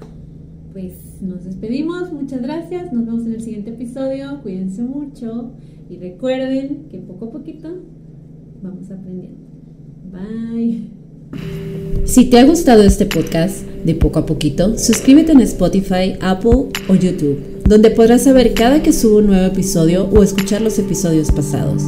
pues 0.78 1.20
nos 1.20 1.44
despedimos, 1.44 2.12
muchas 2.12 2.40
gracias, 2.40 2.92
nos 2.92 3.04
vemos 3.04 3.26
en 3.26 3.32
el 3.32 3.40
siguiente 3.40 3.70
episodio, 3.70 4.40
cuídense 4.42 4.82
mucho 4.82 5.50
y 5.90 5.96
recuerden 5.96 6.84
que 6.88 6.98
poco 6.98 7.26
a 7.26 7.30
poquito 7.32 7.68
vamos 8.62 8.88
aprendiendo. 8.88 9.40
Bye. 10.12 10.90
Si 12.04 12.30
te 12.30 12.38
ha 12.38 12.44
gustado 12.44 12.84
este 12.84 13.06
podcast 13.06 13.66
de 13.84 13.96
poco 13.96 14.20
a 14.20 14.26
poquito, 14.26 14.78
suscríbete 14.78 15.32
en 15.32 15.40
Spotify, 15.40 16.14
Apple 16.20 16.68
o 16.88 16.94
YouTube, 16.94 17.40
donde 17.68 17.90
podrás 17.90 18.24
saber 18.24 18.54
cada 18.54 18.82
que 18.82 18.94
subo 18.94 19.18
un 19.18 19.26
nuevo 19.26 19.46
episodio 19.46 20.08
o 20.10 20.22
escuchar 20.22 20.62
los 20.62 20.78
episodios 20.78 21.30
pasados. 21.30 21.82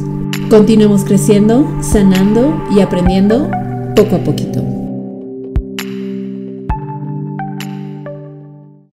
Continuemos 0.47 1.03
creciendo, 1.03 1.67
sanando 1.81 2.55
y 2.75 2.81
aprendiendo 2.81 3.49
poco 3.95 4.17
a 4.17 4.23
poquito. 4.23 4.80